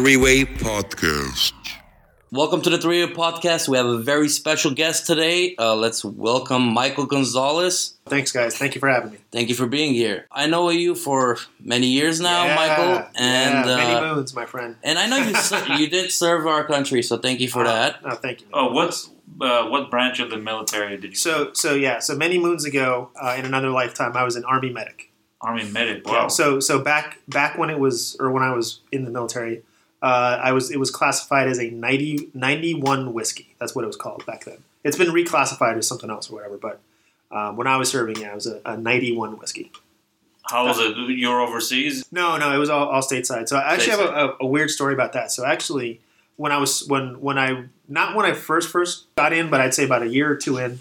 to 0.00 0.04
the 0.04 0.16
Three 0.16 0.16
Way 0.16 0.44
Podcast. 0.44 1.52
Welcome 2.32 2.62
to 2.62 2.70
the 2.70 2.78
Three 2.78 3.04
Way 3.04 3.12
Podcast. 3.12 3.68
We 3.68 3.76
have 3.76 3.84
a 3.86 3.98
very 3.98 4.28
special 4.30 4.70
guest 4.70 5.06
today. 5.06 5.54
Uh, 5.58 5.74
let's 5.74 6.02
welcome 6.02 6.62
Michael 6.62 7.04
Gonzalez. 7.04 7.94
Thanks, 8.06 8.32
guys. 8.32 8.56
Thank 8.56 8.74
you 8.74 8.80
for 8.80 8.88
having 8.88 9.12
me. 9.12 9.18
Thank 9.30 9.50
you 9.50 9.54
for 9.54 9.66
being 9.66 9.92
here. 9.92 10.26
I 10.32 10.46
know 10.46 10.70
you 10.70 10.94
for 10.94 11.36
many 11.62 11.88
years 11.88 12.18
now, 12.18 12.44
Yeah, 12.46 12.56
Michael, 12.56 13.10
and 13.14 13.66
yeah, 13.68 13.76
many 13.76 13.92
uh, 13.92 14.14
moons, 14.14 14.34
my 14.34 14.46
friend. 14.46 14.76
and 14.82 14.98
I 14.98 15.06
know 15.06 15.18
you 15.18 15.34
ser- 15.34 15.74
you 15.76 15.88
did 15.88 16.10
serve 16.10 16.46
our 16.46 16.64
country, 16.64 17.02
so 17.02 17.18
thank 17.18 17.40
you 17.40 17.48
for 17.48 17.64
that. 17.64 18.00
Oh, 18.02 18.14
thank 18.14 18.40
you. 18.40 18.46
Oh, 18.54 18.72
what's 18.72 19.10
uh, 19.40 19.68
what 19.68 19.90
branch 19.90 20.18
of 20.18 20.30
the 20.30 20.38
military 20.38 20.96
did 20.96 21.10
you? 21.10 21.16
So, 21.16 21.52
so 21.52 21.74
yeah, 21.74 21.98
so 21.98 22.16
many 22.16 22.38
moons 22.38 22.64
ago, 22.64 23.10
uh, 23.20 23.34
in 23.38 23.44
another 23.44 23.68
lifetime, 23.70 24.16
I 24.16 24.24
was 24.24 24.36
an 24.36 24.44
army 24.44 24.70
medic. 24.70 25.10
Army 25.42 25.64
medic. 25.70 26.06
Yeah, 26.06 26.12
Wow. 26.12 26.28
So, 26.28 26.58
so 26.60 26.78
back 26.80 27.18
back 27.28 27.58
when 27.58 27.68
it 27.70 27.78
was, 27.78 28.16
or 28.18 28.30
when 28.30 28.42
I 28.42 28.54
was 28.54 28.80
in 28.92 29.04
the 29.04 29.10
military, 29.10 29.62
uh, 30.02 30.38
I 30.42 30.52
was 30.52 30.70
it 30.70 30.78
was 30.78 30.90
classified 30.90 31.48
as 31.48 31.58
a 31.58 31.70
90, 31.70 32.30
91 32.34 33.12
whiskey. 33.12 33.54
That's 33.58 33.74
what 33.74 33.84
it 33.84 33.86
was 33.86 33.96
called 33.96 34.24
back 34.26 34.44
then. 34.44 34.58
It's 34.82 34.96
been 34.96 35.08
reclassified 35.08 35.76
as 35.76 35.86
something 35.86 36.10
else 36.10 36.30
or 36.30 36.36
whatever. 36.36 36.56
But 36.56 36.80
um, 37.30 37.56
when 37.56 37.66
I 37.66 37.76
was 37.76 37.90
serving, 37.90 38.16
yeah, 38.16 38.32
it 38.32 38.34
was 38.34 38.46
a, 38.46 38.60
a 38.64 38.76
ninety 38.76 39.14
one 39.14 39.38
whiskey. 39.38 39.70
How 40.42 40.66
was 40.66 40.78
it? 40.78 40.96
You're 41.10 41.40
overseas. 41.40 42.04
No, 42.10 42.36
no, 42.36 42.52
it 42.52 42.58
was 42.58 42.70
all, 42.70 42.88
all 42.88 43.02
stateside. 43.02 43.48
So 43.48 43.56
I 43.56 43.74
actually 43.74 43.90
have 43.90 44.00
a, 44.00 44.36
a, 44.40 44.46
weird 44.46 44.70
story 44.70 44.94
about 44.94 45.12
that. 45.12 45.30
So 45.30 45.44
actually, 45.44 46.00
when 46.36 46.50
I 46.50 46.56
was 46.56 46.88
when 46.88 47.20
when 47.20 47.38
I 47.38 47.66
not 47.88 48.16
when 48.16 48.26
I 48.26 48.32
first 48.32 48.68
first 48.68 49.14
got 49.14 49.32
in, 49.32 49.50
but 49.50 49.60
I'd 49.60 49.74
say 49.74 49.84
about 49.84 50.02
a 50.02 50.08
year 50.08 50.28
or 50.28 50.34
two 50.34 50.56
in, 50.56 50.80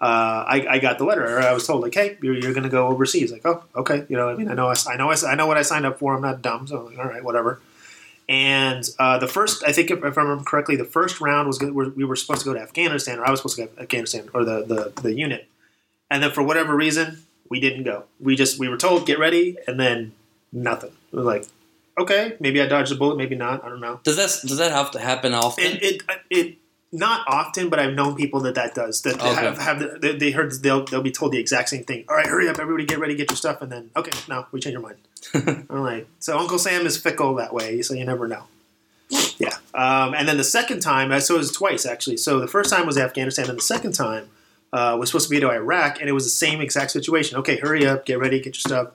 uh, 0.00 0.44
I, 0.48 0.66
I 0.70 0.78
got 0.78 0.96
the 0.96 1.04
letter. 1.04 1.36
Or 1.36 1.42
I 1.42 1.52
was 1.52 1.66
told 1.66 1.82
like, 1.82 1.92
hey, 1.92 2.16
you're, 2.22 2.34
you're 2.34 2.54
going 2.54 2.62
to 2.62 2.70
go 2.70 2.86
overseas. 2.86 3.30
Like, 3.30 3.44
oh, 3.44 3.62
okay. 3.76 4.06
You 4.08 4.16
know, 4.16 4.30
I 4.30 4.36
mean, 4.36 4.48
I 4.48 4.54
know 4.54 4.68
I, 4.68 4.74
I 4.88 4.96
know 4.96 5.10
I, 5.10 5.16
I 5.26 5.34
know 5.34 5.46
what 5.46 5.58
I 5.58 5.62
signed 5.62 5.84
up 5.84 5.98
for. 5.98 6.14
I'm 6.14 6.22
not 6.22 6.40
dumb. 6.40 6.66
So 6.66 6.78
I'm 6.78 6.86
like, 6.86 6.98
all 6.98 7.04
right, 7.04 7.22
whatever. 7.22 7.60
And 8.30 8.88
uh, 9.00 9.18
the 9.18 9.26
first, 9.26 9.64
I 9.66 9.72
think, 9.72 9.90
if, 9.90 10.04
if 10.04 10.16
I 10.16 10.22
remember 10.22 10.44
correctly, 10.44 10.76
the 10.76 10.84
first 10.84 11.20
round 11.20 11.48
was 11.48 11.60
we 11.60 12.04
were 12.04 12.14
supposed 12.14 12.42
to 12.42 12.44
go 12.44 12.54
to 12.54 12.60
Afghanistan, 12.60 13.18
or 13.18 13.26
I 13.26 13.30
was 13.30 13.40
supposed 13.40 13.56
to 13.56 13.66
go 13.66 13.72
to 13.74 13.82
Afghanistan, 13.82 14.30
or 14.32 14.44
the, 14.44 14.64
the 14.64 15.02
the 15.02 15.12
unit. 15.12 15.48
And 16.08 16.22
then 16.22 16.30
for 16.30 16.42
whatever 16.44 16.76
reason, 16.76 17.24
we 17.48 17.58
didn't 17.58 17.82
go. 17.82 18.04
We 18.20 18.36
just 18.36 18.56
we 18.60 18.68
were 18.68 18.76
told 18.76 19.04
get 19.04 19.18
ready, 19.18 19.56
and 19.66 19.80
then 19.80 20.12
nothing. 20.52 20.92
We 21.10 21.18
were 21.18 21.24
like, 21.24 21.46
okay, 21.98 22.36
maybe 22.38 22.62
I 22.62 22.66
dodged 22.66 22.92
a 22.92 22.94
bullet, 22.94 23.16
maybe 23.16 23.34
not. 23.34 23.64
I 23.64 23.68
don't 23.68 23.80
know. 23.80 23.98
Does 24.04 24.16
that 24.16 24.48
does 24.48 24.58
that 24.58 24.70
have 24.70 24.92
to 24.92 25.00
happen 25.00 25.34
often? 25.34 25.64
It 25.64 25.82
it, 25.82 26.02
it 26.30 26.58
not 26.92 27.24
often, 27.28 27.68
but 27.68 27.78
I've 27.78 27.94
known 27.94 28.16
people 28.16 28.40
that 28.40 28.54
that 28.56 28.74
does. 28.74 29.02
That 29.02 29.14
Okay. 29.20 29.28
have, 29.34 29.58
have 29.58 29.78
the, 29.78 29.98
they, 30.00 30.16
they 30.16 30.30
heard 30.32 30.52
they'll 30.62 30.84
they'll 30.84 31.02
be 31.02 31.10
told 31.12 31.32
the 31.32 31.38
exact 31.38 31.68
same 31.68 31.84
thing. 31.84 32.04
All 32.08 32.16
right, 32.16 32.26
hurry 32.26 32.48
up, 32.48 32.58
everybody, 32.58 32.84
get 32.84 32.98
ready, 32.98 33.14
get 33.14 33.30
your 33.30 33.36
stuff, 33.36 33.62
and 33.62 33.70
then 33.70 33.90
okay, 33.96 34.10
no, 34.28 34.46
we 34.52 34.60
change 34.60 34.74
our 34.76 34.82
mind. 34.82 34.96
I'm 35.70 35.80
like, 35.80 36.08
so 36.18 36.38
Uncle 36.38 36.58
Sam 36.58 36.86
is 36.86 36.96
fickle 36.96 37.34
that 37.36 37.52
way, 37.54 37.82
so 37.82 37.94
you 37.94 38.04
never 38.04 38.26
know. 38.26 38.44
Yeah, 39.38 39.54
um, 39.74 40.14
and 40.14 40.28
then 40.28 40.36
the 40.36 40.44
second 40.44 40.80
time, 40.80 41.10
uh, 41.12 41.20
so 41.20 41.34
it 41.34 41.38
was 41.38 41.52
twice 41.52 41.84
actually. 41.86 42.16
So 42.16 42.38
the 42.40 42.46
first 42.48 42.70
time 42.70 42.86
was 42.86 42.96
Afghanistan, 42.98 43.48
and 43.48 43.58
the 43.58 43.62
second 43.62 43.92
time 43.92 44.28
uh, 44.72 44.96
was 44.98 45.10
supposed 45.10 45.26
to 45.28 45.30
be 45.30 45.40
to 45.40 45.50
Iraq, 45.50 46.00
and 46.00 46.08
it 46.08 46.12
was 46.12 46.24
the 46.24 46.30
same 46.30 46.60
exact 46.60 46.90
situation. 46.90 47.38
Okay, 47.38 47.56
hurry 47.56 47.86
up, 47.86 48.04
get 48.06 48.18
ready, 48.18 48.38
get 48.38 48.46
your 48.56 48.60
stuff. 48.60 48.88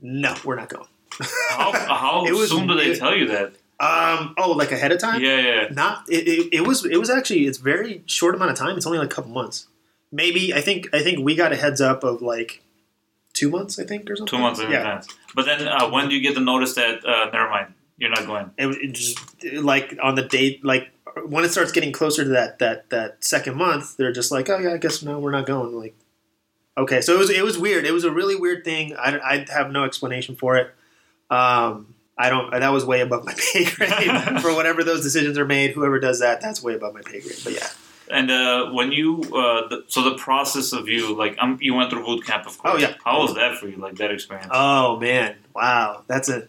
No, 0.00 0.34
we're 0.44 0.56
not 0.56 0.68
going. 0.68 0.86
How, 1.50 1.72
how 1.72 2.24
It 2.28 2.32
was 2.32 2.50
soon 2.50 2.66
do 2.68 2.74
they 2.76 2.86
weird. 2.88 2.98
tell 2.98 3.14
you 3.16 3.26
that? 3.28 3.52
Um, 3.80 4.34
oh, 4.36 4.52
like 4.52 4.72
ahead 4.72 4.90
of 4.90 4.98
time? 4.98 5.22
Yeah, 5.22 5.38
yeah. 5.38 5.68
not 5.70 6.04
it, 6.08 6.26
it, 6.26 6.48
it 6.52 6.66
was 6.66 6.84
it 6.84 6.96
was 6.96 7.10
actually 7.10 7.46
it's 7.46 7.58
very 7.58 8.02
short 8.06 8.34
amount 8.34 8.50
of 8.50 8.56
time 8.56 8.76
it's 8.76 8.86
only 8.86 8.98
like 8.98 9.12
a 9.12 9.14
couple 9.14 9.30
months 9.30 9.68
maybe 10.10 10.52
i 10.52 10.60
think 10.60 10.88
i 10.92 11.00
think 11.00 11.24
we 11.24 11.36
got 11.36 11.52
a 11.52 11.56
heads 11.56 11.80
up 11.80 12.02
of 12.02 12.20
like 12.20 12.62
two 13.34 13.48
months 13.50 13.78
i 13.78 13.84
think 13.84 14.10
or 14.10 14.16
something 14.16 14.36
Two 14.36 14.42
months 14.42 14.58
in 14.58 14.70
yeah 14.70 14.78
advance. 14.78 15.06
But 15.34 15.44
then, 15.46 15.68
uh, 15.68 15.88
when 15.90 16.08
do 16.08 16.16
you 16.16 16.20
get 16.22 16.34
the 16.34 16.40
notice 16.40 16.74
that 16.74 17.04
uh, 17.06 17.30
never 17.32 17.48
mind, 17.50 17.74
you're 17.98 18.10
not 18.10 18.26
going? 18.26 18.50
it, 18.58 18.66
it 18.66 18.92
just 18.92 19.18
like 19.62 19.96
on 20.02 20.16
the 20.16 20.22
date 20.22 20.64
like 20.64 20.90
when 21.26 21.44
it 21.44 21.50
starts 21.50 21.70
getting 21.70 21.92
closer 21.92 22.24
to 22.24 22.30
that 22.30 22.58
that 22.58 22.90
that 22.90 23.22
second 23.24 23.56
month 23.56 23.96
they're 23.96 24.12
just 24.12 24.32
like 24.32 24.48
oh 24.48 24.58
yeah 24.58 24.72
i 24.72 24.76
guess 24.76 25.02
no 25.02 25.18
we're 25.18 25.30
not 25.30 25.46
going 25.46 25.72
like 25.76 25.94
okay 26.76 27.00
so 27.00 27.14
it 27.14 27.18
was 27.18 27.30
it 27.30 27.44
was 27.44 27.58
weird 27.58 27.84
it 27.84 27.92
was 27.92 28.04
a 28.04 28.10
really 28.10 28.34
weird 28.36 28.64
thing 28.64 28.94
i, 28.96 29.18
I 29.18 29.46
have 29.52 29.70
no 29.70 29.84
explanation 29.84 30.36
for 30.36 30.56
it 30.56 30.74
um 31.30 31.94
I 32.18 32.28
don't. 32.30 32.50
That 32.50 32.70
was 32.72 32.84
way 32.84 33.00
above 33.00 33.24
my 33.24 33.34
pay 33.52 33.64
grade 33.64 33.90
for 34.42 34.52
whatever 34.52 34.82
those 34.82 35.02
decisions 35.02 35.38
are 35.38 35.44
made. 35.44 35.70
Whoever 35.70 36.00
does 36.00 36.18
that, 36.20 36.40
that's 36.40 36.62
way 36.62 36.74
above 36.74 36.94
my 36.94 37.02
pay 37.02 37.20
grade. 37.20 37.38
But 37.44 37.52
yeah, 37.54 37.68
And 38.10 38.30
uh, 38.30 38.70
when 38.70 38.90
you, 38.90 39.20
uh, 39.22 39.68
the, 39.68 39.84
so 39.86 40.02
the 40.02 40.16
process 40.16 40.72
of 40.72 40.88
you, 40.88 41.14
like, 41.14 41.36
um, 41.38 41.58
you 41.60 41.74
went 41.74 41.90
through 41.90 42.04
boot 42.04 42.26
camp, 42.26 42.46
of 42.46 42.58
course. 42.58 42.74
Oh, 42.74 42.78
yeah. 42.78 42.94
How 43.04 43.22
was 43.22 43.34
that 43.36 43.56
for 43.58 43.68
you? 43.68 43.76
Like 43.76 43.96
that 43.96 44.10
experience? 44.10 44.50
Oh 44.50 44.98
man, 44.98 45.36
wow, 45.54 46.02
that's 46.08 46.28
a 46.28 46.46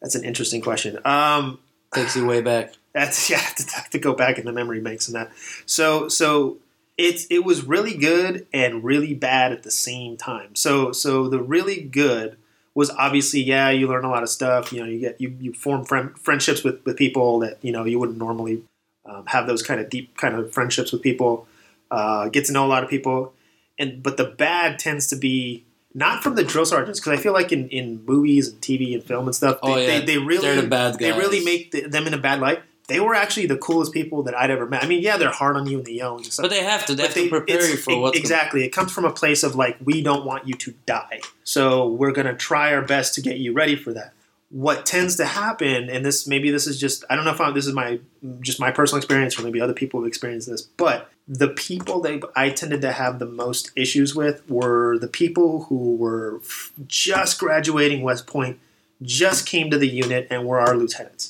that's 0.00 0.14
an 0.14 0.24
interesting 0.24 0.60
question. 0.62 0.98
Um, 1.04 1.58
Takes 1.92 2.14
you 2.14 2.24
way 2.24 2.40
back. 2.40 2.74
that's 2.92 3.28
yeah, 3.30 3.40
to, 3.40 3.90
to 3.90 3.98
go 3.98 4.14
back 4.14 4.38
in 4.38 4.46
the 4.46 4.52
memory 4.52 4.80
banks 4.80 5.08
and 5.08 5.16
that. 5.16 5.32
So 5.66 6.08
so 6.08 6.58
it's 6.96 7.26
it 7.30 7.44
was 7.44 7.64
really 7.64 7.96
good 7.96 8.46
and 8.52 8.84
really 8.84 9.14
bad 9.14 9.50
at 9.50 9.64
the 9.64 9.70
same 9.72 10.16
time. 10.16 10.54
So 10.54 10.92
so 10.92 11.28
the 11.28 11.40
really 11.42 11.82
good 11.82 12.36
was 12.74 12.90
obviously 12.90 13.42
yeah, 13.42 13.70
you 13.70 13.88
learn 13.88 14.04
a 14.04 14.10
lot 14.10 14.22
of 14.22 14.28
stuff. 14.28 14.72
You 14.72 14.80
know, 14.80 14.86
you 14.86 15.00
get 15.00 15.20
you 15.20 15.36
you 15.40 15.52
form 15.52 15.84
friend, 15.84 16.16
friendships 16.18 16.62
with 16.62 16.84
with 16.84 16.96
people 16.96 17.40
that 17.40 17.58
you 17.62 17.72
know 17.72 17.84
you 17.84 17.98
wouldn't 17.98 18.18
normally 18.18 18.62
um, 19.04 19.26
have 19.26 19.46
those 19.46 19.62
kind 19.62 19.80
of 19.80 19.88
deep 19.90 20.16
kind 20.16 20.34
of 20.34 20.52
friendships 20.52 20.92
with 20.92 21.02
people. 21.02 21.46
Uh, 21.90 22.28
get 22.28 22.44
to 22.44 22.52
know 22.52 22.64
a 22.64 22.68
lot 22.68 22.84
of 22.84 22.90
people, 22.90 23.32
and 23.78 24.02
but 24.02 24.16
the 24.16 24.24
bad 24.24 24.78
tends 24.78 25.08
to 25.08 25.16
be 25.16 25.64
not 25.92 26.22
from 26.22 26.36
the 26.36 26.44
drill 26.44 26.64
sergeants 26.64 27.00
because 27.00 27.18
I 27.18 27.20
feel 27.20 27.32
like 27.32 27.50
in, 27.50 27.68
in 27.68 28.04
movies 28.04 28.48
and 28.48 28.60
TV 28.60 28.94
and 28.94 29.02
film 29.02 29.26
and 29.26 29.34
stuff, 29.34 29.58
they, 29.60 29.72
Oh, 29.72 29.76
yeah. 29.76 29.86
they, 29.98 30.04
they 30.06 30.18
really 30.18 30.54
the 30.60 30.96
they 30.98 31.10
really 31.10 31.44
make 31.44 31.72
the, 31.72 31.82
them 31.88 32.06
in 32.06 32.14
a 32.14 32.18
bad 32.18 32.40
light. 32.40 32.62
They 32.90 32.98
were 32.98 33.14
actually 33.14 33.46
the 33.46 33.56
coolest 33.56 33.92
people 33.92 34.24
that 34.24 34.36
I'd 34.36 34.50
ever 34.50 34.66
met. 34.66 34.82
I 34.82 34.88
mean, 34.88 35.00
yeah, 35.00 35.16
they're 35.16 35.30
hard 35.30 35.56
on 35.56 35.66
you 35.68 35.78
and 35.78 35.86
the 35.86 35.94
young 35.94 36.16
and 36.16 36.26
stuff. 36.26 36.42
But 36.42 36.50
they 36.50 36.64
have 36.64 36.84
to. 36.86 36.94
They 36.94 37.04
have 37.04 37.14
But 37.14 37.20
to 37.22 37.28
prepare 37.28 37.70
you 37.70 37.76
for 37.76 38.00
what's 38.00 38.18
exactly. 38.18 38.64
It 38.64 38.70
comes 38.70 38.92
from 38.92 39.04
a 39.04 39.12
place 39.12 39.44
of 39.44 39.54
like 39.54 39.76
we 39.82 40.02
don't 40.02 40.26
want 40.26 40.48
you 40.48 40.54
to 40.54 40.74
die, 40.86 41.20
so 41.44 41.86
we're 41.86 42.10
gonna 42.10 42.34
try 42.34 42.74
our 42.74 42.82
best 42.82 43.14
to 43.14 43.22
get 43.22 43.38
you 43.38 43.52
ready 43.52 43.76
for 43.76 43.92
that. 43.92 44.12
What 44.50 44.84
tends 44.84 45.14
to 45.16 45.24
happen, 45.24 45.88
and 45.88 46.04
this 46.04 46.26
maybe 46.26 46.50
this 46.50 46.66
is 46.66 46.80
just 46.80 47.04
I 47.08 47.14
don't 47.14 47.24
know 47.24 47.30
if 47.30 47.40
I, 47.40 47.52
this 47.52 47.68
is 47.68 47.74
my 47.74 48.00
just 48.40 48.58
my 48.58 48.72
personal 48.72 48.98
experience 48.98 49.38
or 49.38 49.42
maybe 49.42 49.60
other 49.60 49.72
people 49.72 50.00
have 50.00 50.08
experienced 50.08 50.48
this, 50.48 50.62
but 50.62 51.10
the 51.28 51.48
people 51.48 52.00
that 52.00 52.22
I 52.34 52.50
tended 52.50 52.80
to 52.80 52.90
have 52.90 53.20
the 53.20 53.26
most 53.26 53.70
issues 53.76 54.16
with 54.16 54.42
were 54.50 54.98
the 54.98 55.06
people 55.06 55.64
who 55.64 55.94
were 55.94 56.40
just 56.88 57.38
graduating 57.38 58.02
West 58.02 58.26
Point, 58.26 58.58
just 59.00 59.46
came 59.46 59.70
to 59.70 59.78
the 59.78 59.86
unit 59.88 60.26
and 60.28 60.44
were 60.44 60.58
our 60.58 60.76
lieutenants. 60.76 61.29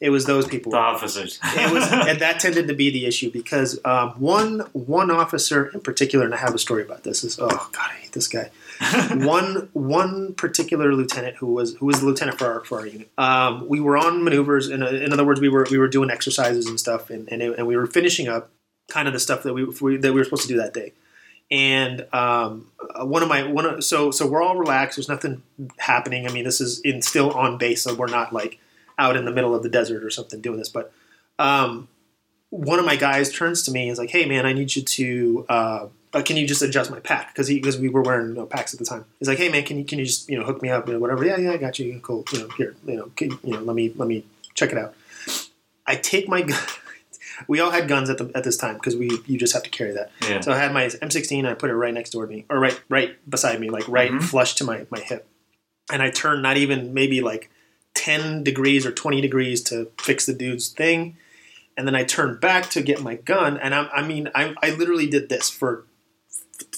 It 0.00 0.10
was 0.10 0.26
those 0.26 0.46
people 0.46 0.72
the 0.72 0.78
officers. 0.78 1.40
it 1.42 1.72
was 1.72 1.90
and 1.90 2.20
that 2.20 2.38
tended 2.38 2.68
to 2.68 2.74
be 2.74 2.90
the 2.90 3.06
issue 3.06 3.32
because 3.32 3.80
um, 3.84 4.10
one 4.10 4.60
one 4.72 5.10
officer 5.10 5.66
in 5.66 5.80
particular, 5.80 6.24
and 6.24 6.34
I 6.34 6.38
have 6.38 6.54
a 6.54 6.58
story 6.58 6.82
about 6.82 7.02
this. 7.02 7.24
Is 7.24 7.38
oh 7.40 7.48
god, 7.48 7.90
I 7.90 7.94
hate 7.94 8.12
this 8.12 8.28
guy. 8.28 8.50
one 9.14 9.68
one 9.72 10.34
particular 10.34 10.94
lieutenant 10.94 11.36
who 11.36 11.52
was 11.52 11.74
who 11.76 11.86
was 11.86 12.00
the 12.00 12.06
lieutenant 12.06 12.38
for 12.38 12.46
our 12.46 12.64
for 12.64 12.78
our 12.78 12.86
unit. 12.86 13.10
Um, 13.18 13.68
we 13.68 13.80
were 13.80 13.96
on 13.96 14.22
maneuvers, 14.22 14.68
in, 14.68 14.82
in 14.82 15.12
other 15.12 15.24
words, 15.24 15.40
we 15.40 15.48
were 15.48 15.66
we 15.70 15.78
were 15.78 15.88
doing 15.88 16.10
exercises 16.10 16.66
and 16.66 16.78
stuff, 16.78 17.10
and 17.10 17.28
and, 17.32 17.42
it, 17.42 17.58
and 17.58 17.66
we 17.66 17.76
were 17.76 17.86
finishing 17.86 18.28
up 18.28 18.50
kind 18.88 19.08
of 19.08 19.14
the 19.14 19.20
stuff 19.20 19.42
that 19.42 19.52
we, 19.52 19.64
we 19.64 19.96
that 19.96 20.12
we 20.12 20.20
were 20.20 20.24
supposed 20.24 20.42
to 20.42 20.48
do 20.48 20.56
that 20.58 20.74
day. 20.74 20.92
And 21.50 22.06
um, 22.12 22.70
one 23.00 23.22
of 23.22 23.28
my 23.28 23.42
one 23.42 23.64
of, 23.64 23.84
so 23.84 24.10
so 24.10 24.26
we're 24.26 24.42
all 24.42 24.56
relaxed. 24.56 24.96
There's 24.96 25.08
nothing 25.08 25.42
happening. 25.78 26.26
I 26.26 26.32
mean, 26.32 26.44
this 26.44 26.60
is 26.60 26.80
in 26.80 27.02
still 27.02 27.32
on 27.32 27.58
base, 27.58 27.82
so 27.82 27.94
we're 27.94 28.06
not 28.06 28.32
like 28.32 28.60
out 28.98 29.16
in 29.16 29.24
the 29.24 29.30
middle 29.30 29.54
of 29.54 29.62
the 29.62 29.68
desert 29.68 30.02
or 30.04 30.10
something 30.10 30.40
doing 30.40 30.58
this. 30.58 30.68
But 30.68 30.92
um, 31.38 31.88
one 32.50 32.78
of 32.78 32.84
my 32.84 32.96
guys 32.96 33.32
turns 33.32 33.62
to 33.64 33.70
me 33.70 33.82
and 33.82 33.92
is 33.92 33.98
like, 33.98 34.10
"Hey, 34.10 34.26
man, 34.26 34.44
I 34.46 34.52
need 34.52 34.74
you 34.74 34.82
to 34.82 35.46
uh, 35.48 35.86
uh, 36.14 36.22
can 36.22 36.36
you 36.36 36.46
just 36.46 36.62
adjust 36.62 36.90
my 36.90 37.00
pack 37.00 37.28
because 37.34 37.48
because 37.48 37.78
we 37.78 37.88
were 37.88 38.02
wearing 38.02 38.34
no 38.34 38.46
packs 38.46 38.72
at 38.72 38.78
the 38.78 38.84
time." 38.86 39.04
He's 39.18 39.28
like, 39.28 39.38
"Hey, 39.38 39.48
man, 39.48 39.64
can 39.64 39.78
you 39.78 39.84
can 39.84 39.98
you 39.98 40.04
just 40.06 40.28
you 40.28 40.38
know 40.38 40.44
hook 40.44 40.62
me 40.62 40.70
up 40.70 40.88
or 40.88 40.98
whatever?" 40.98 41.24
Yeah, 41.24 41.36
yeah, 41.38 41.52
I 41.52 41.56
got 41.58 41.78
you. 41.78 42.00
Cool. 42.02 42.24
You 42.32 42.40
know, 42.40 42.48
here, 42.56 42.74
you 42.86 42.96
know, 42.96 43.10
can, 43.16 43.30
you 43.44 43.52
know, 43.52 43.60
let 43.60 43.76
me 43.76 43.92
let 43.96 44.08
me 44.08 44.24
check 44.54 44.72
it 44.72 44.78
out. 44.78 44.94
I 45.86 45.94
take 45.96 46.28
my 46.28 46.42
gun. 46.42 46.58
we 47.48 47.60
all 47.60 47.70
had 47.70 47.86
guns 47.88 48.10
at 48.10 48.18
the 48.18 48.30
at 48.34 48.44
this 48.44 48.56
time 48.56 48.74
because 48.74 48.96
we 48.96 49.10
you 49.26 49.38
just 49.38 49.52
have 49.52 49.62
to 49.62 49.70
carry 49.70 49.92
that. 49.92 50.10
yeah. 50.22 50.40
So 50.40 50.52
I 50.52 50.56
had 50.58 50.72
my 50.72 50.86
M16. 50.86 51.46
I 51.46 51.54
put 51.54 51.70
it 51.70 51.74
right 51.76 51.94
next 51.94 52.10
door 52.10 52.26
to 52.26 52.32
me, 52.32 52.44
or 52.48 52.58
right 52.58 52.78
right 52.88 53.16
beside 53.30 53.60
me, 53.60 53.68
like 53.70 53.86
right 53.88 54.10
Mhm. 54.10 54.22
flush 54.22 54.54
to 54.56 54.64
my 54.64 54.86
my 54.90 55.00
hip. 55.00 55.26
And 55.92 56.02
I 56.02 56.10
turn 56.10 56.42
not 56.42 56.56
even 56.56 56.92
maybe 56.94 57.20
like 57.20 57.50
ten 57.98 58.44
degrees 58.44 58.86
or 58.86 58.92
twenty 58.92 59.20
degrees 59.20 59.60
to 59.64 59.90
fix 60.00 60.24
the 60.24 60.32
dude's 60.32 60.68
thing, 60.68 61.16
and 61.76 61.84
then 61.86 61.96
I 61.96 62.04
turned 62.04 62.40
back 62.40 62.70
to 62.70 62.80
get 62.80 63.02
my 63.02 63.16
gun. 63.16 63.58
And 63.58 63.74
I, 63.74 63.88
I 63.88 64.06
mean, 64.06 64.30
I, 64.36 64.54
I 64.62 64.70
literally 64.70 65.08
did 65.08 65.28
this 65.28 65.50
for 65.50 65.84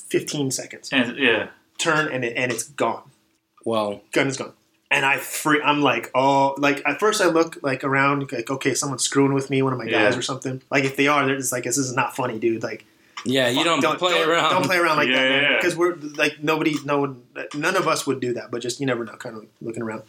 fifteen 0.08 0.50
seconds. 0.50 0.88
And, 0.92 1.18
yeah. 1.18 1.48
Turn 1.78 2.10
and 2.12 2.24
it, 2.24 2.36
and 2.36 2.50
it's 2.50 2.64
gone. 2.64 3.10
Wow. 3.64 4.00
Gun 4.12 4.28
is 4.28 4.36
gone. 4.36 4.54
And 4.90 5.04
I 5.06 5.18
free. 5.18 5.60
I'm 5.62 5.82
like, 5.82 6.10
oh, 6.14 6.54
like 6.58 6.82
at 6.86 6.98
first 6.98 7.20
I 7.20 7.26
look 7.26 7.58
like 7.62 7.84
around, 7.84 8.32
like 8.32 8.50
okay, 8.50 8.74
someone's 8.74 9.02
screwing 9.02 9.34
with 9.34 9.48
me, 9.50 9.62
one 9.62 9.72
of 9.72 9.78
my 9.78 9.84
guys 9.84 10.14
Yeah. 10.14 10.18
or 10.18 10.22
something. 10.22 10.62
Like 10.70 10.84
if 10.84 10.96
they 10.96 11.06
are, 11.06 11.24
they're 11.26 11.36
just 11.36 11.52
like, 11.52 11.64
this 11.64 11.78
is 11.78 11.94
not 11.94 12.16
funny, 12.16 12.38
dude. 12.38 12.62
Like 12.62 12.84
Yeah, 13.24 13.48
you 13.48 13.62
don't, 13.62 13.80
play 13.98 14.14
don't, 14.14 14.28
around. 14.28 14.50
Don't 14.50 14.64
play 14.64 14.78
around 14.78 14.96
like 14.96 15.08
Yeah, 15.08 15.22
that, 15.22 15.30
yeah, 15.30 15.40
yeah. 15.42 15.56
Because 15.56 15.76
we're 15.76 15.94
like 15.94 16.42
nobody, 16.42 16.74
no 16.84 16.98
one, 16.98 17.22
none 17.54 17.76
of 17.76 17.86
us 17.86 18.06
would 18.06 18.20
do 18.20 18.34
that. 18.34 18.50
But 18.50 18.62
just 18.62 18.80
you 18.80 18.86
never 18.86 19.04
know, 19.04 19.14
kind 19.16 19.36
of 19.36 19.46
looking 19.60 19.82
around. 19.82 20.02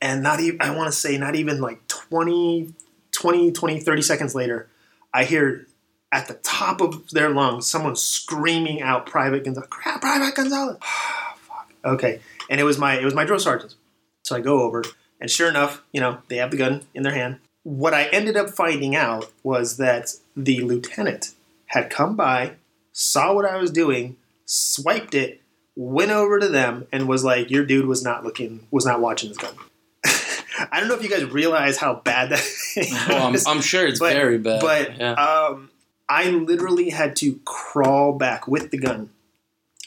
And 0.00 0.22
not 0.22 0.40
even 0.40 0.60
I 0.60 0.74
want 0.74 0.92
to 0.92 0.98
say 0.98 1.18
not 1.18 1.34
even 1.34 1.60
like 1.60 1.86
20, 1.88 2.72
20, 3.12 3.52
20, 3.52 3.80
30 3.80 4.02
seconds 4.02 4.34
later, 4.34 4.68
I 5.12 5.24
hear 5.24 5.66
at 6.12 6.28
the 6.28 6.34
top 6.34 6.80
of 6.80 7.10
their 7.10 7.30
lungs 7.30 7.66
someone 7.66 7.96
screaming 7.96 8.80
out 8.80 9.06
Private 9.06 9.44
Gonzalez, 9.44 9.68
crap, 9.70 10.00
Private 10.00 10.34
Gonzalez. 10.34 10.78
Fuck. 10.82 11.72
Okay, 11.84 12.20
and 12.48 12.60
it 12.60 12.64
was 12.64 12.78
my 12.78 12.98
it 12.98 13.04
was 13.04 13.14
my 13.14 13.24
drill 13.24 13.38
sergeant. 13.38 13.74
So 14.24 14.36
I 14.36 14.40
go 14.40 14.62
over, 14.62 14.84
and 15.20 15.30
sure 15.30 15.48
enough, 15.48 15.82
you 15.92 16.00
know 16.00 16.18
they 16.28 16.36
have 16.36 16.50
the 16.50 16.56
gun 16.56 16.82
in 16.94 17.02
their 17.02 17.14
hand. 17.14 17.38
What 17.62 17.94
I 17.94 18.04
ended 18.06 18.36
up 18.36 18.50
finding 18.50 18.96
out 18.96 19.30
was 19.42 19.76
that 19.76 20.14
the 20.36 20.62
lieutenant 20.62 21.34
had 21.66 21.90
come 21.90 22.16
by, 22.16 22.52
saw 22.92 23.34
what 23.34 23.44
I 23.44 23.58
was 23.58 23.70
doing, 23.70 24.16
swiped 24.46 25.14
it, 25.14 25.42
went 25.76 26.10
over 26.10 26.38
to 26.38 26.48
them, 26.48 26.86
and 26.90 27.08
was 27.08 27.24
like, 27.24 27.50
"Your 27.50 27.64
dude 27.64 27.86
was 27.86 28.02
not 28.02 28.24
looking, 28.24 28.66
was 28.70 28.86
not 28.86 29.00
watching 29.00 29.28
his 29.28 29.38
gun." 29.38 29.54
I 30.72 30.80
don't 30.80 30.88
know 30.88 30.94
if 30.94 31.02
you 31.02 31.08
guys 31.08 31.24
realize 31.24 31.76
how 31.76 31.94
bad 31.94 32.30
that 32.30 32.44
Well, 33.08 33.26
I'm, 33.26 33.36
I'm 33.46 33.60
sure 33.60 33.86
it's 33.86 33.98
but- 34.00 34.12
very 34.12 34.38
bad. 34.38 34.60
but 34.60 34.96
yeah. 34.98 35.12
um, 35.12 35.70
I 36.08 36.30
literally 36.30 36.90
had 36.90 37.16
to 37.16 37.38
crawl 37.44 38.12
back 38.14 38.48
with 38.48 38.70
the 38.70 38.78
gun 38.78 39.10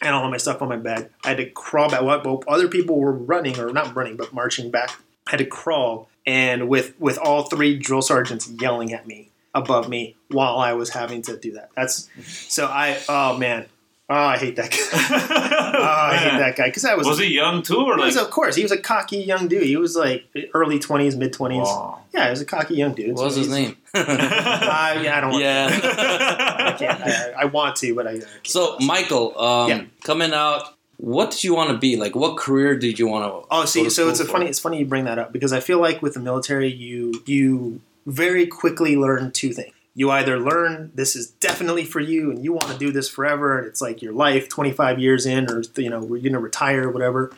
and 0.01 0.15
all 0.15 0.25
of 0.25 0.31
my 0.31 0.37
stuff 0.37 0.61
on 0.61 0.69
my 0.69 0.77
bag. 0.77 1.09
I 1.23 1.29
had 1.29 1.37
to 1.37 1.49
crawl 1.49 1.89
back. 1.89 2.01
While 2.01 2.43
other 2.47 2.67
people 2.67 2.99
were 2.99 3.11
running, 3.13 3.59
or 3.59 3.71
not 3.71 3.95
running, 3.95 4.17
but 4.17 4.33
marching 4.33 4.69
back. 4.71 4.91
I 5.27 5.31
had 5.31 5.37
to 5.37 5.45
crawl, 5.45 6.09
and 6.25 6.67
with 6.69 6.99
with 6.99 7.17
all 7.17 7.43
three 7.43 7.77
drill 7.77 8.01
sergeants 8.01 8.49
yelling 8.49 8.93
at 8.93 9.07
me 9.07 9.29
above 9.53 9.89
me 9.89 10.15
while 10.29 10.57
I 10.57 10.73
was 10.73 10.89
having 10.89 11.21
to 11.23 11.37
do 11.37 11.53
that. 11.53 11.69
That's 11.75 12.09
so 12.23 12.65
I. 12.65 12.99
Oh 13.09 13.37
man. 13.37 13.65
Oh, 14.13 14.13
I 14.13 14.37
hate 14.37 14.57
that 14.57 14.69
guy. 14.71 14.77
oh, 14.81 16.09
I 16.11 16.17
hate 16.17 16.37
that 16.37 16.55
guy 16.57 16.65
because 16.67 16.83
I 16.83 16.95
was. 16.95 17.07
Was 17.07 17.17
he 17.19 17.27
young 17.33 17.61
too, 17.63 17.77
or 17.77 17.95
he 17.95 18.01
like? 18.01 18.05
was, 18.07 18.17
of 18.17 18.29
course, 18.29 18.57
he 18.57 18.63
was 18.63 18.71
a 18.73 18.77
cocky 18.77 19.17
young 19.19 19.47
dude. 19.47 19.63
He 19.63 19.77
was 19.77 19.95
like 19.95 20.25
early 20.53 20.79
twenties, 20.79 21.15
mid 21.15 21.31
twenties. 21.31 21.61
Wow. 21.61 22.01
Yeah, 22.13 22.25
he 22.25 22.29
was 22.31 22.41
a 22.41 22.45
cocky 22.45 22.75
young 22.75 22.93
dude. 22.93 23.15
what 23.15 23.23
was 23.25 23.35
his 23.37 23.47
name? 23.49 23.77
Uh, 23.93 24.99
yeah, 25.03 25.17
I 25.17 25.21
don't 25.21 25.31
want. 25.31 25.43
yeah. 25.43 25.69
I 26.59 26.71
can't. 26.77 27.01
I, 27.01 27.31
I 27.43 27.45
want 27.45 27.77
to, 27.77 27.95
but 27.95 28.05
I. 28.07 28.11
I 28.11 28.19
can't. 28.19 28.47
So, 28.47 28.77
Michael, 28.79 29.37
um, 29.41 29.69
Yeah. 29.69 29.83
coming 30.03 30.33
out, 30.33 30.75
what 30.97 31.31
did 31.31 31.43
you 31.45 31.55
want 31.55 31.69
to 31.71 31.77
be? 31.77 31.95
Like, 31.97 32.15
what 32.15 32.35
career 32.37 32.77
did 32.77 32.99
you 32.99 33.07
want 33.07 33.25
to? 33.31 33.47
Oh, 33.49 33.63
see, 33.65 33.89
so 33.89 34.09
it's 34.09 34.19
a 34.19 34.25
funny. 34.25 34.47
It's 34.47 34.59
funny 34.59 34.79
you 34.79 34.85
bring 34.85 35.05
that 35.05 35.19
up 35.19 35.31
because 35.31 35.53
I 35.53 35.61
feel 35.61 35.79
like 35.79 36.01
with 36.01 36.13
the 36.15 36.19
military, 36.19 36.67
you 36.69 37.21
you 37.25 37.79
very 38.05 38.45
quickly 38.45 38.95
learn 38.97 39.31
two 39.31 39.53
things. 39.53 39.73
You 39.93 40.09
either 40.11 40.39
learn 40.39 40.91
this 40.95 41.15
is 41.15 41.27
definitely 41.31 41.83
for 41.85 41.99
you, 41.99 42.31
and 42.31 42.43
you 42.43 42.53
want 42.53 42.67
to 42.71 42.77
do 42.77 42.91
this 42.91 43.09
forever, 43.09 43.57
and 43.57 43.67
it's 43.67 43.81
like 43.81 44.01
your 44.01 44.13
life, 44.13 44.47
twenty 44.47 44.71
five 44.71 44.99
years 44.99 45.25
in, 45.25 45.49
or 45.51 45.63
you 45.75 45.89
know, 45.89 45.99
we're 45.99 46.21
going 46.21 46.33
to 46.33 46.39
retire, 46.39 46.87
or 46.87 46.91
whatever, 46.91 47.31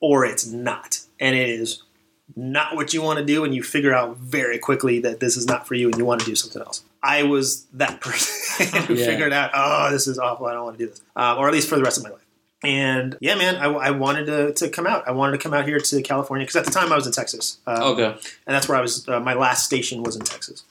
or 0.00 0.24
it's 0.24 0.46
not, 0.46 1.00
and 1.18 1.34
it 1.34 1.48
is 1.48 1.82
not 2.36 2.76
what 2.76 2.94
you 2.94 3.02
want 3.02 3.18
to 3.18 3.24
do, 3.24 3.42
and 3.44 3.54
you 3.54 3.62
figure 3.62 3.92
out 3.92 4.18
very 4.18 4.58
quickly 4.58 5.00
that 5.00 5.18
this 5.18 5.36
is 5.36 5.46
not 5.46 5.66
for 5.66 5.74
you, 5.74 5.88
and 5.88 5.98
you 5.98 6.04
want 6.04 6.20
to 6.20 6.26
do 6.26 6.36
something 6.36 6.62
else. 6.62 6.84
I 7.02 7.22
was 7.24 7.64
that 7.74 8.00
person 8.02 8.82
who 8.82 8.94
Yeah. 8.94 9.06
figured 9.06 9.32
out, 9.32 9.50
oh, 9.54 9.90
this 9.90 10.06
is 10.06 10.18
awful. 10.18 10.46
I 10.46 10.52
don't 10.52 10.64
want 10.64 10.78
to 10.78 10.84
do 10.84 10.90
this, 10.90 11.00
um, 11.16 11.38
or 11.38 11.48
at 11.48 11.52
least 11.54 11.68
for 11.68 11.76
the 11.76 11.82
rest 11.82 11.98
of 11.98 12.04
my 12.04 12.10
life. 12.10 12.24
And 12.62 13.16
yeah, 13.20 13.34
man, 13.36 13.56
I, 13.56 13.66
I 13.66 13.90
wanted 13.92 14.26
to, 14.26 14.52
to 14.52 14.68
come 14.68 14.86
out. 14.86 15.06
I 15.08 15.12
wanted 15.12 15.32
to 15.32 15.38
come 15.38 15.54
out 15.54 15.64
here 15.64 15.78
to 15.78 16.02
California 16.02 16.44
because 16.44 16.56
at 16.56 16.64
the 16.64 16.70
time 16.72 16.92
I 16.92 16.96
was 16.96 17.06
in 17.06 17.12
Texas. 17.12 17.58
Um, 17.66 17.82
Okay. 17.82 18.04
and 18.04 18.54
that's 18.54 18.68
where 18.68 18.76
I 18.76 18.80
was. 18.80 19.08
Uh, 19.08 19.20
my 19.20 19.34
last 19.34 19.64
station 19.64 20.02
was 20.02 20.16
in 20.16 20.22
Texas, 20.22 20.64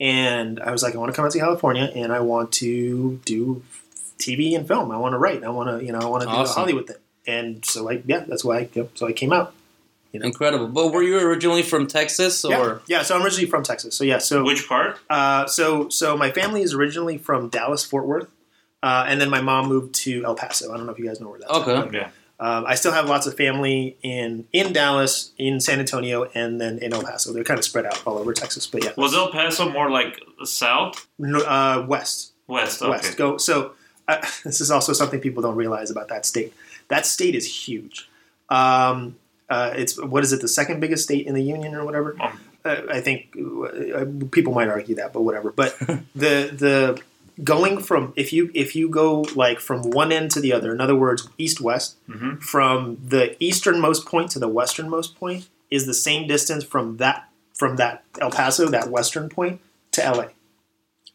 and 0.00 0.60
I 0.60 0.70
was 0.72 0.82
like, 0.82 0.94
I 0.94 0.98
want 0.98 1.12
to 1.12 1.16
come 1.16 1.24
out 1.24 1.32
to 1.32 1.38
California, 1.38 1.90
and 1.94 2.12
I 2.12 2.20
want 2.20 2.52
to 2.52 3.20
do 3.24 3.62
TV 4.18 4.56
and 4.56 4.66
film. 4.66 4.90
I 4.90 4.96
want 4.98 5.12
to 5.14 5.18
write. 5.18 5.44
I 5.44 5.48
want 5.50 5.68
to, 5.80 5.84
you 5.84 5.92
know, 5.92 5.98
I 6.00 6.06
want 6.06 6.22
to 6.22 6.26
do 6.28 6.32
the 6.32 6.38
Awesome. 6.38 6.54
Hollywood 6.60 6.86
thing. 6.88 6.96
And 7.26 7.64
so, 7.64 7.84
like, 7.84 8.02
yeah, 8.06 8.24
that's 8.26 8.44
why. 8.44 8.58
I, 8.58 8.68
yep, 8.72 8.90
so 8.94 9.06
I 9.06 9.12
came 9.12 9.32
out. 9.32 9.54
Incredible. 10.14 10.68
But 10.68 10.92
were 10.92 11.02
you 11.02 11.18
originally 11.20 11.62
from 11.62 11.86
Texas 11.86 12.44
or? 12.44 12.82
yeah. 12.86 13.00
So 13.02 13.16
I'm 13.16 13.22
originally 13.24 13.48
from 13.48 13.62
Texas. 13.62 13.96
So 13.96 14.04
yeah. 14.04 14.18
So 14.18 14.44
Which 14.44 14.68
part? 14.68 14.98
uh, 15.08 15.46
so 15.46 15.88
so 15.88 16.18
my 16.18 16.30
family 16.30 16.60
is 16.60 16.74
originally 16.74 17.16
from 17.16 17.48
Dallas, 17.48 17.82
Fort 17.82 18.06
Worth, 18.06 18.28
uh, 18.82 19.06
and 19.08 19.18
then 19.18 19.30
my 19.30 19.40
mom 19.40 19.68
moved 19.70 19.94
to 20.02 20.22
El 20.26 20.34
Paso. 20.34 20.70
I 20.70 20.76
don't 20.76 20.84
know 20.84 20.92
if 20.92 20.98
you 20.98 21.06
guys 21.06 21.18
know 21.18 21.30
where 21.30 21.38
that's. 21.40 21.50
at, 21.50 21.62
Okay. 21.62 21.74
but, 21.86 21.94
Yeah. 21.94 22.10
Um, 22.40 22.64
I 22.66 22.74
still 22.74 22.92
have 22.92 23.08
lots 23.08 23.26
of 23.26 23.36
family 23.36 23.96
in 24.02 24.46
in 24.52 24.72
Dallas, 24.72 25.32
in 25.38 25.60
San 25.60 25.78
Antonio, 25.78 26.24
and 26.34 26.60
then 26.60 26.78
in 26.78 26.92
El 26.92 27.02
Paso. 27.02 27.32
They're 27.32 27.44
kind 27.44 27.58
of 27.58 27.64
spread 27.64 27.86
out 27.86 28.02
all 28.06 28.18
over 28.18 28.32
Texas, 28.32 28.66
but 28.66 28.82
yeah, 28.84 28.90
Was 28.96 29.14
El 29.14 29.30
Paso 29.30 29.68
more 29.70 29.90
like 29.90 30.20
south, 30.44 31.06
No, 31.18 31.38
uh, 31.40 31.84
west, 31.88 32.32
west? 32.48 32.82
Okay. 32.82 32.90
west. 32.90 33.16
Go. 33.16 33.36
So 33.36 33.72
uh, 34.08 34.18
this 34.44 34.60
is 34.60 34.70
also 34.70 34.92
something 34.92 35.20
people 35.20 35.42
don't 35.42 35.56
realize 35.56 35.90
about 35.90 36.08
that 36.08 36.26
state. 36.26 36.52
That 36.88 37.06
state 37.06 37.34
is 37.36 37.46
huge. 37.68 38.08
Um, 38.48 39.16
uh, 39.48 39.72
it's 39.76 40.00
what 40.02 40.24
is 40.24 40.32
it? 40.32 40.40
The 40.40 40.48
second 40.48 40.80
biggest 40.80 41.04
state 41.04 41.26
in 41.26 41.34
the 41.34 41.42
union, 41.42 41.74
or 41.74 41.84
whatever. 41.84 42.16
Um, 42.20 42.40
Uh, 42.64 42.76
I 42.88 43.00
think 43.00 43.34
uh, 43.36 44.04
people 44.30 44.52
might 44.52 44.68
argue 44.68 44.94
that, 44.94 45.12
but 45.12 45.22
whatever. 45.22 45.50
But 45.50 45.76
the 46.14 46.46
the 46.64 47.02
going 47.42 47.78
from 47.78 48.12
if 48.16 48.32
you 48.32 48.50
if 48.54 48.74
you 48.76 48.88
go 48.88 49.22
like 49.34 49.58
from 49.60 49.90
one 49.90 50.12
end 50.12 50.30
to 50.32 50.40
the 50.40 50.52
other, 50.52 50.72
in 50.72 50.80
other 50.80 50.94
words, 50.96 51.28
east 51.38 51.60
west, 51.60 51.96
Mhm. 52.08 52.42
from 52.42 52.98
the 53.04 53.36
easternmost 53.42 54.06
point 54.06 54.30
to 54.32 54.38
the 54.38 54.48
westernmost 54.48 55.16
point 55.18 55.48
is 55.70 55.86
the 55.86 55.94
same 55.94 56.26
distance 56.28 56.64
from 56.64 56.98
that 56.98 57.28
from 57.54 57.76
that 57.76 58.04
El 58.20 58.30
Paso, 58.30 58.66
that 58.68 58.88
western 58.90 59.28
point, 59.28 59.60
to 59.92 60.02
LA. 60.02 60.26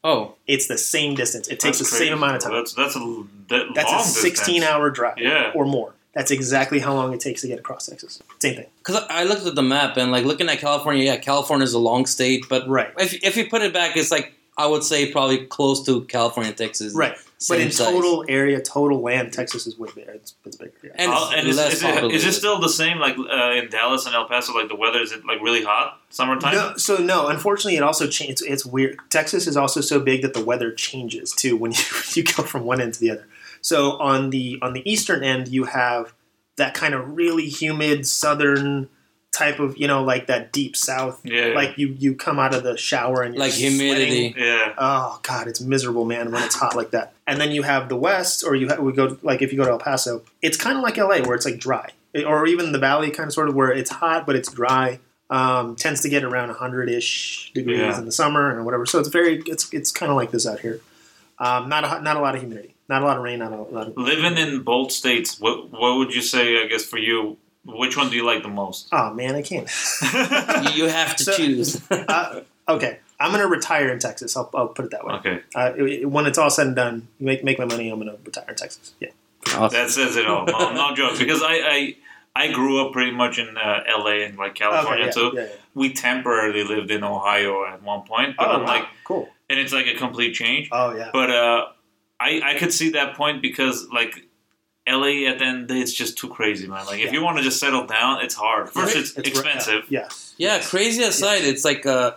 Oh, 0.04 0.36
It's 0.48 0.68
the 0.68 0.78
same 0.78 1.16
distance. 1.16 1.48
It 1.48 1.60
takes 1.60 1.80
That's 1.80 1.92
the 1.92 1.98
same 1.98 2.14
amount 2.14 2.38
of 2.38 2.42
time. 2.44 2.54
That's 2.54 2.74
that's 2.74 2.96
a 2.96 3.24
that 3.50 3.66
That's 3.75 3.92
long 3.92 4.02
a 4.02 4.04
16 4.04 4.56
distance. 4.62 4.64
hour 4.66 4.90
drive 4.90 5.18
Yeah. 5.18 5.52
or 5.56 5.66
more. 5.66 5.94
That's 6.14 6.31
exactly 6.31 6.80
how 6.80 6.94
long 6.96 7.14
it 7.14 7.19
takes 7.19 7.42
to 7.42 7.48
get 7.48 7.60
across 7.60 7.86
Texas. 7.86 8.19
Same 8.40 8.56
thing. 8.56 8.66
because 8.80 9.04
I 9.10 9.24
looked 9.24 9.46
at 9.46 9.54
the 9.56 9.62
map 9.62 9.98
and 9.98 10.12
like 10.12 10.25
looking 10.25 10.50
at 10.50 10.60
California. 10.60 11.04
Yeah, 11.04 11.18
California 11.18 11.64
is 11.64 11.74
a 11.74 11.80
long 11.80 12.06
state, 12.06 12.46
but 12.50 12.68
Right. 12.68 12.92
if 12.98 13.14
if 13.24 13.38
you 13.38 13.48
put 13.50 13.62
it 13.62 13.74
back, 13.74 13.96
it's 13.98 14.10
like 14.12 14.34
I 14.57 14.65
would 14.65 14.83
say 14.83 15.12
probably 15.12 15.45
close 15.45 15.86
to 15.86 16.01
California, 16.06 16.51
Texas. 16.51 16.94
Right. 16.95 17.13
But 17.13 17.44
Same 17.44 17.61
in 17.61 17.71
size. 17.71 17.87
total 17.87 18.26
area, 18.28 18.59
total 18.59 18.99
land, 19.02 19.31
Texas 19.31 19.68
is 19.68 19.78
way 19.78 19.90
bigger. 19.94 20.09
It's, 20.11 20.33
it's 20.44 20.56
bigger. 20.56 20.73
Yeah. 20.83 20.90
and, 20.95 21.11
Oh, 21.14 21.31
and 21.35 21.47
is, 21.47 21.56
less 21.57 21.73
is, 21.73 21.83
it, 21.83 22.11
is 22.11 22.26
it 22.26 22.31
still 22.33 22.59
the 22.59 22.68
same 22.68 22.97
like 22.97 23.16
uh, 23.16 23.52
in 23.52 23.69
Dallas 23.69 24.07
and 24.07 24.16
El 24.16 24.26
Paso? 24.28 24.54
Like 24.54 24.69
the 24.69 24.76
weather 24.76 24.99
is 24.99 25.11
it 25.11 25.23
like 25.23 25.40
really 25.42 25.64
hot 25.64 26.02
summertime? 26.09 26.56
No, 26.56 26.78
so 26.78 26.97
no. 26.97 27.28
Unfortunately, 27.28 27.78
it 27.78 27.83
also 27.83 28.07
changes. 28.07 28.42
It's, 28.42 28.52
it's 28.52 28.66
weird. 28.66 28.97
Texas 29.11 29.45
is 29.45 29.56
also 29.56 29.81
so 29.81 29.99
big 29.99 30.23
that 30.23 30.33
the 30.33 30.44
weather 30.44 30.71
changes 30.71 31.31
too 31.31 31.56
when 31.56 31.71
you 31.73 31.78
you 32.16 32.23
go 32.23 32.42
from 32.42 32.64
one 32.64 32.81
end 32.81 32.95
to 32.95 32.99
the 32.99 33.11
other. 33.11 33.28
So 33.61 33.92
on 33.99 34.31
the 34.31 34.57
on 34.64 34.73
the 34.73 34.90
eastern 34.90 35.23
end, 35.23 35.47
you 35.49 35.66
have 35.66 36.14
that 36.56 36.73
kind 36.73 36.95
of 36.95 37.16
really 37.16 37.47
humid 37.47 38.07
southern 38.07 38.90
type 39.37 39.59
of 39.59 39.77
you 39.77 39.87
know 39.87 40.03
like 40.03 40.27
that 40.27 40.51
deep 40.51 40.75
south. 40.75 41.21
Yeah. 41.23 41.53
Like 41.56 41.77
you 41.77 41.95
you 41.99 42.15
come 42.15 42.39
out 42.39 42.53
of 42.56 42.63
the 42.63 42.75
shower 42.77 43.21
and 43.21 43.35
you're 43.35 43.44
like 43.44 43.53
humidity. 43.53 44.31
sweating. 44.31 44.33
Yeah. 44.37 44.73
Oh 44.77 45.19
god, 45.23 45.47
it's 45.47 45.61
miserable, 45.61 46.06
man, 46.06 46.31
when 46.31 46.44
it's 46.44 46.56
hot 46.56 46.75
like 46.75 46.91
that. 46.91 47.13
And 47.25 47.39
then 47.39 47.51
you 47.51 47.63
have 47.63 47.89
the 47.89 47.95
west, 47.97 48.44
or 48.45 48.56
you 48.56 48.67
ha- 48.69 48.81
we 48.81 48.94
go 48.94 49.17
like 49.21 49.41
if 49.41 49.51
you 49.51 49.57
go 49.57 49.65
to 49.65 49.71
El 49.71 49.79
Paso, 49.79 50.21
it's 50.41 50.57
kind 50.57 50.77
of 50.77 50.83
like 50.83 50.97
LA, 50.97 51.19
where 51.25 51.35
it's 51.35 51.45
like 51.45 51.59
dry, 51.59 51.89
It- 52.13 52.25
or 52.25 52.47
even 52.47 52.71
the 52.71 52.79
Valley, 52.79 53.11
kind 53.11 53.27
of 53.27 53.33
sort 53.33 53.49
of 53.49 53.56
where 53.56 53.71
it's 53.71 53.91
hot 53.91 54.25
but 54.25 54.35
it's 54.35 54.51
dry. 54.51 54.99
Um, 55.29 55.75
tends 55.75 55.99
to 56.01 56.09
get 56.09 56.23
around 56.23 56.49
hundred 56.51 56.89
ish 56.89 57.51
degrees 57.53 57.79
Yeah. 57.79 57.97
in 57.99 58.06
the 58.06 58.13
summer 58.13 58.49
and 58.49 58.63
whatever. 58.65 58.85
So 58.85 58.97
it's 58.99 59.09
very 59.09 59.41
it's 59.45 59.71
it's 59.73 59.91
kind 59.91 60.09
of 60.09 60.15
like 60.15 60.31
this 60.31 60.47
out 60.47 60.61
here. 60.61 60.79
Um, 61.37 61.67
not 61.69 61.83
a 61.83 62.01
not 62.01 62.15
a 62.15 62.19
lot 62.21 62.33
of 62.35 62.41
humidity, 62.41 62.73
not 62.87 63.01
a 63.01 63.06
lot 63.06 63.17
of 63.17 63.23
rain, 63.23 63.39
not 63.39 63.51
a 63.51 63.57
lot. 63.61 63.87
Of, 63.89 63.97
Living 63.97 64.37
in 64.37 64.61
both 64.63 64.91
states, 64.94 65.37
what 65.39 65.69
what 65.69 65.97
would 65.97 66.15
you 66.15 66.21
say? 66.21 66.63
I 66.63 66.67
guess 66.67 66.83
for 66.85 66.97
you, 66.97 67.37
which 67.66 67.97
one 67.97 68.09
do 68.09 68.16
you 68.16 68.26
like 68.26 68.44
the 68.44 68.49
most? 68.49 68.87
oh 68.92 69.14
man, 69.14 69.35
I 69.35 69.42
can't. 69.42 69.69
you, 70.76 70.83
you 70.83 70.90
have 70.90 71.16
to 71.18 71.23
So- 71.23 71.33
choose. 71.37 71.81
uh, 71.92 72.42
okay, 72.69 72.99
I'm 73.19 73.31
gonna 73.31 73.47
retire 73.47 73.90
in 73.92 73.99
Texas. 73.99 74.35
I'll, 74.37 74.49
I'll 74.54 74.68
put 74.69 74.85
it 74.85 74.92
that 74.92 75.06
way. 75.06 75.14
Okay, 75.16 75.42
Uh, 75.56 75.73
it- 75.78 75.83
it- 76.02 76.06
when 76.09 76.26
it's 76.26 76.37
all 76.37 76.49
said 76.49 76.68
and 76.68 76.76
done, 76.76 77.07
make 77.19 77.44
make 77.44 77.59
my 77.59 77.66
money. 77.66 77.90
I'm 77.90 77.99
gonna 77.99 78.18
retire 78.23 78.45
in 78.49 78.56
Texas. 78.56 78.94
Yeah. 78.99 79.09
Awesome. 79.56 79.69
that 79.80 79.90
says 79.90 80.18
it 80.18 80.28
all. 80.28 80.45
No, 80.45 80.73
no 80.73 80.94
joke. 80.95 81.18
Because 81.18 81.42
I, 81.42 81.54
I 81.56 81.95
I 82.35 82.52
grew 82.52 82.85
up 82.85 82.92
pretty 82.92 83.11
much 83.11 83.40
in 83.40 83.56
uh, 83.57 83.81
L.A. 83.87 84.23
and 84.26 84.37
like 84.37 84.56
California 84.56 85.06
Okay, 85.06 85.14
too. 85.14 85.31
yeah, 85.33 85.42
yeah, 85.42 85.47
yeah. 85.47 85.56
We 85.73 85.94
temporarily 85.94 86.64
lived 86.66 86.92
in 86.92 87.04
Ohio 87.04 87.66
at 87.66 87.81
one 87.81 88.02
point, 88.02 88.35
but 88.37 88.47
Oh, 88.47 88.52
I'm 88.52 88.59
wow. 88.61 88.68
like, 88.68 88.85
cool. 89.06 89.30
and 89.49 89.57
it's 89.59 89.71
like 89.71 89.87
a 89.87 89.94
complete 89.95 90.33
change. 90.33 90.68
Oh 90.71 90.94
yeah. 90.95 91.11
But 91.14 91.30
uh, 91.31 91.66
I 92.19 92.42
I 92.44 92.57
could 92.57 92.73
see 92.73 92.92
that 92.92 93.16
point 93.16 93.42
because 93.42 93.87
like. 93.90 94.23
LA 94.87 95.27
at 95.29 95.39
the 95.39 95.45
end 95.45 95.61
of 95.63 95.67
the 95.67 95.73
day, 95.75 95.79
it's 95.81 95.91
just 95.94 96.17
too 96.17 96.29
crazy, 96.29 96.67
man. 96.67 96.85
Like, 96.85 96.99
if 96.99 97.06
Yeah. 97.07 97.11
you 97.13 97.21
want 97.23 97.37
to 97.37 97.44
just 97.44 97.59
settle 97.59 97.85
down, 97.85 98.21
it's 98.23 98.35
hard. 98.35 98.69
First, 98.69 98.95
it's, 98.95 99.11
It's- 99.17 99.27
expensive. 99.27 99.83
Yeah. 99.89 100.07
yeah, 100.37 100.59
crazy 100.59 101.03
aside, 101.03 101.44
it's 101.44 101.65
like 101.65 101.85
uh, 101.85 102.11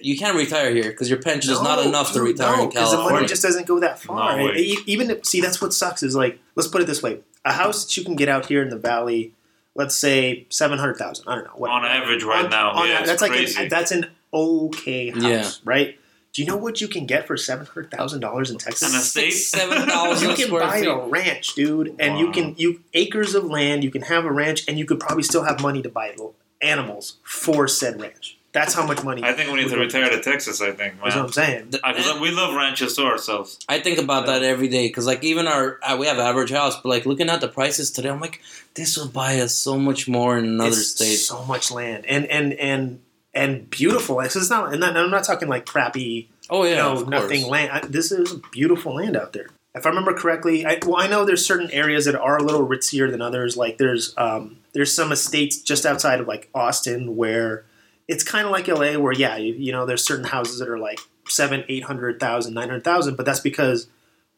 you 0.00 0.16
can't 0.16 0.36
retire 0.36 0.70
here 0.74 0.90
because 0.90 1.08
your 1.10 1.20
pension 1.20 1.52
is 1.52 1.60
not 1.60 1.84
enough 1.84 2.08
to 2.12 2.18
dude, 2.20 2.28
retire 2.28 2.56
no, 2.56 2.62
in 2.64 2.70
'cause 2.70 2.92
the 2.92 2.98
money 2.98 3.26
just 3.26 3.42
doesn't 3.42 3.66
go 3.66 3.80
that 3.80 4.00
far. 4.00 4.36
No 4.36 4.44
way. 4.46 4.76
Even 4.86 5.10
if, 5.10 5.26
see, 5.26 5.40
that's 5.40 5.60
what 5.60 5.72
sucks 5.74 6.02
is 6.02 6.14
like, 6.16 6.38
let's 6.54 6.68
put 6.68 6.80
it 6.82 6.86
this 6.86 7.02
way: 7.02 7.18
a 7.44 7.52
house 7.52 7.84
that 7.84 7.96
you 7.96 8.04
can 8.04 8.16
get 8.16 8.28
out 8.28 8.46
here 8.46 8.62
in 8.62 8.68
the 8.70 8.76
valley, 8.78 9.32
let's 9.74 9.94
say 9.96 10.46
seven 10.48 10.78
hundred 10.78 10.96
thousand. 10.96 11.24
I 11.28 11.34
don't 11.34 11.44
know 11.44 11.50
what 11.56 11.70
On 11.70 11.84
average, 11.84 12.22
right 12.22 12.44
on- 12.44 12.50
now, 12.50 12.70
on 12.70 12.86
yeah, 12.88 12.94
that- 12.94 13.00
it's 13.02 13.10
that's 13.10 13.22
like 13.22 13.30
crazy. 13.32 13.62
an, 13.62 13.68
that's 13.68 13.90
an 13.92 14.06
okay 14.32 15.10
house, 15.10 15.22
Yeah. 15.22 15.50
right? 15.64 15.98
Do 16.36 16.42
you 16.42 16.48
know 16.48 16.58
what 16.58 16.82
you 16.82 16.88
can 16.88 17.06
get 17.06 17.26
for 17.26 17.38
seven 17.38 17.64
hundred 17.64 17.90
thousand 17.90 18.20
dollars 18.20 18.50
in 18.50 18.58
Texas? 18.58 18.92
An 18.92 19.00
estate? 19.00 19.32
Six, 19.32 19.46
seven 19.46 19.78
you 20.20 20.34
can 20.34 20.50
buy 20.50 20.80
feet. 20.80 20.86
a 20.86 20.94
ranch, 20.94 21.54
dude, 21.54 21.96
and 21.98 22.18
you 22.18 22.30
can 22.30 22.54
you 22.58 22.82
acres 22.92 23.34
of 23.34 23.44
land. 23.44 23.82
You 23.82 23.90
can 23.90 24.02
have 24.02 24.26
a 24.26 24.30
ranch, 24.30 24.62
and 24.68 24.78
you 24.78 24.84
could 24.84 25.00
probably 25.00 25.22
still 25.22 25.44
have 25.44 25.62
money 25.62 25.80
to 25.80 25.88
buy 25.88 26.14
animals 26.60 27.16
for 27.22 27.66
said 27.66 27.98
ranch. 27.98 28.36
That's 28.52 28.74
how 28.74 28.86
much 28.86 29.02
money. 29.02 29.22
I 29.24 29.32
think 29.32 29.50
we 29.50 29.62
need 29.62 29.70
to 29.70 29.78
retire 29.78 30.10
to 30.10 30.20
Texas. 30.20 30.60
I 30.60 30.72
think, 30.72 31.00
That's 31.02 31.16
what. 31.16 31.24
I'm 31.24 31.32
saying. 31.32 31.68
Because 31.70 32.20
we 32.20 32.30
love 32.30 32.54
ranches 32.54 32.94
to 32.96 33.04
ourselves. 33.04 33.58
I 33.66 33.80
think 33.80 33.98
about 33.98 34.26
that 34.26 34.42
every 34.42 34.68
day 34.68 34.88
because, 34.88 35.06
like, 35.06 35.24
even 35.24 35.46
our 35.46 35.78
uh, 35.82 35.96
we 35.98 36.06
have 36.06 36.18
average 36.18 36.50
house, 36.50 36.78
but 36.78 36.90
like 36.90 37.06
looking 37.06 37.30
at 37.30 37.40
the 37.40 37.48
prices 37.48 37.90
today, 37.90 38.10
I'm 38.10 38.20
like, 38.20 38.42
this 38.74 38.98
will 38.98 39.08
buy 39.08 39.40
us 39.40 39.54
so 39.54 39.78
much 39.78 40.06
more 40.06 40.36
in 40.36 40.44
another 40.44 40.68
It's 40.68 40.90
state. 40.90 41.16
So 41.16 41.46
much 41.46 41.70
land 41.70 42.04
and 42.04 42.26
and 42.26 42.52
and 42.52 43.00
and 43.36 43.68
beautiful. 43.70 44.20
It's 44.20 44.34
it's 44.34 44.50
not. 44.50 44.72
And 44.72 44.82
I'm 44.84 45.10
not 45.10 45.24
talking 45.24 45.48
like 45.48 45.66
crappy. 45.66 46.30
Oh 46.50 46.64
yeah, 46.64 46.76
no, 46.76 46.92
of 46.92 47.08
nothing 47.08 47.42
course. 47.42 47.50
land. 47.50 47.70
I, 47.72 47.86
this 47.86 48.10
is 48.10 48.34
beautiful 48.50 48.94
land 48.96 49.16
out 49.16 49.32
there. 49.32 49.48
If 49.74 49.84
I 49.84 49.90
remember 49.90 50.14
correctly, 50.14 50.64
I, 50.64 50.78
well, 50.86 50.96
I 50.96 51.06
know 51.06 51.26
there's 51.26 51.44
certain 51.44 51.70
areas 51.70 52.06
that 52.06 52.14
are 52.14 52.38
a 52.38 52.42
little 52.42 52.66
ritzier 52.66 53.10
than 53.10 53.20
others. 53.20 53.56
Like 53.56 53.76
there's 53.76 54.14
um, 54.16 54.58
there's 54.72 54.92
some 54.92 55.12
estates 55.12 55.58
just 55.60 55.84
outside 55.84 56.18
of 56.18 56.26
like 56.26 56.48
Austin 56.54 57.14
where 57.14 57.66
it's 58.08 58.24
kind 58.24 58.46
of 58.46 58.52
like 58.52 58.68
LA, 58.68 58.98
where 58.98 59.12
yeah, 59.12 59.36
you, 59.36 59.52
you 59.54 59.72
know, 59.72 59.84
there's 59.84 60.02
certain 60.02 60.24
houses 60.24 60.58
that 60.60 60.68
are 60.68 60.78
like 60.78 60.98
seven, 61.28 61.64
eight 61.68 61.84
hundred 61.84 62.18
thousand, 62.18 62.54
nine 62.54 62.68
hundred 62.68 62.84
thousand, 62.84 63.16
but 63.16 63.26
that's 63.26 63.40
because 63.40 63.88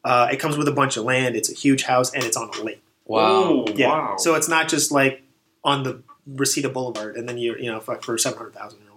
uh, 0.03 0.27
it 0.31 0.37
comes 0.37 0.57
with 0.57 0.67
a 0.67 0.73
bunch 0.73 0.97
of 0.97 1.05
land. 1.05 1.35
It's 1.35 1.49
a 1.49 1.55
huge 1.55 1.83
house 1.83 2.13
and 2.13 2.23
it's 2.23 2.35
on 2.37 2.49
a 2.59 2.63
lake. 2.63 2.81
Wow. 3.05 3.65
Yeah, 3.73 3.87
wow. 3.87 4.15
so 4.17 4.35
it's 4.35 4.49
not 4.49 4.67
just 4.67 4.91
like 4.91 5.23
on 5.63 5.83
the 5.83 6.03
Reseda 6.27 6.69
Boulevard 6.69 7.15
and 7.15 7.27
then 7.27 7.37
you 7.37 7.55
you 7.57 7.71
know 7.71 7.79
for, 7.79 7.99
for 8.01 8.17
seven 8.17 8.37
hundred 8.37 8.53
thousand 8.55 8.79
or 8.79 8.81
whatever. 8.81 8.88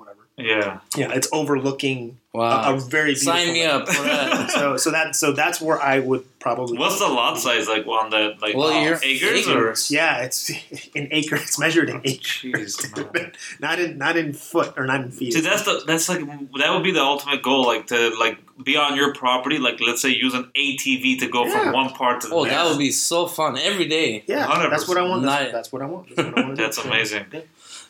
Yeah. 0.43 0.79
Yeah, 0.97 1.13
it's 1.13 1.29
overlooking 1.33 2.19
Wow. 2.35 2.73
a, 2.73 2.77
a 2.77 2.81
very 2.81 3.13
beautiful 3.13 3.33
Sign 3.35 3.53
me 3.53 3.63
lake. 3.69 3.89
up 3.89 3.89
so 4.51 4.79
so 4.79 4.91
that 4.91 5.15
so 5.15 5.33
that's 5.33 5.61
where 5.61 5.79
I 5.79 5.99
would 5.99 6.25
probably. 6.39 6.79
What's 6.79 6.99
the 6.99 7.07
lot 7.07 7.39
size 7.39 7.69
like 7.69 7.87
on 7.87 8.09
that? 8.09 8.41
Like 8.41 8.57
Well, 8.57 8.69
uh, 8.69 8.81
you're- 8.83 8.99
acres, 9.03 9.47
acres. 9.47 9.91
Yeah, 9.91 10.23
it's 10.23 10.49
in 10.95 11.09
acre. 11.11 11.37
It's 11.37 11.59
measured 11.59 11.91
in 11.91 12.01
acres, 12.05 12.43
Jeez, 12.79 13.13
man. 13.15 13.33
not 13.61 13.79
in 13.81 13.99
not 13.99 14.17
in 14.17 14.33
foot 14.33 14.73
or 14.79 14.87
not 14.87 15.03
in 15.03 15.11
feet. 15.11 15.35
See, 15.35 15.41
that's 15.43 15.65
the 15.65 15.83
that's 15.87 16.09
like 16.09 16.21
that 16.27 16.71
would 16.73 16.83
be 16.83 16.93
the 16.93 17.03
ultimate 17.03 17.43
goal, 17.43 17.67
like 17.67 17.89
to 17.89 18.15
like 18.19 18.39
be 18.65 18.79
on 18.79 18.97
your 18.97 19.13
property, 19.13 19.59
like 19.59 19.79
let's 19.87 20.01
say 20.01 20.09
use 20.09 20.33
an 20.33 20.45
ATV 20.57 21.19
to 21.21 21.29
go 21.29 21.45
Yeah. 21.45 21.65
from 21.65 21.73
one 21.75 21.91
part 21.91 22.23
to 22.23 22.29
the 22.29 22.35
other. 22.35 22.41
Oh, 22.41 22.45
next. 22.45 22.57
that 22.57 22.69
would 22.71 22.79
be 22.79 22.93
so 22.93 23.27
fun 23.27 23.59
every 23.59 23.87
day. 23.89 24.25
yeah, 24.27 24.47
100%. 24.47 24.71
that's 24.71 24.89
what 24.89 24.97
I 24.97 25.03
want. 25.03 25.23
That's, 25.25 25.53
that's 25.53 25.73
what 25.73 25.83
I 25.83 25.87
want. 25.87 26.17
That's, 26.17 26.29
what 26.29 26.39
I 26.39 26.43
want. 26.47 26.57
That's 26.57 26.79
amazing. 26.79 27.27
Yeah. 27.33 27.41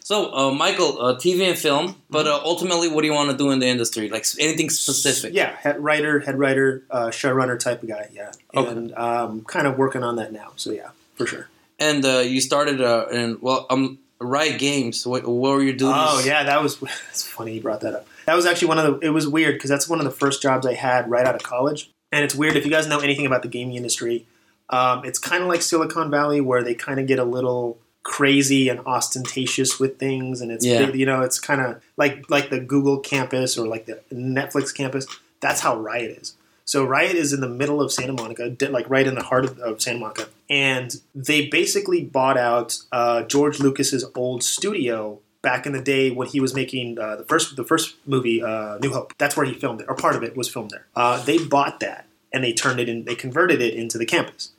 So, 0.05 0.35
uh, 0.35 0.51
Michael, 0.51 1.01
uh, 1.01 1.15
TV 1.15 1.49
and 1.49 1.57
film, 1.57 1.95
but 2.11 2.27
uh, 2.27 2.41
ultimately, 2.45 2.89
what 2.89 3.03
do 3.03 3.07
you 3.07 3.13
want 3.15 3.31
to 3.31 3.37
do 3.37 3.51
in 3.53 3.61
the 3.61 3.67
industry? 3.69 4.09
Like 4.09 4.27
anything 4.41 4.69
specific? 4.69 5.33
Yeah, 5.33 5.55
head 5.55 5.83
writer, 5.83 6.19
head 6.21 6.39
writer, 6.39 6.83
uh, 6.91 7.07
showrunner 7.07 7.59
type 7.59 7.83
of 7.85 7.89
guy. 7.89 8.09
Yeah, 8.13 8.33
Okay. 8.55 8.69
and 8.71 8.93
um, 8.95 9.43
kind 9.45 9.67
of 9.67 9.79
working 9.79 10.03
on 10.03 10.17
that 10.17 10.33
now. 10.33 10.53
So 10.57 10.73
yeah, 10.73 10.91
for 11.15 11.27
sure. 11.27 11.49
And 11.79 12.05
uh, 12.05 12.19
you 12.19 12.41
started 12.41 12.81
uh, 12.81 13.07
in 13.13 13.39
well, 13.41 13.67
um, 13.71 13.99
Riot 14.21 14.59
Games. 14.59 15.07
What, 15.07 15.25
what 15.27 15.51
were 15.53 15.63
you 15.63 15.73
doing? 15.73 15.95
Oh 15.97 16.21
yeah, 16.25 16.43
that 16.45 16.63
was. 16.63 16.83
It's 17.11 17.27
funny 17.27 17.55
you 17.55 17.61
brought 17.61 17.81
that 17.83 17.95
up. 17.95 18.07
That 18.27 18.35
was 18.35 18.45
actually 18.45 18.69
one 18.69 18.79
of 18.79 19.01
the. 19.01 19.07
It 19.07 19.11
was 19.11 19.29
weird 19.29 19.55
because 19.55 19.71
that's 19.71 19.89
one 19.89 20.01
of 20.01 20.05
the 20.05 20.11
first 20.11 20.43
jobs 20.43 20.67
I 20.67 20.75
had 20.75 21.09
right 21.09 21.27
out 21.27 21.35
of 21.37 21.43
college. 21.45 21.91
And 22.11 22.25
it's 22.25 22.35
weird 22.35 22.57
if 22.57 22.65
you 22.65 22.71
guys 22.71 22.89
know 22.89 22.99
anything 22.99 23.25
about 23.25 23.43
the 23.43 23.49
gaming 23.49 23.77
industry. 23.77 24.27
Um, 24.69 25.05
it's 25.05 25.19
kind 25.19 25.43
of 25.43 25.49
like 25.49 25.63
Silicon 25.63 26.11
Valley, 26.11 26.41
where 26.41 26.63
they 26.65 26.75
kind 26.75 26.99
of 26.99 27.07
get 27.07 27.19
a 27.19 27.25
little 27.25 27.79
crazy 28.03 28.69
and 28.69 28.81
ostentatious 28.81 29.79
with 29.79 29.99
things, 29.99 30.41
and 30.41 30.51
it's 30.51 30.65
Yeah. 30.65 30.91
you 30.93 31.07
know 31.07 31.23
it's 31.23 31.39
kind 31.39 31.61
of 31.61 31.83
like 31.97 32.29
like 32.31 32.51
the 32.51 32.61
Google 32.61 32.99
campus 32.99 33.57
or 33.57 33.67
like 33.67 33.87
the 33.87 34.01
Netflix 34.13 34.75
campus. 34.75 35.07
That's 35.41 35.61
how 35.61 35.77
Riot 35.77 36.19
is. 36.21 36.35
So 36.65 36.85
Riot 36.85 37.17
is 37.17 37.33
in 37.33 37.41
the 37.41 37.49
middle 37.49 37.81
of 37.81 37.93
Santa 37.93 38.13
Monica, 38.13 38.55
like 38.71 38.89
right 38.89 39.07
in 39.07 39.15
the 39.15 39.23
heart 39.23 39.45
of, 39.45 39.59
of 39.59 39.83
Santa 39.83 39.99
Monica, 39.99 40.29
and 40.49 40.95
they 41.15 41.47
basically 41.47 42.03
bought 42.05 42.37
out 42.39 42.79
uh, 42.93 43.23
George 43.25 43.59
Lucas's 43.61 44.05
old 44.15 44.43
studio 44.43 45.19
back 45.43 45.67
in 45.67 45.73
the 45.73 45.83
day 45.83 46.11
when 46.13 46.29
he 46.29 46.39
was 46.41 46.55
making 46.55 46.99
uh, 46.99 47.17
the 47.17 47.25
first 47.25 47.57
the 47.57 47.65
first 47.65 47.97
movie, 48.07 48.43
uh, 48.43 48.79
New 48.79 48.91
Hope. 48.93 49.13
That's 49.19 49.37
where 49.37 49.45
he 49.45 49.55
filmed 49.55 49.81
it, 49.81 49.87
or 49.89 49.95
part 49.97 50.15
of 50.15 50.23
it 50.23 50.37
was 50.37 50.49
filmed 50.49 50.71
there. 50.71 50.87
Uh, 50.95 51.23
they 51.25 51.39
bought 51.39 51.81
that 51.81 52.07
and 52.33 52.43
they 52.43 52.53
turned 52.53 52.81
it 52.81 52.89
in, 52.89 53.05
they 53.05 53.15
converted 53.15 53.61
it 53.61 53.75
into 53.75 53.99
the 53.99 54.07
campus. 54.07 54.53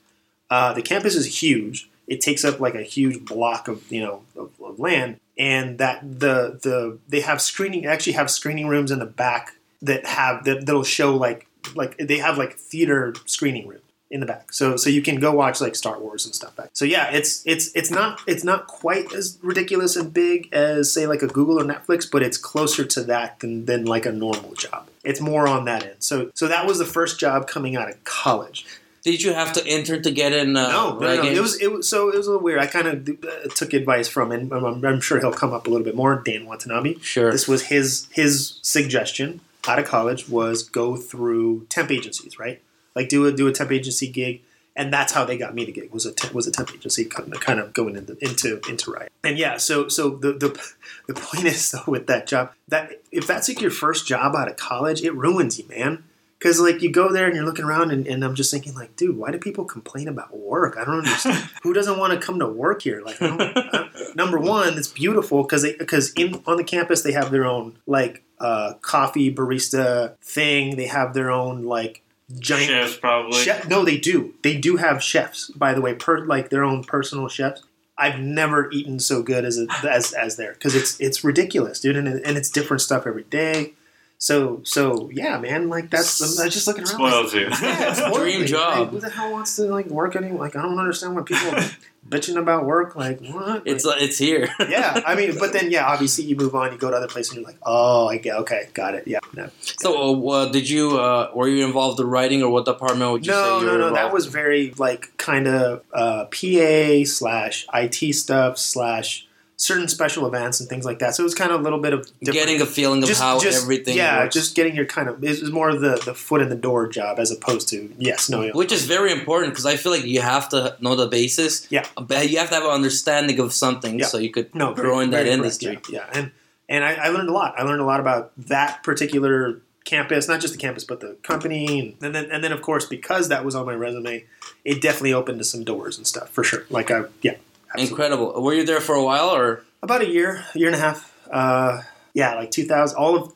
Uh, 0.50 0.74
the 0.74 0.82
campus 0.82 1.16
is 1.16 1.42
huge. 1.42 1.90
It 2.08 2.22
takes 2.22 2.44
up 2.44 2.60
like 2.60 2.76
a 2.76 2.84
huge 2.84 3.26
block 3.26 3.68
of 3.68 3.90
you 3.92 4.02
know 4.02 4.24
of, 4.36 4.52
of 4.64 4.80
land, 4.80 5.20
and 5.38 5.78
that 5.80 6.02
the 6.02 6.60
the 6.62 7.00
they 7.08 7.22
have 7.22 7.42
screening 7.42 7.86
actually 7.86 8.14
have 8.14 8.30
screening 8.30 8.68
rooms 8.68 8.92
in 8.92 9.00
the 9.00 9.06
back 9.06 9.56
that 9.82 10.06
have 10.06 10.44
that 10.46 10.66
that'll 10.66 10.84
show 10.84 11.16
like 11.16 11.48
like 11.76 11.98
they 11.98 12.18
have 12.18 12.38
like 12.38 12.56
theater 12.58 13.14
screening 13.26 13.68
room 13.68 13.80
in 14.14 14.20
the 14.20 14.26
back. 14.28 14.54
So 14.54 14.78
so 14.78 14.90
you 14.90 15.02
can 15.02 15.20
go 15.20 15.32
watch 15.32 15.60
like 15.60 15.76
star 15.76 16.00
wars 16.00 16.26
and 16.26 16.36
stuff 16.36 16.56
back. 16.56 16.70
So 16.74 16.86
yeah 16.86 17.10
it's 17.12 17.46
it's 17.46 17.72
it's 17.76 17.90
not 17.90 18.22
it's 18.28 18.44
not 18.44 18.68
quite 18.68 19.12
as 19.14 19.40
ridiculous 19.42 19.96
and 19.96 20.14
big 20.14 20.50
as 20.54 20.94
say 20.94 21.08
like 21.08 21.24
a 21.24 21.28
google 21.28 21.60
or 21.60 21.64
netflix 21.64 22.10
but 22.10 22.22
it's 22.22 22.38
closer 22.38 22.86
to 22.86 23.04
that 23.06 23.40
than 23.40 23.66
than 23.66 23.86
like 23.86 24.06
a 24.06 24.12
normal 24.12 24.54
job. 24.54 24.88
It's 25.04 25.20
more 25.20 25.48
on 25.48 25.66
that 25.66 25.84
end. 25.84 25.96
So 26.00 26.32
so 26.36 26.48
that 26.48 26.68
was 26.68 26.78
the 26.78 26.86
first 26.86 27.20
job 27.20 27.48
coming 27.48 27.76
out 27.76 27.90
of 27.90 28.02
college 28.04 28.66
Did 29.04 29.22
you 29.22 29.34
have 29.34 29.52
to 29.54 29.68
enter 29.68 30.00
to 30.00 30.12
get 30.12 30.32
in? 30.32 30.56
Uh, 30.56 30.70
no, 30.70 30.98
no, 30.98 31.16
no. 31.16 31.24
It 31.24 31.42
was 31.42 31.62
it 31.62 31.72
was 31.72 31.90
so 31.90 32.10
it 32.10 32.18
was 32.18 32.28
a 32.28 32.32
little 32.32 32.44
weird. 32.44 32.60
I 32.60 32.68
kind 32.68 32.88
of 32.88 33.10
uh, 33.26 33.50
took 33.54 33.74
advice 33.74 34.08
from, 34.08 34.32
and 34.32 34.52
I'm, 34.54 34.84
I'm 34.86 35.02
sure 35.02 35.20
he'll 35.20 35.34
come 35.34 35.52
up 35.52 35.68
a 35.68 35.70
little 35.70 35.84
bit 35.84 35.96
more. 35.96 36.22
Dan 36.24 36.46
Watanabe. 36.46 37.00
sure. 37.00 37.32
This 37.32 37.48
was 37.48 37.64
his 37.64 38.08
his 38.12 38.60
suggestion 38.62 39.42
out 39.68 39.80
of 39.80 39.86
college 39.86 40.30
was 40.30 40.64
go 40.64 40.96
through 40.96 41.66
temp 41.70 41.92
agencies, 41.92 42.40
right? 42.40 42.62
Like 42.96 43.10
do 43.10 43.26
a 43.26 43.32
do 43.32 43.48
a 43.48 43.52
temp 43.52 43.72
agency 43.72 44.08
gig, 44.08 44.42
and 44.76 44.94
that's 44.94 45.14
how 45.14 45.26
they 45.26 45.38
got 45.38 45.54
me 45.54 45.66
the 45.66 45.72
gig 45.72 45.92
was 45.92 46.06
a 46.06 46.14
temp, 46.14 46.34
was 46.34 46.48
a 46.48 46.52
temp 46.52 46.74
agency 46.74 47.06
kind 47.06 47.34
of, 47.34 47.40
kind 47.42 47.60
of 47.60 47.74
going 47.74 47.96
into 47.96 48.18
into 48.24 48.62
into 48.70 48.92
Riot. 48.92 49.12
And 49.24 49.38
yeah, 49.38 49.58
so 49.58 49.88
so 49.88 50.12
the 50.12 50.34
the 50.34 50.74
the 51.08 51.14
point 51.14 51.46
is 51.46 51.72
though 51.72 51.84
with 51.88 52.08
that 52.08 52.28
job 52.28 52.54
that 52.70 53.02
if 53.12 53.28
that's 53.28 53.50
like 53.50 53.62
your 53.62 53.72
first 53.72 54.08
job 54.08 54.36
out 54.36 54.48
of 54.48 54.58
college, 54.58 55.02
it 55.02 55.14
ruins 55.14 55.60
you, 55.60 55.68
man. 55.68 56.04
Because 56.44 56.60
like 56.60 56.82
you 56.82 56.92
go 56.92 57.10
there 57.10 57.26
and 57.26 57.34
you're 57.38 57.46
looking 57.46 57.64
around 57.64 57.92
and, 57.92 58.06
and 58.06 58.22
I'm 58.22 58.36
just 58.36 58.52
thinking 58.52 58.74
like, 58.74 58.98
dude, 58.98 59.16
why 59.16 59.32
do 59.32 59.38
people 59.38 59.64
complain 59.64 60.10
about 60.10 60.36
work? 60.36 60.76
I 60.78 60.84
don't 60.84 60.98
understand. 60.98 61.50
Who 61.64 61.72
doesn't 61.72 61.98
want 61.98 62.12
to 62.12 62.20
come 62.20 62.40
to 62.40 62.48
work 62.48 62.82
here? 62.82 63.02
Like, 63.02 63.16
I 63.22 63.90
number 64.16 64.38
one, 64.38 64.78
it's 64.78 64.90
beautiful 64.90 65.44
because 65.44 65.62
they 65.62 65.74
because 65.74 66.12
in 66.16 66.44
on 66.46 66.58
the 66.58 66.66
campus 66.66 67.02
they 67.02 67.14
have 67.14 67.32
their 67.32 67.46
own 67.46 67.78
like 67.88 68.24
uh, 68.42 68.74
coffee 68.82 69.34
barista 69.34 70.18
thing. 70.18 70.76
They 70.76 70.88
have 70.88 71.14
their 71.14 71.32
own 71.32 71.64
like 71.64 72.04
giant 72.38 72.68
Chefs 72.68 72.98
probably. 72.98 73.40
chef. 73.40 73.70
No, 73.70 73.86
they 73.86 73.98
do. 73.98 74.34
They 74.44 74.58
do 74.58 74.76
have 74.76 75.02
chefs, 75.02 75.50
by 75.52 75.74
the 75.74 75.80
way, 75.80 75.94
per 75.94 76.26
like 76.26 76.50
their 76.50 76.66
own 76.66 76.84
personal 76.84 77.30
chefs. 77.30 77.64
I've 77.98 78.20
never 78.20 78.70
eaten 78.72 79.00
so 79.00 79.24
good 79.24 79.46
as 79.46 79.66
as 79.88 80.12
as 80.12 80.36
there 80.36 80.52
because 80.52 80.76
it's 80.76 81.00
it's 81.00 81.24
ridiculous, 81.24 81.80
dude, 81.80 81.96
and, 81.96 82.06
and 82.10 82.38
it's 82.38 82.50
different 82.50 82.82
stuff 82.82 83.08
every 83.08 83.24
day. 83.24 83.76
So 84.24 84.62
so 84.64 85.10
yeah, 85.12 85.38
man, 85.38 85.68
like 85.68 85.90
that's 85.90 86.22
I'm 86.40 86.50
just 86.50 86.66
looking 86.66 86.86
around. 86.86 87.02
like, 87.02 87.12
Spoils 87.12 87.34
you. 87.34 87.42
yeah, 87.42 87.90
it's 87.90 87.98
spoiled 88.00 88.16
Dream 88.22 88.40
me. 88.40 88.48
job. 88.48 88.78
Like, 88.80 88.90
who 88.92 89.00
the 89.02 89.10
hell 89.10 89.34
wants 89.34 89.58
to 89.58 89.64
like 89.64 89.88
work 89.88 90.16
any? 90.16 90.32
Like 90.32 90.56
I 90.56 90.62
don't 90.62 90.80
understand 90.80 91.14
why 91.14 91.24
people 91.24 91.50
are 91.50 91.70
bitching 92.10 92.38
about 92.38 92.64
work. 92.66 92.96
Like 92.96 93.20
what? 93.20 93.64
it's 93.66 93.84
Like, 93.84 94.02
it's 94.02 94.18
here. 94.18 94.48
yeah, 94.70 95.02
I 95.06 95.16
mean, 95.16 95.38
but 95.38 95.52
then 95.52 95.72
yeah, 95.72 95.86
obviously 95.86 96.24
you 96.24 96.38
move 96.38 96.56
on, 96.56 96.72
you 96.72 96.78
go 96.78 96.90
to 96.90 96.96
other 96.96 97.10
places, 97.10 97.34
and 97.34 97.42
you're 97.42 97.50
like, 97.50 97.60
oh, 97.64 98.08
I 98.08 98.16
get, 98.18 98.38
okay, 98.38 98.70
got 98.74 98.96
it, 98.96 99.06
yeah, 99.08 99.20
no, 99.36 99.50
so, 99.60 100.30
uh, 100.30 100.50
did 100.50 100.70
you 100.70 100.98
uh, 100.98 101.30
were 101.36 101.50
you 101.50 101.66
involved 101.66 102.00
in 102.00 102.08
writing, 102.08 102.42
or 102.44 102.50
what 102.50 102.64
department 102.64 103.12
would 103.12 103.26
you 103.26 103.34
say 103.34 103.38
no, 103.38 103.60
you 103.60 103.66
no, 103.66 103.72
were 103.74 103.78
no. 103.78 103.94
That 103.94 104.14
was 104.14 104.28
very 104.28 104.74
like 104.78 105.18
kind 105.18 105.48
of 105.50 105.84
uh, 105.92 106.28
PA 106.28 107.04
slash 107.04 107.68
IT 107.74 108.14
stuff 108.16 108.58
slash 108.58 109.28
certain 109.64 109.88
special 109.88 110.28
events 110.28 110.60
and 110.60 110.68
things 110.68 110.84
like 110.84 111.00
that. 111.00 111.16
So 111.16 111.24
it 111.24 111.26
was 111.26 111.34
kind 111.36 111.52
of 111.52 111.62
a 111.62 111.64
little 111.64 111.80
bit 111.80 111.94
of 111.94 112.12
getting 112.22 112.60
a 112.62 112.66
feeling 112.66 113.02
of 113.02 113.10
how 113.18 113.40
everything. 113.40 113.96
Yeah, 113.96 114.24
works. 114.24 114.34
just 114.34 114.56
getting 114.56 114.76
your 114.76 114.86
kind 114.86 115.08
of 115.08 115.24
it 115.24 115.40
was 115.42 115.52
more 115.52 115.70
of 115.70 115.80
the 115.80 115.96
the 116.04 116.14
foot 116.14 116.42
in 116.42 116.50
the 116.50 116.56
door 116.56 116.88
job 116.88 117.18
as 117.18 117.32
opposed 117.32 117.70
to 117.70 117.94
yes, 117.98 118.30
no, 118.30 118.50
which 118.50 118.74
is 118.74 118.86
very 118.86 119.12
important 119.14 119.54
because 119.54 119.66
I 119.66 119.78
feel 119.78 119.94
like 119.94 120.04
you 120.04 120.20
have 120.22 120.50
to 120.50 120.76
know 120.82 120.96
the 120.96 121.08
basis. 121.08 121.66
Yeah. 121.72 121.86
but 121.96 122.30
you 122.30 122.40
have 122.40 122.50
to 122.50 122.56
have 122.56 122.66
an 122.66 122.72
understanding 122.72 123.40
of 123.40 123.54
something 123.54 124.00
Yeah. 124.00 124.06
so 124.08 124.18
you 124.18 124.32
could 124.32 124.54
no, 124.54 124.74
very- 124.74 124.88
grow 124.88 125.00
in 125.00 125.12
that 125.12 125.24
very 125.24 125.38
correct, 125.38 125.64
industry. 125.64 125.80
Yeah, 125.90 126.06
yeah. 126.12 126.20
and 126.20 126.32
and 126.70 126.84
I, 126.84 126.94
I 126.96 127.08
learned 127.10 127.30
a 127.30 127.34
lot. 127.34 127.56
I 127.58 127.64
learned 127.64 127.82
a 127.82 127.86
lot 127.86 128.00
about 128.00 128.32
that 128.38 128.84
particular 128.84 129.62
campus, 129.86 130.28
not 130.28 130.40
just 130.42 130.54
the 130.54 130.60
campus, 130.60 130.84
but 130.84 131.00
the 131.02 131.16
company, 131.24 131.80
and, 131.80 132.04
and 132.04 132.16
then 132.16 132.32
and 132.32 132.44
then 132.44 132.52
of 132.52 132.62
course 132.62 132.86
because 132.86 133.30
that 133.30 133.46
was 133.46 133.56
on 133.56 133.66
my 133.66 133.74
resume, 133.76 134.26
it 134.66 134.82
definitely 134.82 135.14
opened 135.14 135.40
to 135.40 135.46
some 135.46 135.64
doors 135.64 135.98
and 135.98 136.06
stuff 136.06 136.30
for 136.30 136.44
sure. 136.44 136.66
Like 136.70 136.92
I, 136.92 137.04
yeah, 137.22 137.36
absolutely. 137.74 137.90
Incredible. 137.90 138.42
Were 138.42 138.54
you 138.54 138.66
there 138.66 138.82
for 138.82 138.96
a 138.96 139.04
while, 139.04 139.30
or 139.30 139.64
about 139.82 140.02
a 140.02 140.08
year, 140.08 140.46
a 140.56 140.60
year 140.60 140.68
and 140.68 140.76
a 140.76 140.80
half. 140.80 141.14
Uh, 141.30 141.82
yeah, 142.14 142.36
like 142.36 142.52
2000, 142.52 142.98
all 142.98 143.16
of 143.16 143.34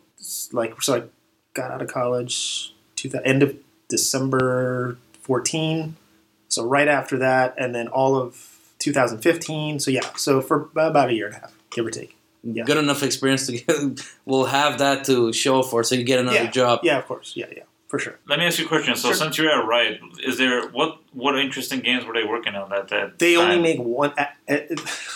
like 0.51 0.81
so 0.81 0.95
I 0.95 1.03
got 1.53 1.71
out 1.71 1.81
of 1.81 1.87
college, 1.89 2.73
2000, 2.95 3.25
end 3.25 3.43
of 3.43 3.55
December 3.89 4.97
14. 5.21 5.95
So 6.49 6.65
right 6.65 6.87
after 6.87 7.17
that, 7.17 7.55
and 7.57 7.75
then 7.75 7.87
all 7.87 8.15
of 8.15 8.57
2015. 8.79 9.79
So 9.79 9.91
yeah, 9.91 10.01
so 10.15 10.41
for 10.41 10.69
about 10.75 11.09
a 11.09 11.13
year 11.13 11.27
and 11.27 11.35
a 11.35 11.39
half, 11.39 11.53
give 11.71 11.85
or 11.85 11.91
take. 11.91 12.15
Yeah. 12.43 12.63
good 12.63 12.77
enough 12.77 13.03
experience 13.03 13.47
to 13.47 13.57
get? 13.57 14.07
We'll 14.25 14.45
have 14.45 14.77
that 14.79 15.05
to 15.05 15.33
show 15.33 15.63
for, 15.63 15.83
so 15.83 15.95
you 15.95 16.03
get 16.03 16.19
another 16.19 16.43
yeah, 16.43 16.51
job. 16.51 16.79
Yeah, 16.83 16.97
of 16.97 17.05
course. 17.05 17.33
Yeah, 17.35 17.47
yeah. 17.53 17.63
For 17.87 17.99
sure. 17.99 18.19
Let 18.27 18.39
me 18.39 18.45
ask 18.45 18.59
you 18.59 18.65
a 18.65 18.67
question. 18.67 18.95
So 18.95 19.09
Sure. 19.09 19.15
since 19.15 19.37
you're 19.37 19.49
at 19.51 19.65
Riot, 19.65 19.99
is 20.23 20.37
there 20.37 20.67
what 20.69 20.99
what 21.13 21.37
interesting 21.39 21.79
games 21.81 22.05
were 22.05 22.13
they 22.13 22.23
working 22.23 22.55
on 22.55 22.71
at 22.73 22.87
that? 22.89 23.17
They 23.19 23.37
only 23.37 23.59
make 23.59 23.79
one. 23.79 24.13
uh, 24.17 24.25
uh, 24.49 24.57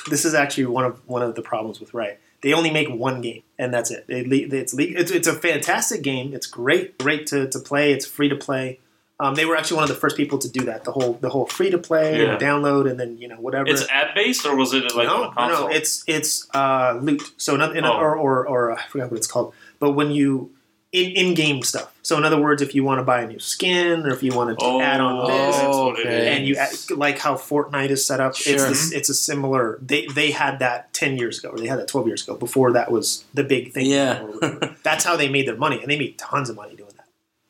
This 0.09 0.25
is 0.25 0.33
actually 0.33 0.65
one 0.67 0.85
of 0.85 0.99
one 1.07 1.21
of 1.21 1.35
the 1.35 1.41
problems 1.41 1.79
with 1.79 1.93
Riot. 1.93 2.19
They 2.41 2.53
only 2.53 2.71
make 2.71 2.89
one 2.89 3.21
game, 3.21 3.43
and 3.59 3.71
that's 3.71 3.91
it. 3.91 4.07
They, 4.07 4.21
it's, 4.21 4.73
it's 4.73 5.11
it's 5.11 5.27
a 5.27 5.33
fantastic 5.33 6.01
game. 6.01 6.33
It's 6.33 6.47
great, 6.47 6.97
great 6.97 7.27
to, 7.27 7.47
to 7.47 7.59
play. 7.59 7.91
It's 7.93 8.05
free 8.05 8.29
to 8.29 8.35
play. 8.35 8.79
Um, 9.19 9.35
they 9.35 9.45
were 9.45 9.55
actually 9.55 9.75
one 9.75 9.83
of 9.83 9.89
the 9.89 9.95
first 10.03 10.17
people 10.17 10.39
to 10.39 10.49
do 10.49 10.61
that. 10.61 10.83
The 10.83 10.91
whole 10.91 11.13
the 11.21 11.29
whole 11.29 11.45
free 11.45 11.69
to 11.69 11.77
play, 11.77 12.23
Yeah. 12.23 12.39
download, 12.39 12.89
and 12.89 12.99
then 12.99 13.19
you 13.19 13.27
know 13.27 13.35
whatever. 13.35 13.69
It's 13.69 13.87
app 13.91 14.15
based 14.15 14.43
or 14.47 14.55
was 14.55 14.73
it 14.73 14.95
like 14.95 15.05
no, 15.07 15.15
on 15.17 15.21
a 15.21 15.25
no, 15.25 15.31
console? 15.33 15.69
no, 15.69 15.75
it's 15.75 16.03
it's 16.07 16.47
uh, 16.55 16.97
loot. 16.99 17.21
So 17.37 17.55
not, 17.55 17.77
in 17.77 17.85
Oh. 17.85 17.91
or, 17.91 18.15
or 18.15 18.47
or 18.47 18.71
I 18.71 18.81
forgot 18.87 19.11
what 19.11 19.17
it's 19.17 19.27
called. 19.27 19.53
But 19.79 19.91
when 19.91 20.09
you 20.09 20.49
in 20.91 21.11
in 21.11 21.33
game 21.33 21.61
stuff. 21.63 21.93
So 22.03 22.17
in 22.17 22.25
other 22.25 22.41
words, 22.41 22.61
if 22.61 22.73
you 22.75 22.83
want 22.83 22.99
to 22.99 23.03
buy 23.03 23.21
a 23.21 23.27
new 23.27 23.39
skin 23.39 24.05
or 24.05 24.09
if 24.09 24.23
you 24.23 24.33
want 24.35 24.57
to 24.57 24.65
oh, 24.65 24.81
add 24.81 24.99
on 24.99 25.27
this, 25.27 25.55
oh, 25.59 25.93
that's 25.93 25.99
Okay. 25.99 26.35
and 26.35 26.45
you 26.47 26.55
add, 26.55 26.71
like 26.95 27.19
how 27.19 27.35
Fortnite 27.35 27.89
is 27.89 28.05
set 28.05 28.19
up. 28.19 28.31
It's 28.31 28.41
Sure. 28.41 28.97
it's 28.97 29.09
a 29.09 29.13
similar. 29.13 29.77
They 29.81 30.07
they 30.07 30.31
had 30.31 30.59
that 30.59 30.93
ten 30.93 31.17
years 31.17 31.39
ago, 31.39 31.49
or 31.49 31.57
they 31.57 31.67
had 31.67 31.79
that 31.79 31.87
twelve 31.87 32.07
years 32.07 32.23
ago. 32.23 32.35
Before 32.35 32.71
that 32.73 32.91
was 32.91 33.23
the 33.33 33.43
big 33.43 33.71
thing. 33.71 33.85
Yeah. 33.85 34.25
that's 34.83 35.03
how 35.05 35.15
they 35.15 35.29
made 35.29 35.47
their 35.47 35.55
money, 35.57 35.79
and 35.81 35.89
they 35.89 35.97
made 35.97 36.17
tons 36.17 36.49
of 36.49 36.55
money 36.55 36.75
doing 36.75 36.89
that. 36.89 36.90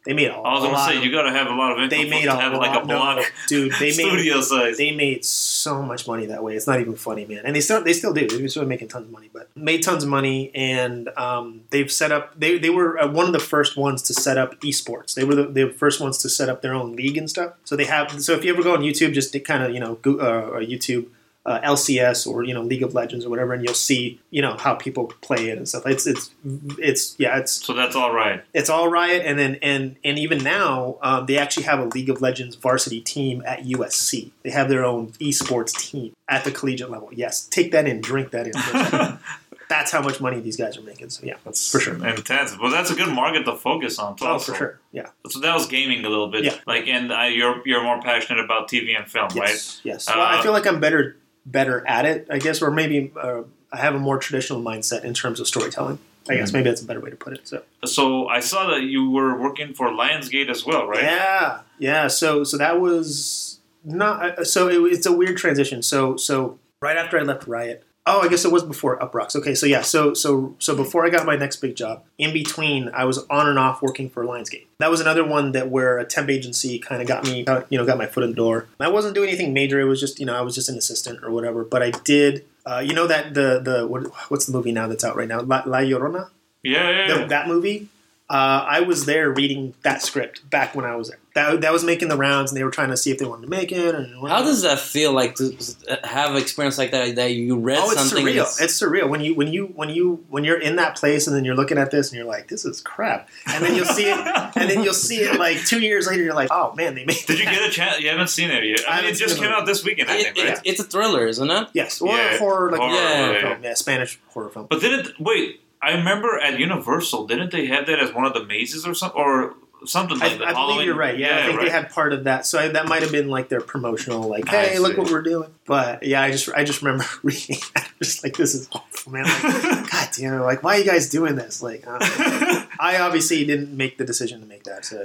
They 0.03 0.13
made 0.13 0.29
a, 0.29 0.33
I 0.33 0.53
was 0.53 0.63
gonna 0.63 0.83
say 0.83 0.97
of- 0.97 1.03
you 1.03 1.11
got 1.11 1.23
to 1.23 1.31
have 1.31 1.45
a 1.47 1.53
lot 1.53 1.73
of 1.73 1.77
income 1.83 1.89
they 1.89 2.09
made 2.09 2.23
to 2.23 2.33
a 2.33 2.35
have 2.35 2.53
lot. 2.53 2.61
like 2.61 2.83
a 2.83 2.87
no, 2.87 2.95
block 2.95 3.31
dude. 3.47 3.71
They 3.73 3.87
made 3.87 3.93
studio 3.93 4.41
size. 4.41 4.77
they 4.77 4.95
made 4.95 5.23
so 5.23 5.83
much 5.83 6.07
money 6.07 6.25
that 6.25 6.43
way. 6.43 6.55
It's 6.55 6.65
not 6.65 6.79
even 6.81 6.95
funny, 6.95 7.25
man. 7.25 7.41
And 7.45 7.55
they 7.55 7.61
still 7.61 7.83
they 7.83 7.93
still 7.93 8.11
do. 8.11 8.27
They're 8.27 8.47
still 8.47 8.65
making 8.65 8.87
tons 8.87 9.05
of 9.05 9.11
money, 9.11 9.29
but 9.31 9.49
made 9.55 9.83
tons 9.83 10.03
of 10.03 10.09
money. 10.09 10.49
And 10.55 11.09
um, 11.17 11.61
they've 11.69 11.91
set 11.91 12.11
up. 12.11 12.39
They 12.39 12.57
they 12.57 12.71
were 12.71 12.97
uh, 12.97 13.11
one 13.11 13.27
of 13.27 13.33
the 13.33 13.39
first 13.39 13.77
ones 13.77 14.01
to 14.03 14.13
set 14.15 14.39
up 14.39 14.59
esports. 14.61 15.13
They 15.13 15.23
were 15.23 15.35
the, 15.35 15.43
the 15.45 15.69
first 15.69 16.01
ones 16.01 16.17
to 16.19 16.29
set 16.29 16.49
up 16.49 16.63
their 16.63 16.73
own 16.73 16.95
league 16.95 17.17
and 17.17 17.29
stuff. 17.29 17.53
So 17.63 17.75
they 17.75 17.85
have. 17.85 18.23
So 18.23 18.33
if 18.33 18.43
you 18.43 18.51
ever 18.53 18.63
go 18.63 18.73
on 18.73 18.81
YouTube, 18.81 19.13
just 19.13 19.35
kind 19.45 19.63
of 19.63 19.71
you 19.71 19.79
know 19.79 19.95
go, 19.95 20.17
uh, 20.17 20.59
YouTube. 20.61 21.07
Uh, 21.43 21.59
LCS 21.61 22.27
or 22.27 22.43
you 22.43 22.53
know 22.53 22.61
League 22.61 22.83
of 22.83 22.93
Legends 22.93 23.25
or 23.25 23.29
whatever, 23.31 23.53
and 23.53 23.63
you'll 23.65 23.73
see 23.73 24.19
you 24.29 24.43
know 24.43 24.55
how 24.57 24.75
people 24.75 25.11
play 25.21 25.49
it 25.49 25.57
and 25.57 25.67
stuff. 25.67 25.87
It's 25.87 26.05
it's 26.05 26.29
it's 26.77 27.15
yeah, 27.17 27.39
it's 27.39 27.51
so 27.65 27.73
that's 27.73 27.95
all 27.95 28.13
right. 28.13 28.43
it's 28.53 28.69
all 28.69 28.87
riot 28.89 29.23
and 29.25 29.39
then 29.39 29.55
and 29.63 29.95
and 30.03 30.19
even 30.19 30.37
now 30.43 30.97
um, 31.01 31.25
they 31.25 31.39
actually 31.39 31.63
have 31.63 31.79
a 31.79 31.85
league 31.85 32.09
of 32.11 32.21
legends 32.21 32.55
varsity 32.55 33.01
team 33.01 33.41
at 33.45 33.63
usc 33.63 34.29
they 34.43 34.51
have 34.51 34.69
their 34.69 34.85
own 34.85 35.07
esports 35.13 35.73
team 35.75 36.13
at 36.29 36.43
the 36.43 36.51
collegiate 36.51 36.91
level 36.91 37.09
yes 37.11 37.47
take 37.47 37.71
that 37.71 37.87
in 37.87 38.01
drink 38.01 38.29
that 38.31 38.45
in 38.45 38.53
for 38.53 38.77
a 38.77 38.85
second. 38.85 39.19
that's 39.67 39.91
how 39.91 40.01
much 40.01 40.21
money 40.21 40.39
these 40.41 40.57
guys 40.57 40.77
are 40.77 40.81
making 40.83 41.09
so 41.09 41.25
yeah 41.25 41.37
That's 41.43 41.71
For 41.71 41.79
sure. 41.79 41.95
intense. 42.05 42.55
Well, 42.59 42.69
that's 42.71 42.91
a 42.91 42.95
good 42.95 43.09
market 43.13 43.45
to 43.45 43.55
focus 43.55 43.97
on. 43.97 44.15
oh 44.21 44.27
also. 44.33 44.51
for 44.51 44.57
sure 44.57 44.79
yeah 44.91 45.07
So 45.29 45.39
that 45.39 45.53
was 45.55 45.65
gaming 45.67 46.05
a 46.05 46.09
little 46.09 46.27
bit. 46.29 46.43
Yeah. 46.43 46.55
Like, 46.67 46.87
and 46.87 47.11
uh, 47.11 47.21
you're 47.23 47.61
you're 47.65 47.81
more 47.83 47.99
passionate 48.01 48.43
about 48.45 48.69
TV 48.69 48.95
and 48.95 49.09
film, 49.09 49.29
right? 49.29 49.49
yes 49.49 49.81
yes 49.83 50.07
well, 50.07 50.21
i 50.21 50.37
Uh, 50.37 50.43
feel 50.43 50.51
like 50.51 50.67
i'm 50.67 50.79
better 50.79 51.15
better 51.45 51.85
at 51.87 52.05
it 52.05 52.27
i 52.29 52.37
guess 52.37 52.61
or 52.61 52.69
maybe 52.71 53.11
uh, 53.21 53.41
i 53.71 53.77
have 53.77 53.95
a 53.95 53.99
more 53.99 54.17
traditional 54.17 54.61
mindset 54.61 55.03
in 55.03 55.13
terms 55.13 55.39
of 55.39 55.47
storytelling 55.47 55.97
i 56.29 56.35
guess 56.35 56.51
Mhm. 56.51 56.55
maybe 56.55 56.69
that's 56.69 56.81
a 56.81 56.85
better 56.85 56.99
way 56.99 57.09
to 57.09 57.15
put 57.15 57.33
it 57.33 57.47
so 57.47 57.63
So 57.85 58.27
I 58.27 58.41
saw 58.41 58.67
that 58.69 58.83
you 58.83 59.09
were 59.09 59.35
working 59.41 59.73
for 59.73 59.87
Lionsgate 59.89 60.49
as 60.51 60.63
well, 60.65 60.85
right? 60.87 61.03
Yeah, 61.03 61.61
yeah. 61.79 62.07
So 62.07 62.43
so 62.43 62.57
that 62.57 62.79
was 62.79 63.59
not. 63.83 64.37
uh, 64.39 64.43
So 64.43 64.69
it, 64.69 64.77
it's 64.93 65.07
a 65.07 65.11
weird 65.11 65.37
transition. 65.37 65.81
So 65.81 66.15
so 66.17 66.59
right 66.79 66.95
after 66.95 67.17
I 67.19 67.23
left 67.23 67.47
Riot. 67.47 67.83
Oh, 68.07 68.21
I 68.21 68.29
guess 68.29 68.45
it 68.45 68.51
was 68.51 68.63
before 68.63 68.97
Uproxx. 68.97 69.35
Okay, 69.35 69.53
so 69.53 69.67
yeah, 69.67 69.81
so 69.81 70.15
so 70.15 70.55
so 70.57 70.75
before 70.75 71.05
I 71.05 71.09
got 71.09 71.25
my 71.25 71.35
next 71.35 71.57
big 71.57 71.75
job, 71.75 72.03
in 72.17 72.33
between, 72.33 72.89
I 72.89 73.05
was 73.05 73.19
on 73.29 73.47
and 73.47 73.59
off 73.59 73.83
working 73.83 74.09
for 74.09 74.25
Lionsgate. 74.25 74.65
That 74.79 74.89
was 74.89 75.01
another 75.01 75.23
one 75.23 75.51
that 75.51 75.69
where 75.69 75.99
a 75.99 76.05
temp 76.05 76.27
agency 76.29 76.79
kind 76.79 77.01
of 77.01 77.07
got 77.07 77.25
me, 77.25 77.45
you 77.69 77.77
know, 77.77 77.85
got 77.85 77.99
my 77.99 78.07
foot 78.07 78.23
in 78.23 78.31
the 78.31 78.35
door. 78.35 78.67
I 78.79 78.87
wasn't 78.87 79.13
doing 79.13 79.29
anything 79.29 79.53
major. 79.53 79.79
It 79.79 79.85
was 79.85 79.99
just, 79.99 80.19
you 80.19 80.25
know, 80.25 80.35
I 80.35 80.41
was 80.41 80.55
just 80.55 80.67
an 80.67 80.77
assistant 80.77 81.23
or 81.23 81.29
whatever. 81.29 81.63
But 81.63 81.83
I 81.83 81.91
did, 81.91 82.43
uh, 82.65 82.79
you 82.79 82.95
know, 82.95 83.05
that 83.05 83.35
the 83.35 83.59
the 83.63 83.85
what, 83.85 84.07
what's 84.31 84.47
the 84.47 84.51
movie 84.51 84.71
now 84.71 84.87
that's 84.87 85.03
out 85.03 85.15
right 85.15 85.27
now? 85.27 85.41
La, 85.41 85.61
La 85.67 85.79
Llorona 85.79 86.29
Yeah, 86.63 86.89
yeah, 86.89 87.07
yeah. 87.07 87.17
the, 87.19 87.25
that 87.27 87.47
movie, 87.47 87.87
uh, 88.31 88.65
I 88.67 88.79
was 88.81 89.05
there 89.05 89.29
reading 89.29 89.75
that 89.83 90.01
script 90.01 90.49
back 90.49 90.73
when 90.73 90.85
I 90.85 90.95
was 90.95 91.09
there. 91.09 91.19
That, 91.33 91.61
that 91.61 91.71
was 91.71 91.85
making 91.85 92.09
the 92.09 92.17
rounds, 92.17 92.51
and 92.51 92.59
they 92.59 92.63
were 92.65 92.71
trying 92.71 92.89
to 92.89 92.97
see 92.97 93.09
if 93.09 93.17
they 93.17 93.23
wanted 93.25 93.43
to 93.43 93.47
make 93.47 93.71
it. 93.71 93.95
And 93.95 94.13
How 94.27 94.41
does 94.43 94.63
that 94.63 94.79
feel 94.79 95.13
like 95.13 95.35
to 95.35 95.55
have 96.03 96.35
experience 96.35 96.77
like 96.77 96.91
that? 96.91 97.15
That 97.15 97.31
you 97.33 97.57
read 97.57 97.79
Oh, 97.81 97.89
it's 97.91 98.01
something. 98.01 98.27
and 98.27 98.35
surreal. 98.35 98.41
it's- 98.41 98.59
It's 98.59 98.77
surreal 98.81 99.07
when 99.07 99.21
you 99.21 99.33
when 99.33 99.47
you 99.47 99.67
when 99.67 99.87
you 99.89 100.25
when 100.27 100.43
you're 100.43 100.59
in 100.59 100.75
that 100.75 100.97
place, 100.97 101.27
and 101.27 101.35
then 101.35 101.45
you're 101.45 101.55
looking 101.55 101.77
at 101.77 101.89
this, 101.89 102.09
and 102.09 102.17
you're 102.17 102.25
like, 102.27 102.49
"This 102.49 102.65
is 102.65 102.81
crap," 102.81 103.29
and 103.47 103.63
then 103.63 103.75
you'll 103.75 103.85
see 103.85 104.09
it, 104.09 104.17
and 104.57 104.69
then 104.69 104.83
you'll 104.83 104.93
see 104.93 105.21
it 105.21 105.39
like 105.39 105.63
two 105.65 105.79
years 105.79 106.05
later. 106.05 106.21
You're 106.21 106.33
like, 106.33 106.49
"Oh 106.51 106.73
man, 106.75 106.95
they 106.95 107.05
made." 107.05 107.23
Did 107.25 107.39
you 107.39 107.45
get 107.45 107.61
a 107.65 107.71
chance? 107.71 108.01
You 108.01 108.09
haven't 108.09 108.27
seen 108.27 108.51
it 108.51 108.65
yet. 108.65 108.81
I 108.81 108.83
I, 108.83 108.95
mean, 108.95 108.95
haven't 109.05 109.09
it 109.11 109.15
just 109.19 109.35
seen 109.35 109.43
it. 109.43 109.47
came 109.47 109.55
out 109.55 109.65
this 109.65 109.85
weekend, 109.85 110.09
I 110.09 110.17
it- 110.17 110.23
think, 110.23 110.37
it- 110.37 110.49
right? 110.49 110.59
it's 110.65 110.81
a 110.81 110.83
thriller, 110.83 111.25
isn't 111.27 111.49
it? 111.49 111.67
Yes, 111.73 112.01
or 112.01 112.09
Yeah, 112.13 112.37
horror, 112.39 112.71
like 112.71 112.81
horror, 112.81 112.91
horror 112.93 113.33
yeah, 113.33 113.41
film, 113.41 113.63
yeah, 113.63 113.73
Spanish 113.75 114.19
horror 114.27 114.49
film. 114.49 114.67
But 114.69 114.81
didn't 114.81 115.17
wait? 115.17 115.61
I 115.81 115.93
remember 115.93 116.37
at 116.39 116.59
Universal, 116.59 117.25
didn't 117.27 117.51
they 117.51 117.65
have 117.67 117.87
that 117.87 117.99
as 117.99 118.13
one 118.13 118.25
of 118.25 118.33
the 118.33 118.43
mazes 118.43 118.85
or 118.85 118.93
something, 118.93 119.19
or 119.19 119.55
something 119.85 120.21
I, 120.21 120.27
like 120.27 120.39
that? 120.39 120.47
I 120.49 120.53
believe 120.53 120.85
you're 120.85 120.95
right. 120.95 121.17
Yeah, 121.17 121.37
I 121.37 121.45
think 121.45 121.57
right. 121.57 121.65
they 121.65 121.71
had 121.71 121.89
part 121.89 122.13
of 122.13 122.25
that. 122.25 122.45
So 122.45 122.59
I, 122.59 122.67
that 122.69 122.87
might 122.87 123.01
have 123.01 123.11
been 123.11 123.29
like 123.29 123.49
their 123.49 123.61
promotional, 123.61 124.21
like, 124.21 124.47
I 124.49 124.65
"Hey, 124.65 124.79
look 124.79 124.97
what 124.97 125.09
we're 125.09 125.21
doing." 125.21 125.53
But 125.65 126.03
yeah, 126.03 126.21
I 126.21 126.31
just 126.31 126.49
I 126.53 126.63
just 126.63 126.81
remember 126.81 127.05
reading 127.23 127.57
that, 127.75 127.89
just 128.01 128.23
like 128.23 128.35
this 128.35 128.53
is 128.55 128.69
awful, 128.71 129.11
man. 129.11 129.25
Like, 129.25 129.41
God 129.91 130.09
damn 130.17 130.33
it! 130.33 130.43
Like, 130.43 130.63
why 130.63 130.75
are 130.75 130.79
you 130.79 130.85
guys 130.85 131.09
doing 131.09 131.35
this? 131.35 131.61
Like, 131.61 131.85
uh, 131.87 131.97
I 132.79 132.97
obviously 132.99 133.45
didn't 133.45 133.75
make 133.75 133.97
the 133.97 134.05
decision 134.05 134.41
to 134.41 134.47
make 134.47 134.63
that. 134.65 134.85
So 134.85 134.97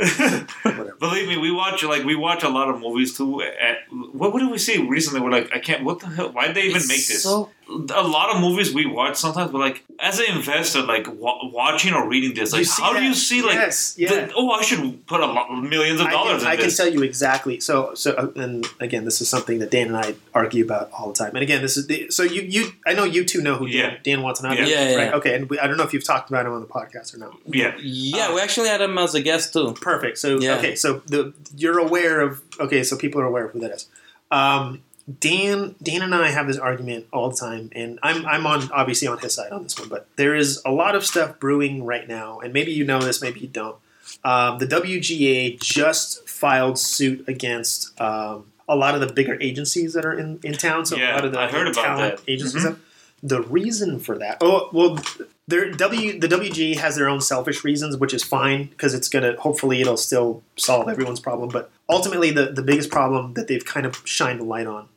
whatever. 0.63 0.97
Believe 0.99 1.29
me, 1.29 1.37
we 1.37 1.51
watch 1.51 1.83
like 1.83 2.05
we 2.05 2.17
watch 2.17 2.43
a 2.43 2.49
lot 2.49 2.69
of 2.69 2.81
movies 2.81 3.17
too. 3.17 3.43
At, 3.43 3.79
what, 3.91 4.33
what 4.33 4.41
did 4.41 4.51
we 4.51 4.59
see 4.59 4.79
recently? 4.79 5.21
We're 5.21 5.31
like, 5.31 5.55
I 5.55 5.59
can't. 5.59 5.85
What 5.85 6.01
the 6.01 6.09
hell? 6.09 6.33
Why 6.33 6.47
did 6.47 6.57
they 6.57 6.65
even 6.65 6.77
It's 6.77 6.89
make 6.89 7.07
this? 7.07 7.23
So 7.23 7.51
a 7.69 8.03
lot 8.03 8.35
of 8.35 8.41
movies 8.41 8.73
we 8.73 8.87
watch 8.87 9.17
sometimes 9.17 9.53
we're 9.53 9.59
like 9.59 9.83
as 9.99 10.21
an 10.21 10.37
investor 10.37 10.83
like 10.83 11.07
wa- 11.13 11.41
watching 11.51 11.93
or 11.95 12.09
reading 12.09 12.33
this 12.33 12.53
like 12.53 12.61
You 12.61 12.65
see 12.65 12.83
how 12.83 12.93
do 12.93 13.03
you 13.03 13.13
see 13.15 13.43
like 13.43 13.55
Yes, 13.55 13.97
yeah. 13.99 14.09
the- 14.27 14.33
oh 14.37 14.51
i 14.53 14.63
should 14.63 15.05
put 15.07 15.21
a 15.21 15.27
lot, 15.27 15.51
millions 15.51 16.01
of 16.01 16.07
I 16.07 16.11
dollars 16.13 16.43
can, 16.43 16.53
I 16.53 16.57
can 16.57 16.67
this 16.67 16.77
tell 16.77 16.89
you 16.89 17.03
exactly. 17.03 17.59
So, 17.61 17.95
so, 17.95 18.13
uh, 18.13 18.31
and 18.41 18.65
again, 18.79 19.05
this 19.05 19.21
is 19.21 19.29
something 19.29 19.59
that 19.61 19.71
Dan 19.71 19.89
and 19.89 19.97
I 19.97 20.15
argue 20.35 20.65
about 20.65 20.91
all 20.93 21.09
the 21.09 21.15
time. 21.15 21.31
And 21.35 21.43
again, 21.43 21.61
this 21.63 21.77
is 21.77 21.87
the, 21.89 22.09
so 22.11 22.23
you, 22.23 22.43
you, 22.43 22.73
I 22.87 22.93
know 22.95 23.05
you 23.05 23.25
two 23.25 23.41
know 23.43 23.57
who 23.57 23.67
Yeah. 23.67 23.91
Dan, 23.91 23.99
Dan 24.05 24.23
Watanabe 24.23 24.57
Yeah. 24.59 24.63
is, 24.65 24.71
Yeah, 24.71 24.89
yeah. 24.91 24.97
right? 24.97 25.15
Okay, 25.15 25.35
and 25.35 25.49
we, 25.51 25.59
I 25.59 25.67
don't 25.67 25.77
know 25.77 25.83
if 25.85 25.93
you've 25.93 26.05
talked 26.05 26.31
about 26.31 26.47
him 26.47 26.53
on 26.53 26.61
the 26.61 26.67
podcast 26.69 27.15
or 27.15 27.19
not. 27.19 27.35
yeah 27.47 27.75
yeah, 27.81 28.33
we 28.35 28.41
actually 28.41 28.69
had 28.69 28.81
him 28.81 28.97
as 28.99 29.15
a 29.15 29.21
guest 29.23 29.53
too. 29.53 29.73
Perfect. 29.81 30.19
So, 30.19 30.39
Yeah. 30.41 30.59
okay, 30.59 30.75
so 30.77 31.03
the 31.07 31.33
you're 31.57 31.79
aware 31.79 32.21
of. 32.21 32.43
Okay, 32.61 32.83
so 32.85 32.97
people 32.97 33.21
are 33.21 33.25
aware 33.27 33.47
of 33.47 33.53
who 33.53 33.61
that 33.61 33.73
is. 33.73 33.89
Um, 34.31 34.83
Dan, 35.21 35.77
Dan 35.81 36.03
and 36.03 36.15
I 36.15 36.31
have 36.31 36.49
this 36.49 36.57
argument 36.59 37.07
all 37.13 37.31
the 37.31 37.37
time, 37.37 37.71
and 37.73 37.99
I'm 38.03 38.27
I'm 38.27 38.45
on 38.47 38.71
obviously 38.73 39.07
on 39.07 39.19
his 39.19 39.35
side 39.35 39.53
on 39.53 39.63
this 39.63 39.79
one. 39.79 39.89
But 39.89 40.09
there 40.17 40.35
is 40.35 40.61
a 40.65 40.73
lot 40.73 40.97
of 40.97 41.05
stuff 41.07 41.39
brewing 41.39 41.85
right 41.85 42.09
now, 42.09 42.41
and 42.41 42.53
maybe 42.53 42.73
you 42.73 42.85
know 42.85 43.01
this, 43.01 43.23
maybe 43.23 43.39
you 43.41 43.47
don't. 43.47 43.77
Um, 44.25 44.59
the 44.59 44.67
WGA 44.67 45.61
just 45.61 46.29
filed 46.29 46.77
suit 46.79 47.25
against 47.29 47.99
um, 48.01 48.47
a 48.69 48.75
lot 48.75 48.95
of 48.95 49.01
the 49.01 49.13
bigger 49.13 49.39
agencies 49.41 49.93
that 49.95 50.05
are 50.05 50.19
in, 50.19 50.41
in 50.43 50.55
town. 50.55 50.85
So 50.87 50.97
a 50.97 50.99
Yeah, 50.99 51.15
lot 51.15 51.25
of 51.25 51.31
the 51.33 51.39
I 51.41 51.49
heard 51.53 51.69
about 51.69 51.99
that. 51.99 52.21
agencies. 52.27 52.65
Mhm. 52.65 52.79
The 53.23 53.43
reason 53.43 53.99
for 54.01 54.19
that, 54.19 54.39
oh 54.41 54.69
well, 54.73 54.99
their 55.49 55.71
W 55.71 56.19
the 56.19 56.27
WGA 56.29 56.77
has 56.79 56.97
their 56.97 57.09
own 57.09 57.21
selfish 57.21 57.63
reasons, 57.65 57.97
which 57.97 58.13
is 58.13 58.25
fine 58.25 58.65
because 58.67 58.93
it's 58.93 59.09
gonna 59.09 59.37
hopefully 59.39 59.81
it'll 59.81 59.97
still 59.97 60.43
solve 60.57 60.89
everyone's 60.89 61.21
problem. 61.21 61.49
But 61.49 61.71
ultimately, 61.89 62.31
the 62.33 62.47
the 62.47 62.63
biggest 62.63 62.91
problem 62.91 63.35
that 63.35 63.47
they've 63.47 63.65
kind 63.65 63.87
of 63.87 64.03
shined 64.05 64.41
a 64.41 64.45
light 64.45 64.67
on 64.67 64.89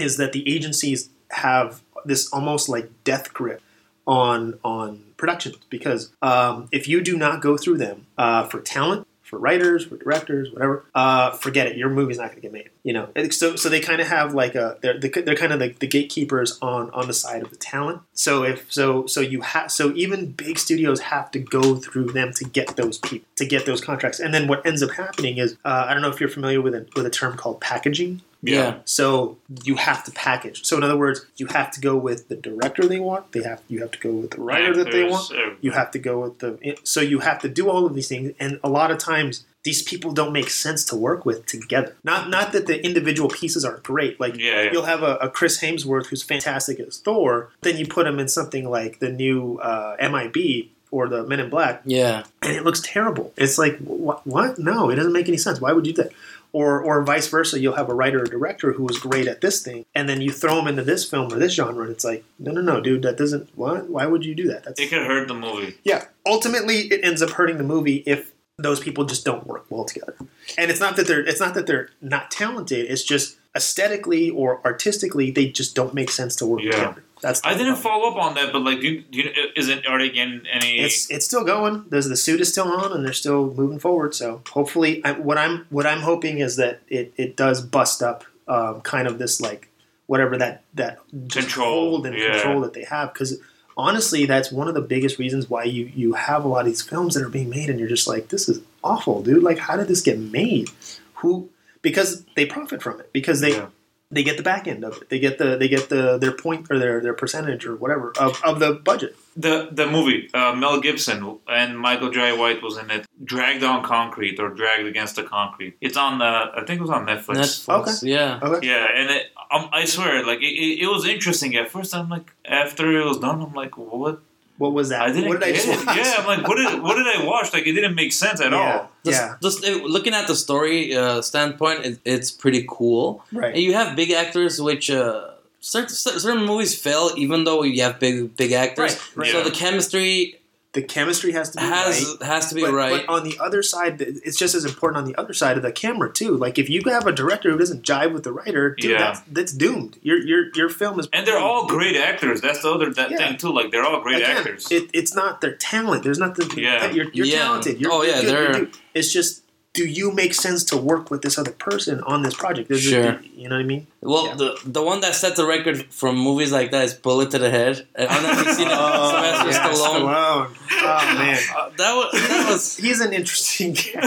is 0.00 0.16
that 0.16 0.32
the 0.32 0.48
agencies 0.52 1.10
have 1.30 1.82
this 2.04 2.32
almost 2.32 2.68
like 2.68 2.90
death 3.04 3.32
grip 3.32 3.62
on 4.06 4.58
on 4.64 5.04
productions 5.16 5.58
because 5.68 6.12
um, 6.22 6.68
if 6.72 6.88
you 6.88 7.00
do 7.02 7.16
not 7.16 7.40
go 7.40 7.56
through 7.56 7.78
them 7.78 8.06
uh, 8.18 8.44
for 8.44 8.60
talent 8.60 9.06
for 9.22 9.38
writers 9.38 9.86
for 9.86 9.96
directors 9.96 10.50
whatever 10.50 10.84
uh, 10.94 11.30
forget 11.30 11.68
it. 11.68 11.76
Your 11.76 11.88
movie's 11.88 12.18
not 12.18 12.30
going 12.30 12.36
to 12.36 12.40
get 12.42 12.52
made 12.52 12.70
you 12.82 12.92
know? 12.92 13.08
So 13.30 13.54
so 13.54 13.68
they 13.68 13.78
kind 13.78 14.00
of 14.00 14.08
have 14.08 14.34
like 14.34 14.56
a 14.56 14.76
they're, 14.80 14.98
they're 14.98 15.36
kind 15.36 15.52
of 15.52 15.60
like 15.60 15.78
the 15.78 15.86
gatekeepers 15.86 16.58
on 16.60 16.90
on 16.90 17.06
the 17.06 17.14
side 17.14 17.42
of 17.42 17.50
the 17.50 17.56
talent. 17.56 18.02
So 18.12 18.42
if 18.42 18.72
so 18.72 19.06
so 19.06 19.20
you 19.20 19.42
have 19.42 19.70
so 19.70 19.92
even 19.92 20.32
big 20.32 20.58
studios 20.58 21.00
have 21.00 21.30
to 21.30 21.38
go 21.38 21.76
through 21.76 22.06
them 22.06 22.32
to 22.34 22.44
get 22.44 22.76
those 22.76 22.98
people 22.98 23.28
to 23.36 23.46
get 23.46 23.66
those 23.66 23.80
contracts. 23.80 24.18
And 24.18 24.34
then 24.34 24.48
what 24.48 24.66
ends 24.66 24.82
up 24.82 24.90
happening 24.90 25.38
is 25.38 25.56
uh, 25.64 25.86
i 25.88 25.92
don't 25.92 26.02
know 26.02 26.10
if 26.10 26.18
you're 26.18 26.28
familiar 26.28 26.60
with 26.60 26.74
a, 26.74 26.86
with 26.96 27.06
a 27.06 27.10
term 27.10 27.36
called 27.36 27.60
packaging 27.60 28.22
Yeah. 28.42 28.78
so 28.84 29.36
you 29.64 29.74
have 29.76 30.04
to 30.04 30.10
package. 30.12 30.64
So 30.64 30.76
in 30.76 30.82
other 30.82 30.96
words, 30.96 31.26
you 31.36 31.46
have 31.48 31.70
to 31.72 31.80
go 31.80 31.96
with 31.96 32.28
the 32.28 32.36
director 32.36 32.86
they 32.86 32.98
want. 33.00 33.32
They 33.32 33.42
have 33.42 33.60
you 33.68 33.80
have 33.80 33.90
to 33.92 33.98
go 33.98 34.10
with 34.12 34.30
the 34.32 34.40
writer 34.40 34.74
that 34.74 34.90
they 34.90 35.04
want. 35.04 35.30
You 35.60 35.72
have 35.72 35.90
to 35.92 35.98
go 35.98 36.20
with 36.20 36.38
the 36.38 36.76
so 36.84 37.00
you 37.00 37.18
have 37.20 37.40
to 37.42 37.48
do 37.48 37.68
all 37.68 37.84
of 37.86 37.94
these 37.94 38.08
things, 38.08 38.32
and 38.40 38.58
a 38.64 38.68
lot 38.68 38.90
of 38.90 38.98
times 38.98 39.44
these 39.62 39.82
people 39.82 40.12
don't 40.12 40.32
make 40.32 40.48
sense 40.48 40.86
to 40.86 40.96
work 40.96 41.26
with 41.26 41.44
together. 41.44 41.94
Not 42.02 42.30
not 42.30 42.52
that 42.52 42.66
the 42.66 42.82
individual 42.82 43.28
pieces 43.28 43.62
aren't 43.64 43.82
great. 43.82 44.18
Like 44.18 44.36
yeah, 44.38 44.62
yeah. 44.62 44.72
you'll 44.72 44.84
have 44.86 45.02
a, 45.02 45.16
a 45.16 45.28
Chris 45.28 45.60
Hemsworth 45.60 46.06
who's 46.06 46.22
fantastic 46.22 46.80
as 46.80 46.96
Thor. 46.98 47.50
Then 47.60 47.76
you 47.76 47.86
put 47.86 48.06
him 48.06 48.18
in 48.18 48.28
something 48.28 48.68
like 48.70 49.00
the 49.00 49.10
new 49.10 49.58
uh, 49.58 49.96
MIB. 50.00 50.70
or 50.92 51.08
the 51.08 51.22
Men 51.24 51.38
in 51.38 51.48
Black, 51.50 51.82
Yeah. 51.84 52.24
and 52.42 52.56
it 52.56 52.64
looks 52.64 52.80
terrible. 52.80 53.32
It's 53.36 53.58
like 53.58 53.78
what? 53.78 54.26
What? 54.26 54.58
No, 54.58 54.90
it 54.90 54.96
doesn't 54.96 55.12
make 55.12 55.28
any 55.28 55.36
sense. 55.36 55.60
Why 55.60 55.72
would 55.72 55.86
you 55.86 55.92
do 55.92 56.02
that? 56.04 56.12
Or 56.52 56.80
or 56.82 57.02
vice 57.04 57.28
versa. 57.28 57.60
You'll 57.60 57.76
have 57.76 57.88
a 57.88 57.94
writer 57.94 58.22
or 58.22 58.24
director 58.24 58.72
who 58.72 58.82
was 58.84 58.98
great 58.98 59.28
at 59.28 59.40
this 59.40 59.62
thing, 59.62 59.86
and 59.94 60.08
then 60.08 60.20
you 60.20 60.30
throw 60.32 60.56
them 60.56 60.66
into 60.68 60.82
this 60.82 61.08
film 61.08 61.32
or 61.32 61.38
this 61.38 61.52
genre, 61.54 61.82
and 61.84 61.92
it's 61.92 62.04
like, 62.04 62.24
no, 62.38 62.50
no, 62.50 62.60
no, 62.60 62.80
dude, 62.80 63.02
that 63.02 63.16
doesn't. 63.16 63.50
What? 63.54 63.88
Why 63.88 64.06
would 64.06 64.24
you 64.24 64.34
do 64.34 64.48
that? 64.48 64.64
That's 64.64 64.80
It 64.80 64.90
could 64.90 65.06
hurt 65.06 65.28
the 65.28 65.34
movie. 65.34 65.76
yeah. 65.84 66.06
Ultimately, 66.26 66.88
it 66.92 67.04
ends 67.04 67.22
up 67.22 67.30
hurting 67.30 67.58
the 67.58 67.64
movie 67.64 68.02
if 68.06 68.32
those 68.58 68.80
people 68.80 69.04
just 69.04 69.24
don't 69.24 69.46
work 69.46 69.64
well 69.70 69.84
together. 69.84 70.14
And 70.58 70.70
it's 70.70 70.80
not 70.80 70.96
that 70.96 71.06
they're 71.06 71.24
it's 71.26 71.40
not 71.40 71.54
that 71.54 71.66
they're 71.66 71.90
not 72.02 72.30
talented. 72.30 72.90
It's 72.90 73.04
just 73.04 73.36
aesthetically 73.56 74.28
or 74.30 74.60
artistically, 74.64 75.30
they 75.30 75.46
just 75.48 75.74
don't 75.74 75.94
make 75.94 76.10
sense 76.10 76.34
to 76.36 76.46
work 76.46 76.60
Yeah. 76.62 76.70
together. 76.72 77.04
That's 77.20 77.40
I 77.44 77.50
didn't 77.50 77.74
problem. 77.74 77.82
follow 77.82 78.10
up 78.10 78.16
on 78.16 78.34
that, 78.34 78.52
but 78.52 78.62
like, 78.62 78.80
do 78.80 78.88
you, 78.88 79.02
do 79.02 79.18
you, 79.18 79.30
is 79.54 79.68
it 79.68 79.86
already 79.86 80.10
getting 80.10 80.42
any? 80.50 80.78
It's 80.78 81.10
it's 81.10 81.26
still 81.26 81.44
going. 81.44 81.84
There's 81.88 82.08
the 82.08 82.16
suit 82.16 82.40
is 82.40 82.48
still 82.48 82.68
on, 82.68 82.92
and 82.92 83.04
they're 83.04 83.12
still 83.12 83.52
moving 83.52 83.78
forward. 83.78 84.14
So 84.14 84.42
hopefully, 84.50 85.04
I, 85.04 85.12
what 85.12 85.36
I'm 85.36 85.66
what 85.68 85.86
I'm 85.86 86.00
hoping 86.00 86.38
is 86.38 86.56
that 86.56 86.80
it, 86.88 87.12
it 87.16 87.36
does 87.36 87.60
bust 87.60 88.02
up 88.02 88.24
um, 88.48 88.80
kind 88.80 89.06
of 89.06 89.18
this 89.18 89.40
like 89.40 89.68
whatever 90.06 90.36
that 90.38 90.64
that 90.74 90.98
Control, 91.30 91.90
hold 91.90 92.06
and 92.06 92.16
yeah. 92.16 92.32
control 92.32 92.60
that 92.62 92.72
they 92.72 92.84
have. 92.84 93.12
Because 93.12 93.38
honestly, 93.76 94.24
that's 94.24 94.50
one 94.50 94.68
of 94.68 94.74
the 94.74 94.80
biggest 94.80 95.18
reasons 95.18 95.50
why 95.50 95.64
you 95.64 95.92
you 95.94 96.14
have 96.14 96.44
a 96.44 96.48
lot 96.48 96.60
of 96.60 96.66
these 96.66 96.82
films 96.82 97.14
that 97.14 97.22
are 97.22 97.28
being 97.28 97.50
made, 97.50 97.68
and 97.68 97.78
you're 97.78 97.88
just 97.88 98.08
like, 98.08 98.28
this 98.28 98.48
is 98.48 98.60
awful, 98.82 99.22
dude. 99.22 99.42
Like, 99.42 99.58
how 99.58 99.76
did 99.76 99.88
this 99.88 100.00
get 100.00 100.18
made? 100.18 100.70
Who? 101.16 101.50
Because 101.82 102.24
they 102.34 102.46
profit 102.46 102.82
from 102.82 103.00
it. 103.00 103.12
Because 103.12 103.40
they 103.40 103.52
Yeah. 103.52 103.66
They 104.12 104.24
get 104.24 104.36
the 104.36 104.42
back 104.42 104.66
end 104.66 104.84
of 104.84 104.96
it. 105.00 105.08
They 105.08 105.20
get 105.20 105.38
the 105.38 105.56
they 105.56 105.68
get 105.68 105.88
the 105.88 106.18
their 106.18 106.32
point 106.32 106.66
or 106.70 106.78
their 106.78 107.00
their 107.00 107.14
percentage 107.14 107.64
or 107.64 107.76
whatever 107.76 108.12
of, 108.18 108.40
of 108.42 108.58
the 108.58 108.72
budget. 108.72 109.16
the 109.36 109.68
the 109.70 109.86
movie 109.86 110.28
uh, 110.34 110.52
Mel 110.52 110.80
Gibson 110.80 111.38
and 111.46 111.78
Michael 111.78 112.10
Jai 112.10 112.32
White 112.32 112.62
was 112.62 112.76
in 112.76 112.90
it. 112.90 113.06
Dragged 113.22 113.62
on 113.62 113.84
concrete 113.84 114.40
or 114.40 114.48
dragged 114.50 114.86
against 114.86 115.16
the 115.16 115.22
concrete. 115.22 115.76
It's 115.80 115.96
on. 115.96 116.20
Uh, 116.20 116.50
I 116.56 116.64
think 116.64 116.80
it 116.80 116.82
was 116.82 116.90
on 116.90 117.06
Netflix. 117.06 117.36
Netflix. 117.36 118.02
Yeah. 118.02 118.40
Okay. 118.42 118.66
Yeah, 118.66 118.86
and 118.94 119.10
it, 119.10 119.26
um, 119.50 119.68
I 119.72 119.84
swear, 119.84 120.26
like 120.26 120.40
it, 120.40 120.54
it, 120.64 120.82
it 120.82 120.86
was 120.86 121.06
interesting 121.06 121.54
at 121.56 121.70
first. 121.70 121.94
I'm 121.94 122.08
like, 122.08 122.32
after 122.44 123.00
it 123.00 123.04
was 123.04 123.18
done, 123.18 123.40
I'm 123.42 123.52
like, 123.54 123.76
what? 123.78 124.20
What 124.60 124.74
was 124.74 124.90
that? 124.90 125.00
I 125.00 125.10
didn't 125.10 125.28
what 125.28 125.40
did 125.40 125.54
get 125.54 125.66
I 125.66 125.72
it. 125.72 125.86
watch? 125.86 125.96
Yeah, 125.96 126.14
I'm 126.18 126.26
like, 126.26 126.46
what 126.46 126.56
did 126.56 126.82
what 126.82 126.96
did 126.96 127.06
I 127.06 127.24
watch? 127.24 127.54
Like, 127.54 127.66
it 127.66 127.72
didn't 127.72 127.94
make 127.94 128.12
sense 128.12 128.42
at 128.42 128.52
yeah. 128.52 128.58
all. 128.58 128.90
Just, 129.06 129.20
yeah. 129.20 129.36
just 129.42 129.64
uh, 129.66 129.82
looking 129.94 130.12
at 130.12 130.26
the 130.26 130.36
story 130.36 130.94
uh, 130.94 131.22
standpoint, 131.22 131.86
it, 131.86 131.98
it's 132.04 132.30
pretty 132.30 132.66
cool. 132.68 133.24
Right. 133.32 133.54
And 133.54 133.62
you 133.62 133.72
have 133.72 133.96
big 133.96 134.10
actors, 134.10 134.60
which 134.60 134.90
uh, 134.90 135.30
certain, 135.60 135.88
certain 135.94 136.44
movies 136.44 136.78
fail, 136.78 137.10
even 137.16 137.44
though 137.44 137.62
you 137.62 137.82
have 137.82 137.98
big 137.98 138.36
big 138.36 138.52
actors. 138.52 138.92
Right, 138.92 139.16
right. 139.16 139.32
So 139.32 139.38
Yeah. 139.38 139.44
the 139.44 139.50
chemistry 139.50 140.39
The 140.72 140.82
chemistry 140.82 141.32
has 141.32 141.50
to 141.50 141.58
be 141.58 141.64
has 141.64 142.16
right. 142.20 142.28
has 142.28 142.48
to 142.50 142.54
be 142.54 142.60
but, 142.62 142.72
right. 142.72 143.04
but 143.04 143.12
on 143.12 143.24
the 143.24 143.36
other 143.40 143.60
side, 143.60 144.00
it's 144.00 144.38
just 144.38 144.54
as 144.54 144.64
important 144.64 144.98
on 144.98 145.04
the 145.04 145.18
other 145.18 145.32
side 145.32 145.56
of 145.56 145.64
the 145.64 145.72
camera 145.72 146.12
too. 146.12 146.36
Like 146.36 146.58
if 146.60 146.70
you 146.70 146.80
have 146.86 147.08
a 147.08 147.12
director 147.12 147.50
who 147.50 147.58
doesn't 147.58 147.82
jive 147.82 148.12
with 148.12 148.22
the 148.22 148.32
writer, 148.32 148.76
dude, 148.76 148.92
Yeah. 148.92 148.98
that's 148.98 149.20
that's 149.32 149.52
doomed. 149.52 149.98
Your 150.02 150.18
your 150.18 150.44
your 150.54 150.68
film 150.68 151.00
is 151.00 151.08
And 151.12 151.26
they're 151.26 151.38
all 151.40 151.66
great 151.66 151.96
actors. 151.96 152.40
That's 152.40 152.62
the 152.62 152.70
other 152.70 152.88
that 152.94 153.10
Yeah. 153.10 153.16
thing 153.16 153.36
too. 153.38 153.52
Like, 153.52 153.72
they're 153.72 153.84
all 153.84 154.00
great 154.00 154.18
Again, 154.18 154.36
actors. 154.36 154.70
It, 154.70 154.90
it's 154.94 155.12
not 155.12 155.40
their 155.40 155.56
talent. 155.56 156.04
There's 156.04 156.20
nothing. 156.20 156.48
Yeah. 156.56 156.88
You're, 156.92 157.10
you're 157.12 157.26
Yeah. 157.26 157.38
talented. 157.40 157.80
You're, 157.80 157.92
Oh, 157.92 158.02
you're 158.02 158.14
yeah, 158.14 158.20
good, 158.20 158.30
you're 158.32 158.52
they're- 158.52 158.68
It's 158.94 159.12
just. 159.12 159.42
Do 159.72 159.86
you 159.86 160.10
make 160.10 160.34
sense 160.34 160.64
to 160.64 160.76
work 160.76 161.12
with 161.12 161.22
this 161.22 161.38
other 161.38 161.52
person 161.52 162.00
on 162.02 162.22
this 162.22 162.34
project? 162.34 162.68
There's 162.68 162.84
a- 162.86 162.90
Sure. 162.90 163.20
you 163.36 163.48
know 163.48 163.54
what 163.54 163.62
I 163.62 163.68
mean? 163.68 163.86
well, 164.02 164.26
Yeah. 164.26 164.34
the 164.34 164.58
the 164.64 164.82
one 164.82 165.00
that 165.02 165.14
set 165.14 165.36
the 165.36 165.46
record 165.46 165.86
from 165.94 166.16
movies 166.18 166.50
like 166.50 166.72
that 166.72 166.84
is 166.84 166.94
Bullet 166.94 167.30
to 167.30 167.38
the 167.38 167.50
Head. 167.50 167.86
I 167.96 168.06
don't 168.06 168.22
know 168.24 168.30
if 168.32 168.46
you've 168.46 168.56
seen 168.56 168.66
it. 168.66 168.74
Sylvester 168.74 169.50
yeah, 169.50 169.68
Stallone. 169.70 170.02
Stallone. 170.02 170.48
Oh 170.82 171.14
man, 171.22 171.38
Uh, 171.56 171.68
that 171.80 171.92
was 171.98 172.08
that 172.28 172.48
was. 172.50 172.76
he's 172.84 173.00
an 173.00 173.12
interesting 173.12 173.72
guy. 173.74 174.00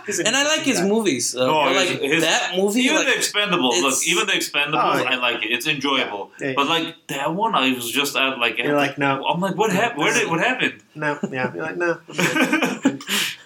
He's 0.06 0.18
an 0.18 0.26
And 0.26 0.34
I 0.34 0.42
like 0.42 0.62
his 0.62 0.80
guy. 0.80 0.88
movies. 0.88 1.36
Uh, 1.36 1.46
Oh, 1.46 1.64
but 1.66 1.76
like 1.76 2.00
his- 2.00 2.24
that 2.24 2.54
movie, 2.56 2.80
even 2.80 2.96
like, 2.96 3.06
the 3.06 3.12
Expendables. 3.22 3.80
Look, 3.82 3.94
even 4.12 4.26
the 4.26 4.32
Expendables, 4.32 4.94
Oh, 4.94 5.02
yeah. 5.04 5.10
I 5.12 5.16
like 5.26 5.44
it. 5.44 5.50
It's 5.54 5.68
enjoyable. 5.68 6.32
Yeah, 6.40 6.48
yeah. 6.48 6.52
But 6.56 6.66
like 6.68 6.86
that 7.14 7.32
one, 7.32 7.54
I 7.54 7.72
was 7.78 7.88
just 7.88 8.16
at 8.16 8.38
like, 8.44 8.58
You're 8.58 8.74
like, 8.74 8.98
no. 8.98 9.22
I'm 9.24 9.38
like, 9.40 9.54
what 9.56 9.70
happened? 9.70 10.00
Where 10.02 10.12
did 10.14 10.28
what 10.28 10.40
happened? 10.40 10.82
No, 10.96 11.16
yeah, 11.30 11.54
you're 11.54 11.62
like 11.62 11.76
no. 11.76 12.00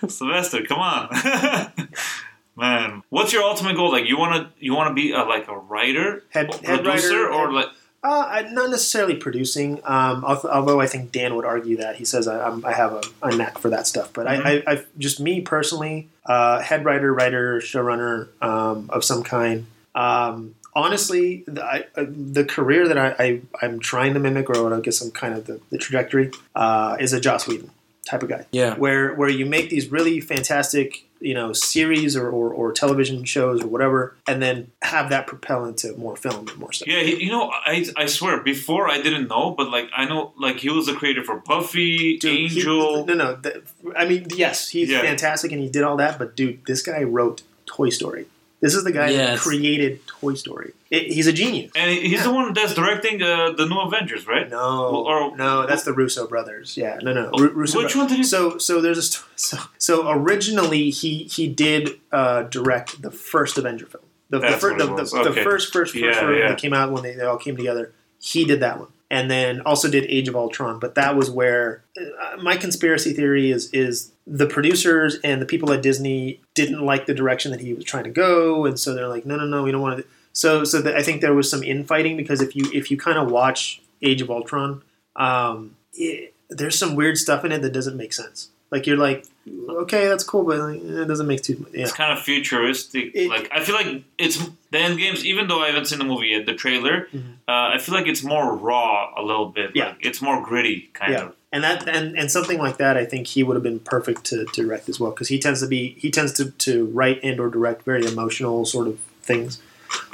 Sylvester, 0.08 0.62
come 0.64 0.78
on, 0.80 1.08
man. 2.56 3.02
What's 3.10 3.32
your 3.32 3.42
ultimate 3.42 3.76
goal? 3.76 3.90
Like, 3.92 4.06
you 4.06 4.18
want 4.18 4.34
to 4.58 4.64
you 4.64 4.74
want 4.74 4.90
to 4.90 4.94
be 4.94 5.12
a, 5.12 5.22
like 5.24 5.48
a 5.48 5.56
writer, 5.56 6.22
Head- 6.30 6.54
head 6.54 6.84
producer, 6.84 7.24
writer, 7.24 7.32
or 7.32 7.52
like 7.52 7.66
Uh, 8.02 8.42
not 8.52 8.68
necessarily 8.70 9.16
producing, 9.16 9.80
um, 9.84 10.22
although 10.24 10.78
I 10.80 10.86
think 10.86 11.10
Dan 11.10 11.34
would 11.36 11.46
argue 11.46 11.78
that 11.78 11.96
he 11.96 12.04
says 12.04 12.28
I, 12.28 12.46
I'm, 12.46 12.62
I 12.64 12.72
have 12.72 12.92
a, 12.92 13.02
a 13.22 13.34
knack 13.34 13.56
for 13.58 13.70
that 13.70 13.86
stuff. 13.86 14.12
But 14.12 14.26
Mhm. 14.26 14.44
I, 14.44 14.52
I, 14.70 14.72
I, 14.74 14.84
just 14.98 15.20
me 15.20 15.40
personally, 15.40 16.08
uh, 16.26 16.60
head 16.60 16.84
writer, 16.84 17.14
writer, 17.14 17.60
showrunner 17.60 18.28
um, 18.42 18.90
of 18.90 19.04
some 19.04 19.22
kind. 19.22 19.66
Um, 19.94 20.54
honestly, 20.74 21.44
the, 21.46 21.64
I, 21.64 21.84
uh, 21.96 22.04
the 22.08 22.44
career 22.44 22.86
that 22.88 22.98
I, 22.98 23.14
I, 23.18 23.40
I'm 23.62 23.80
trying 23.80 24.12
to 24.14 24.20
mimic, 24.20 24.50
or 24.50 24.74
I 24.74 24.80
guess 24.80 24.98
some 24.98 25.10
kind 25.10 25.32
of 25.34 25.46
the, 25.46 25.60
the 25.70 25.78
trajectory, 25.78 26.30
uh, 26.54 26.98
is 27.00 27.14
a 27.14 27.20
Joss 27.20 27.46
Whedon 27.48 27.70
type 28.04 28.22
of 28.22 28.28
guy 28.28 28.44
yeah, 28.52 28.74
where 28.76 29.14
where 29.14 29.28
you 29.28 29.46
make 29.46 29.70
these 29.70 29.90
really 29.90 30.20
fantastic 30.20 31.04
you 31.20 31.32
know 31.32 31.54
series 31.54 32.16
or, 32.16 32.28
or, 32.28 32.52
or 32.52 32.70
television 32.72 33.24
shows 33.24 33.62
or 33.62 33.66
whatever 33.66 34.14
and 34.28 34.42
then 34.42 34.70
have 34.82 35.08
that 35.08 35.26
propel 35.26 35.64
into 35.64 35.96
more 35.96 36.16
film 36.16 36.46
and 36.48 36.58
more 36.58 36.70
stuff 36.72 36.86
yeah, 36.86 37.00
he, 37.00 37.24
you 37.24 37.30
know, 37.30 37.50
I 37.50 37.86
I 37.96 38.04
swear 38.06 38.40
before 38.40 38.90
I 38.90 39.00
didn't 39.00 39.28
know, 39.28 39.52
but 39.52 39.70
like 39.70 39.88
I 39.96 40.04
know, 40.04 40.32
like 40.38 40.56
he 40.58 40.68
was 40.68 40.84
the 40.86 40.92
creator 40.94 41.24
for 41.24 41.36
Buffy, 41.38 42.18
Dude, 42.18 42.32
he- 42.34 42.44
Angel. 42.44 43.06
no, 43.06 43.14
no. 43.14 43.36
th- 43.36 43.64
I 43.96 44.04
mean, 44.04 44.26
yes, 44.36 44.68
he's 44.68 44.90
Yeah. 44.90 45.00
fantastic 45.00 45.50
and 45.52 45.60
he 45.62 45.68
did 45.70 45.82
all 45.82 45.96
that, 45.96 46.18
but 46.18 46.36
dude, 46.36 46.64
this 46.66 46.82
guy 46.82 47.02
wrote 47.04 47.42
Toy 47.64 47.88
Story. 47.88 48.26
This 48.64 48.74
is 48.74 48.82
the 48.82 48.92
guy 48.92 49.12
that 49.12 49.38
created 49.38 50.06
Toy 50.06 50.32
Story. 50.34 50.72
It, 50.90 51.12
he's 51.12 51.26
a 51.26 51.32
genius. 51.34 51.70
and 51.76 51.90
he's 51.90 52.12
Yeah. 52.12 52.22
the 52.28 52.32
one 52.32 52.54
that's 52.54 52.72
directing 52.74 53.22
uh, 53.22 53.50
the 53.52 53.66
new 53.66 53.78
Avengers, 53.88 54.26
right? 54.26 54.48
No, 54.48 55.04
Or- 55.10 55.36
no, 55.36 55.66
that's 55.66 55.84
the 55.84 55.92
Russo 55.92 56.26
brothers. 56.26 56.74
Yeah, 56.76 56.98
no, 57.02 57.12
no, 57.12 57.28
Oh, 57.34 57.46
Russo. 57.48 57.78
which 57.82 57.92
bro- 57.92 58.02
one 58.02 58.08
did 58.08 58.16
he- 58.16 58.24
So, 58.24 58.56
so 58.56 58.80
there's 58.80 58.96
a 58.98 59.02
st- 59.02 59.24
so, 59.36 59.56
so 59.78 60.10
originally 60.10 60.88
he 61.00 61.24
he 61.36 61.46
did 61.46 61.82
uh, 62.10 62.44
direct 62.44 63.02
the 63.02 63.10
first 63.10 63.58
Avenger 63.58 63.84
film. 63.86 64.04
The, 64.30 64.38
the, 64.40 64.50
fir- 64.52 64.70
what 64.70 64.78
the, 64.78 64.84
it 64.84 64.96
the, 64.96 65.22
the 65.24 65.30
Okay. 65.32 65.44
first 65.44 65.70
first 65.72 65.92
first 65.92 66.02
Yeah, 66.02 66.30
yeah. 66.30 66.48
that 66.48 66.58
came 66.58 66.72
out 66.72 66.90
when 66.90 67.02
they, 67.02 67.14
they 67.14 67.24
all 67.24 67.36
came 67.46 67.56
together. 67.58 67.92
He 68.18 68.46
did 68.46 68.60
that 68.60 68.78
one, 68.80 68.88
and 69.10 69.30
then 69.30 69.60
also 69.60 69.90
did 69.90 70.04
Age 70.04 70.28
of 70.28 70.36
Ultron. 70.36 70.78
But 70.78 70.94
that 70.94 71.14
was 71.16 71.28
where 71.30 71.84
uh, 72.00 72.38
my 72.42 72.56
conspiracy 72.56 73.12
theory 73.12 73.50
is 73.50 73.68
is 73.74 74.12
the 74.26 74.46
producers 74.46 75.18
and 75.22 75.40
the 75.42 75.46
people 75.46 75.72
at 75.72 75.82
Disney 75.82 76.40
didn't 76.54 76.80
like 76.84 77.06
the 77.06 77.14
direction 77.14 77.50
that 77.52 77.60
he 77.60 77.74
was 77.74 77.84
trying 77.84 78.04
to 78.04 78.10
go, 78.10 78.64
and 78.64 78.78
so 78.78 78.94
they're 78.94 79.08
like, 79.08 79.26
no, 79.26 79.36
no, 79.36 79.44
no, 79.46 79.62
we 79.62 79.70
don't 79.72 79.82
want 79.82 79.98
to. 79.98 80.04
So, 80.32 80.64
so 80.64 80.80
the, 80.82 80.96
I 80.96 81.02
think 81.02 81.20
there 81.20 81.34
was 81.34 81.48
some 81.50 81.62
infighting 81.62 82.16
because 82.16 82.40
if 82.40 82.56
you 82.56 82.64
if 82.72 82.90
you 82.90 82.96
kind 82.96 83.18
of 83.18 83.30
watch 83.30 83.80
Age 84.02 84.20
of 84.22 84.30
Ultron, 84.30 84.82
um, 85.16 85.76
it, 85.92 86.34
there's 86.48 86.78
some 86.78 86.94
weird 86.96 87.18
stuff 87.18 87.44
in 87.44 87.52
it 87.52 87.62
that 87.62 87.72
doesn't 87.72 87.96
make 87.96 88.12
sense. 88.12 88.48
Like 88.70 88.86
you're 88.88 88.96
like, 88.96 89.24
okay, 89.68 90.08
that's 90.08 90.24
cool, 90.24 90.42
but 90.42 90.58
like, 90.58 90.82
it 90.82 91.04
doesn't 91.06 91.26
make 91.28 91.42
too. 91.42 91.64
Yeah, 91.72 91.82
It's 91.84 91.92
kind 91.92 92.12
of 92.12 92.24
futuristic. 92.24 93.12
It- 93.14 93.28
like 93.28 93.48
I 93.52 93.62
feel 93.62 93.74
like 93.76 94.02
it's 94.18 94.38
the 94.72 94.78
end 94.78 94.98
games. 94.98 95.24
Even 95.24 95.46
though 95.46 95.60
I 95.60 95.68
haven't 95.68 95.84
seen 95.84 95.98
the 96.00 96.04
movie 96.04 96.28
yet, 96.28 96.46
the 96.46 96.54
trailer, 96.54 97.06
Mhm. 97.14 97.34
uh, 97.46 97.74
I 97.74 97.78
feel 97.78 97.94
like 97.94 98.08
it's 98.08 98.24
more 98.24 98.56
raw 98.56 99.12
a 99.16 99.22
little 99.22 99.46
bit. 99.46 99.72
Yeah. 99.74 99.88
Like 99.88 99.98
it's 100.00 100.20
more 100.20 100.42
gritty, 100.42 100.90
kind 100.92 101.12
Yeah. 101.12 101.24
of. 101.26 101.36
And 101.54 101.62
that 101.62 101.88
and, 101.88 102.18
and 102.18 102.30
something 102.30 102.58
like 102.58 102.78
that, 102.78 102.96
I 102.96 103.04
think 103.04 103.28
he 103.28 103.44
would 103.44 103.54
have 103.54 103.62
been 103.62 103.78
perfect 103.78 104.24
to, 104.24 104.44
to 104.44 104.62
direct 104.62 104.88
as 104.88 104.98
well 104.98 105.12
because 105.12 105.28
he 105.28 105.38
tends 105.38 105.60
to 105.60 105.68
be 105.68 105.94
he 106.00 106.10
tends 106.10 106.32
to, 106.34 106.50
to 106.50 106.86
write 106.86 107.20
and 107.22 107.38
or 107.38 107.48
direct 107.48 107.84
very 107.84 108.04
emotional 108.04 108.64
sort 108.64 108.88
of 108.88 108.98
things. 109.22 109.62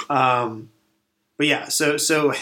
Um, 0.07 0.69
but 1.37 1.47
yeah, 1.47 1.67
so 1.67 1.97
so 1.97 2.33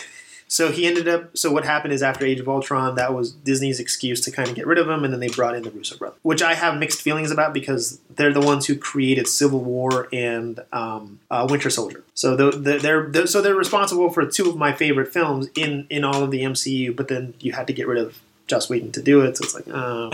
so 0.49 0.69
he 0.69 0.85
ended 0.85 1.07
up. 1.07 1.37
So 1.37 1.49
what 1.49 1.63
happened 1.63 1.93
is 1.93 2.03
after 2.03 2.25
Age 2.25 2.41
of 2.41 2.49
Ultron, 2.49 2.95
that 2.95 3.13
was 3.13 3.31
Disney's 3.31 3.79
excuse 3.79 4.19
to 4.21 4.31
kind 4.31 4.49
of 4.49 4.55
get 4.55 4.67
rid 4.67 4.77
of 4.77 4.89
him, 4.89 5.05
and 5.05 5.13
then 5.13 5.21
they 5.21 5.29
brought 5.29 5.55
in 5.55 5.63
the 5.63 5.71
Russo 5.71 5.95
brothers, 5.95 6.19
which 6.23 6.41
I 6.41 6.55
have 6.55 6.77
mixed 6.77 7.01
feelings 7.01 7.31
about 7.31 7.53
because 7.53 8.01
they're 8.09 8.33
the 8.33 8.41
ones 8.41 8.65
who 8.65 8.75
created 8.75 9.29
Civil 9.29 9.63
War 9.63 10.09
and 10.11 10.59
um, 10.73 11.21
uh, 11.31 11.47
Winter 11.49 11.69
Soldier. 11.69 12.03
So 12.15 12.35
the, 12.35 12.51
the, 12.51 12.77
they're, 12.79 13.07
they're 13.07 13.27
so 13.27 13.41
they're 13.41 13.55
responsible 13.55 14.09
for 14.09 14.25
two 14.25 14.49
of 14.49 14.57
my 14.57 14.73
favorite 14.73 15.13
films 15.13 15.47
in 15.55 15.87
in 15.89 16.03
all 16.03 16.21
of 16.21 16.31
the 16.31 16.41
MCU. 16.41 16.93
But 16.93 17.07
then 17.07 17.35
you 17.39 17.53
had 17.53 17.65
to 17.67 17.73
get 17.73 17.87
rid 17.87 17.99
of 17.99 18.19
Joss 18.49 18.69
Whedon 18.69 18.91
to 18.93 19.01
do 19.01 19.21
it, 19.21 19.37
so 19.37 19.43
it's 19.43 19.55
like 19.55 19.67
oh, 19.71 20.09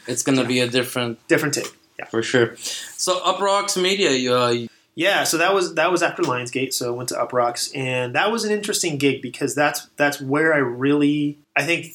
it's 0.06 0.22
gonna 0.22 0.44
be 0.44 0.60
a 0.60 0.68
different 0.68 1.26
different 1.28 1.54
take. 1.54 1.72
Yeah. 1.98 2.06
for 2.06 2.22
sure. 2.22 2.56
So 2.56 3.20
Uproxx 3.20 3.80
Media, 3.80 4.12
you, 4.12 4.34
uh, 4.34 4.54
Yeah, 4.94 5.24
so 5.24 5.36
that 5.36 5.52
was 5.52 5.74
that 5.74 5.92
was 5.92 6.02
after 6.02 6.22
Lionsgate, 6.22 6.72
so 6.72 6.94
I 6.94 6.96
went 6.96 7.10
to 7.10 7.14
Uproxx, 7.16 7.76
and 7.76 8.14
that 8.14 8.32
was 8.32 8.44
an 8.44 8.52
interesting 8.52 8.96
gig 8.96 9.20
because 9.20 9.54
that's 9.54 9.86
that's 9.96 10.20
where 10.20 10.54
I 10.54 10.58
really 10.58 11.38
I 11.54 11.64
think 11.64 11.92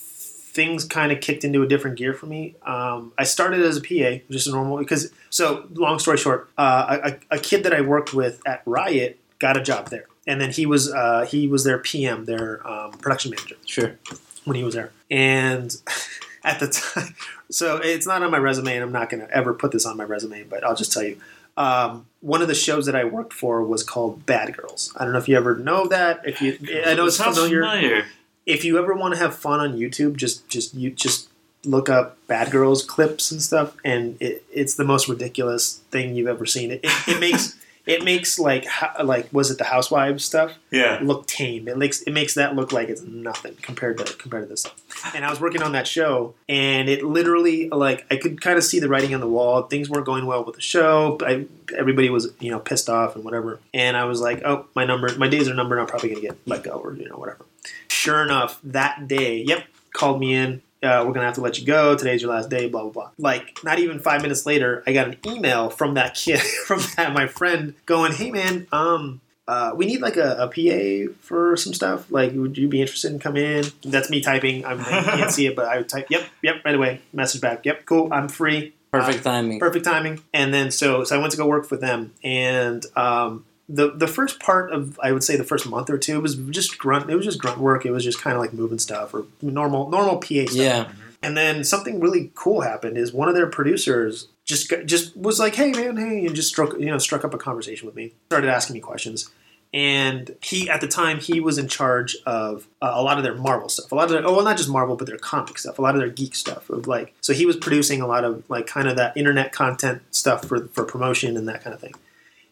things 0.56 0.86
kind 0.86 1.12
of 1.12 1.20
kicked 1.20 1.44
into 1.44 1.62
a 1.62 1.68
different 1.68 1.98
gear 1.98 2.14
for 2.14 2.28
me. 2.28 2.56
Um, 2.66 3.12
I 3.18 3.26
started 3.26 3.62
as 3.62 3.78
a 3.78 3.82
PA, 3.82 4.24
just 4.32 4.48
a 4.48 4.52
normal 4.52 4.78
because 4.78 5.12
so 5.30 5.68
long 5.74 6.00
story 6.00 6.18
short, 6.18 6.50
uh, 6.58 7.00
a, 7.04 7.36
a 7.36 7.40
kid 7.40 7.64
that 7.64 7.74
I 7.74 7.82
worked 7.82 8.14
with 8.14 8.42
at 8.48 8.62
Riot 8.66 9.20
got 9.40 9.58
a 9.58 9.62
job 9.62 9.90
there, 9.90 10.06
and 10.26 10.40
then 10.40 10.52
he 10.52 10.66
was 10.66 10.92
uh, 10.92 11.26
he 11.30 11.48
was 11.48 11.64
their 11.64 11.78
PM, 11.78 12.26
their 12.26 12.66
um, 12.68 12.92
production 12.92 13.32
manager 13.32 13.56
sure. 13.66 13.98
When 14.46 14.56
he 14.56 14.64
was 14.64 14.76
there. 14.76 14.92
And 15.12 15.76
at 16.46 16.60
the 16.60 16.68
time. 16.68 17.16
So 17.52 17.78
it's 17.78 18.08
not 18.08 18.24
on 18.24 18.32
my 18.32 18.40
resume, 18.40 18.74
and 18.74 18.84
I'm 18.84 18.92
not 18.92 19.12
going 19.12 19.22
to 19.26 19.32
ever 19.32 19.54
put 19.54 19.72
this 19.72 19.86
on 19.86 19.98
my 19.98 20.04
resume. 20.04 20.46
But 20.46 20.64
I'll 20.64 20.76
just 20.76 20.92
tell 20.92 21.04
you, 21.04 21.22
um, 21.58 22.08
one 22.22 22.42
of 22.42 22.48
the 22.48 22.56
shows 22.56 22.88
that 22.88 22.96
I 22.96 23.04
worked 23.04 23.34
for 23.34 23.64
was 23.64 23.84
called 23.84 24.26
Bad 24.26 24.58
Girls. 24.58 24.92
I 24.98 25.04
don't 25.04 25.14
know 25.14 25.20
if 25.20 25.30
you 25.30 25.38
ever 25.38 25.56
know 25.56 25.88
that. 25.88 26.22
If 26.26 26.42
you, 26.42 26.58
I 26.84 26.96
know 26.96 27.06
it's 27.06 27.18
familiar. 27.18 27.62
familiar. 27.62 28.06
If 28.48 28.66
you 28.66 28.80
ever 28.80 28.96
want 28.96 29.14
to 29.14 29.20
have 29.20 29.36
fun 29.36 29.60
on 29.60 29.78
YouTube, 29.78 30.16
just 30.16 30.48
just 30.50 30.74
you 30.74 30.90
just 30.90 31.30
look 31.64 31.88
up 31.88 32.18
Bad 32.26 32.50
Girls 32.50 32.84
clips 32.84 33.32
and 33.32 33.44
stuff, 33.44 33.78
and 33.86 34.20
it, 34.20 34.44
it's 34.52 34.74
the 34.74 34.84
most 34.84 35.08
ridiculous 35.08 35.82
thing 35.92 36.16
you've 36.16 36.28
ever 36.28 36.48
seen. 36.48 36.72
It, 36.72 36.80
it, 36.84 37.08
it 37.08 37.20
makes 37.20 37.56
it 37.86 38.04
makes 38.04 38.40
like 38.40 38.66
like 39.04 39.28
was 39.32 39.52
it 39.52 39.58
the 39.58 39.64
Housewives 39.64 40.24
stuff 40.26 40.54
Yeah. 40.72 41.00
look 41.04 41.28
tame. 41.28 41.68
It 41.68 41.78
makes 41.78 42.02
it 42.02 42.12
makes 42.12 42.34
that 42.36 42.56
look 42.56 42.72
like 42.72 42.90
it's 42.90 43.02
nothing 43.04 43.56
compared 43.62 43.98
to 44.00 44.06
compared 44.16 44.44
to 44.44 44.50
this. 44.50 44.66
And 45.14 45.24
I 45.26 45.30
was 45.30 45.40
working 45.40 45.62
on 45.62 45.74
that 45.74 45.88
show, 45.88 46.34
and 46.50 46.90
it 46.90 47.04
literally 47.04 47.70
like 47.70 48.06
I 48.10 48.16
could 48.16 48.42
kind 48.42 48.58
of 48.58 48.64
see 48.64 48.80
the 48.80 48.88
writing 48.90 49.14
on 49.14 49.20
the 49.20 49.28
wall. 49.28 49.64
Things 49.64 49.90
weren't 49.90 50.06
going 50.06 50.26
well 50.26 50.44
with 50.44 50.56
the 50.56 50.62
show. 50.62 51.18
I, 51.22 51.46
everybody 51.78 52.10
was 52.10 52.32
you 52.40 52.50
know 52.52 52.60
pissed 52.60 52.90
off 52.90 53.16
and 53.16 53.24
whatever. 53.24 53.60
And 53.74 53.96
I 53.98 54.06
was 54.06 54.22
like, 54.22 54.42
oh, 54.46 54.66
my 54.76 54.86
number, 54.86 55.16
my 55.18 55.28
days 55.28 55.48
are 55.48 55.54
numbered. 55.54 55.80
I'm 55.80 55.86
probably 55.88 56.10
gonna 56.10 56.22
get 56.22 56.38
let 56.48 56.64
go 56.64 56.72
or 56.72 56.94
you 56.96 57.08
know 57.10 57.18
whatever. 57.18 57.46
Sure 57.88 58.24
enough, 58.24 58.60
that 58.64 59.08
day, 59.08 59.42
yep, 59.42 59.66
called 59.94 60.20
me 60.20 60.34
in. 60.34 60.62
Uh, 60.86 61.04
we're 61.06 61.14
gonna 61.14 61.26
have 61.26 61.36
to 61.36 61.42
let 61.42 61.60
you 61.60 61.66
go. 61.66 61.96
Today's 61.96 62.22
your 62.22 62.32
last 62.32 62.50
day. 62.50 62.70
Blah 62.70 62.84
blah 62.84 62.92
blah. 62.92 63.10
Like 63.18 63.60
not 63.64 63.80
even 63.80 64.00
five 64.00 64.22
minutes 64.22 64.46
later, 64.46 64.84
I 64.88 64.94
got 64.94 65.08
an 65.08 65.18
email 65.26 65.70
from 65.70 65.96
that 65.96 66.14
kid, 66.16 66.40
from 66.68 66.82
that 66.96 67.14
my 67.14 67.28
friend, 67.28 67.74
going, 67.86 68.12
"Hey 68.14 68.32
man, 68.32 68.68
um, 68.72 69.22
uh, 69.48 69.74
we 69.76 69.86
need 69.86 70.02
like 70.02 70.18
a, 70.18 70.36
a 70.40 70.48
PA 70.48 71.14
for 71.22 71.56
some 71.58 71.74
stuff. 71.74 72.10
Like, 72.12 72.34
would 72.34 72.58
you 72.58 72.68
be 72.68 72.82
interested 72.82 73.12
in 73.12 73.20
coming 73.20 73.44
in? 73.44 73.66
That's 73.84 74.10
me 74.10 74.22
typing. 74.22 74.66
I'm, 74.66 74.80
I 74.80 75.04
can't 75.04 75.32
see 75.32 75.46
it, 75.48 75.56
but 75.56 75.66
I 75.68 75.78
would 75.78 75.88
type, 75.90 76.08
yep, 76.10 76.24
yep, 76.42 76.56
right 76.66 76.74
away. 76.76 77.02
Message 77.14 77.42
back, 77.42 77.66
yep, 77.66 77.86
cool, 77.86 78.12
I'm 78.12 78.28
free. 78.28 78.74
Perfect 78.92 79.20
Uh, 79.20 79.32
timing. 79.32 79.60
perfect 79.60 79.86
timing. 79.86 80.22
And 80.34 80.54
then 80.54 80.72
so 80.72 81.04
so 81.04 81.16
I 81.16 81.20
went 81.20 81.32
to 81.32 81.38
go 81.38 81.46
work 81.46 81.66
for 81.66 81.78
them, 81.78 82.14
and 82.24 82.84
um, 82.96 83.46
the 83.68 83.92
the 83.92 84.08
first 84.08 84.40
part 84.40 84.72
of 84.72 85.00
I 85.02 85.12
would 85.12 85.24
say 85.24 85.36
the 85.36 85.44
first 85.44 85.68
month 85.68 85.90
or 85.90 85.98
two 85.98 86.22
was 86.22 86.36
just 86.36 86.78
grunt. 86.78 87.10
It 87.10 87.16
was 87.16 87.26
just 87.26 87.40
grunt 87.40 87.60
work. 87.60 87.86
It 87.86 87.92
was 87.92 88.04
just 88.04 88.22
kind 88.22 88.36
of 88.36 88.42
like 88.42 88.54
moving 88.54 88.80
stuff 88.80 89.14
or 89.14 89.26
normal 89.42 89.90
normal 89.90 90.18
PA 90.18 90.46
stuff. 90.46 90.54
Yeah. 90.54 90.92
And 91.24 91.36
then 91.36 91.64
something 91.64 92.00
really 92.00 92.32
cool 92.36 92.62
happened. 92.62 92.98
Is 92.98 93.12
one 93.12 93.28
of 93.28 93.36
their 93.36 93.48
producers 93.48 94.28
just 94.44 94.72
just 94.86 95.18
was 95.18 95.40
like, 95.40 95.56
"Hey 95.56 95.72
man, 95.72 95.98
hey," 95.98 96.26
and 96.26 96.36
just 96.36 96.50
struck 96.50 96.78
you 96.80 96.86
know 96.86 97.00
struck 97.00 97.26
up 97.26 97.34
a 97.34 97.38
conversation 97.38 97.88
with 97.88 97.96
me. 97.96 98.14
Started 98.28 98.50
asking 98.50 98.76
me 98.76 98.80
questions. 98.80 99.30
And 99.74 100.38
he, 100.42 100.70
at 100.70 100.80
the 100.80 100.88
time, 100.88 101.20
he 101.20 101.42
was 101.42 101.58
in 101.58 101.68
charge 101.68 102.16
of 102.26 102.66
uh, 102.82 102.92
a 102.94 103.04
lot 103.04 103.18
of 103.18 103.26
their 103.26 103.36
Marvel 103.36 103.68
stuff. 103.68 103.92
A 103.92 103.96
lot 103.96 104.06
of 104.06 104.12
their, 104.12 104.26
oh, 104.26 104.34
well, 104.34 104.46
not 104.46 104.56
just 104.56 104.70
Marvel, 104.70 104.96
but 104.96 105.06
their 105.06 105.18
comic 105.18 105.58
stuff. 105.58 105.80
A 105.80 105.82
lot 105.82 105.96
of 105.96 106.00
their 106.00 106.10
geek 106.10 106.34
stuff. 106.34 106.70
Of 106.70 106.88
like, 106.88 107.14
so 107.20 107.34
he 107.34 107.46
was 107.46 107.58
producing 107.58 108.00
a 108.00 108.08
lot 108.08 108.24
of 108.24 108.50
like 108.50 108.68
kind 108.68 108.88
of 108.88 108.96
that 108.96 109.18
internet 109.18 109.52
content 109.52 110.02
stuff 110.12 110.46
for 110.46 110.68
for 110.68 110.86
promotion 110.86 111.36
and 111.36 111.46
that 111.50 111.62
kind 111.62 111.74
of 111.74 111.82
thing. 111.82 111.94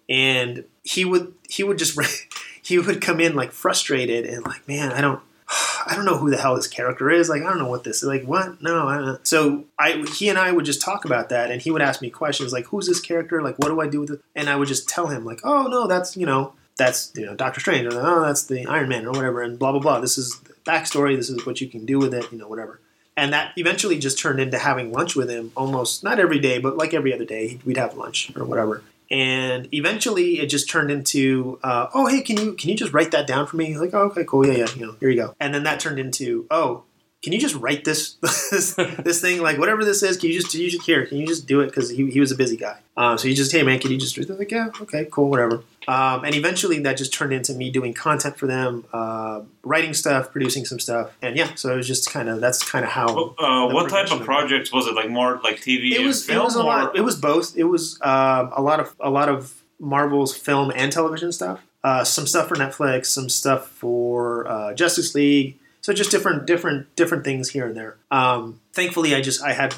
And 0.09 0.65
he 0.83 1.05
would 1.05 1.33
he 1.49 1.63
would 1.63 1.77
just 1.77 1.97
he 2.61 2.77
would 2.77 3.01
come 3.01 3.19
in 3.19 3.35
like 3.35 3.51
frustrated 3.51 4.25
and 4.25 4.45
like, 4.45 4.67
man, 4.67 4.91
I 4.91 5.01
don't 5.01 5.21
I 5.85 5.95
don't 5.95 6.05
know 6.05 6.17
who 6.17 6.29
the 6.29 6.37
hell 6.37 6.55
this 6.55 6.67
character 6.67 7.09
is. 7.09 7.29
Like, 7.29 7.41
I 7.41 7.49
don't 7.49 7.59
know 7.59 7.69
what 7.69 7.83
this 7.83 7.97
is. 7.97 8.03
Like, 8.03 8.23
what? 8.23 8.61
No, 8.61 8.87
I 8.87 8.97
don't. 8.97 9.27
So 9.27 9.65
I, 9.77 10.05
he 10.15 10.29
and 10.29 10.37
I 10.37 10.51
would 10.51 10.65
just 10.65 10.81
talk 10.81 11.05
about 11.05 11.29
that, 11.29 11.51
and 11.51 11.61
he 11.61 11.71
would 11.71 11.81
ask 11.81 12.01
me 12.01 12.09
questions 12.09 12.53
like, 12.53 12.65
"Who's 12.67 12.87
this 12.87 12.99
character? 12.99 13.41
Like, 13.41 13.57
what 13.59 13.69
do 13.69 13.79
I 13.79 13.87
do 13.87 14.01
with 14.01 14.11
it?" 14.11 14.21
And 14.35 14.49
I 14.49 14.55
would 14.55 14.67
just 14.67 14.87
tell 14.87 15.07
him 15.07 15.25
like, 15.25 15.41
"Oh 15.43 15.67
no, 15.67 15.87
that's 15.87 16.15
you 16.17 16.25
know, 16.25 16.53
that's 16.77 17.11
you 17.15 17.25
know, 17.25 17.35
Doctor 17.35 17.59
Strange, 17.59 17.93
or 17.93 17.99
oh, 17.99 18.21
that's 18.21 18.45
the 18.45 18.65
Iron 18.65 18.89
Man, 18.89 19.05
or 19.05 19.11
whatever." 19.11 19.41
And 19.41 19.59
blah 19.59 19.71
blah 19.71 19.81
blah. 19.81 19.99
This 19.99 20.17
is 20.17 20.39
the 20.39 20.53
backstory. 20.65 21.15
This 21.15 21.29
is 21.29 21.45
what 21.45 21.61
you 21.61 21.67
can 21.67 21.85
do 21.85 21.99
with 21.99 22.13
it. 22.13 22.31
You 22.31 22.37
know, 22.37 22.47
whatever. 22.47 22.79
And 23.15 23.31
that 23.31 23.51
eventually 23.57 23.99
just 23.99 24.17
turned 24.17 24.39
into 24.39 24.57
having 24.57 24.91
lunch 24.91 25.15
with 25.15 25.29
him 25.29 25.51
almost 25.55 26.03
not 26.03 26.19
every 26.19 26.39
day, 26.39 26.57
but 26.57 26.77
like 26.77 26.95
every 26.95 27.13
other 27.13 27.25
day, 27.25 27.59
we'd 27.63 27.77
have 27.77 27.95
lunch 27.95 28.31
or 28.35 28.43
whatever. 28.43 28.81
And 29.13 29.71
eventually, 29.71 30.39
it 30.39 30.47
just 30.47 30.67
turned 30.67 30.89
into, 30.89 31.59
uh, 31.61 31.85
oh, 31.93 32.07
hey, 32.07 32.21
can 32.21 32.35
you 32.35 32.53
can 32.53 32.71
you 32.71 32.75
just 32.75 32.93
write 32.93 33.11
that 33.11 33.27
down 33.27 33.45
for 33.45 33.57
me? 33.57 33.77
Like, 33.77 33.93
oh, 33.93 34.05
okay, 34.05 34.23
cool, 34.23 34.47
yeah, 34.47 34.53
yeah, 34.53 34.73
you 34.75 34.87
know, 34.87 34.95
here 34.99 35.09
you 35.11 35.15
go. 35.15 35.35
And 35.39 35.53
then 35.53 35.63
that 35.63 35.79
turned 35.79 35.99
into, 35.99 36.47
oh, 36.49 36.83
can 37.23 37.31
you 37.31 37.39
just 37.39 37.55
write 37.55 37.85
this 37.85 38.13
this, 38.21 38.75
this 38.99 39.21
thing 39.21 39.41
like 39.41 39.57
whatever 39.57 39.83
this 39.83 40.03
is? 40.03 40.17
Can 40.17 40.29
you 40.29 40.39
just 40.39 40.53
you 40.53 40.69
just 40.69 40.85
here? 40.85 41.05
Can 41.05 41.17
you 41.17 41.25
just 41.25 41.47
do 41.47 41.61
it? 41.61 41.67
Because 41.67 41.89
he, 41.89 42.11
he 42.11 42.19
was 42.19 42.31
a 42.31 42.35
busy 42.35 42.57
guy. 42.57 42.79
Um, 42.95 43.17
so 43.17 43.27
he 43.27 43.33
just, 43.33 43.51
hey 43.51 43.63
man, 43.63 43.79
can 43.79 43.91
you 43.91 43.97
just 43.97 44.15
do? 44.15 44.21
Like, 44.21 44.51
yeah, 44.51 44.69
okay, 44.81 45.07
cool, 45.09 45.29
whatever. 45.29 45.63
Um, 45.87 46.23
and 46.25 46.35
eventually, 46.35 46.79
that 46.79 46.97
just 46.97 47.13
turned 47.13 47.33
into 47.33 47.53
me 47.53 47.71
doing 47.71 47.93
content 47.93 48.37
for 48.37 48.45
them, 48.45 48.85
uh, 48.93 49.41
writing 49.63 49.93
stuff, 49.93 50.31
producing 50.31 50.65
some 50.65 50.79
stuff, 50.79 51.11
and 51.21 51.35
yeah. 51.35 51.55
So 51.55 51.73
it 51.73 51.77
was 51.77 51.87
just 51.87 52.11
kind 52.11 52.29
of 52.29 52.39
that's 52.39 52.61
kind 52.63 52.85
of 52.85 52.91
how. 52.91 53.35
Uh, 53.39 53.73
what 53.73 53.89
type 53.89 54.11
of 54.11 54.21
projects 54.21 54.71
was 54.71 54.85
it? 54.87 54.93
Like 54.93 55.09
more 55.09 55.39
like 55.43 55.57
TV 55.57 55.91
it 55.91 56.05
was 56.05 56.25
film, 56.25 56.41
it 56.41 56.43
was 56.43 56.55
a 56.55 56.59
or 56.59 56.65
lot. 56.65 56.95
It 56.95 57.01
was 57.01 57.15
both. 57.15 57.57
It 57.57 57.63
was 57.63 57.99
um, 58.01 58.51
a 58.55 58.61
lot 58.61 58.79
of 58.79 58.95
a 58.99 59.09
lot 59.09 59.29
of 59.29 59.63
Marvel's 59.79 60.35
film 60.35 60.71
and 60.75 60.91
television 60.91 61.31
stuff. 61.31 61.61
Uh, 61.83 62.03
some 62.03 62.27
stuff 62.27 62.47
for 62.47 62.55
Netflix, 62.55 63.07
some 63.07 63.27
stuff 63.27 63.67
for 63.67 64.47
uh, 64.47 64.73
Justice 64.73 65.15
League. 65.15 65.57
So 65.83 65.91
just 65.93 66.11
different 66.11 66.47
different 66.47 66.95
different 66.95 67.25
things 67.25 67.49
here 67.49 67.67
and 67.67 67.75
there. 67.75 67.97
Um, 68.09 68.61
thankfully, 68.71 69.13
I 69.13 69.21
just 69.21 69.43
I 69.43 69.51
had 69.51 69.75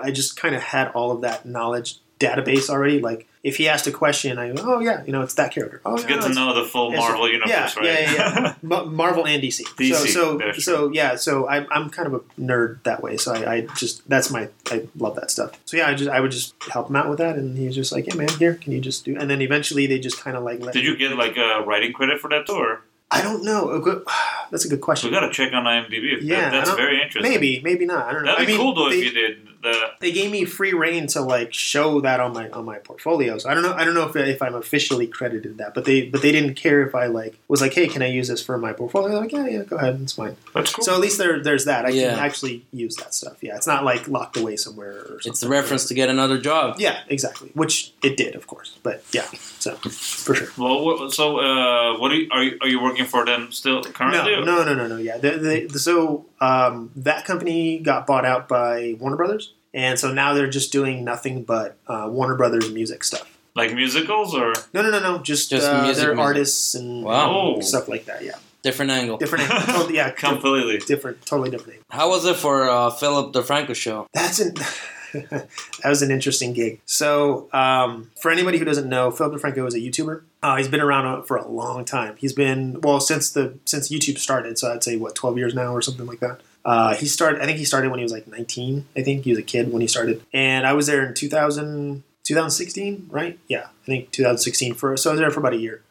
I 0.00 0.10
just 0.10 0.36
kind 0.36 0.54
of 0.54 0.62
had 0.62 0.88
all 0.88 1.10
of 1.10 1.22
that 1.22 1.46
knowledge 1.46 1.98
database 2.20 2.68
already. 2.68 3.00
Like 3.00 3.26
if 3.42 3.56
he 3.56 3.66
asked 3.66 3.86
a 3.86 3.90
question, 3.90 4.38
I 4.38 4.52
go, 4.52 4.62
oh 4.66 4.80
yeah, 4.80 5.02
you 5.04 5.12
know 5.12 5.22
it's 5.22 5.32
that 5.34 5.52
character. 5.52 5.80
Oh, 5.84 5.94
it's 5.94 6.02
yeah, 6.02 6.08
good 6.10 6.22
to 6.24 6.28
know 6.34 6.54
the 6.54 6.64
full 6.64 6.90
Marvel 6.92 7.26
universe, 7.26 7.48
yeah, 7.48 7.72
right? 7.74 7.84
yeah, 7.84 8.12
yeah, 8.12 8.54
yeah. 8.62 8.82
Marvel 8.84 9.26
and 9.26 9.42
DC. 9.42 9.62
DC, 9.62 9.94
So, 9.94 10.38
so, 10.38 10.52
so 10.52 10.92
yeah. 10.92 11.16
So 11.16 11.48
I, 11.48 11.66
I'm 11.70 11.88
kind 11.88 12.06
of 12.06 12.14
a 12.14 12.20
nerd 12.40 12.82
that 12.82 13.02
way. 13.02 13.16
So 13.16 13.34
I, 13.34 13.52
I 13.54 13.60
just 13.76 14.06
that's 14.08 14.30
my 14.30 14.48
I 14.70 14.86
love 14.98 15.16
that 15.16 15.30
stuff. 15.30 15.52
So 15.64 15.78
yeah, 15.78 15.88
I 15.88 15.94
just 15.94 16.10
I 16.10 16.20
would 16.20 16.32
just 16.32 16.54
help 16.70 16.90
him 16.90 16.96
out 16.96 17.08
with 17.08 17.18
that, 17.18 17.36
and 17.36 17.56
he's 17.56 17.74
just 17.74 17.92
like, 17.92 18.06
yeah, 18.06 18.14
man, 18.14 18.28
here, 18.28 18.54
can 18.54 18.72
you 18.72 18.80
just 18.80 19.04
do? 19.06 19.16
And 19.16 19.30
then 19.30 19.40
eventually 19.40 19.86
they 19.86 19.98
just 19.98 20.18
kind 20.20 20.36
of 20.36 20.42
like 20.42 20.60
let. 20.60 20.74
Did 20.74 20.84
you 20.84 20.96
get 20.96 21.16
like 21.16 21.36
a 21.36 21.62
writing 21.66 21.92
credit 21.92 22.20
for 22.20 22.28
that 22.30 22.46
tour? 22.46 22.82
I 23.10 23.22
don't 23.22 23.44
know. 23.44 23.78
That's 24.50 24.64
a 24.64 24.68
good 24.68 24.80
question. 24.80 25.10
We 25.10 25.16
question. 25.16 25.30
gotta 25.30 25.32
check 25.32 25.52
on 25.52 25.64
IMDb. 25.64 26.18
Yeah, 26.22 26.50
that, 26.50 26.64
that's 26.64 26.76
very 26.76 27.02
interesting. 27.02 27.30
Maybe, 27.30 27.60
maybe 27.62 27.84
not. 27.84 28.06
I 28.06 28.12
don't 28.12 28.24
know. 28.24 28.32
That'd 28.32 28.46
be 28.46 28.54
I 28.54 28.56
mean, 28.56 28.64
cool 28.64 28.74
though 28.74 28.90
they, 28.90 28.98
if 28.98 29.04
you 29.04 29.10
did. 29.12 29.48
The 29.62 29.90
they 30.00 30.12
gave 30.12 30.30
me 30.30 30.44
free 30.44 30.72
reign 30.72 31.06
to 31.08 31.20
like 31.20 31.52
show 31.52 32.00
that 32.00 32.20
on 32.20 32.32
my 32.32 32.48
on 32.50 32.64
my 32.64 32.78
portfolio. 32.78 33.38
So 33.38 33.48
I 33.50 33.54
don't 33.54 33.62
know. 33.62 33.72
I 33.72 33.84
don't 33.84 33.94
know 33.94 34.08
if 34.08 34.16
if 34.16 34.42
I'm 34.42 34.54
officially 34.54 35.06
credited 35.06 35.58
that, 35.58 35.74
but 35.74 35.84
they 35.84 36.08
but 36.08 36.22
they 36.22 36.32
didn't 36.32 36.54
care 36.54 36.86
if 36.86 36.94
I 36.94 37.06
like 37.06 37.38
was 37.48 37.60
like, 37.60 37.74
hey, 37.74 37.88
can 37.88 38.02
I 38.02 38.06
use 38.06 38.28
this 38.28 38.42
for 38.42 38.58
my 38.58 38.72
portfolio? 38.72 39.08
They're 39.10 39.20
like, 39.20 39.32
yeah, 39.32 39.46
yeah, 39.46 39.62
go 39.64 39.76
ahead, 39.76 40.00
it's 40.02 40.12
fine. 40.14 40.36
that's 40.54 40.72
cool. 40.74 40.84
So 40.84 40.94
at 40.94 41.00
least 41.00 41.18
there 41.18 41.42
there's 41.42 41.64
that. 41.66 41.84
I 41.86 41.90
Yeah. 41.90 42.10
can 42.10 42.18
actually 42.20 42.64
use 42.72 42.96
that 42.96 43.14
stuff. 43.14 43.36
Yeah, 43.42 43.56
it's 43.56 43.66
not 43.66 43.84
like 43.84 44.08
locked 44.08 44.36
away 44.36 44.56
somewhere 44.56 44.92
or 44.92 45.06
something. 45.20 45.30
It's 45.32 45.40
the 45.40 45.48
reference 45.48 45.86
to 45.86 45.94
get 45.94 46.08
another 46.08 46.38
job. 46.38 46.76
Yeah, 46.78 47.00
exactly. 47.08 47.50
Which 47.54 47.92
it 48.02 48.16
did, 48.16 48.34
of 48.34 48.46
course. 48.46 48.78
But 48.82 49.02
yeah, 49.12 49.26
so 49.58 49.74
for 49.76 50.34
sure. 50.34 50.48
well, 50.58 50.84
what, 50.84 51.12
so 51.12 51.38
uh, 51.38 51.98
what 51.98 52.10
are 52.12 52.14
you, 52.16 52.28
are 52.30 52.42
you 52.42 52.58
are 52.60 52.68
you 52.68 52.82
working 52.82 53.04
for 53.06 53.24
them 53.24 53.52
still 53.52 53.82
currently? 53.82 54.32
No, 54.36 54.42
no, 54.44 54.64
no, 54.64 54.74
no, 54.74 54.86
no. 54.86 54.96
Yeah, 54.96 55.18
the, 55.18 55.66
the, 55.70 55.78
so 55.78 56.24
um, 56.40 56.90
that 56.96 57.24
company 57.24 57.78
got 57.78 58.06
bought 58.06 58.24
out 58.24 58.48
by 58.48 58.96
Warner 59.00 59.16
Brothers, 59.16 59.52
and 59.74 59.98
so 59.98 60.12
now 60.12 60.34
they're 60.34 60.50
just 60.50 60.72
doing 60.72 61.04
nothing 61.04 61.42
but 61.44 61.76
uh, 61.86 62.06
Warner 62.10 62.34
Brothers 62.36 62.70
music 62.72 63.04
stuff. 63.04 63.30
Like 63.54 63.72
musicals 63.74 64.34
or 64.34 64.52
No, 64.74 64.82
no, 64.82 64.90
no, 64.90 65.00
no. 65.00 65.18
Just, 65.22 65.48
Just 65.50 65.66
uh, 65.66 65.82
music, 65.82 66.02
they're 66.04 66.14
music. 66.14 66.24
artists 66.26 66.74
and 66.74 67.02
Wow. 67.02 67.54
Oh. 67.56 67.60
stuff 67.60 67.88
like 67.88 68.04
that. 68.04 68.22
Yeah, 68.22 68.34
Different 68.62 68.90
angle. 68.90 69.16
different. 69.16 69.44
totally, 69.50 69.94
yeah, 69.96 70.10
completely? 70.10 70.76
different, 70.78 71.24
totally 71.24 71.50
different. 71.50 71.80
How 71.90 72.10
was 72.10 72.26
it 72.26 72.36
for 72.36 72.68
uh, 72.68 72.90
Philip 72.90 73.32
DeFranco 73.32 73.74
show? 73.74 74.06
That's 74.12 74.40
an 74.40 74.54
that 75.14 75.48
was 75.84 76.02
an 76.02 76.10
interesting 76.10 76.52
gig. 76.52 76.80
So, 76.84 77.48
um, 77.54 78.10
for 78.20 78.30
anybody 78.30 78.58
who 78.58 78.64
doesn't 78.66 78.88
know, 78.88 79.10
Philip 79.10 79.40
DeFranco 79.40 79.66
is 79.66 79.74
a 79.74 79.78
YouTuber. 79.78 80.22
Uh, 80.46 80.54
he's 80.54 80.68
been 80.68 80.80
around 80.80 81.06
uh, 81.06 81.22
for 81.22 81.36
a 81.36 81.48
long 81.48 81.84
time. 81.84 82.14
He's 82.18 82.32
been 82.32 82.80
well 82.80 83.00
since 83.00 83.32
the 83.32 83.58
since 83.64 83.88
YouTube 83.88 84.16
started. 84.16 84.56
So 84.60 84.72
I'd 84.72 84.84
say 84.84 84.96
what 84.96 85.16
twelve 85.16 85.36
years 85.36 85.56
now 85.56 85.74
or 85.74 85.82
something 85.82 86.06
like 86.06 86.20
that. 86.20 86.40
Uh, 86.64 86.94
he 86.94 87.06
started. 87.06 87.42
I 87.42 87.46
think 87.46 87.58
he 87.58 87.64
started 87.64 87.90
when 87.90 87.98
he 87.98 88.04
was 88.04 88.12
like 88.12 88.28
nineteen. 88.28 88.86
I 88.96 89.02
think 89.02 89.24
he 89.24 89.30
was 89.30 89.40
a 89.40 89.42
kid 89.42 89.72
when 89.72 89.82
he 89.82 89.88
started, 89.88 90.24
and 90.32 90.64
I 90.64 90.72
was 90.72 90.86
there 90.86 91.04
in 91.04 91.14
2000, 91.14 92.04
2016, 92.22 93.08
right? 93.10 93.40
Yeah, 93.48 93.64
I 93.64 93.86
think 93.86 94.12
2016. 94.12 94.74
For 94.74 94.96
so 94.96 95.10
I 95.10 95.14
was 95.14 95.20
there 95.20 95.32
for 95.32 95.40
about 95.40 95.54
a 95.54 95.56
year. 95.56 95.82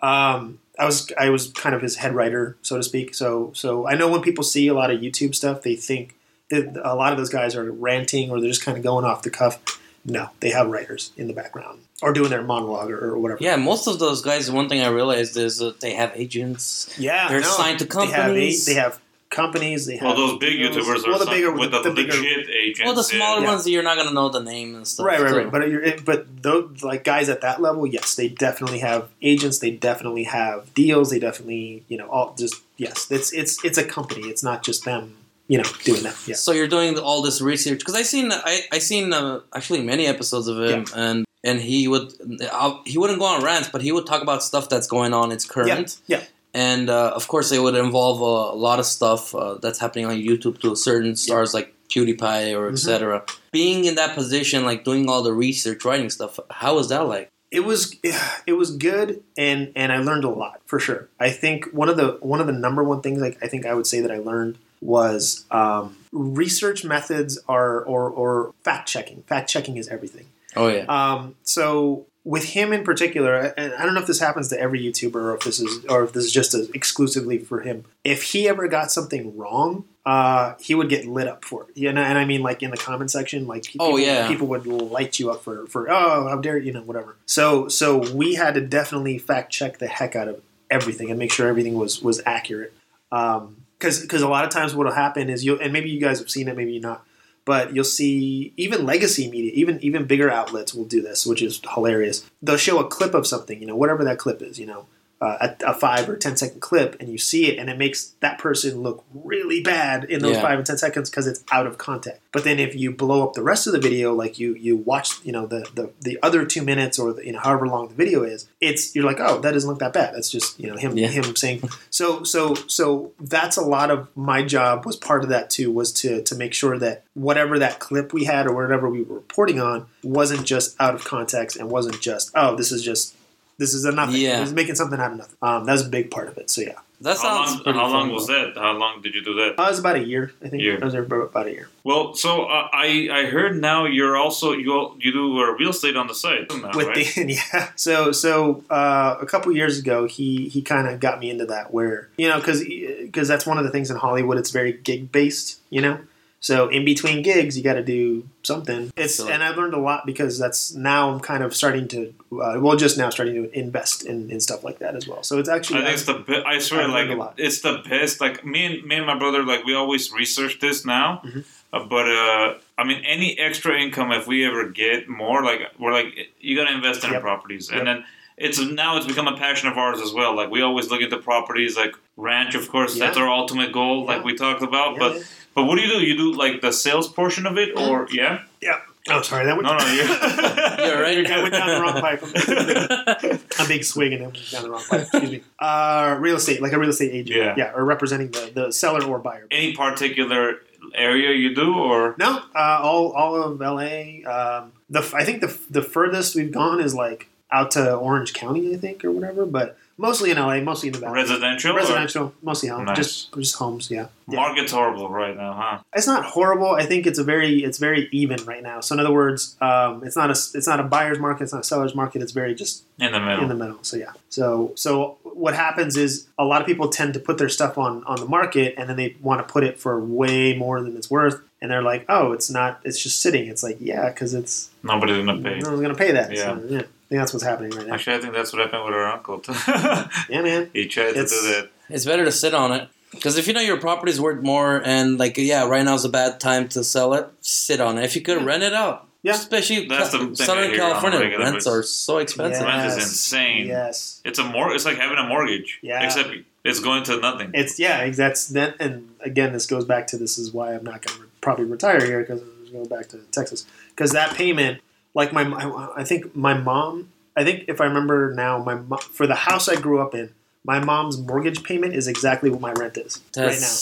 Um, 0.00 0.60
I 0.78 0.84
was 0.84 1.10
I 1.18 1.30
was 1.30 1.50
kind 1.50 1.74
of 1.74 1.82
his 1.82 1.96
head 1.96 2.14
writer, 2.14 2.56
so 2.62 2.76
to 2.76 2.84
speak. 2.84 3.16
So 3.16 3.50
so 3.52 3.88
I 3.88 3.96
know 3.96 4.08
when 4.08 4.22
people 4.22 4.44
see 4.44 4.68
a 4.68 4.74
lot 4.74 4.92
of 4.92 5.00
YouTube 5.00 5.34
stuff, 5.34 5.62
they 5.62 5.74
think 5.74 6.14
that 6.50 6.80
a 6.84 6.94
lot 6.94 7.10
of 7.10 7.18
those 7.18 7.30
guys 7.30 7.56
are 7.56 7.68
ranting 7.72 8.30
or 8.30 8.40
they're 8.40 8.48
just 8.48 8.64
kind 8.64 8.78
of 8.78 8.84
going 8.84 9.04
off 9.04 9.22
the 9.22 9.30
cuff. 9.30 9.58
No, 10.06 10.28
they 10.40 10.50
have 10.50 10.68
writers 10.68 11.12
in 11.16 11.28
the 11.28 11.32
background 11.32 11.80
or 12.02 12.12
doing 12.12 12.28
their 12.30 12.42
monologue 12.42 12.90
or, 12.90 13.12
or 13.12 13.18
whatever. 13.18 13.42
Yeah, 13.42 13.56
most 13.56 13.86
of 13.86 13.98
those 13.98 14.20
guys. 14.20 14.50
One 14.50 14.68
thing 14.68 14.82
I 14.82 14.88
realized 14.88 15.36
is 15.36 15.58
that 15.58 15.80
they 15.80 15.94
have 15.94 16.12
agents. 16.14 16.94
yeah, 16.98 17.28
They're 17.28 17.40
no, 17.40 17.46
signed 17.48 17.78
to 17.78 17.86
They 17.86 18.06
have, 18.06 18.14
companies. 18.14 18.66
they 18.66 18.74
have 18.74 19.00
companies. 19.30 19.86
They 19.86 19.96
have 19.96 20.16
Well, 20.16 20.16
those 20.28 20.38
big 20.38 20.58
YouTubers 20.60 21.04
are 21.06 21.10
well, 21.10 21.18
the 21.18 21.26
bigger 21.26 21.50
with 21.52 21.70
the, 21.70 21.80
the 21.82 21.90
bigger 21.90 22.12
legit 22.12 22.48
agents. 22.50 22.82
Well, 22.84 22.94
the 22.94 23.02
smaller 23.02 23.40
Yeah. 23.42 23.48
ones, 23.52 23.66
you're 23.68 23.82
not 23.82 23.96
gonna 23.96 24.12
know 24.12 24.28
the 24.28 24.40
name 24.42 24.74
and 24.76 24.86
stuff. 24.86 25.06
Right, 25.06 25.20
right, 25.20 25.34
right. 25.34 25.50
But 25.50 25.68
you're, 25.70 26.00
but 26.04 26.42
those 26.42 26.82
like 26.84 27.02
guys 27.02 27.28
at 27.28 27.40
that 27.40 27.60
level, 27.62 27.86
yes, 27.86 28.14
they 28.14 28.28
definitely 28.28 28.80
have 28.80 29.08
agents. 29.22 29.58
They 29.58 29.70
definitely 29.70 30.24
have 30.24 30.72
deals. 30.74 31.10
They 31.10 31.18
definitely, 31.18 31.84
you 31.88 31.96
know, 31.96 32.06
all 32.08 32.34
just 32.38 32.56
yes. 32.76 33.10
It's 33.10 33.32
it's 33.32 33.64
it's 33.64 33.78
a 33.78 33.84
company. 33.84 34.28
It's 34.28 34.42
not 34.44 34.62
just 34.62 34.84
them 34.84 35.16
you 35.48 35.58
know, 35.58 35.64
doing 35.84 36.02
that. 36.04 36.16
Yeah. 36.26 36.34
So 36.36 36.52
you're 36.52 36.68
doing 36.68 36.98
all 36.98 37.22
this 37.22 37.40
research 37.40 37.78
because 37.80 37.94
I 37.94 38.02
seen 38.02 38.32
I 38.32 38.60
I 38.72 38.78
seen 38.78 39.12
uh, 39.12 39.40
actually 39.54 39.82
many 39.82 40.06
episodes 40.06 40.48
of 40.48 40.56
him 40.62 40.84
and 40.96 41.24
and 41.44 41.60
he 41.60 41.86
would 41.88 42.12
uh, 42.50 42.78
he 42.86 42.96
wouldn't 42.98 43.18
go 43.18 43.26
on 43.26 43.44
rants 43.44 43.68
but 43.68 43.82
he 43.82 43.92
would 43.92 44.06
talk 44.06 44.22
about 44.22 44.42
stuff 44.42 44.68
that's 44.68 44.86
going 44.86 45.12
on 45.12 45.30
it's 45.32 45.44
current 45.44 46.00
yeah. 46.06 46.22
and 46.54 46.88
uh, 46.88 47.12
of 47.14 47.28
course 47.28 47.52
it 47.52 47.60
would 47.60 47.74
involve 47.74 48.20
a, 48.22 48.54
a 48.54 48.56
lot 48.56 48.78
of 48.78 48.86
stuff 48.86 49.34
uh, 49.34 49.54
that's 49.60 49.78
happening 49.78 50.06
on 50.06 50.16
YouTube 50.16 50.58
to 50.62 50.74
certain 50.74 51.14
stars 51.16 51.52
like 51.52 51.74
PewDiePie 51.90 52.56
or 52.58 52.70
Mhm. 52.70 52.72
etc. 52.72 53.22
Being 53.52 53.84
in 53.84 53.94
that 53.96 54.14
position, 54.14 54.64
like 54.64 54.84
doing 54.84 55.08
all 55.10 55.22
the 55.22 55.34
research, 55.34 55.84
writing 55.84 56.08
stuff, 56.10 56.40
how 56.50 56.76
was 56.76 56.88
that 56.88 57.06
like? 57.06 57.28
it 57.50 57.64
was 57.64 57.94
it 58.46 58.54
was 58.54 58.76
good 58.76 59.22
and 59.36 59.70
and 59.76 59.92
I 59.92 59.98
learned 59.98 60.24
a 60.24 60.30
lot 60.30 60.60
for 60.66 60.80
sure. 60.80 61.08
I 61.20 61.30
think 61.30 61.66
one 61.72 61.88
of 61.88 61.96
the 61.96 62.18
one 62.20 62.40
of 62.40 62.46
the 62.46 62.52
number 62.54 62.82
one 62.82 63.00
things 63.02 63.20
like 63.20 63.36
I 63.42 63.46
think 63.46 63.66
I 63.66 63.74
would 63.74 63.86
say 63.86 64.00
that 64.00 64.10
I 64.10 64.18
learned 64.18 64.56
was 64.84 65.44
um, 65.50 65.96
research 66.12 66.84
methods 66.84 67.38
are 67.48 67.80
or 67.80 68.08
or 68.10 68.52
fact 68.62 68.88
checking. 68.88 69.22
Fact 69.22 69.48
checking 69.48 69.76
is 69.76 69.88
everything. 69.88 70.26
Oh 70.54 70.68
yeah, 70.68 70.84
Um, 70.88 71.34
so 71.42 72.06
with 72.22 72.44
him 72.44 72.72
in 72.72 72.84
particular, 72.84 73.34
and 73.56 73.74
I 73.74 73.84
don't 73.84 73.94
know 73.94 74.00
if 74.00 74.06
this 74.06 74.20
happens 74.20 74.48
to 74.48 74.60
every 74.60 74.80
YouTuber 74.80 75.16
or 75.16 75.34
if 75.34 75.40
this 75.42 75.58
is 75.58 75.84
or 75.86 76.04
if 76.04 76.12
this 76.12 76.24
is 76.24 76.32
just 76.32 76.54
a, 76.54 76.68
exclusively 76.74 77.38
for 77.38 77.60
him. 77.62 77.84
If 78.04 78.22
he 78.22 78.48
ever 78.48 78.68
got 78.68 78.92
something 78.92 79.36
wrong, 79.36 79.84
uh, 80.06 80.54
he 80.60 80.74
would 80.74 80.88
get 80.88 81.06
lit 81.06 81.26
up 81.28 81.44
for 81.44 81.64
it. 81.68 81.76
You 81.76 81.92
know, 81.92 82.02
and 82.02 82.16
I 82.16 82.24
mean 82.24 82.42
like 82.42 82.62
in 82.62 82.70
the 82.70 82.76
comment 82.76 83.10
section, 83.10 83.46
like 83.48 83.64
people, 83.64 83.86
Oh, 83.86 83.96
yeah. 83.96 84.28
people 84.28 84.46
would 84.48 84.66
light 84.66 85.18
you 85.18 85.30
up 85.32 85.42
for 85.42 85.66
for 85.66 85.90
oh 85.90 86.28
how 86.28 86.36
dare 86.36 86.56
you 86.58 86.72
know 86.72 86.82
whatever. 86.82 87.16
So 87.26 87.68
so 87.68 88.12
we 88.14 88.34
had 88.34 88.54
to 88.54 88.60
definitely 88.60 89.18
fact 89.18 89.50
check 89.50 89.78
the 89.78 89.88
heck 89.88 90.14
out 90.14 90.28
of 90.28 90.40
everything 90.70 91.10
and 91.10 91.18
make 91.18 91.32
sure 91.32 91.48
everything 91.48 91.74
was 91.74 92.00
was 92.00 92.22
accurate. 92.24 92.72
Um, 93.10 93.63
because 93.84 94.00
because 94.00 94.22
a 94.22 94.28
lot 94.28 94.44
of 94.44 94.50
times 94.50 94.74
what'll 94.74 94.92
happen 94.92 95.28
is 95.28 95.44
you 95.44 95.58
and 95.60 95.72
maybe 95.72 95.90
you 95.90 96.00
guys 96.00 96.18
have 96.18 96.30
seen 96.30 96.48
it, 96.48 96.56
maybe 96.56 96.72
you're 96.72 96.82
not 96.82 97.04
but 97.44 97.74
you'll 97.74 97.84
see 97.84 98.54
even 98.56 98.86
legacy 98.86 99.30
media, 99.30 99.52
even 99.54 99.78
even 99.82 100.06
bigger 100.06 100.30
outlets 100.30 100.74
will 100.74 100.86
do 100.86 101.02
this, 101.02 101.26
which 101.26 101.42
is 101.42 101.60
hilarious. 101.74 102.28
They'll 102.42 102.56
show 102.56 102.78
a 102.78 102.88
clip 102.88 103.14
of 103.14 103.26
something, 103.26 103.60
you 103.60 103.66
know, 103.66 103.76
whatever 103.76 104.02
that 104.04 104.18
clip 104.18 104.40
is, 104.40 104.58
you 104.58 104.66
know, 104.66 104.86
uh, 105.20 105.48
a, 105.64 105.70
a 105.70 105.74
five 105.74 106.08
or 106.08 106.16
ten 106.16 106.36
second 106.36 106.60
clip, 106.60 106.96
and 107.00 107.08
you 107.08 107.16
see 107.18 107.46
it, 107.46 107.58
and 107.58 107.70
it 107.70 107.78
makes 107.78 108.14
that 108.20 108.38
person 108.38 108.80
look 108.82 109.04
really 109.14 109.62
bad 109.62 110.04
in 110.04 110.20
those 110.20 110.36
Yeah. 110.36 110.42
five 110.42 110.58
and 110.58 110.66
ten 110.66 110.76
seconds 110.76 111.08
because 111.08 111.26
it's 111.26 111.42
out 111.52 111.66
of 111.66 111.78
context. 111.78 112.20
But 112.32 112.42
then 112.44 112.58
if 112.58 112.74
you 112.74 112.90
blow 112.90 113.22
up 113.26 113.34
the 113.34 113.42
rest 113.42 113.66
of 113.68 113.72
the 113.72 113.78
video, 113.78 114.12
like 114.12 114.38
you 114.38 114.54
you 114.54 114.76
watch, 114.76 115.24
you 115.24 115.32
know, 115.32 115.46
the 115.46 115.60
the, 115.74 115.92
the 116.00 116.18
other 116.22 116.44
two 116.44 116.62
minutes 116.62 116.98
or 116.98 117.12
the, 117.12 117.24
you 117.24 117.32
know 117.32 117.38
however 117.38 117.66
long 117.68 117.88
the 117.88 117.94
video 117.94 118.22
is, 118.24 118.48
it's 118.60 118.94
you're 118.94 119.04
like, 119.04 119.20
oh, 119.20 119.38
that 119.40 119.52
doesn't 119.52 119.70
look 119.70 119.78
that 119.78 119.92
bad. 119.92 120.14
That's 120.14 120.30
just 120.30 120.58
you 120.60 120.68
know 120.68 120.76
him 120.76 120.98
Yeah. 120.98 121.08
him 121.08 121.34
saying 121.36 121.62
so 121.90 122.24
so 122.24 122.54
so 122.66 123.12
that's 123.20 123.56
a 123.56 123.62
lot 123.62 123.90
of 123.90 124.08
my 124.16 124.42
job 124.42 124.84
was 124.84 124.96
part 124.96 125.22
of 125.22 125.30
that 125.30 125.48
too 125.48 125.70
was 125.70 125.92
to 125.92 126.22
to 126.22 126.34
make 126.34 126.52
sure 126.54 126.76
that 126.78 127.04
whatever 127.14 127.58
that 127.60 127.78
clip 127.78 128.12
we 128.12 128.24
had 128.24 128.46
or 128.48 128.54
whatever 128.54 128.90
we 128.90 129.02
were 129.02 129.14
reporting 129.14 129.60
on 129.60 129.86
wasn't 130.02 130.44
just 130.44 130.74
out 130.80 130.94
of 130.94 131.04
context 131.04 131.56
and 131.56 131.70
wasn't 131.70 132.00
just 132.00 132.30
oh 132.34 132.56
this 132.56 132.72
is 132.72 132.82
just 132.82 133.14
this 133.58 133.74
is 133.74 133.84
a 133.84 133.92
nothing. 133.92 134.16
Yeah. 134.16 134.38
It 134.38 134.40
was 134.40 134.52
making 134.52 134.74
something 134.74 134.98
out 134.98 135.12
of 135.12 135.18
nothing. 135.18 135.36
Um, 135.42 135.64
that's 135.64 135.82
a 135.82 135.88
big 135.88 136.10
part 136.10 136.28
of 136.28 136.36
it. 136.38 136.50
So 136.50 136.62
yeah, 136.62 136.72
that 137.00 137.16
How 137.16 137.44
sounds 137.46 137.64
long, 137.66 137.74
how 137.74 137.88
long 137.88 138.12
was 138.12 138.26
that? 138.26 138.54
How 138.56 138.72
long 138.72 139.02
did 139.02 139.14
you 139.14 139.22
do 139.24 139.34
that? 139.34 139.58
uh, 139.58 139.62
it 139.64 139.70
was 139.70 139.78
about 139.78 139.96
a 139.96 140.04
year. 140.04 140.32
I 140.42 140.48
think 140.48 140.62
Year. 140.62 140.78
I 140.80 140.84
was 140.84 140.94
about 140.94 141.46
a 141.46 141.50
year. 141.50 141.68
Well, 141.84 142.14
so 142.14 142.44
uh, 142.44 142.68
I 142.72 143.08
I 143.12 143.24
heard 143.26 143.60
now 143.60 143.84
you're 143.84 144.16
also 144.16 144.52
you 144.52 144.96
you 145.00 145.12
do 145.12 145.38
uh, 145.40 145.50
real 145.52 145.70
estate 145.70 145.96
on 145.96 146.06
the 146.06 146.14
side 146.14 146.46
now, 146.50 146.70
with 146.74 146.88
right? 146.88 147.06
Dan, 147.14 147.28
yeah. 147.52 147.70
So 147.76 148.12
so 148.12 148.64
uh, 148.70 149.16
a 149.20 149.26
couple 149.26 149.52
years 149.52 149.78
ago, 149.78 150.06
he 150.06 150.48
he 150.48 150.62
kind 150.62 150.88
of 150.88 151.00
got 151.00 151.20
me 151.20 151.30
into 151.30 151.46
that 151.46 151.72
where 151.72 152.08
you 152.16 152.28
know 152.28 152.38
because 152.38 152.64
because 152.64 153.28
that's 153.28 153.46
one 153.46 153.58
of 153.58 153.64
the 153.64 153.70
things 153.70 153.90
in 153.90 153.96
Hollywood. 153.96 154.38
It's 154.38 154.50
very 154.50 154.72
gig 154.72 155.12
based, 155.12 155.60
you 155.70 155.80
know. 155.80 155.98
So 156.44 156.68
in 156.68 156.84
between 156.84 157.22
gigs, 157.22 157.56
you 157.56 157.64
got 157.64 157.72
to 157.74 157.82
do 157.82 158.28
something. 158.42 158.92
It's 158.98 159.14
So- 159.14 159.28
and 159.28 159.42
I 159.42 159.54
learned 159.54 159.72
a 159.72 159.78
lot 159.78 160.04
because 160.04 160.38
that's 160.38 160.74
now 160.74 161.08
I'm 161.10 161.18
kind 161.20 161.42
of 161.42 161.56
starting 161.56 161.88
to 161.88 162.12
uh, 162.32 162.56
well 162.60 162.76
just 162.76 162.98
now 162.98 163.08
starting 163.08 163.34
to 163.36 163.58
invest 163.58 164.04
in, 164.04 164.30
in 164.30 164.40
stuff 164.40 164.62
like 164.62 164.78
that 164.80 164.94
as 164.94 165.08
well. 165.08 165.22
So 165.22 165.38
it's 165.38 165.48
actually 165.48 165.80
I 165.80 165.84
think 165.84 165.94
it's 165.94 166.04
the 166.04 166.18
be- 166.18 166.42
I 166.44 166.58
swear 166.58 166.82
I've 166.82 166.90
like 166.90 167.08
a 167.08 167.14
lot. 167.14 167.32
it's 167.38 167.62
the 167.62 167.82
best. 167.88 168.20
Like 168.20 168.44
me 168.44 168.66
and 168.66 168.84
me 168.84 168.96
and 168.96 169.06
my 169.06 169.16
brother 169.18 169.42
like 169.42 169.64
we 169.64 169.74
always 169.74 170.12
research 170.12 170.60
this 170.60 170.84
now. 170.84 171.22
Mhm. 171.24 171.44
Uh, 171.72 171.84
but 171.86 172.06
uh, 172.10 172.54
I 172.76 172.84
mean, 172.84 173.02
any 173.06 173.38
extra 173.38 173.80
income 173.80 174.12
if 174.12 174.26
we 174.26 174.44
ever 174.46 174.68
get 174.68 175.08
more, 175.08 175.42
like 175.42 175.62
we're 175.78 175.94
like 175.94 176.08
you 176.40 176.54
got 176.56 176.68
to 176.68 176.74
invest 176.74 177.04
in 177.04 177.12
Yep. 177.12 177.22
properties, 177.22 177.70
Yep. 177.70 177.78
and 177.78 177.88
then 177.88 178.04
it's 178.36 178.60
now 178.60 178.98
it's 178.98 179.06
become 179.06 179.28
a 179.28 179.36
passion 179.38 179.68
of 179.70 179.78
ours 179.78 179.98
as 180.02 180.12
well. 180.12 180.36
Like 180.36 180.50
we 180.50 180.60
always 180.60 180.90
look 180.90 181.00
into 181.00 181.16
properties, 181.16 181.74
like 181.74 181.94
ranch, 182.18 182.54
of 182.54 182.68
course, 182.68 182.98
that's 182.98 183.16
our 183.16 183.28
ultimate 183.30 183.72
goal, 183.72 184.04
like 184.04 184.22
we 184.24 184.34
talked 184.34 184.62
about. 184.62 184.92
Yeah, 184.92 184.98
but 184.98 185.14
yeah. 185.16 185.22
But 185.54 185.64
what 185.64 185.76
do 185.76 185.82
you 185.82 185.88
do? 185.88 186.04
You 186.04 186.16
do 186.16 186.32
like 186.32 186.60
the 186.60 186.72
sales 186.72 187.08
portion 187.08 187.46
of 187.46 187.58
it, 187.58 187.76
or 187.76 188.08
yeah? 188.10 188.42
Yeah. 188.60 188.80
Oh 189.08 189.20
sorry 189.20 189.44
that 189.44 189.54
went 189.54 189.66
No, 189.66 189.76
no, 189.76 189.86
you're, 189.92 190.06
You're 190.86 191.02
right. 191.02 191.26
I 191.30 191.42
went 191.42 191.52
down 191.52 191.68
the 191.68 191.80
wrong 191.80 192.00
pipe. 192.00 192.22
a 193.60 193.68
big 193.68 193.84
swig 193.84 194.12
and 194.12 194.22
then 194.22 194.32
went 194.32 194.50
down 194.50 194.62
the 194.62 194.70
wrong 194.70 194.82
pipe. 194.88 195.02
Excuse 195.02 195.30
me. 195.30 195.42
Uh, 195.58 196.16
real 196.18 196.36
estate, 196.36 196.62
like 196.62 196.72
a 196.72 196.78
real 196.78 196.88
estate 196.88 197.12
agent. 197.12 197.38
Yeah. 197.38 197.54
yeah, 197.56 197.72
or 197.74 197.84
representing 197.84 198.30
the, 198.30 198.50
the 198.54 198.72
seller 198.72 199.04
or 199.04 199.18
buyer. 199.18 199.46
Any 199.50 199.74
particular 199.74 200.60
area 200.94 201.32
you 201.32 201.54
do, 201.54 201.74
or 201.74 202.14
No, 202.18 202.42
uh, 202.54 202.80
all 202.82 203.12
all 203.12 203.42
of 203.42 203.60
LA. 203.60 204.24
Um, 204.26 204.72
the 204.88 205.08
I 205.14 205.24
think 205.24 205.42
the 205.42 205.56
the 205.68 205.82
furthest 205.82 206.34
we've 206.34 206.52
gone 206.52 206.80
is 206.80 206.94
like 206.94 207.28
out 207.52 207.72
to 207.72 207.94
Orange 207.94 208.32
County, 208.32 208.74
I 208.74 208.78
think, 208.78 209.04
or 209.04 209.10
whatever. 209.10 209.44
But 209.44 209.76
mostly 209.96 210.30
in 210.30 210.36
LA, 210.38 210.60
mostly 210.60 210.88
in 210.88 210.92
the 210.94 210.98
valley. 211.00 211.14
residential? 211.14 211.72
or- 211.72 211.76
Residential, 211.76 212.32
mostly 212.42 212.68
home, 212.68 212.84
Nice. 212.84 212.96
just 212.96 213.32
just 213.34 213.54
homes. 213.56 213.90
Yeah. 213.90 214.06
yeah, 214.28 214.36
Market's 214.40 214.72
horrible 214.72 215.08
right 215.08 215.36
now, 215.36 215.52
huh? 215.52 215.78
it's 215.94 216.06
not 216.06 216.24
horrible. 216.24 216.70
I 216.74 216.84
think 216.86 217.06
it's 217.06 217.18
a 217.18 217.24
very 217.24 217.62
it's 217.64 217.78
very 217.78 218.08
even 218.12 218.42
right 218.44 218.62
now. 218.62 218.80
So 218.80 218.94
in 218.94 219.00
other 219.00 219.12
words, 219.12 219.56
um, 219.60 220.02
it's 220.04 220.16
not 220.16 220.28
a 220.30 220.32
it's 220.32 220.66
not 220.66 220.80
a 220.80 220.84
buyer's 220.84 221.18
market. 221.18 221.44
It's 221.44 221.52
not 221.52 221.60
a 221.62 221.64
seller's 221.64 221.94
market. 221.94 222.22
It's 222.22 222.32
very 222.32 222.54
just 222.54 222.84
In 222.98 223.12
the 223.12 223.20
middle. 223.20 223.42
in 223.42 223.48
the 223.48 223.54
middle. 223.54 223.78
So 223.82 223.96
yeah. 223.96 224.12
So 224.28 224.72
so 224.76 225.18
what 225.22 225.54
happens 225.54 225.96
is 225.96 226.26
a 226.38 226.44
lot 226.44 226.60
of 226.60 226.66
people 226.66 226.88
tend 226.88 227.14
to 227.14 227.20
put 227.20 227.38
their 227.38 227.48
stuff 227.48 227.76
on 227.78 228.04
on 228.04 228.18
the 228.20 228.26
market 228.26 228.74
and 228.78 228.88
then 228.88 228.96
they 228.96 229.16
want 229.20 229.46
to 229.46 229.52
put 229.52 229.64
it 229.64 229.78
for 229.80 230.00
way 230.00 230.56
more 230.56 230.80
than 230.82 230.96
it's 230.96 231.10
worth. 231.10 231.40
And 231.60 231.70
they're 231.70 231.82
like, 231.82 232.04
oh, 232.10 232.32
it's 232.32 232.50
not. 232.50 232.80
It's 232.84 233.02
just 233.02 233.22
sitting. 233.22 233.48
It's 233.48 233.62
like, 233.62 233.78
yeah, 233.80 234.10
because 234.10 234.34
it's 234.34 234.68
Nobody's 234.82 235.16
gonna 235.24 235.40
pay. 235.42 235.60
no 235.60 235.70
one's 235.70 235.80
gonna 235.80 235.94
pay 235.94 236.12
that. 236.12 236.30
Yeah. 236.30 236.44
So, 236.58 236.62
yeah. 236.68 236.82
I 237.14 237.16
think 237.16 237.22
that's 237.22 237.32
what's 237.32 237.44
happening 237.44 237.70
right 237.70 237.86
now. 237.86 237.94
Actually, 237.94 238.16
I 238.16 238.20
think 238.20 238.34
that's 238.34 238.52
what 238.52 238.60
happened 238.62 238.84
with 238.86 238.94
our 238.94 239.06
uncle. 239.06 239.38
too. 239.38 239.52
Yeah, 240.28 240.42
man. 240.42 240.70
he 240.72 240.86
tried 240.88 241.12
to 241.14 241.20
It's- 241.20 241.30
do 241.30 241.48
that. 241.52 241.70
It's 241.90 242.04
better 242.04 242.24
to 242.24 242.32
sit 242.32 242.54
on 242.54 242.72
it 242.72 242.88
because 243.12 243.36
if 243.38 243.46
you 243.46 243.52
know 243.52 243.60
your 243.60 243.78
property's 243.78 244.20
worth 244.20 244.42
more 244.42 244.82
and 244.84 245.18
like 245.18 245.36
yeah, 245.36 245.66
right 245.68 245.84
now's 245.84 246.04
a 246.04 246.08
bad 246.08 246.40
time 246.40 246.66
to 246.70 246.82
sell 246.82 247.12
it. 247.14 247.28
Sit 247.40 247.80
on 247.80 247.98
it. 247.98 248.04
If 248.04 248.16
you 248.16 248.22
could 248.22 248.38
Yeah. 248.40 248.44
rent 248.46 248.62
it 248.62 248.72
out. 248.72 249.06
Yeah. 249.22 249.32
especially 249.34 249.86
That's 249.86 250.10
Ca- 250.10 250.18
thing 250.18 250.30
I 250.30 250.34
Southern 250.34 250.70
hear 250.70 250.82
on 250.82 250.90
a 250.90 250.92
California 251.00 251.38
rents 251.38 251.66
are 251.66 251.82
so 251.82 252.18
expensive. 252.18 252.64
Rent 252.66 252.86
is 252.86 252.96
insane. 252.96 253.66
Yes. 253.66 254.20
It's 254.24 254.38
a 254.38 254.44
mor- 254.44 254.74
It's 254.74 254.84
like 254.86 254.96
having 254.98 255.18
a 255.18 255.24
mortgage. 255.28 255.78
Yeah. 255.82 256.02
Except 256.04 256.30
it's 256.64 256.80
going 256.80 257.04
to 257.04 257.18
nothing. 257.20 257.50
It's 257.54 257.78
yeah. 257.78 258.08
That's 258.10 258.48
that. 258.48 258.76
And 258.80 259.10
again, 259.20 259.52
this 259.52 259.66
goes 259.66 259.84
back 259.84 260.06
to 260.08 260.16
this 260.16 260.36
is 260.38 260.52
why 260.52 260.74
I'm 260.74 260.84
not 260.84 261.04
going 261.06 261.20
to 261.20 261.26
probably 261.42 261.66
retire 261.66 262.04
here 262.04 262.20
because 262.20 262.40
I'm 262.42 262.72
going 262.72 262.88
back 262.88 263.08
to 263.10 263.18
Texas 263.30 263.66
because 263.90 264.10
that 264.12 264.34
payment, 264.34 264.80
like 265.14 265.32
my, 265.32 265.42
I 265.42 266.00
I 266.00 266.04
think 266.04 266.34
my 266.36 266.54
mom. 266.54 267.10
I 267.36 267.42
think 267.42 267.64
if 267.66 267.80
I 267.80 267.86
remember 267.86 268.32
now, 268.32 268.58
my 268.58 268.74
mo- 268.76 268.96
for 268.98 269.26
the 269.26 269.34
house 269.34 269.68
I 269.68 269.74
grew 269.80 270.00
up 270.00 270.14
in, 270.14 270.30
my 270.64 270.78
mom's 270.78 271.18
mortgage 271.18 271.62
payment 271.64 271.94
is 271.94 272.06
exactly 272.06 272.48
what 272.48 272.60
my 272.60 272.72
rent 272.72 272.96
is 272.96 273.20
right 273.36 273.58
now. 273.60 273.76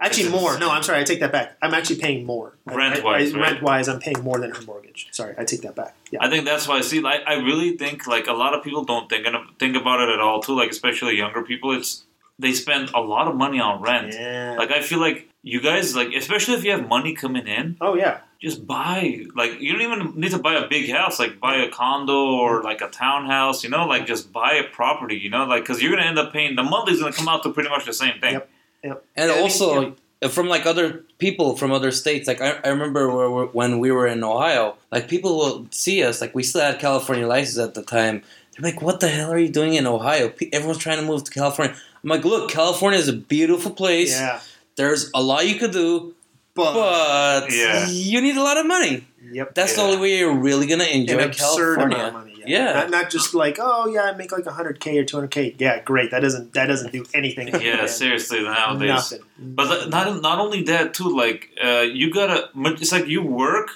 Actually, 0.00 0.24
That's 0.30 0.40
more. 0.40 0.58
No, 0.58 0.70
I'm 0.70 0.82
sorry. 0.82 1.00
I 1.00 1.04
take 1.04 1.20
that 1.20 1.30
back. 1.30 1.56
I'm 1.62 1.74
actually 1.74 2.00
paying 2.00 2.24
more. 2.26 2.54
Rent-wise, 2.66 3.32
I, 3.32 3.36
right? 3.38 3.52
rent 3.52 3.62
wise, 3.62 3.88
I'm 3.88 4.00
paying 4.00 4.20
more 4.22 4.38
than 4.40 4.50
her 4.50 4.62
mortgage. 4.62 5.06
Sorry, 5.12 5.34
I 5.38 5.44
take 5.44 5.62
that 5.62 5.76
back. 5.76 5.94
Yeah. 6.10 6.18
I 6.22 6.28
think 6.30 6.44
that's 6.44 6.66
why. 6.66 6.80
See, 6.80 7.00
like, 7.00 7.20
I 7.26 7.34
really 7.34 7.76
think 7.76 8.06
like 8.08 8.26
a 8.26 8.32
lot 8.32 8.52
of 8.54 8.64
people 8.64 8.84
don't 8.84 9.08
think 9.08 9.26
think 9.58 9.76
about 9.76 10.00
it 10.00 10.08
at 10.08 10.20
all. 10.20 10.42
Too, 10.42 10.56
like 10.56 10.70
especially 10.70 11.16
younger 11.16 11.42
people. 11.42 11.72
It's 11.72 12.04
they 12.38 12.52
spend 12.52 12.90
a 12.94 13.00
lot 13.00 13.28
of 13.28 13.36
money 13.36 13.60
on 13.60 13.80
rent. 13.82 14.14
yeah. 14.14 14.56
Like 14.58 14.70
I 14.72 14.80
feel 14.82 14.98
like 15.00 15.28
you 15.42 15.60
guys 15.60 15.94
like, 15.96 16.08
especially 16.14 16.54
if 16.54 16.64
you 16.64 16.70
have 16.70 16.88
money 16.88 17.14
coming 17.14 17.46
in, 17.46 17.76
oh 17.80 17.94
yeah. 17.94 18.18
just 18.40 18.66
buy. 18.66 19.24
Like 19.34 19.60
you 19.60 19.72
don't 19.72 19.82
even 19.82 20.20
need 20.20 20.30
to 20.30 20.38
buy 20.38 20.54
a 20.54 20.68
big 20.68 20.90
house. 20.90 21.18
Like 21.18 21.40
buy 21.40 21.56
a 21.56 21.68
condo 21.70 22.14
or 22.26 22.62
like 22.62 22.80
a 22.80 22.88
townhouse. 22.88 23.64
You 23.64 23.70
know, 23.70 23.86
like 23.86 24.06
just 24.06 24.32
buy 24.32 24.54
a 24.54 24.64
property. 24.64 25.16
You 25.16 25.30
know, 25.30 25.44
like 25.44 25.62
because 25.64 25.82
you're 25.82 25.90
gonna 25.90 26.06
end 26.08 26.18
up 26.18 26.32
paying 26.32 26.54
the 26.54 26.62
monthly's 26.62 27.00
gonna 27.00 27.12
come 27.12 27.28
out 27.28 27.42
to 27.42 27.50
pretty 27.52 27.68
much 27.70 27.84
the 27.86 27.92
same 27.92 28.20
thing. 28.20 28.34
Yep. 28.34 28.50
Yep. 28.84 29.04
And 29.16 29.28
Yeah, 29.28 29.32
I 29.32 29.36
mean, 29.36 29.42
also 29.44 29.96
uh, 30.22 30.28
from 30.28 30.48
like 30.48 30.64
other 30.66 31.04
people 31.18 31.56
from 31.56 31.72
other 31.72 31.90
states, 31.90 32.28
like 32.28 32.40
I, 32.40 32.60
I 32.64 32.68
remember 32.68 33.14
where, 33.14 33.30
where- 33.30 33.46
when 33.46 33.78
we 33.80 33.90
were 33.90 34.06
in 34.06 34.22
Ohio, 34.22 34.76
like 34.92 35.08
people 35.08 35.36
will 35.36 35.66
see 35.70 36.04
us, 36.04 36.20
like 36.20 36.34
we 36.34 36.42
still 36.44 36.60
had 36.62 36.78
California 36.78 37.26
license 37.26 37.58
at 37.58 37.74
the 37.74 37.82
time. 37.82 38.22
They're 38.52 38.70
like, 38.70 38.80
"What 38.82 39.00
the 39.00 39.08
hell 39.08 39.32
are 39.32 39.38
you 39.38 39.48
doing 39.48 39.74
in 39.74 39.86
Ohio? 39.86 40.32
Everyone's 40.52 40.78
trying 40.78 40.98
to 40.98 41.04
move 41.04 41.24
to 41.24 41.30
California." 41.32 41.74
I'm 42.04 42.10
like, 42.10 42.24
"Look, 42.24 42.50
California 42.50 42.98
is 42.98 43.08
a 43.08 43.12
beautiful 43.14 43.70
place. 43.72 44.12
Yeah. 44.12 44.40
There's 44.76 45.10
a 45.14 45.22
lot 45.22 45.46
you 45.46 45.56
could 45.58 45.72
do, 45.72 46.14
But, 46.54 46.74
but 46.74 47.52
Yeah. 47.52 47.86
you 47.88 48.20
need 48.20 48.36
a 48.36 48.42
lot 48.42 48.56
of 48.58 48.66
money. 48.66 49.06
yep. 49.32 49.54
That's 49.54 49.74
the 49.76 49.82
only 49.82 49.96
way 49.98 50.18
you're 50.18 50.34
really 50.34 50.66
gonna 50.66 50.84
enjoy 50.84 51.18
An 51.18 51.28
absurd 51.30 51.78
amount 51.78 51.92
California." 51.92 52.06
of 52.08 52.12
money. 52.14 52.34
yet. 52.40 52.48
Yeah. 52.48 52.72
not, 52.74 52.90
not 52.90 53.10
just 53.10 53.34
like 53.34 53.56
oh 53.60 53.86
yeah, 53.86 54.02
I 54.02 54.12
make 54.16 54.32
like 54.32 54.44
100k 54.44 54.98
or 55.00 55.04
200k. 55.04 55.54
Yeah, 55.58 55.80
great. 55.80 56.10
That 56.10 56.20
doesn't 56.20 56.52
that 56.54 56.66
doesn't 56.66 56.92
do 56.92 57.04
anything. 57.14 57.48
Yeah, 57.60 57.76
man. 57.76 57.88
seriously, 57.88 58.42
nowadays. 58.42 58.88
nothing. 58.88 59.20
But 59.38 59.88
not 59.88 60.20
not 60.20 60.38
only 60.40 60.62
that 60.64 60.92
too, 60.94 61.08
like 61.16 61.50
uh, 61.62 61.84
you 62.00 62.12
gotta. 62.12 62.48
It's 62.82 62.92
like 62.92 63.06
you 63.06 63.22
work, 63.22 63.68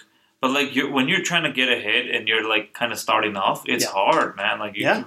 but 0.43 0.51
like 0.51 0.75
you 0.77 0.91
when 0.93 1.09
you're 1.09 1.23
trying 1.23 1.45
to 1.45 1.53
get 1.53 1.69
ahead 1.71 2.07
and 2.15 2.27
you're 2.29 2.47
like 2.49 2.73
kind 2.75 2.91
of 2.93 2.99
starting 2.99 3.37
off, 3.37 3.63
it's 3.67 3.85
Yeah. 3.85 3.91
hard, 3.93 4.37
man. 4.37 4.59
Like 4.59 4.75
you, 4.77 4.83
Yeah. 4.83 5.05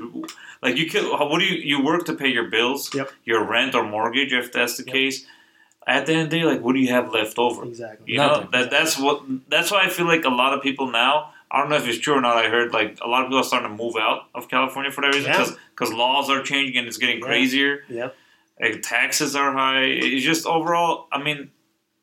like 0.64 0.76
you 0.78 0.88
can. 0.90 1.04
What 1.06 1.40
do 1.40 1.46
you 1.46 1.58
you 1.72 1.84
work 1.84 2.06
to 2.06 2.14
pay 2.14 2.30
your 2.30 2.48
bills, 2.50 2.90
Yep. 2.96 3.12
your 3.26 3.44
rent 3.44 3.76
or 3.76 3.84
mortgage, 3.84 4.32
if 4.34 4.52
that's 4.54 4.78
the 4.78 4.86
Yep. 4.86 4.94
case. 4.94 5.26
At 5.96 6.06
the 6.06 6.14
end 6.14 6.22
of 6.24 6.30
the 6.30 6.38
day, 6.40 6.46
like 6.46 6.62
what 6.62 6.74
do 6.76 6.80
you 6.80 6.90
have 6.98 7.12
left 7.12 7.38
over? 7.40 7.62
exactly. 7.66 8.14
You 8.14 8.20
know 8.20 8.48
that 8.54 8.70
that's 8.76 8.94
what 8.98 9.18
that's 9.54 9.70
why 9.72 9.82
I 9.88 9.90
feel 9.90 10.06
like 10.14 10.24
a 10.26 10.30
lot 10.44 10.54
of 10.56 10.62
people 10.62 10.88
now. 10.92 11.14
I 11.52 11.60
don't 11.60 11.70
know 11.72 11.78
if 11.78 11.88
it's 11.88 11.98
true 12.06 12.14
or 12.20 12.22
not. 12.22 12.38
I 12.38 12.48
heard 12.56 12.74
like 12.80 12.92
a 13.02 13.08
lot 13.14 13.22
of 13.24 13.28
people 13.28 13.40
are 13.40 13.44
starting 13.52 13.70
to 13.76 13.76
move 13.84 13.96
out 14.08 14.20
of 14.36 14.48
California 14.50 14.92
for 14.92 15.02
that 15.02 15.14
reason 15.16 15.32
Yeah. 15.32 15.48
because 15.74 15.92
laws 15.92 16.30
are 16.30 16.42
changing 16.44 16.78
and 16.78 16.88
it's 16.88 16.98
getting 17.04 17.20
crazier 17.22 17.74
Yeah. 17.90 18.10
like, 18.62 18.84
taxes 18.84 19.36
are 19.36 19.52
high. 19.52 19.86
It's 19.86 20.24
just 20.24 20.46
overall, 20.46 21.08
I 21.12 21.18
mean, 21.24 21.50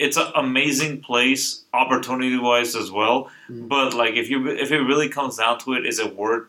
it's 0.00 0.16
an 0.16 0.26
amazing 0.34 1.00
place, 1.08 1.44
opportunity 1.72 2.36
wise 2.48 2.74
as 2.82 2.90
well. 2.90 3.30
Mm. 3.48 3.68
But 3.68 3.94
like, 3.94 4.14
if 4.22 4.26
you 4.30 4.48
if 4.48 4.72
it 4.72 4.80
really 4.80 5.08
comes 5.18 5.36
down 5.36 5.58
to 5.60 5.74
it, 5.76 5.86
is 5.86 5.98
it 6.04 6.10
worth? 6.16 6.48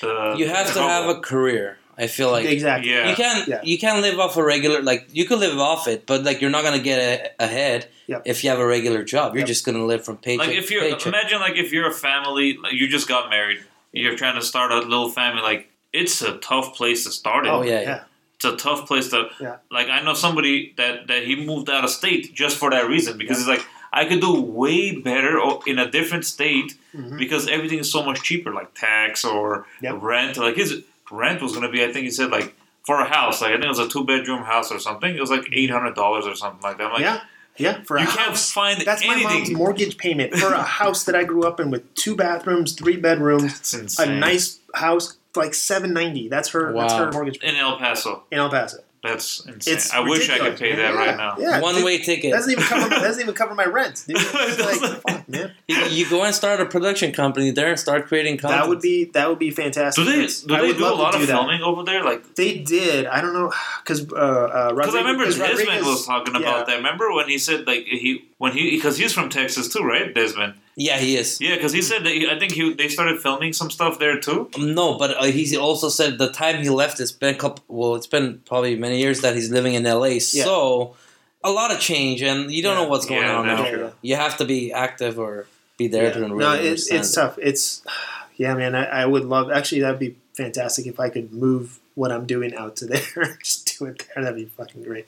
The 0.00 0.34
You 0.40 0.48
have 0.48 0.72
to 0.74 0.80
have 0.82 1.06
a 1.16 1.20
career. 1.20 1.78
I 1.98 2.06
feel 2.08 2.30
like 2.30 2.44
exactly. 2.46 2.90
Yeah. 2.90 3.08
you 3.10 3.16
can't 3.16 3.48
Yeah. 3.48 3.60
you 3.62 3.78
can't 3.78 4.00
live 4.02 4.18
off 4.18 4.36
a 4.36 4.42
regular 4.44 4.82
like 4.82 5.08
you 5.12 5.24
could 5.26 5.38
live 5.38 5.58
off 5.58 5.86
it, 5.88 6.06
but 6.06 6.24
like 6.24 6.40
you're 6.40 6.50
not 6.50 6.64
gonna 6.64 6.78
get 6.92 6.98
a, 6.98 7.44
ahead 7.44 7.88
Yep. 8.06 8.22
if 8.26 8.44
you 8.44 8.50
have 8.50 8.58
a 8.58 8.66
regular 8.66 9.02
job. 9.04 9.34
You're 9.34 9.40
Yep. 9.40 9.48
just 9.48 9.64
gonna 9.66 9.84
live 9.84 10.04
from 10.04 10.16
paycheck 10.18 10.46
like 10.48 10.56
if 10.56 10.70
you're 10.70 10.84
imagine 10.84 11.40
like 11.40 11.56
if 11.56 11.72
you're 11.72 11.88
a 11.88 11.92
family, 11.94 12.56
like, 12.62 12.72
you 12.74 12.88
just 12.88 13.08
got 13.08 13.30
married, 13.30 13.60
you're 13.92 14.16
trying 14.16 14.34
to 14.40 14.42
start 14.44 14.72
a 14.72 14.78
little 14.80 15.10
family. 15.10 15.42
Like 15.42 15.70
it's 15.92 16.20
a 16.22 16.36
tough 16.38 16.74
place 16.76 17.04
to 17.04 17.10
start 17.12 17.46
it. 17.46 17.50
Oh, 17.50 17.62
yeah, 17.62 17.80
yeah. 17.80 18.00
It's 18.36 18.44
a 18.44 18.56
tough 18.56 18.86
place 18.88 19.08
to. 19.10 19.28
Yeah. 19.40 19.56
Like 19.70 19.88
I 19.88 20.02
know 20.02 20.14
somebody 20.14 20.74
that 20.76 21.06
that 21.06 21.24
he 21.24 21.36
moved 21.36 21.70
out 21.70 21.84
of 21.84 21.90
state 21.90 22.34
just 22.34 22.56
for 22.58 22.70
that 22.70 22.88
reason 22.88 23.16
because 23.18 23.38
he's 23.38 23.48
like. 23.48 23.64
I 23.96 24.06
could 24.06 24.20
do 24.20 24.40
way 24.40 24.96
better 24.96 25.40
in 25.68 25.78
a 25.78 25.88
different 25.88 26.24
state 26.24 26.74
Mhm. 26.96 27.16
because 27.16 27.46
everything 27.46 27.78
is 27.78 27.92
so 27.92 28.02
much 28.02 28.24
cheaper, 28.24 28.52
like 28.52 28.74
tax 28.74 29.24
or 29.24 29.66
Yep. 29.82 29.94
rent. 30.00 30.36
Like 30.36 30.56
his 30.56 30.82
rent 31.14 31.40
was 31.42 31.52
going 31.52 31.64
to 31.64 31.70
be, 31.70 31.82
I 31.84 31.92
think 31.92 32.04
he 32.04 32.10
said, 32.10 32.30
like 32.30 32.54
for 32.84 33.00
a 33.00 33.04
house, 33.04 33.40
like 33.40 33.50
I 33.50 33.54
think 33.54 33.64
it 33.66 33.68
was 33.68 33.78
a 33.78 33.88
two 33.88 34.04
bedroom 34.04 34.42
house 34.42 34.70
or 34.72 34.78
something. 34.78 35.14
It 35.14 35.20
was 35.20 35.30
like 35.30 35.44
eight 35.52 35.70
hundred 35.70 35.94
dollars 35.94 36.26
or 36.26 36.34
something 36.34 36.60
like 36.62 36.78
that. 36.78 36.84
I'm 36.86 36.92
like, 36.92 37.00
yeah. 37.02 37.20
Yeah. 37.56 37.82
For 37.84 37.96
a 37.96 38.00
you 38.00 38.06
can't 38.08 38.18
house. 38.30 38.50
find 38.50 38.80
That's 38.80 39.06
my 39.06 39.22
mom's 39.22 39.50
mortgage 39.52 39.96
payment 39.96 40.34
for 40.34 40.52
a 40.52 40.62
house 40.80 41.04
that 41.04 41.14
I 41.14 41.22
grew 41.22 41.44
up 41.44 41.60
in 41.60 41.70
with 41.70 41.94
two 41.94 42.16
bathrooms, 42.16 42.72
three 42.72 42.96
bedrooms, 42.96 43.72
It's 43.74 43.98
a 44.00 44.06
nice 44.12 44.58
house, 44.74 45.16
like 45.36 45.54
seven 45.54 45.92
ninety. 45.92 46.28
That's 46.28 46.48
her. 46.50 46.72
That's 46.72 46.92
Wow. 46.94 47.04
her 47.06 47.12
mortgage 47.12 47.36
in 47.44 47.54
El 47.56 47.78
Paso. 47.78 48.24
in 48.32 48.38
El 48.38 48.50
Paso. 48.50 48.78
That's 49.04 49.44
insane. 49.44 49.74
It's 49.74 49.92
I 49.92 50.00
wish 50.00 50.30
I 50.30 50.38
could 50.38 50.56
pay 50.58 50.70
man. 50.70 50.78
that 50.78 50.94
right 50.94 51.16
now. 51.16 51.36
Yeah, 51.38 51.60
One 51.60 51.76
it 51.76 51.84
way 51.84 51.98
ticket. 51.98 52.32
doesn't 52.32 52.50
even 52.50 52.64
cover. 52.64 52.88
doesn't 52.88 53.20
even 53.22 53.34
cover 53.34 53.54
my 53.54 53.66
rent. 53.66 54.02
Dude. 54.08 54.16
It's 54.18 54.58
like, 54.82 55.00
fuck, 55.02 55.28
man. 55.28 55.52
You, 55.68 55.76
you 55.84 56.08
go 56.08 56.24
and 56.24 56.34
start 56.34 56.58
a 56.60 56.64
production 56.66 57.12
company 57.12 57.50
there 57.50 57.68
and 57.68 57.78
start 57.78 58.06
creating 58.06 58.38
content. 58.38 58.62
That 58.62 58.68
would 58.68 58.80
be 58.80 59.04
that 59.12 59.28
would 59.28 59.38
be 59.38 59.50
fantastic. 59.50 60.02
Do 60.02 60.10
they 60.10 60.26
do 60.26 60.54
I 60.54 60.60
they 60.62 60.66
would 60.68 60.78
do 60.78 60.84
a 60.84 60.86
love 60.86 60.96
to 60.96 61.02
lot 61.02 61.14
of 61.16 61.20
that. 61.20 61.26
filming 61.26 61.62
over 61.62 61.82
there? 61.84 62.02
Like 62.02 62.34
They 62.34 62.58
did. 62.58 63.06
I 63.06 63.20
don't 63.20 63.34
know 63.34 63.52
because 63.82 64.10
uh, 64.10 64.14
uh, 64.16 64.72
I 64.74 64.96
remember 64.98 65.24
Rodriguez- 65.24 65.36
Desmond 65.58 65.84
was 65.84 66.06
talking 66.06 66.34
about 66.34 66.60
yeah. 66.60 66.64
that. 66.64 66.76
Remember 66.76 67.12
when 67.12 67.28
he 67.28 67.36
said 67.36 67.66
like 67.66 67.84
he 67.84 68.24
when 68.38 68.52
he 68.52 68.70
because 68.70 68.96
he's 68.96 69.12
from 69.12 69.28
Texas 69.28 69.68
too, 69.68 69.82
right? 69.84 70.14
Desmond. 70.14 70.54
Yeah, 70.76 70.98
he 70.98 71.16
is. 71.16 71.40
Yeah, 71.40 71.54
because 71.54 71.72
he 71.72 71.82
said 71.82 72.02
that 72.04 72.10
he, 72.12 72.28
I 72.28 72.38
think 72.38 72.52
he 72.52 72.72
they 72.74 72.88
started 72.88 73.20
filming 73.20 73.52
some 73.52 73.70
stuff 73.70 73.98
there 73.98 74.18
too. 74.20 74.50
No, 74.58 74.98
but 74.98 75.16
uh, 75.16 75.24
he 75.24 75.56
also 75.56 75.88
said 75.88 76.18
the 76.18 76.30
time 76.32 76.62
he 76.62 76.68
left, 76.68 76.98
it's 77.00 77.12
been 77.12 77.34
a 77.34 77.38
couple. 77.38 77.62
Well, 77.68 77.94
it's 77.94 78.08
been 78.08 78.40
probably 78.44 78.74
many 78.76 78.98
years 79.00 79.20
that 79.20 79.34
he's 79.36 79.50
living 79.50 79.74
in 79.74 79.84
LA. 79.84 80.18
So 80.18 80.96
a 81.44 81.50
lot 81.50 81.70
of 81.72 81.78
change, 81.78 82.22
and 82.22 82.50
you 82.50 82.62
don't 82.62 82.76
Yeah. 82.76 82.82
know 82.84 82.88
what's 82.88 83.06
going 83.06 83.22
Yeah, 83.22 83.36
on 83.36 83.46
that's 83.46 83.62
now. 83.62 83.70
true. 83.70 83.92
You 84.02 84.16
have 84.16 84.36
to 84.38 84.44
be 84.44 84.72
active 84.72 85.18
or 85.18 85.46
be 85.76 85.86
there 85.86 86.04
Yeah. 86.04 86.10
to 86.14 86.20
really 86.20 86.38
no, 86.38 86.52
it's 86.54 86.90
understand 86.90 87.00
it's 87.00 87.10
it. 87.12 87.14
tough. 87.20 87.38
It's 87.40 87.82
yeah, 88.36 88.54
man. 88.54 88.74
I, 88.74 88.84
I 89.02 89.06
would 89.06 89.24
love. 89.26 89.50
Actually, 89.52 89.82
that'd 89.82 90.00
be 90.00 90.16
fantastic 90.34 90.86
if 90.86 90.98
I 90.98 91.08
could 91.08 91.32
move 91.32 91.78
what 91.94 92.10
I'm 92.10 92.26
doing 92.26 92.52
out 92.56 92.74
to 92.78 92.86
there. 92.86 93.36
Just 93.44 93.78
do 93.78 93.84
it 93.86 94.04
there. 94.14 94.24
That'd 94.24 94.36
be 94.38 94.46
fucking 94.46 94.82
great. 94.82 95.06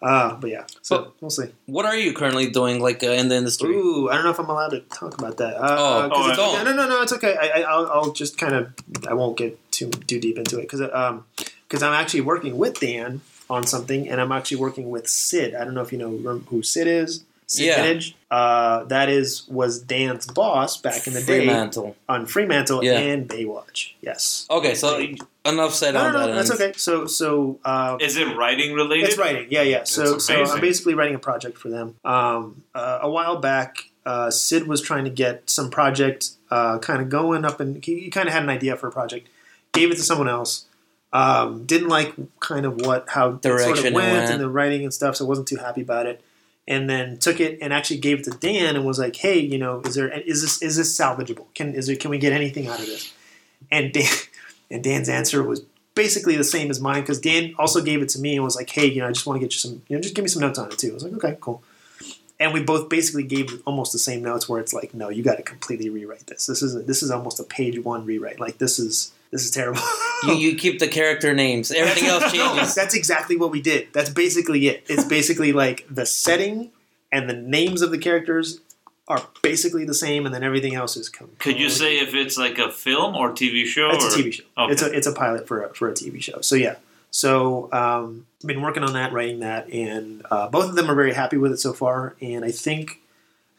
Uh, 0.00 0.36
but 0.36 0.48
yeah, 0.50 0.64
so 0.82 0.98
But- 0.98 1.12
we'll 1.20 1.30
see. 1.30 1.48
What 1.66 1.84
are 1.84 1.96
you 1.96 2.12
currently 2.12 2.48
doing, 2.50 2.80
like 2.80 3.02
uh, 3.02 3.08
in 3.10 3.28
the 3.28 3.34
industry? 3.36 3.74
Ooh, 3.74 4.08
I 4.08 4.14
don't 4.14 4.24
know 4.24 4.30
if 4.30 4.38
I'm 4.38 4.48
allowed 4.48 4.68
to 4.70 4.80
talk 4.80 5.18
about 5.18 5.38
that. 5.38 5.56
Uh, 5.56 6.06
Oh, 6.06 6.08
'cause 6.08 6.38
oh, 6.38 6.54
don't. 6.56 6.64
no, 6.66 6.72
no, 6.74 6.88
no, 6.88 7.02
it's 7.02 7.12
okay. 7.14 7.36
I, 7.36 7.46
I, 7.48 7.60
I'll, 7.62 7.86
I'll 7.90 8.12
just 8.12 8.38
kind 8.38 8.54
of, 8.54 8.72
I 9.08 9.14
won't 9.14 9.36
get 9.36 9.58
too 9.72 9.90
too 9.90 10.20
deep 10.20 10.38
into 10.38 10.58
it 10.58 10.62
because 10.62 10.82
um, 10.92 11.24
because 11.66 11.82
I'm 11.82 11.94
actually 11.94 12.20
working 12.22 12.56
with 12.58 12.78
Dan 12.80 13.22
on 13.50 13.66
something, 13.66 14.08
and 14.08 14.20
I'm 14.20 14.30
actually 14.30 14.58
working 14.58 14.90
with 14.90 15.08
Sid. 15.08 15.54
I 15.54 15.64
don't 15.64 15.74
know 15.74 15.82
if 15.82 15.90
you 15.92 15.98
know 15.98 16.10
who 16.48 16.62
Sid 16.62 16.86
is. 16.86 17.24
Sid 17.48 17.64
Yeah. 17.66 17.82
Vintage. 17.82 18.14
Uh, 18.30 18.84
that 18.84 19.08
is 19.08 19.48
was 19.48 19.80
Dan's 19.80 20.26
boss 20.26 20.76
back 20.76 21.06
in 21.06 21.14
the 21.14 21.22
day 21.22 21.48
on 22.08 22.26
Fremantle 22.26 22.84
Yeah. 22.84 22.98
and 22.98 23.26
Baywatch. 23.28 23.92
Yes. 24.02 24.46
Okay, 24.50 24.74
so 24.74 25.02
enough 25.54 25.74
said 25.74 25.94
No, 25.94 26.00
on 26.06 26.12
no, 26.12 26.18
that. 26.20 26.26
no, 26.28 26.34
that's 26.34 26.50
okay. 26.52 26.72
So, 26.76 27.06
so 27.06 27.58
uh, 27.64 27.96
Is 28.00 28.16
it 28.16 28.36
writing 28.36 28.74
related? 28.74 29.08
it's 29.08 29.18
writing. 29.18 29.48
Yeah, 29.50 29.62
yeah. 29.62 29.84
So, 29.84 30.18
so 30.18 30.44
I'm 30.44 30.60
basically 30.60 30.94
writing 30.94 31.14
a 31.14 31.18
project 31.18 31.58
for 31.58 31.68
them. 31.68 31.96
Um, 32.04 32.62
uh, 32.74 33.00
a 33.02 33.10
while 33.10 33.36
back, 33.36 33.90
uh, 34.06 34.30
Sid 34.30 34.66
was 34.66 34.80
trying 34.80 35.04
to 35.04 35.10
get 35.10 35.48
some 35.50 35.70
project 35.70 36.30
uh, 36.50 36.78
kind 36.78 37.02
of 37.02 37.08
going 37.08 37.44
up, 37.44 37.60
and 37.60 37.84
he, 37.84 38.00
he 38.00 38.10
kind 38.10 38.26
of 38.28 38.34
had 38.34 38.42
an 38.42 38.48
idea 38.48 38.76
for 38.76 38.88
a 38.88 38.92
project. 38.92 39.28
Gave 39.72 39.90
it 39.90 39.96
to 39.96 40.02
someone 40.02 40.28
else. 40.28 40.64
Um, 41.12 41.64
didn't 41.64 41.88
like 41.88 42.14
kind 42.40 42.66
of 42.66 42.82
what 42.82 43.08
how 43.08 43.28
it 43.28 43.30
sort 43.30 43.42
Direction 43.42 43.78
of 43.78 43.84
it 43.86 43.94
went, 43.94 44.12
went. 44.12 44.30
and 44.30 44.40
the 44.40 44.48
writing 44.48 44.82
and 44.82 44.92
stuff. 44.92 45.16
So 45.16 45.24
wasn't 45.24 45.48
too 45.48 45.56
happy 45.56 45.80
about 45.82 46.06
it. 46.06 46.22
And 46.66 46.88
then 46.88 47.16
took 47.18 47.40
it 47.40 47.58
and 47.62 47.72
actually 47.72 47.96
gave 47.98 48.18
it 48.20 48.24
to 48.24 48.30
Dan 48.30 48.76
and 48.76 48.84
was 48.84 48.98
like, 48.98 49.16
"Hey, 49.16 49.38
you 49.38 49.56
know, 49.56 49.80
is 49.86 49.94
there 49.94 50.08
is 50.10 50.42
this 50.42 50.60
is 50.60 50.76
this 50.76 50.98
salvageable? 50.98 51.46
Can 51.54 51.74
is 51.74 51.86
there 51.86 51.96
can 51.96 52.10
we 52.10 52.18
get 52.18 52.32
anything 52.34 52.66
out 52.68 52.78
of 52.78 52.84
this?" 52.86 53.12
And 53.70 53.90
Dan 53.92 54.04
and 54.70 54.82
Dan's 54.84 55.08
answer 55.08 55.42
was 55.42 55.62
basically 55.94 56.36
the 56.36 56.44
same 56.44 56.70
as 56.70 56.80
mine 56.80 57.00
because 57.00 57.20
Dan 57.20 57.54
also 57.58 57.82
gave 57.82 58.02
it 58.02 58.08
to 58.10 58.20
me 58.20 58.34
and 58.36 58.44
was 58.44 58.56
like, 58.56 58.70
"Hey, 58.70 58.86
you 58.86 59.00
know, 59.00 59.08
I 59.08 59.12
just 59.12 59.26
want 59.26 59.40
to 59.40 59.44
get 59.44 59.52
you 59.52 59.58
some, 59.58 59.82
you 59.88 59.96
know, 59.96 60.00
just 60.02 60.14
give 60.14 60.22
me 60.22 60.28
some 60.28 60.42
notes 60.42 60.58
on 60.58 60.70
it 60.70 60.78
too." 60.78 60.90
I 60.90 60.94
was 60.94 61.04
like, 61.04 61.14
"Okay, 61.14 61.36
cool." 61.40 61.62
And 62.40 62.54
we 62.54 62.62
both 62.62 62.88
basically 62.88 63.24
gave 63.24 63.60
almost 63.66 63.92
the 63.92 63.98
same 63.98 64.22
notes 64.22 64.48
where 64.48 64.60
it's 64.60 64.72
like, 64.72 64.94
"No, 64.94 65.08
you 65.08 65.22
got 65.24 65.36
to 65.36 65.42
completely 65.42 65.90
rewrite 65.90 66.26
this. 66.26 66.46
This 66.46 66.62
is 66.62 66.84
this 66.86 67.02
is 67.02 67.10
almost 67.10 67.40
a 67.40 67.44
page 67.44 67.78
one 67.82 68.04
rewrite. 68.06 68.38
Like 68.38 68.58
this 68.58 68.78
is 68.78 69.12
this 69.30 69.44
is 69.44 69.50
terrible." 69.50 69.82
You, 70.26 70.34
you 70.34 70.56
keep 70.56 70.80
the 70.80 70.88
character 70.88 71.32
names. 71.32 71.70
Everything 71.70 72.08
else 72.08 72.32
changes. 72.32 72.74
that's 72.74 72.92
exactly 72.92 73.36
what 73.36 73.52
we 73.52 73.62
did. 73.62 73.86
That's 73.92 74.10
basically 74.10 74.66
it. 74.66 74.82
It's 74.88 75.04
basically 75.04 75.52
like 75.52 75.86
the 75.88 76.04
setting 76.06 76.72
and 77.12 77.30
the 77.30 77.34
names 77.34 77.82
of 77.82 77.92
the 77.92 77.98
characters 77.98 78.58
are 79.08 79.22
basically 79.42 79.84
the 79.84 79.94
same, 79.94 80.26
and 80.26 80.34
then 80.34 80.42
everything 80.44 80.74
else 80.74 80.96
is. 80.96 81.08
Could 81.08 81.58
you 81.58 81.68
say 81.70 81.98
if 81.98 82.14
it's 82.14 82.36
like 82.38 82.58
a 82.58 82.70
film 82.70 83.16
or 83.16 83.30
TV 83.32 83.64
show? 83.64 83.90
It's 83.90 84.04
a? 84.14 84.18
TV 84.18 84.32
show. 84.34 84.44
Okay. 84.56 84.72
It's 84.72 84.82
a 84.82 84.92
it's 84.92 85.06
a 85.06 85.12
pilot 85.12 85.46
for 85.48 85.64
a, 85.64 85.74
for 85.74 85.88
a 85.88 85.92
TV 85.92 86.22
show. 86.22 86.40
So 86.42 86.54
yeah. 86.54 86.76
So 87.10 87.72
um, 87.72 88.26
I've 88.42 88.48
been 88.48 88.60
working 88.60 88.82
on 88.84 88.92
that, 88.92 89.12
writing 89.14 89.40
that, 89.40 89.68
and 89.72 90.24
uh, 90.30 90.48
both 90.48 90.68
of 90.68 90.74
them 90.74 90.90
are 90.90 90.94
very 90.94 91.14
happy 91.14 91.38
with 91.38 91.52
it 91.52 91.58
so 91.58 91.72
far. 91.72 92.14
And 92.20 92.44
I 92.44 92.50
think 92.50 93.00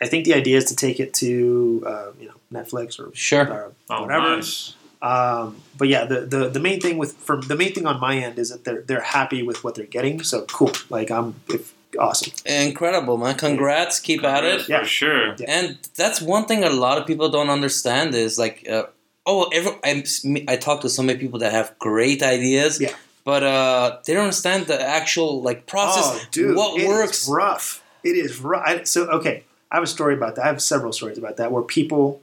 I 0.01 0.07
think 0.07 0.25
the 0.25 0.35
idea 0.35 0.57
is 0.57 0.65
to 0.65 0.75
take 0.75 0.99
it 0.99 1.13
to 1.15 1.83
uh, 1.85 2.05
you 2.19 2.27
know 2.27 2.35
Netflix 2.53 2.99
or, 2.99 3.13
Sure. 3.15 3.47
or 3.51 3.71
Oh, 3.89 4.03
whatever. 4.03 4.35
nice. 4.35 4.75
Um, 5.01 5.61
but 5.77 5.87
yeah, 5.87 6.05
the, 6.05 6.21
the 6.21 6.49
the 6.49 6.59
main 6.59 6.79
thing 6.81 6.97
with 6.97 7.13
from 7.17 7.41
the 7.41 7.55
main 7.55 7.73
thing 7.73 7.87
on 7.87 7.99
my 7.99 8.17
end 8.17 8.37
is 8.37 8.49
that 8.51 8.65
they're 8.65 8.81
they're 8.81 9.01
happy 9.01 9.41
with 9.41 9.63
what 9.63 9.73
they're 9.75 9.85
getting. 9.85 10.21
So 10.21 10.43
cool. 10.45 10.71
Like 10.89 11.09
I'm 11.09 11.35
if 11.47 11.73
awesome. 11.97 12.33
Incredible, 12.45 13.17
man. 13.17 13.35
Congrats. 13.35 13.99
Keep 13.99 14.23
at 14.23 14.43
it. 14.43 14.67
Yeah. 14.69 14.81
For 14.81 14.85
sure. 14.87 15.27
Yeah. 15.37 15.45
And 15.47 15.77
that's 15.95 16.21
one 16.21 16.45
thing 16.45 16.63
a 16.63 16.69
lot 16.69 16.97
of 16.97 17.07
people 17.07 17.29
don't 17.29 17.49
understand 17.49 18.13
is 18.15 18.37
like, 18.37 18.67
uh, 18.69 18.83
oh, 19.25 19.49
every, 19.53 19.71
I, 19.83 20.03
I 20.47 20.55
talk 20.57 20.81
to 20.81 20.89
so 20.89 21.01
many 21.03 21.17
people 21.19 21.39
that 21.39 21.51
have 21.51 21.77
great 21.79 22.21
ideas, 22.21 22.79
Yeah. 22.79 22.93
but 23.23 23.43
uh, 23.43 23.97
they 24.05 24.13
don't 24.13 24.23
understand 24.23 24.67
the 24.67 24.79
actual 24.81 25.41
like 25.41 25.65
process. 25.67 26.05
Oh, 26.05 26.27
dude, 26.31 26.55
what 26.55 26.79
it 26.79 26.83
is 26.83 26.87
works? 26.87 27.29
rough. 27.29 27.83
It 28.03 28.15
is 28.15 28.39
rough. 28.39 28.63
I, 28.65 28.83
so 28.83 29.07
okay, 29.09 29.43
I 29.71 29.75
have 29.75 29.83
a 29.83 29.87
story 29.87 30.13
about 30.13 30.35
that. 30.35 30.43
I 30.45 30.47
have 30.47 30.61
several 30.61 30.93
stories 30.93 31.17
about 31.17 31.37
that 31.37 31.51
where 31.51 31.63
people. 31.63 32.21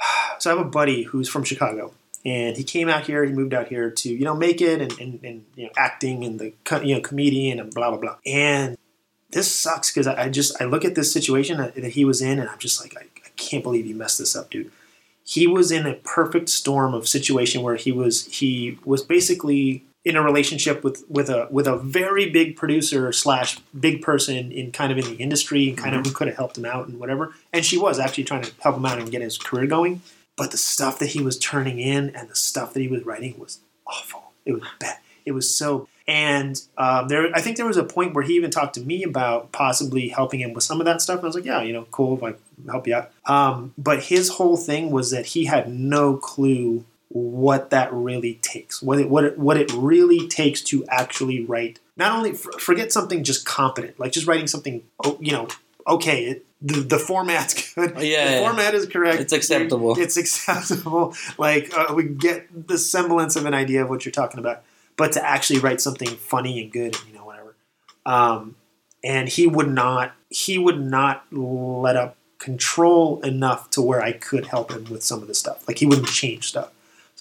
So 0.38 0.50
I 0.52 0.56
have 0.56 0.66
a 0.66 0.68
buddy 0.68 1.04
who's 1.04 1.28
from 1.28 1.44
Chicago, 1.44 1.92
and 2.24 2.56
he 2.56 2.64
came 2.64 2.88
out 2.88 3.06
here. 3.06 3.24
He 3.24 3.32
moved 3.32 3.54
out 3.54 3.68
here 3.68 3.90
to 3.90 4.08
you 4.08 4.24
know 4.24 4.34
make 4.34 4.60
it 4.60 4.80
and, 4.80 4.98
and, 5.00 5.20
and 5.24 5.44
you 5.56 5.64
know 5.66 5.72
acting 5.76 6.24
and 6.24 6.38
the 6.38 6.52
you 6.84 6.94
know 6.94 7.00
comedian 7.00 7.58
and 7.58 7.72
blah 7.72 7.90
blah 7.90 7.98
blah. 7.98 8.16
And 8.26 8.76
this 9.30 9.50
sucks 9.50 9.90
because 9.90 10.06
I, 10.06 10.24
I 10.24 10.28
just 10.28 10.60
I 10.60 10.66
look 10.66 10.84
at 10.84 10.94
this 10.94 11.12
situation 11.12 11.58
that, 11.58 11.74
that 11.74 11.92
he 11.92 12.04
was 12.04 12.22
in, 12.22 12.38
and 12.38 12.48
I'm 12.48 12.58
just 12.58 12.80
like 12.80 12.96
I, 12.96 13.04
I 13.24 13.28
can't 13.36 13.62
believe 13.62 13.86
you 13.86 13.94
messed 13.94 14.18
this 14.18 14.36
up, 14.36 14.50
dude. 14.50 14.70
He 15.24 15.46
was 15.46 15.70
in 15.70 15.86
a 15.86 15.94
perfect 15.94 16.48
storm 16.48 16.94
of 16.94 17.08
situation 17.08 17.62
where 17.62 17.76
he 17.76 17.92
was 17.92 18.26
he 18.26 18.78
was 18.84 19.02
basically 19.02 19.84
in 20.04 20.16
a 20.16 20.22
relationship 20.22 20.82
with 20.82 21.04
with 21.08 21.28
a 21.28 21.48
with 21.50 21.66
a 21.66 21.76
very 21.76 22.28
big 22.30 22.56
producer 22.56 23.12
slash 23.12 23.58
big 23.78 24.02
person 24.02 24.50
in 24.50 24.72
kind 24.72 24.90
of 24.90 24.98
in 24.98 25.04
the 25.04 25.16
industry 25.16 25.68
and 25.68 25.78
kind 25.78 25.94
of 25.94 26.02
mm-hmm. 26.02 26.08
who 26.08 26.14
could 26.14 26.28
have 26.28 26.36
helped 26.36 26.58
him 26.58 26.64
out 26.64 26.88
and 26.88 26.98
whatever. 26.98 27.34
And 27.52 27.64
she 27.64 27.78
was 27.78 27.98
actually 27.98 28.24
trying 28.24 28.42
to 28.42 28.52
help 28.60 28.76
him 28.76 28.86
out 28.86 28.98
and 28.98 29.10
get 29.10 29.22
his 29.22 29.38
career 29.38 29.66
going. 29.66 30.02
But 30.36 30.50
the 30.50 30.56
stuff 30.56 30.98
that 30.98 31.10
he 31.10 31.22
was 31.22 31.38
turning 31.38 31.78
in 31.78 32.10
and 32.10 32.28
the 32.28 32.34
stuff 32.34 32.72
that 32.74 32.80
he 32.80 32.88
was 32.88 33.04
writing 33.04 33.38
was 33.38 33.60
awful. 33.86 34.32
It 34.44 34.52
was 34.52 34.62
bad. 34.78 34.98
It 35.24 35.32
was 35.32 35.54
so. 35.54 35.88
And 36.08 36.60
um, 36.76 37.06
there, 37.08 37.30
I 37.34 37.40
think 37.40 37.56
there 37.56 37.66
was 37.66 37.76
a 37.76 37.84
point 37.84 38.14
where 38.14 38.24
he 38.24 38.34
even 38.34 38.50
talked 38.50 38.74
to 38.74 38.80
me 38.80 39.04
about 39.04 39.52
possibly 39.52 40.08
helping 40.08 40.40
him 40.40 40.52
with 40.52 40.64
some 40.64 40.80
of 40.80 40.84
that 40.86 41.00
stuff. 41.00 41.18
And 41.18 41.24
I 41.24 41.28
was 41.28 41.36
like, 41.36 41.44
yeah, 41.44 41.62
you 41.62 41.72
know, 41.72 41.86
cool, 41.92 42.16
if 42.16 42.22
I 42.24 42.34
help 42.70 42.86
you 42.88 42.96
out. 42.96 43.12
Um, 43.26 43.72
but 43.78 44.04
his 44.04 44.30
whole 44.30 44.56
thing 44.56 44.90
was 44.90 45.10
that 45.12 45.26
he 45.26 45.44
had 45.44 45.72
no 45.72 46.16
clue 46.16 46.84
what 47.08 47.70
that 47.70 47.92
really 47.92 48.34
takes, 48.42 48.82
what 48.82 48.98
it 48.98 49.08
what 49.08 49.24
it, 49.24 49.38
what 49.38 49.56
it 49.58 49.70
really 49.72 50.26
takes 50.28 50.62
to 50.62 50.84
actually 50.88 51.44
write. 51.44 51.78
Not 51.96 52.16
only 52.16 52.32
forget 52.32 52.90
something 52.90 53.22
just 53.22 53.44
competent, 53.44 54.00
like 54.00 54.12
just 54.12 54.26
writing 54.26 54.46
something, 54.46 54.82
oh, 55.04 55.18
you 55.20 55.32
know, 55.32 55.46
okay, 55.86 56.24
it, 56.24 56.46
the, 56.62 56.80
the 56.80 56.98
format's 56.98 57.74
good. 57.74 57.92
Oh, 57.96 58.00
Yeah, 58.00 58.24
the 58.26 58.30
yeah. 58.32 58.40
format 58.40 58.74
is 58.74 58.86
correct. 58.86 59.20
It's 59.20 59.32
acceptable. 59.32 59.98
It's 59.98 60.16
acceptable. 60.16 61.14
Like 61.38 61.72
uh, 61.76 61.92
we 61.94 62.04
get 62.04 62.68
the 62.68 62.78
semblance 62.78 63.36
of 63.36 63.46
an 63.46 63.54
idea 63.54 63.82
of 63.82 63.90
what 63.90 64.04
you're 64.04 64.12
talking 64.12 64.38
about, 64.40 64.62
but 64.96 65.12
to 65.12 65.24
actually 65.28 65.58
write 65.60 65.80
something 65.80 66.08
funny 66.08 66.62
and 66.62 66.72
good, 66.72 66.94
and 66.96 67.08
you 67.08 67.14
know 67.14 67.24
whatever. 67.24 67.54
Um, 68.06 68.56
and 69.04 69.28
he 69.28 69.46
would 69.46 69.68
not. 69.68 70.14
He 70.30 70.56
would 70.58 70.80
not 70.80 71.24
let 71.32 71.96
up 71.96 72.16
control 72.38 73.20
enough 73.20 73.70
to 73.70 73.80
where 73.82 74.02
I 74.02 74.12
could 74.12 74.46
help 74.46 74.72
him 74.72 74.84
with 74.90 75.02
some 75.02 75.22
of 75.22 75.28
the 75.28 75.34
stuff. 75.34 75.66
Like 75.68 75.78
he 75.78 75.86
wouldn't 75.86 76.08
change 76.08 76.48
stuff. 76.48 76.70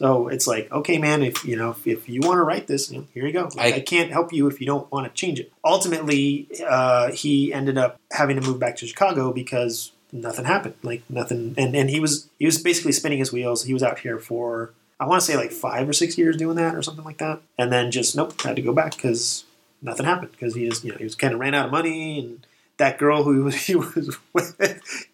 So 0.01 0.29
it's 0.29 0.47
like, 0.47 0.71
okay, 0.71 0.97
man, 0.97 1.21
if 1.21 1.45
you 1.45 1.55
know, 1.55 1.69
if, 1.69 1.85
if 1.85 2.09
you 2.09 2.21
want 2.21 2.39
to 2.39 2.43
write 2.43 2.65
this, 2.65 2.89
you 2.91 2.97
know, 2.97 3.05
here 3.13 3.27
you 3.27 3.31
go. 3.33 3.43
Like, 3.55 3.75
I, 3.75 3.77
I- 3.77 3.79
can't 3.81 4.11
help 4.11 4.33
you 4.33 4.47
if 4.47 4.59
you 4.59 4.65
don't 4.65 4.91
want 4.91 5.05
to 5.07 5.13
change 5.13 5.39
it. 5.39 5.53
Ultimately, 5.63 6.47
uh, 6.67 7.11
he 7.11 7.53
ended 7.53 7.77
up 7.77 7.99
having 8.11 8.41
to 8.41 8.41
move 8.41 8.57
back 8.57 8.77
to 8.77 8.87
Chicago 8.87 9.31
because 9.31 9.91
nothing 10.11 10.45
happened. 10.45 10.73
Like 10.81 11.03
nothing, 11.07 11.53
and, 11.55 11.75
and 11.75 11.87
he 11.87 11.99
was 11.99 12.27
he 12.39 12.47
was 12.47 12.57
basically 12.59 12.93
spinning 12.93 13.19
his 13.19 13.31
wheels. 13.31 13.65
He 13.65 13.75
was 13.75 13.83
out 13.83 13.99
here 13.99 14.17
for 14.17 14.71
I 14.99 15.05
want 15.05 15.21
to 15.21 15.25
say 15.27 15.37
like 15.37 15.51
five 15.51 15.87
or 15.87 15.93
six 15.93 16.17
years 16.17 16.35
doing 16.35 16.55
that 16.55 16.73
or 16.73 16.81
something 16.81 17.05
like 17.05 17.19
that, 17.19 17.41
and 17.59 17.71
then 17.71 17.91
just 17.91 18.15
nope, 18.15 18.41
had 18.41 18.55
to 18.55 18.61
go 18.63 18.73
back 18.73 18.95
because 18.95 19.43
nothing 19.83 20.07
happened 20.07 20.31
because 20.31 20.55
he 20.55 20.67
just 20.67 20.83
you 20.83 20.91
know 20.93 20.97
he 20.97 21.03
was 21.03 21.13
kind 21.13 21.31
of 21.33 21.39
ran 21.39 21.53
out 21.53 21.67
of 21.67 21.71
money 21.71 22.17
and 22.19 22.47
that 22.77 22.97
girl 22.97 23.21
who 23.23 23.47
he 23.49 23.75
was 23.75 24.17
with 24.33 24.57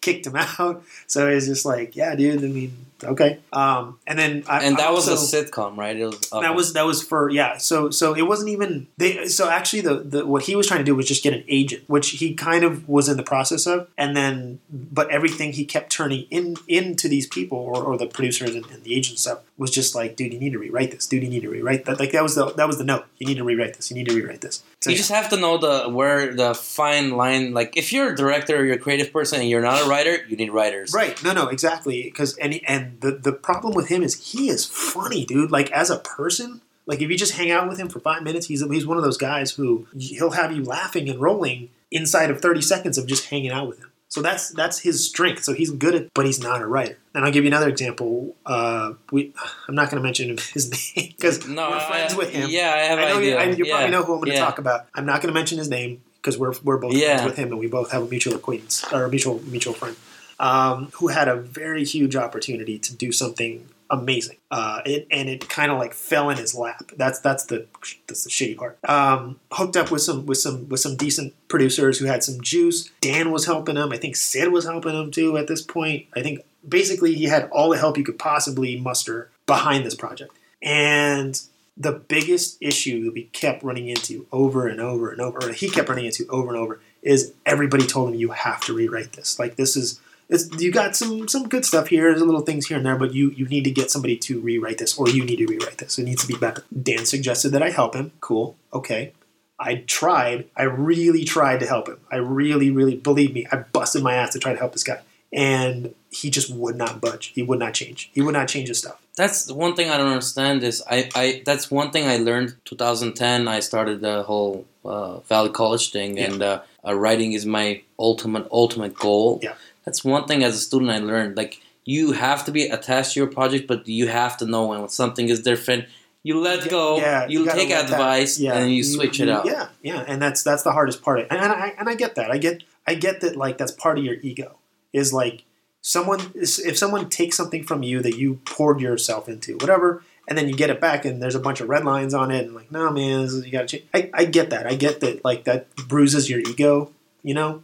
kicked 0.00 0.26
him 0.26 0.36
out. 0.36 0.82
So 1.06 1.28
it's 1.28 1.44
just 1.46 1.66
like, 1.66 1.94
yeah, 1.94 2.14
dude. 2.14 2.42
I 2.42 2.46
mean, 2.46 2.86
okay. 3.02 3.38
Um, 3.52 3.98
and 4.06 4.18
then 4.18 4.44
I, 4.48 4.64
and 4.64 4.76
that 4.76 4.88
I 4.88 4.90
was 4.90 5.08
also, 5.08 5.38
a 5.38 5.44
sitcom, 5.44 5.76
right? 5.76 5.96
It 5.96 6.06
was 6.06 6.20
that 6.30 6.54
was 6.54 6.72
that 6.74 6.86
was 6.86 7.02
for 7.02 7.30
yeah. 7.30 7.58
So 7.58 7.90
so 7.90 8.14
it 8.14 8.22
wasn't 8.22 8.50
even 8.50 8.86
they. 8.96 9.26
So 9.26 9.48
actually, 9.48 9.82
the, 9.82 9.94
the 9.96 10.26
what 10.26 10.44
he 10.44 10.56
was 10.56 10.66
trying 10.66 10.80
to 10.80 10.84
do 10.84 10.94
was 10.94 11.06
just 11.06 11.22
get 11.22 11.32
an 11.32 11.44
agent, 11.48 11.84
which 11.86 12.10
he 12.10 12.34
kind 12.34 12.64
of 12.64 12.88
was 12.88 13.08
in 13.08 13.16
the 13.16 13.22
process 13.22 13.66
of, 13.66 13.88
and 13.96 14.16
then 14.16 14.60
but 14.70 15.10
everything 15.10 15.52
he 15.52 15.64
kept 15.64 15.90
turning 15.90 16.26
in 16.30 16.56
into 16.66 17.08
these 17.08 17.26
people 17.26 17.58
or, 17.58 17.82
or 17.82 17.98
the 17.98 18.06
producers 18.06 18.54
and, 18.54 18.66
and 18.66 18.84
the 18.84 18.94
agent 18.94 19.18
stuff 19.18 19.40
was 19.56 19.70
just 19.70 19.94
like, 19.94 20.16
dude, 20.16 20.32
you 20.32 20.38
need 20.38 20.52
to 20.52 20.58
rewrite 20.58 20.92
this. 20.92 21.06
Dude, 21.06 21.22
you 21.24 21.28
need 21.28 21.42
to 21.42 21.50
rewrite 21.50 21.84
that. 21.86 21.98
Like 21.98 22.12
that 22.12 22.22
was 22.22 22.34
the 22.34 22.52
that 22.54 22.66
was 22.66 22.78
the 22.78 22.84
note. 22.84 23.06
You 23.18 23.26
need 23.26 23.36
to 23.38 23.44
rewrite 23.44 23.74
this. 23.74 23.90
You 23.90 23.96
need 23.96 24.08
to 24.08 24.14
rewrite 24.14 24.40
this. 24.40 24.62
So, 24.80 24.90
you 24.90 24.96
just 24.96 25.10
have 25.10 25.28
to 25.30 25.36
know 25.36 25.58
the 25.58 25.88
where 25.88 26.32
the 26.32 26.54
fine 26.54 27.10
line. 27.10 27.52
Like 27.52 27.76
if 27.76 27.92
you're 27.92 28.12
a 28.12 28.16
director 28.16 28.56
or 28.56 28.64
you're 28.64 28.76
a 28.76 28.78
creative 28.78 29.12
person 29.12 29.40
and 29.40 29.48
you're 29.48 29.60
not 29.60 29.84
a 29.84 29.88
writer, 29.88 30.24
you 30.26 30.36
need 30.36 30.50
writers. 30.50 30.94
Right. 30.94 31.22
No, 31.24 31.32
no, 31.32 31.48
exactly. 31.48 32.04
Because 32.04 32.36
and 32.38 32.60
and 32.66 32.87
the 33.00 33.12
the 33.12 33.32
problem 33.32 33.74
with 33.74 33.88
him 33.88 34.02
is 34.02 34.32
he 34.32 34.48
is 34.48 34.64
funny, 34.64 35.24
dude. 35.24 35.50
Like 35.50 35.70
as 35.72 35.90
a 35.90 35.98
person, 35.98 36.60
like 36.86 37.00
if 37.02 37.10
you 37.10 37.16
just 37.16 37.32
hang 37.34 37.50
out 37.50 37.68
with 37.68 37.78
him 37.78 37.88
for 37.88 38.00
five 38.00 38.22
minutes, 38.22 38.46
he's 38.46 38.64
he's 38.70 38.86
one 38.86 38.96
of 38.96 39.02
those 39.04 39.18
guys 39.18 39.52
who 39.52 39.86
he'll 39.98 40.30
have 40.32 40.52
you 40.52 40.64
laughing 40.64 41.08
and 41.08 41.20
rolling 41.20 41.70
inside 41.90 42.30
of 42.30 42.40
thity 42.40 42.62
seconds 42.62 42.98
of 42.98 43.06
just 43.06 43.26
hanging 43.30 43.50
out 43.50 43.68
with 43.68 43.78
him. 43.78 43.90
So 44.10 44.22
that's 44.22 44.50
that's 44.50 44.78
his 44.80 45.04
strength. 45.04 45.44
So 45.44 45.52
he's 45.52 45.70
good 45.70 45.94
at, 45.94 46.14
but 46.14 46.24
he's 46.24 46.40
not 46.42 46.62
a 46.62 46.66
writer. 46.66 46.98
And 47.14 47.24
I'll 47.26 47.32
give 47.32 47.44
you 47.44 47.48
another 47.48 47.68
example. 47.68 48.34
Uh, 48.46 48.94
we, 49.12 49.34
I'm 49.68 49.74
not 49.74 49.90
going 49.90 50.02
to 50.02 50.02
mention 50.02 50.28
his 50.54 50.70
name 50.96 51.12
because 51.16 51.46
No, 51.48 51.70
we're 51.70 51.80
friends 51.80 52.14
I, 52.14 52.16
with 52.16 52.30
him. 52.30 52.48
Yeah, 52.50 52.72
I 52.74 52.78
have 52.78 52.98
I 52.98 53.02
know 53.08 53.18
idea. 53.18 53.30
you, 53.32 53.36
I, 53.38 53.44
you 53.54 53.64
yeah. 53.66 53.74
probably 53.76 53.90
know 53.90 54.02
who 54.04 54.12
I'm 54.14 54.18
going 54.20 54.30
to 54.30 54.36
yeah. 54.36 54.44
talk 54.44 54.58
about. 54.58 54.86
I'm 54.94 55.04
not 55.04 55.20
going 55.20 55.28
to 55.32 55.38
mention 55.38 55.58
his 55.58 55.68
name 55.68 56.00
because 56.22 56.38
we're 56.38 56.54
we're 56.64 56.78
both 56.78 56.94
Yeah. 56.94 57.16
friends 57.18 57.24
with 57.30 57.36
him 57.36 57.48
and 57.50 57.58
we 57.58 57.66
both 57.66 57.90
have 57.92 58.02
a 58.02 58.06
mutual 58.06 58.34
acquaintance 58.34 58.82
or 58.92 59.04
a 59.04 59.10
mutual 59.10 59.42
mutual 59.44 59.74
friend 59.74 59.94
um, 60.40 60.90
who 60.94 61.08
had 61.08 61.28
a 61.28 61.36
very 61.36 61.84
huge 61.84 62.16
opportunity 62.16 62.78
to 62.78 62.94
do 62.94 63.12
something 63.12 63.68
amazing. 63.90 64.36
Uh, 64.50 64.80
it, 64.84 65.06
and 65.10 65.28
it 65.28 65.48
kind 65.48 65.72
of 65.72 65.78
like 65.78 65.94
fell 65.94 66.30
in 66.30 66.36
his 66.36 66.54
lap. 66.54 66.92
That's 66.96 67.20
that's 67.20 67.46
the 67.46 67.66
that's 68.06 68.24
the 68.24 68.30
shitty 68.30 68.56
part. 68.56 68.78
Um, 68.88 69.40
hooked 69.52 69.76
up 69.76 69.90
with 69.90 70.02
some 70.02 70.26
with 70.26 70.38
some 70.38 70.68
with 70.68 70.80
some 70.80 70.96
decent 70.96 71.34
producers 71.48 71.98
who 71.98 72.06
had 72.06 72.22
some 72.22 72.40
juice. 72.40 72.90
Dan 73.00 73.30
was 73.30 73.46
helping 73.46 73.76
him. 73.76 73.92
I 73.92 73.96
think 73.96 74.16
Sid 74.16 74.52
was 74.52 74.64
helping 74.64 74.94
him 74.94 75.10
too. 75.10 75.36
At 75.36 75.48
this 75.48 75.62
point, 75.62 76.06
I 76.14 76.22
think 76.22 76.40
basically 76.66 77.14
he 77.14 77.24
had 77.24 77.48
all 77.50 77.70
the 77.70 77.78
help 77.78 77.96
you 77.96 78.04
could 78.04 78.18
possibly 78.18 78.78
muster 78.78 79.30
behind 79.46 79.84
this 79.84 79.94
project. 79.94 80.32
And 80.62 81.40
the 81.76 81.92
biggest 81.92 82.58
issue 82.60 83.04
that 83.04 83.14
we 83.14 83.24
kept 83.24 83.62
running 83.62 83.88
into 83.88 84.26
over 84.32 84.66
and 84.66 84.80
over 84.80 85.10
and 85.10 85.20
over, 85.20 85.52
he 85.52 85.70
kept 85.70 85.88
running 85.88 86.06
into 86.06 86.26
over 86.28 86.48
and 86.48 86.58
over, 86.58 86.80
is 87.02 87.32
everybody 87.46 87.86
told 87.86 88.08
him 88.08 88.16
you 88.16 88.30
have 88.30 88.60
to 88.62 88.74
rewrite 88.74 89.12
this. 89.12 89.38
Like 89.38 89.56
this 89.56 89.76
is 89.76 90.00
it's, 90.28 90.48
you 90.60 90.70
got 90.70 90.94
some 90.96 91.26
some 91.28 91.48
good 91.48 91.64
stuff 91.64 91.88
here, 91.88 92.10
there's 92.10 92.22
little 92.22 92.42
things 92.42 92.66
here 92.66 92.76
and 92.76 92.84
there, 92.86 92.96
but 92.96 93.14
you 93.14 93.30
you 93.30 93.46
need 93.46 93.64
to 93.64 93.70
get 93.70 93.90
somebody 93.90 94.16
to 94.18 94.40
rewrite 94.40 94.78
this, 94.78 94.98
or 94.98 95.08
you 95.08 95.24
need 95.24 95.36
to 95.36 95.46
rewrite 95.46 95.78
this. 95.78 95.98
It 95.98 96.04
needs 96.04 96.22
to 96.22 96.28
be 96.28 96.38
better. 96.38 96.64
Dan 96.82 97.06
suggested 97.06 97.50
that 97.50 97.62
I 97.62 97.70
help 97.70 97.94
him. 97.94 98.12
Cool, 98.20 98.56
okay. 98.72 99.12
I 99.60 99.82
tried. 99.86 100.48
I 100.56 100.62
really 100.64 101.24
tried 101.24 101.58
to 101.60 101.66
help 101.66 101.88
him. 101.88 101.98
I 102.12 102.16
really, 102.16 102.70
really 102.70 102.94
believe 102.94 103.32
me. 103.34 103.46
I 103.50 103.56
busted 103.56 104.04
my 104.04 104.14
ass 104.14 104.32
to 104.34 104.38
try 104.38 104.52
to 104.52 104.58
help 104.58 104.72
this 104.72 104.84
guy, 104.84 105.00
and 105.32 105.94
he 106.10 106.30
just 106.30 106.48
would 106.50 106.76
not 106.76 107.00
budge. 107.00 107.28
He 107.34 107.42
would 107.42 107.58
not 107.58 107.74
change. 107.74 108.10
He 108.12 108.20
would 108.22 108.34
not 108.34 108.48
change 108.48 108.68
his 108.68 108.78
stuff. 108.78 109.00
That's 109.16 109.46
the 109.46 109.54
one 109.54 109.74
thing 109.74 109.90
I 109.90 109.96
don't 109.98 110.06
understand 110.08 110.62
is 110.62 110.80
I, 110.88 111.08
I 111.14 111.42
that's 111.44 111.70
one 111.72 111.90
thing 111.90 112.06
I 112.06 112.18
learned 112.18 112.54
2010 112.66 113.48
I 113.48 113.58
started 113.58 114.00
the 114.00 114.22
whole 114.22 114.64
uh, 114.84 115.18
Valley 115.20 115.50
College 115.50 115.90
thing 115.90 116.16
Yeah. 116.16 116.24
and 116.26 116.40
uh, 116.42 116.60
uh, 116.86 116.94
writing 116.94 117.32
is 117.32 117.44
my 117.44 117.82
ultimate 117.98 118.46
ultimate 118.52 118.94
goal. 118.94 119.40
Yeah. 119.42 119.54
That's 119.88 120.04
one 120.04 120.26
thing 120.26 120.44
as 120.44 120.54
a 120.54 120.58
student 120.58 120.90
I 120.90 120.98
learned 120.98 121.36
like 121.36 121.60
you 121.84 122.12
have 122.12 122.44
to 122.44 122.52
be 122.52 122.64
attached 122.68 123.14
to 123.14 123.20
your 123.20 123.26
project 123.26 123.66
but 123.66 123.88
you 123.88 124.06
have 124.08 124.36
to 124.38 124.46
know 124.46 124.66
when 124.66 124.88
something 124.88 125.28
is 125.28 125.40
different 125.42 125.86
you 126.22 126.38
let 126.40 126.68
go 126.68 126.98
Yeah, 126.98 127.26
you 127.26 127.44
gotta 127.46 127.58
take 127.58 127.70
that- 127.70 127.84
advice 127.84 128.38
yeah, 128.38 128.54
and 128.58 128.70
you 128.70 128.84
switch 128.84 129.20
it 129.20 129.28
out. 129.28 129.46
Yeah, 129.46 129.68
yeah, 129.82 130.04
and 130.06 130.20
that's 130.20 130.42
that's 130.42 130.62
the 130.62 130.72
hardest 130.72 131.00
part. 131.00 131.20
And, 131.20 131.32
and 131.32 131.52
I 131.52 131.74
and 131.78 131.88
I 131.88 131.94
get 131.94 132.16
that. 132.16 132.30
I 132.30 132.38
get 132.38 132.64
I 132.86 132.94
get 132.94 133.20
that. 133.22 133.36
Like 133.36 133.56
that's 133.56 133.72
part 133.72 133.98
of 133.98 134.04
your 134.04 134.16
ego 134.22 134.58
is 134.92 135.12
like 135.12 135.44
someone 135.80 136.20
if 136.34 136.76
someone 136.76 137.08
takes 137.08 137.36
something 137.36 137.62
from 137.64 137.82
you 137.82 138.02
that 138.02 138.16
you 138.18 138.40
poured 138.44 138.80
yourself 138.80 139.28
into, 139.28 139.54
whatever, 139.54 140.02
and 140.28 140.36
then 140.36 140.48
you 140.48 140.54
get 140.56 140.70
it 140.70 140.80
back 140.80 141.04
and 141.04 141.22
there's 141.22 141.36
a 141.36 141.40
bunch 141.40 141.60
of 141.60 141.68
red 141.68 141.84
lines 141.84 142.12
on 142.12 142.30
it, 142.30 142.44
and 142.46 142.54
like, 142.54 142.70
no 142.70 142.90
man, 142.90 143.20
is, 143.20 143.46
you 143.46 143.52
got 143.52 143.68
to 143.68 143.78
change. 143.78 143.84
I, 143.94 144.10
I 144.12 144.24
get 144.26 144.50
that. 144.50 144.66
I 144.66 144.74
get 144.74 145.00
that. 145.00 145.24
Like 145.24 145.44
that 145.44 145.74
bruises 145.76 146.28
your 146.28 146.40
ego, 146.40 146.92
you 147.22 147.32
know, 147.32 147.62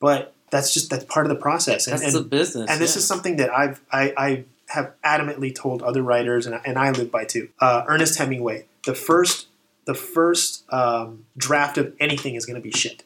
but 0.00 0.32
that's 0.56 0.72
just 0.72 0.88
that's 0.90 1.04
part 1.04 1.26
of 1.26 1.30
the 1.30 1.36
process. 1.40 1.86
And, 1.86 1.92
That's 2.00 2.14
and, 2.14 2.24
the 2.24 2.28
business. 2.28 2.70
and 2.70 2.80
this 2.80 2.94
yeah. 2.94 2.98
is 3.00 3.06
something 3.06 3.36
that 3.36 3.50
I've 3.50 3.80
I, 3.92 4.12
I 4.16 4.44
have 4.68 4.92
adamantly 5.04 5.54
told 5.54 5.82
other 5.82 6.02
writers, 6.02 6.46
and, 6.46 6.54
I- 6.54 6.62
and 6.64 6.78
I 6.78 6.90
live 6.90 7.10
by 7.10 7.24
too. 7.24 7.50
Uh, 7.60 7.84
Ernest 7.86 8.18
Hemingway, 8.18 8.64
the 8.86 8.94
first 8.94 9.48
the 9.84 9.94
first 9.94 10.64
um, 10.72 11.26
draft 11.36 11.78
of 11.78 11.94
anything 12.00 12.34
is 12.34 12.46
going 12.46 12.56
to 12.56 12.62
be 12.62 12.72
shit. 12.72 13.04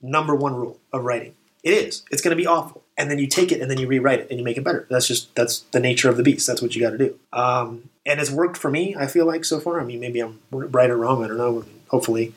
Number 0.00 0.34
one 0.34 0.54
rule 0.54 0.80
of 0.92 1.04
writing, 1.04 1.34
it 1.62 1.72
is. 1.72 2.02
It's 2.10 2.20
going 2.22 2.36
to 2.36 2.42
be 2.42 2.46
awful, 2.46 2.82
and 2.96 3.10
then 3.10 3.18
you 3.18 3.26
take 3.26 3.52
it 3.52 3.60
and 3.60 3.70
then 3.70 3.78
you 3.78 3.86
rewrite 3.86 4.20
it 4.20 4.30
and 4.30 4.38
you 4.38 4.44
make 4.44 4.56
it 4.56 4.64
better. 4.64 4.86
That's 4.88 5.06
just 5.06 5.34
that's 5.34 5.60
the 5.72 5.80
nature 5.80 6.08
of 6.08 6.16
the 6.16 6.22
beast. 6.22 6.46
That's 6.46 6.62
what 6.62 6.74
you 6.74 6.80
got 6.80 6.90
to 6.90 6.98
do. 6.98 7.18
Um, 7.32 7.90
and 8.06 8.20
it's 8.20 8.30
worked 8.30 8.56
for 8.56 8.70
me. 8.70 8.96
I 8.98 9.06
feel 9.06 9.26
like 9.26 9.44
so 9.44 9.60
far. 9.60 9.80
I 9.80 9.84
mean, 9.84 10.00
maybe 10.00 10.20
I'm 10.20 10.40
right 10.50 10.90
or 10.90 10.96
wrong. 10.96 11.22
I 11.24 11.28
don't 11.28 11.36
know. 11.38 11.64
Hopefully. 11.88 12.32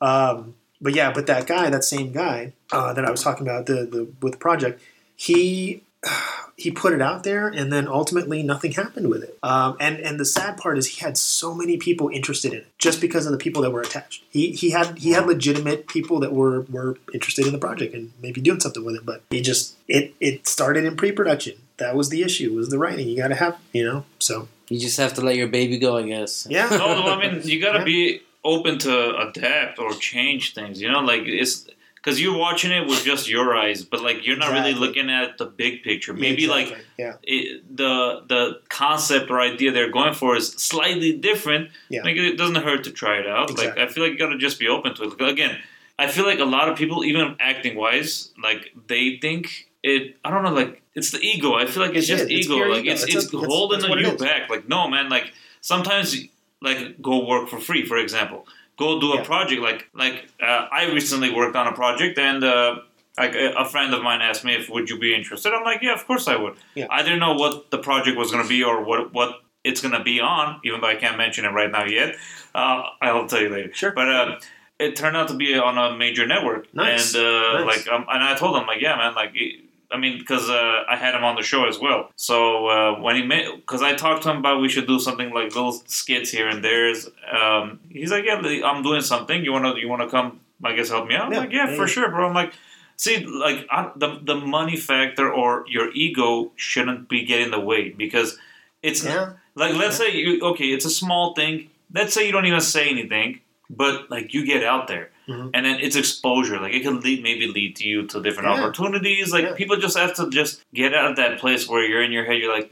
Um, 0.00 0.54
but 0.80 0.94
yeah, 0.94 1.12
but 1.12 1.26
that 1.26 1.46
guy, 1.46 1.70
that 1.70 1.84
same 1.84 2.12
guy 2.12 2.52
uh, 2.72 2.92
that 2.92 3.04
I 3.04 3.10
was 3.10 3.22
talking 3.22 3.46
about 3.46 3.66
the, 3.66 3.84
the 3.86 4.08
with 4.20 4.34
the 4.34 4.38
project, 4.38 4.80
he 5.16 5.82
he 6.56 6.70
put 6.72 6.92
it 6.92 7.00
out 7.02 7.22
there, 7.24 7.46
and 7.48 7.72
then 7.72 7.86
ultimately 7.86 8.42
nothing 8.42 8.72
happened 8.72 9.08
with 9.08 9.22
it. 9.22 9.38
Um, 9.42 9.76
and 9.80 9.98
and 9.98 10.18
the 10.18 10.24
sad 10.24 10.56
part 10.56 10.76
is 10.78 10.86
he 10.86 11.04
had 11.04 11.16
so 11.16 11.54
many 11.54 11.76
people 11.76 12.08
interested 12.08 12.52
in 12.52 12.60
it 12.60 12.66
just 12.78 13.00
because 13.00 13.26
of 13.26 13.32
the 13.32 13.38
people 13.38 13.62
that 13.62 13.70
were 13.70 13.80
attached. 13.80 14.22
He 14.30 14.52
he 14.52 14.70
had 14.70 14.98
he 14.98 15.10
had 15.12 15.26
legitimate 15.26 15.86
people 15.88 16.20
that 16.20 16.32
were 16.32 16.62
were 16.62 16.96
interested 17.14 17.46
in 17.46 17.52
the 17.52 17.58
project 17.58 17.94
and 17.94 18.12
maybe 18.22 18.40
doing 18.40 18.60
something 18.60 18.84
with 18.84 18.96
it, 18.96 19.06
but 19.06 19.22
he 19.30 19.40
just 19.40 19.76
it 19.88 20.14
it 20.20 20.46
started 20.48 20.84
in 20.84 20.96
pre-production. 20.96 21.54
That 21.78 21.94
was 21.94 22.08
the 22.08 22.22
issue. 22.22 22.52
Was 22.54 22.70
the 22.70 22.78
writing? 22.78 23.08
You 23.08 23.16
got 23.16 23.28
to 23.28 23.36
have 23.36 23.56
you 23.72 23.84
know 23.84 24.04
so. 24.18 24.48
you 24.68 24.80
just 24.80 24.96
have 24.98 25.14
to 25.14 25.20
let 25.20 25.36
your 25.36 25.46
baby 25.48 25.78
go, 25.78 25.96
I 25.96 26.02
guess. 26.02 26.46
Yeah. 26.50 26.68
no, 26.70 26.78
no, 26.78 27.12
I 27.14 27.18
mean 27.32 27.40
you 27.44 27.60
gotta 27.60 27.78
Yeah. 27.80 27.84
be 27.84 28.20
open 28.44 28.78
to 28.78 29.16
adapt 29.18 29.78
or 29.78 29.92
change 29.94 30.54
things. 30.54 30.80
You 30.80 30.90
know, 30.90 31.00
like 31.00 31.22
it's 31.26 31.66
because 31.96 32.20
you're 32.20 32.36
watching 32.36 32.70
it 32.70 32.86
with 32.86 33.04
just 33.04 33.28
your 33.28 33.56
eyes, 33.56 33.84
but 33.84 34.02
like 34.02 34.26
you're 34.26 34.36
not 34.36 34.52
really 34.52 34.74
looking 34.74 35.10
at 35.10 35.36
the 35.38 35.46
big 35.46 35.82
picture. 35.82 36.14
Maybe 36.14 36.46
like 36.46 36.76
yeah. 36.96 37.14
it, 37.22 37.76
the 37.76 38.22
the 38.28 38.60
concept 38.68 39.30
or 39.30 39.40
idea 39.40 39.72
they're 39.72 39.90
going 39.90 40.14
for 40.14 40.36
is 40.36 40.48
slightly 40.52 41.16
different. 41.16 41.70
Yeah. 41.88 42.02
Like 42.02 42.16
it 42.16 42.36
doesn't 42.36 42.62
hurt 42.62 42.84
to 42.84 42.92
try 42.92 43.18
it 43.18 43.26
out. 43.26 43.50
Exactly. 43.50 43.82
Like 43.82 43.90
I 43.90 43.92
feel 43.92 44.04
like 44.04 44.12
you 44.12 44.18
gotta 44.18 44.38
just 44.38 44.58
be 44.58 44.68
open 44.68 44.94
to 44.94 45.04
it. 45.04 45.20
Like, 45.20 45.32
again, 45.32 45.58
I 45.98 46.06
feel 46.06 46.24
like 46.24 46.38
a 46.38 46.44
lot 46.44 46.68
of 46.68 46.78
people, 46.78 47.04
even 47.04 47.36
acting 47.40 47.76
wise, 47.76 48.30
like 48.42 48.72
they 48.86 49.18
think 49.20 49.68
it. 49.82 50.16
I 50.24 50.30
don't 50.30 50.44
know, 50.44 50.52
like 50.52 50.82
it's 50.94 51.10
the 51.10 51.20
ego. 51.20 51.54
I 51.54 51.66
feel 51.66 51.82
like 51.82 51.94
it's 51.94 52.08
It 52.08 52.12
just 52.12 52.24
is. 52.24 52.30
It's 52.30 52.46
ego. 52.46 52.54
pure 52.54 52.70
like 52.70 52.84
ego. 52.84 52.92
it's 52.92 53.02
It's 53.04 53.14
it's, 53.16 53.34
a- 53.34 53.36
it's- 53.36 53.52
holding 53.52 53.80
that's 53.80 53.92
it 53.92 54.00
you 54.00 54.16
back. 54.16 54.48
Like 54.48 54.68
no, 54.68 54.88
man. 54.88 55.08
Like 55.08 55.32
sometimes, 55.60 56.16
like 56.60 57.00
go 57.02 57.26
work 57.26 57.48
for 57.48 57.58
free. 57.60 57.84
For 57.86 57.96
example, 57.98 58.46
go 58.78 59.00
do 59.00 59.12
a 59.12 59.16
Yeah. 59.16 59.24
project. 59.24 59.60
Like 59.62 59.88
like 59.94 60.28
uh, 60.42 60.66
I 60.72 60.86
recently 60.92 61.30
worked 61.34 61.56
on 61.56 61.66
a 61.66 61.72
project 61.72 62.18
and. 62.18 62.42
Uh, 62.44 62.76
like 63.16 63.34
a, 63.34 63.48
a 63.58 63.64
friend 63.64 63.92
of 63.92 64.00
mine 64.00 64.20
asked 64.22 64.44
me 64.44 64.54
if 64.54 64.68
would 64.70 64.88
you 64.88 64.96
be 64.96 65.12
interested. 65.12 65.52
I'm 65.52 65.64
like, 65.64 65.82
yeah, 65.82 65.92
of 65.92 66.06
course 66.06 66.28
I 66.28 66.36
would. 66.36 66.54
Yeah. 66.76 66.86
I 66.88 67.02
didn't 67.02 67.18
know 67.18 67.34
what 67.34 67.68
the 67.72 67.78
project 67.78 68.16
was 68.16 68.30
going 68.30 68.44
to 68.44 68.48
be 68.48 68.62
or 68.62 68.84
what 68.84 69.12
what 69.12 69.40
it's 69.64 69.80
going 69.80 69.92
to 69.94 70.04
be 70.04 70.20
on, 70.20 70.60
even 70.64 70.80
though 70.80 70.86
I 70.86 70.94
can't 70.94 71.16
mention 71.18 71.44
it 71.44 71.48
right 71.48 71.68
now 71.68 71.84
yet. 71.84 72.14
Uh, 72.54 72.84
I'll 73.02 73.26
tell 73.26 73.40
you 73.42 73.48
later. 73.48 73.74
Sure. 73.74 73.90
But 73.90 74.08
uh, 74.08 74.38
it 74.78 74.94
turned 74.94 75.16
out 75.16 75.26
to 75.28 75.34
be 75.34 75.58
on 75.58 75.76
a 75.76 75.96
major 75.96 76.28
network. 76.28 76.72
Nice. 76.72 77.12
And 77.16 77.24
uh, 77.26 77.64
Nice. 77.64 77.78
like, 77.78 77.88
um, 77.92 78.06
and 78.08 78.22
I 78.22 78.36
told 78.36 78.56
him 78.56 78.68
like, 78.68 78.80
yeah, 78.80 78.94
man, 78.94 79.14
like. 79.16 79.32
it- 79.34 79.62
I 79.90 79.96
mean, 79.96 80.18
because 80.18 80.50
uh, 80.50 80.84
I 80.88 80.96
had 80.96 81.14
him 81.14 81.24
on 81.24 81.34
the 81.36 81.42
show 81.42 81.66
as 81.66 81.78
well. 81.78 82.10
So 82.16 82.66
uh, 82.68 83.00
when 83.00 83.16
he 83.16 83.22
made, 83.22 83.46
because 83.56 83.80
I 83.82 83.94
talked 83.94 84.22
to 84.24 84.30
him 84.30 84.38
about 84.38 84.60
we 84.60 84.68
should 84.68 84.86
do 84.86 84.98
something 84.98 85.30
like 85.32 85.54
little 85.54 85.72
skits 85.86 86.30
here 86.30 86.48
and 86.48 86.62
there's. 86.62 87.08
Um, 87.32 87.80
he's 87.90 88.10
like, 88.10 88.24
yeah, 88.26 88.40
I'm 88.64 88.82
doing 88.82 89.00
something. 89.00 89.42
You 89.44 89.52
wanna, 89.52 89.74
you 89.76 89.88
wanna 89.88 90.08
come? 90.10 90.40
I 90.62 90.74
guess 90.74 90.88
help 90.90 91.06
me 91.08 91.14
out. 91.14 91.26
I'm 91.26 91.32
Yeah, 91.32 91.38
like, 91.40 91.52
yeah, 91.52 91.70
yeah, 91.70 91.76
for 91.76 91.86
sure, 91.88 92.10
bro. 92.10 92.26
I'm 92.28 92.34
like, 92.34 92.52
see, 92.96 93.24
like 93.24 93.66
I, 93.70 93.90
the 93.96 94.18
the 94.22 94.34
money 94.34 94.76
factor 94.76 95.32
or 95.32 95.64
your 95.68 95.90
ego 95.92 96.50
shouldn't 96.56 97.08
be 97.08 97.24
getting 97.24 97.46
in 97.46 97.50
the 97.52 97.60
way 97.60 97.90
because 97.90 98.36
it's 98.82 99.04
Yeah. 99.04 99.34
like 99.54 99.74
let's 99.76 99.96
say 99.96 100.14
you 100.16 100.40
okay, 100.50 100.66
it's 100.66 100.84
a 100.84 100.90
small 100.90 101.32
thing. 101.34 101.70
Let's 101.94 102.12
say 102.12 102.26
you 102.26 102.32
don't 102.32 102.44
even 102.46 102.60
say 102.60 102.88
anything, 102.90 103.40
but 103.70 104.10
like 104.10 104.34
you 104.34 104.44
get 104.44 104.62
out 104.64 104.88
there, 104.88 105.10
Mhm. 105.28 105.50
and 105.54 105.66
then 105.66 105.78
it's 105.80 105.96
exposure. 105.96 106.58
Like 106.60 106.72
it 106.74 106.82
can 106.82 107.00
lead 107.00 107.22
maybe 107.22 107.46
lead 107.48 107.76
to 107.76 107.84
you 107.86 108.06
to 108.06 108.22
different 108.22 108.48
Yeah. 108.48 108.62
opportunities. 108.64 109.32
Like 109.32 109.44
Yeah. 109.44 109.52
people 109.54 109.76
just 109.76 109.96
have 109.96 110.14
to 110.16 110.30
just 110.30 110.60
get 110.74 110.94
out 110.94 111.10
of 111.10 111.16
that 111.16 111.38
place 111.38 111.68
where 111.68 111.84
you're 111.88 112.02
in 112.02 112.12
your 112.12 112.24
head. 112.24 112.38
You're 112.38 112.52
like 112.54 112.70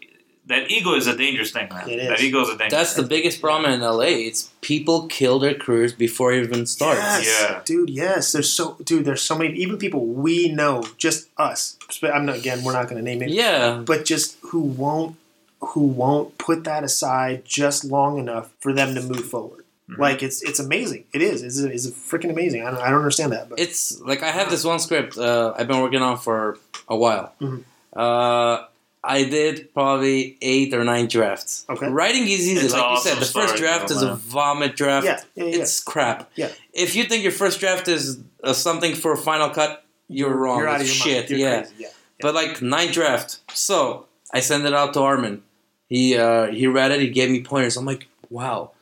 that 0.48 0.70
ego 0.70 0.94
is 0.94 1.08
a 1.08 1.16
dangerous 1.16 1.50
thing, 1.50 1.68
man. 1.70 1.90
It 1.90 1.98
is. 1.98 2.08
That 2.08 2.20
ego 2.20 2.40
is 2.42 2.48
a 2.48 2.52
dangerous. 2.52 2.70
That's 2.72 2.94
the 2.94 3.02
biggest 3.02 3.40
problem 3.40 3.68
in 3.72 3.80
LA. 3.82 4.28
It's 4.28 4.50
people 4.60 5.08
kill 5.08 5.40
their 5.40 5.54
careers 5.54 5.92
before 5.92 6.32
it 6.32 6.44
even 6.44 6.66
starts. 6.66 7.00
Yes, 7.00 7.26
Yeah. 7.40 7.60
dude. 7.64 7.90
Yes, 7.90 8.30
there's 8.30 8.48
so, 8.52 8.76
dude. 8.84 9.04
There's 9.04 9.22
so 9.22 9.36
many, 9.36 9.54
even 9.58 9.76
people 9.76 10.06
we 10.06 10.48
know, 10.48 10.84
just 10.98 11.26
us. 11.36 11.76
But 12.00 12.14
I'm 12.14 12.24
not. 12.26 12.36
Again, 12.36 12.62
we're 12.62 12.74
not 12.74 12.84
going 12.88 12.96
to 12.96 13.02
name 13.02 13.22
it. 13.22 13.30
Yeah. 13.30 13.82
But 13.84 14.04
just 14.04 14.36
who 14.52 14.60
won't, 14.60 15.16
who 15.60 15.80
won't 15.80 16.38
put 16.38 16.62
that 16.62 16.84
aside 16.84 17.42
just 17.44 17.84
long 17.84 18.16
enough 18.18 18.50
for 18.60 18.72
them 18.72 18.94
to 18.94 19.02
move 19.02 19.24
forward. 19.28 19.64
Mhm. 19.88 19.98
Like 19.98 20.22
it's 20.22 20.42
it's 20.42 20.58
amazing. 20.58 21.04
It 21.12 21.22
is. 21.22 21.42
It's, 21.42 21.58
it's 21.58 21.86
freaking 21.88 22.30
amazing. 22.30 22.62
I 22.66 22.70
don't, 22.72 22.80
I 22.80 22.90
don't 22.90 22.98
understand 22.98 23.32
that. 23.32 23.48
But 23.48 23.60
It's 23.60 24.00
like 24.00 24.22
I 24.22 24.30
have 24.30 24.50
this 24.50 24.64
one 24.64 24.80
script 24.80 25.16
uh, 25.16 25.54
I've 25.56 25.68
been 25.68 25.80
working 25.80 26.02
on 26.02 26.18
for 26.18 26.58
a 26.88 26.96
while. 26.96 27.32
Mhm. 27.40 27.62
Uh, 27.94 28.64
I 29.04 29.22
did 29.24 29.72
probably 29.72 30.36
eight 30.42 30.74
or 30.74 30.82
nine 30.82 31.06
drafts. 31.06 31.64
Okay. 31.68 31.86
Writing 31.88 32.24
is 32.24 32.48
easy. 32.48 32.66
It's 32.66 32.74
like 32.74 32.90
you 32.90 33.00
said, 33.00 33.18
the 33.18 33.24
first 33.26 33.56
draft 33.56 33.88
though, 33.88 33.94
is 33.94 34.02
a 34.02 34.14
vomit 34.16 34.74
draft. 34.74 35.06
yeah, 35.06 35.20
yeah, 35.36 35.44
yeah. 35.44 35.62
It's 35.62 35.78
crap. 35.78 36.30
Yeah. 36.34 36.50
If 36.72 36.96
you 36.96 37.04
think 37.04 37.22
your 37.22 37.30
first 37.32 37.60
draft 37.60 37.86
is 37.86 38.18
uh, 38.42 38.52
something 38.52 38.96
for 38.96 39.12
a 39.12 39.16
final 39.16 39.50
cut, 39.50 39.84
you're 40.08 40.34
wrong. 40.34 40.58
You're 40.58 40.68
out 40.68 40.80
of 40.80 40.86
your 40.86 40.94
shit. 40.94 41.16
mind. 41.18 41.30
You're 41.30 41.38
yeah. 41.38 41.60
crazy. 41.62 41.74
Yeah. 41.78 41.88
But 42.20 42.34
like 42.34 42.60
nine 42.60 42.90
draft. 42.90 43.38
So 43.52 44.06
I 44.32 44.40
send 44.40 44.66
it 44.66 44.74
out 44.74 44.94
to 44.94 45.00
Armin. 45.00 45.42
He 45.88 46.16
uh, 46.16 46.46
he 46.46 46.66
read 46.66 46.90
it. 46.90 47.00
He 47.00 47.10
gave 47.10 47.30
me 47.30 47.42
pointers. 47.42 47.76
I'm 47.76 47.84
like, 47.84 48.08
wow. 48.30 48.72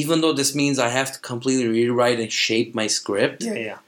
Even 0.00 0.16
though 0.22 0.34
this 0.40 0.50
means 0.60 0.76
I 0.88 0.90
have 0.98 1.10
to 1.14 1.18
completely 1.32 1.66
rewrite 1.78 2.18
and 2.24 2.30
shape 2.46 2.68
my 2.80 2.86
script 2.98 3.38
Yeah, 3.48 3.54
yeah. 3.70 3.78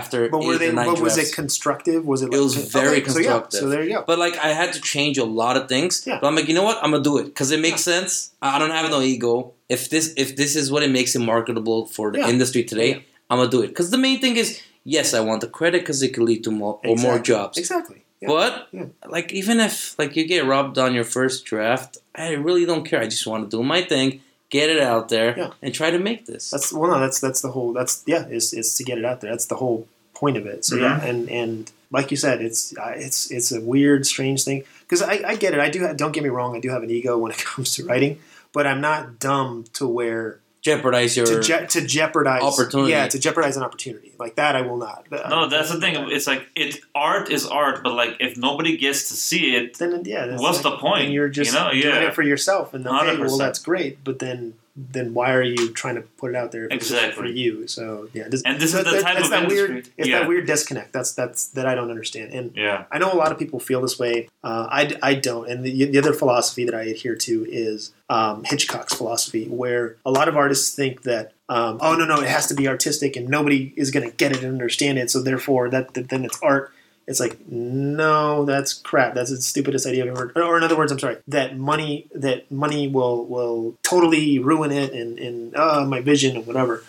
after 0.00 0.18
But 0.34 0.40
were 0.46 0.58
they? 0.62 0.70
But 0.72 1.00
was 1.08 1.16
it 1.24 1.28
constructive? 1.40 2.00
Was 2.12 2.20
it? 2.24 2.28
It 2.36 2.42
was 2.48 2.54
very 2.78 2.98
okay, 3.00 3.10
so 3.14 3.18
yeah, 3.20 3.24
constructive. 3.30 3.60
So, 3.60 3.68
there 3.72 3.84
you 3.88 3.94
go. 3.96 4.04
But 4.10 4.18
like 4.24 4.36
I 4.48 4.50
had 4.60 4.70
to 4.76 4.80
change 4.94 5.16
a 5.26 5.28
lot 5.42 5.54
of 5.60 5.64
things. 5.74 5.92
Yeah. 6.06 6.18
But 6.20 6.26
I'm 6.28 6.36
like, 6.38 6.48
you 6.50 6.56
know 6.58 6.66
what? 6.70 6.78
I'm 6.82 6.90
gonna 6.92 7.08
do 7.10 7.14
it 7.20 7.26
because 7.32 7.50
it 7.56 7.60
makes 7.68 7.82
sense. 7.92 8.10
I 8.54 8.58
don't 8.60 8.74
have 8.78 8.88
no 8.96 9.00
ego. 9.14 9.34
If 9.76 9.82
this 9.92 10.06
if 10.24 10.28
this 10.40 10.52
is 10.60 10.64
what 10.72 10.82
it 10.86 10.92
makes 10.98 11.12
it 11.18 11.22
marketable 11.34 11.80
for 11.96 12.06
the 12.12 12.18
Yeah. 12.20 12.34
industry 12.34 12.62
today, 12.72 12.90
Yeah. 12.94 13.00
I'm 13.30 13.38
gonna 13.38 13.50
do 13.56 13.62
it. 13.64 13.68
Because 13.72 13.90
the 13.96 14.02
main 14.08 14.18
thing 14.24 14.34
is, 14.42 14.48
yes, 14.96 15.06
I 15.18 15.20
want 15.28 15.40
the 15.44 15.50
credit 15.58 15.80
because 15.82 16.00
it 16.06 16.10
could 16.14 16.26
lead 16.30 16.42
to 16.46 16.50
more 16.62 16.74
or 16.88 16.96
more 17.06 17.18
jobs. 17.32 17.54
Exactly. 17.64 17.98
Yeah. 18.20 18.28
But 18.34 18.52
Yeah. 18.76 18.86
like 19.16 19.28
even 19.40 19.56
if 19.68 19.74
like 20.00 20.12
you 20.18 20.24
get 20.34 20.42
robbed 20.52 20.76
on 20.84 20.90
your 20.98 21.08
first 21.16 21.38
draft, 21.50 21.90
I 22.26 22.28
really 22.46 22.64
don't 22.70 22.84
care. 22.90 23.00
I 23.06 23.08
just 23.16 23.26
want 23.30 23.40
to 23.44 23.56
do 23.56 23.62
my 23.74 23.82
thing, 23.92 24.08
get 24.50 24.70
it 24.70 24.80
out 24.80 25.08
there, 25.08 25.36
Yeah. 25.36 25.50
and 25.62 25.74
try 25.74 25.90
to 25.90 25.98
make 25.98 26.26
this. 26.26 26.50
That's 26.50 26.72
well, 26.72 26.90
no, 26.90 27.00
that's 27.00 27.20
that's 27.20 27.40
the 27.40 27.50
whole. 27.50 27.72
That's 27.72 28.02
yeah, 28.06 28.26
is 28.26 28.52
is 28.52 28.74
to 28.76 28.84
get 28.84 28.98
it 28.98 29.04
out 29.04 29.20
there. 29.20 29.30
That's 29.30 29.46
the 29.46 29.56
whole 29.56 29.88
point 30.14 30.36
of 30.36 30.46
it. 30.46 30.64
So 30.64 30.76
yeah, 30.76 30.98
mm-hmm. 30.98 31.06
and 31.06 31.30
and 31.30 31.72
like 31.90 32.10
you 32.10 32.16
said, 32.16 32.40
it's 32.40 32.74
it's 32.78 33.30
it's 33.30 33.52
a 33.52 33.60
weird, 33.60 34.06
strange 34.06 34.44
thing 34.44 34.64
because 34.80 35.02
I, 35.02 35.22
I 35.26 35.36
get 35.36 35.54
it. 35.54 35.60
I 35.60 35.70
do. 35.70 35.92
Don't 35.94 36.12
get 36.12 36.22
me 36.22 36.30
wrong. 36.30 36.56
I 36.56 36.60
do 36.60 36.70
have 36.70 36.82
an 36.82 36.90
ego 36.90 37.18
when 37.18 37.32
it 37.32 37.38
comes 37.44 37.74
to 37.74 37.84
writing, 37.84 38.18
but 38.52 38.66
I'm 38.66 38.80
not 38.80 39.18
dumb 39.18 39.64
to 39.74 39.86
where 39.86 40.40
Jeopardize 40.66 41.16
your 41.16 41.26
to 41.26 41.40
je- 41.40 41.66
to 41.66 41.86
jeopardize 41.86 42.42
Opportunity. 42.42 42.90
Yeah, 42.90 43.06
to 43.08 43.18
jeopardize 43.18 43.56
an 43.56 43.62
opportunity 43.62 44.12
like 44.18 44.34
that. 44.36 44.56
I 44.56 44.62
will 44.62 44.76
not. 44.76 45.06
Uh, 45.12 45.28
no, 45.28 45.48
that's 45.48 45.70
the 45.70 45.80
thing. 45.80 45.94
It's 46.10 46.26
like 46.26 46.48
it 46.56 46.80
art 46.94 47.30
is 47.30 47.46
art, 47.46 47.82
but 47.84 47.94
like 47.94 48.16
if 48.20 48.36
nobody 48.36 48.76
gets 48.76 49.08
to 49.10 49.14
see 49.14 49.54
it, 49.56 49.78
Then 49.78 50.02
yeah, 50.04 50.26
that's 50.26 50.42
What's 50.42 50.60
the 50.62 50.76
point? 50.76 51.10
You're 51.10 51.28
just 51.28 51.52
You 51.52 51.58
know, 51.58 51.70
doing 51.70 51.82
yeah. 52.02 52.08
it 52.08 52.14
for 52.14 52.22
yourself, 52.22 52.74
and 52.74 52.86
okay, 52.86 53.16
well 53.18 53.30
100%. 53.30 53.38
that's 53.38 53.58
great. 53.60 54.02
But 54.04 54.18
then 54.18 54.54
then 54.76 55.14
why 55.14 55.32
are 55.32 55.42
you 55.42 55.70
trying 55.72 55.94
to 55.94 56.02
put 56.02 56.30
it 56.30 56.36
out 56.36 56.52
there 56.52 56.66
if 56.66 56.72
it's 56.72 56.88
just 56.90 57.00
Exactly. 57.02 57.22
for 57.32 57.34
you? 57.34 57.66
So 57.66 58.08
yeah, 58.12 58.28
this, 58.28 58.42
And 58.44 58.56
this 58.60 58.74
is 58.74 58.74
that- 58.74 58.84
the 58.84 58.90
that- 58.92 59.02
type 59.02 59.18
of 59.24 59.30
that 59.30 59.42
industry- 59.44 59.68
weird. 59.74 59.88
It's 59.96 60.08
yeah. 60.08 60.18
that 60.20 60.28
weird 60.28 60.46
disconnect. 60.46 60.92
That's 60.92 61.12
that's 61.12 61.46
that 61.48 61.66
I 61.66 61.74
don't 61.74 61.90
understand. 61.90 62.32
And 62.34 62.52
yeah, 62.54 62.84
I 62.92 62.98
know 62.98 63.12
a 63.12 63.16
lot 63.16 63.32
of 63.32 63.38
people 63.38 63.58
feel 63.58 63.80
this 63.80 63.98
way. 63.98 64.28
Uh, 64.44 64.68
I, 64.70 64.96
I 65.02 65.14
don't. 65.14 65.48
And 65.50 65.64
the, 65.64 65.86
the 65.86 65.98
other 65.98 66.12
philosophy 66.12 66.64
that 66.64 66.74
I 66.74 66.82
adhere 66.82 67.16
to 67.16 67.44
is 67.48 67.92
um, 68.08 68.44
Hitchcock's 68.44 68.94
philosophy, 68.94 69.46
where 69.46 69.96
a 70.06 70.10
lot 70.12 70.28
of 70.28 70.36
artists 70.36 70.74
think 70.76 71.02
that, 71.02 71.32
um, 71.48 71.78
oh, 71.80 71.96
no, 71.96 72.04
no, 72.04 72.20
it 72.20 72.28
has 72.28 72.46
to 72.48 72.54
be 72.54 72.68
artistic 72.68 73.16
and 73.16 73.28
nobody 73.28 73.72
is 73.76 73.90
going 73.90 74.08
to 74.08 74.14
get 74.16 74.30
it 74.30 74.44
and 74.44 74.52
understand 74.52 74.98
it. 74.98 75.10
So 75.10 75.20
therefore, 75.20 75.68
that, 75.70 75.94
that 75.94 76.10
then 76.10 76.24
it's 76.24 76.38
art. 76.42 76.72
It's 77.06 77.20
like, 77.20 77.38
no, 77.48 78.44
that's 78.44 78.74
crap. 78.74 79.14
That's 79.14 79.30
the 79.30 79.40
stupidest 79.40 79.86
idea 79.86 80.04
I've 80.04 80.10
ever 80.10 80.32
heard. 80.34 80.36
Or 80.38 80.56
in 80.56 80.64
other 80.64 80.76
words, 80.76 80.90
I'm 80.90 80.98
sorry, 80.98 81.18
that 81.28 81.56
money 81.56 82.08
that 82.14 82.50
money 82.50 82.88
will 82.88 83.24
will 83.26 83.76
totally 83.82 84.38
ruin 84.40 84.72
it 84.72 84.92
and, 84.92 85.18
and 85.18 85.54
uh, 85.56 85.84
my 85.86 86.00
vision 86.00 86.36
and 86.36 86.46
whatever. 86.46 86.82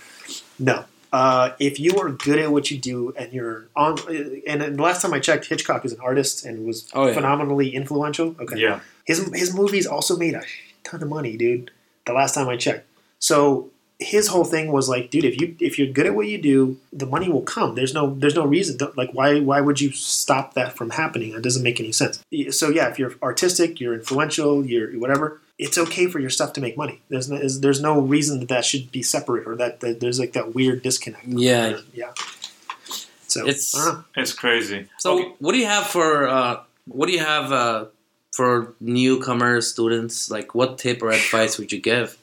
No. 0.58 0.86
Uh, 1.14 1.52
if 1.60 1.80
you 1.80 1.98
are 2.00 2.10
good 2.10 2.38
at 2.40 2.52
what 2.52 2.70
you 2.70 2.78
do 2.78 3.14
and 3.18 3.32
you're 3.32 3.66
on, 3.76 3.98
and 4.46 4.62
the 4.78 4.82
last 4.84 5.02
time 5.02 5.14
I 5.14 5.20
checked, 5.20 5.46
Hitchcock 5.48 5.86
is 5.86 5.94
an 5.94 6.00
artist 6.02 6.46
and 6.46 6.66
was 6.66 6.90
Oh, 6.94 7.08
yeah. 7.08 7.14
phenomenally 7.14 7.74
influential. 7.74 8.36
Okay, 8.40 8.58
yeah. 8.60 8.82
his 9.06 9.20
his 9.34 9.54
movies 9.56 9.86
also 9.88 10.18
made 10.18 10.34
a 10.34 10.44
ton 10.84 11.02
of 11.02 11.08
money, 11.10 11.38
dude. 11.38 11.72
The 12.06 12.14
last 12.14 12.34
time 12.36 12.50
I 12.50 12.58
checked, 12.58 12.86
so 13.20 13.70
his 14.00 14.28
whole 14.28 14.44
thing 14.44 14.72
was 14.72 14.88
like, 14.88 15.10
dude, 15.10 15.26
if 15.26 15.42
you 15.42 15.56
if 15.60 15.80
you're 15.80 15.92
good 15.92 16.06
at 16.06 16.14
what 16.16 16.28
you 16.28 16.38
do, 16.38 16.78
the 16.94 17.06
money 17.08 17.30
will 17.30 17.42
come. 17.42 17.74
There's 17.76 17.94
no 17.96 18.14
there's 18.14 18.36
no 18.36 18.46
reason. 18.46 18.78
Don't- 18.78 18.96
Like 18.98 19.12
why 19.12 19.40
why 19.40 19.60
would 19.62 19.82
you 19.82 19.92
stop 19.92 20.54
that 20.54 20.74
from 20.78 20.92
happening? 20.92 21.34
That 21.34 21.42
doesn't 21.42 21.64
make 21.64 21.80
any 21.80 21.92
sense. 21.92 22.24
So 22.52 22.70
yeah, 22.70 22.90
if 22.90 23.00
you're 23.00 23.14
artistic, 23.24 23.80
you're 23.80 23.94
influential, 23.96 24.66
you're 24.66 24.92
whatever. 25.00 25.42
It's 25.58 25.78
okay 25.80 26.06
for 26.06 26.20
your 26.20 26.30
stuff 26.30 26.54
to 26.54 26.62
make 26.62 26.78
money. 26.78 27.02
There's 27.10 27.28
no, 27.32 27.38
is- 27.38 27.62
there's 27.62 27.82
no 27.82 28.00
reason 28.00 28.40
that 28.42 28.50
that 28.50 28.64
should 28.66 28.92
be 28.92 29.02
separate 29.02 29.48
or 29.48 29.56
that, 29.56 29.80
that 29.80 30.00
there's 30.00 30.20
like 30.20 30.34
that 30.34 30.54
weird 30.54 30.84
disconnect. 30.84 31.26
Yeah. 31.28 31.80
yeah. 31.96 32.12
So 33.28 33.42
It's- 33.48 33.74
I 33.76 33.86
don't 33.86 33.94
know. 33.96 34.04
It's 34.16 34.34
crazy. 34.34 34.88
So, 35.00 35.20
Okay. 35.20 35.34
what 35.40 35.54
do 35.54 35.58
you 35.58 35.66
have 35.66 35.88
for 35.88 36.28
uh, 36.28 36.60
what 36.88 37.08
do 37.08 37.14
you 37.14 37.20
have 37.20 37.52
uh, 37.52 37.86
for 38.34 38.74
newcomers, 38.80 39.68
students? 39.68 40.30
Like, 40.30 40.54
what 40.54 40.78
tip 40.78 41.02
or 41.02 41.10
advice 41.10 41.58
would 41.58 41.72
you 41.72 41.82
give 41.82 42.10
Wow. 42.12 42.14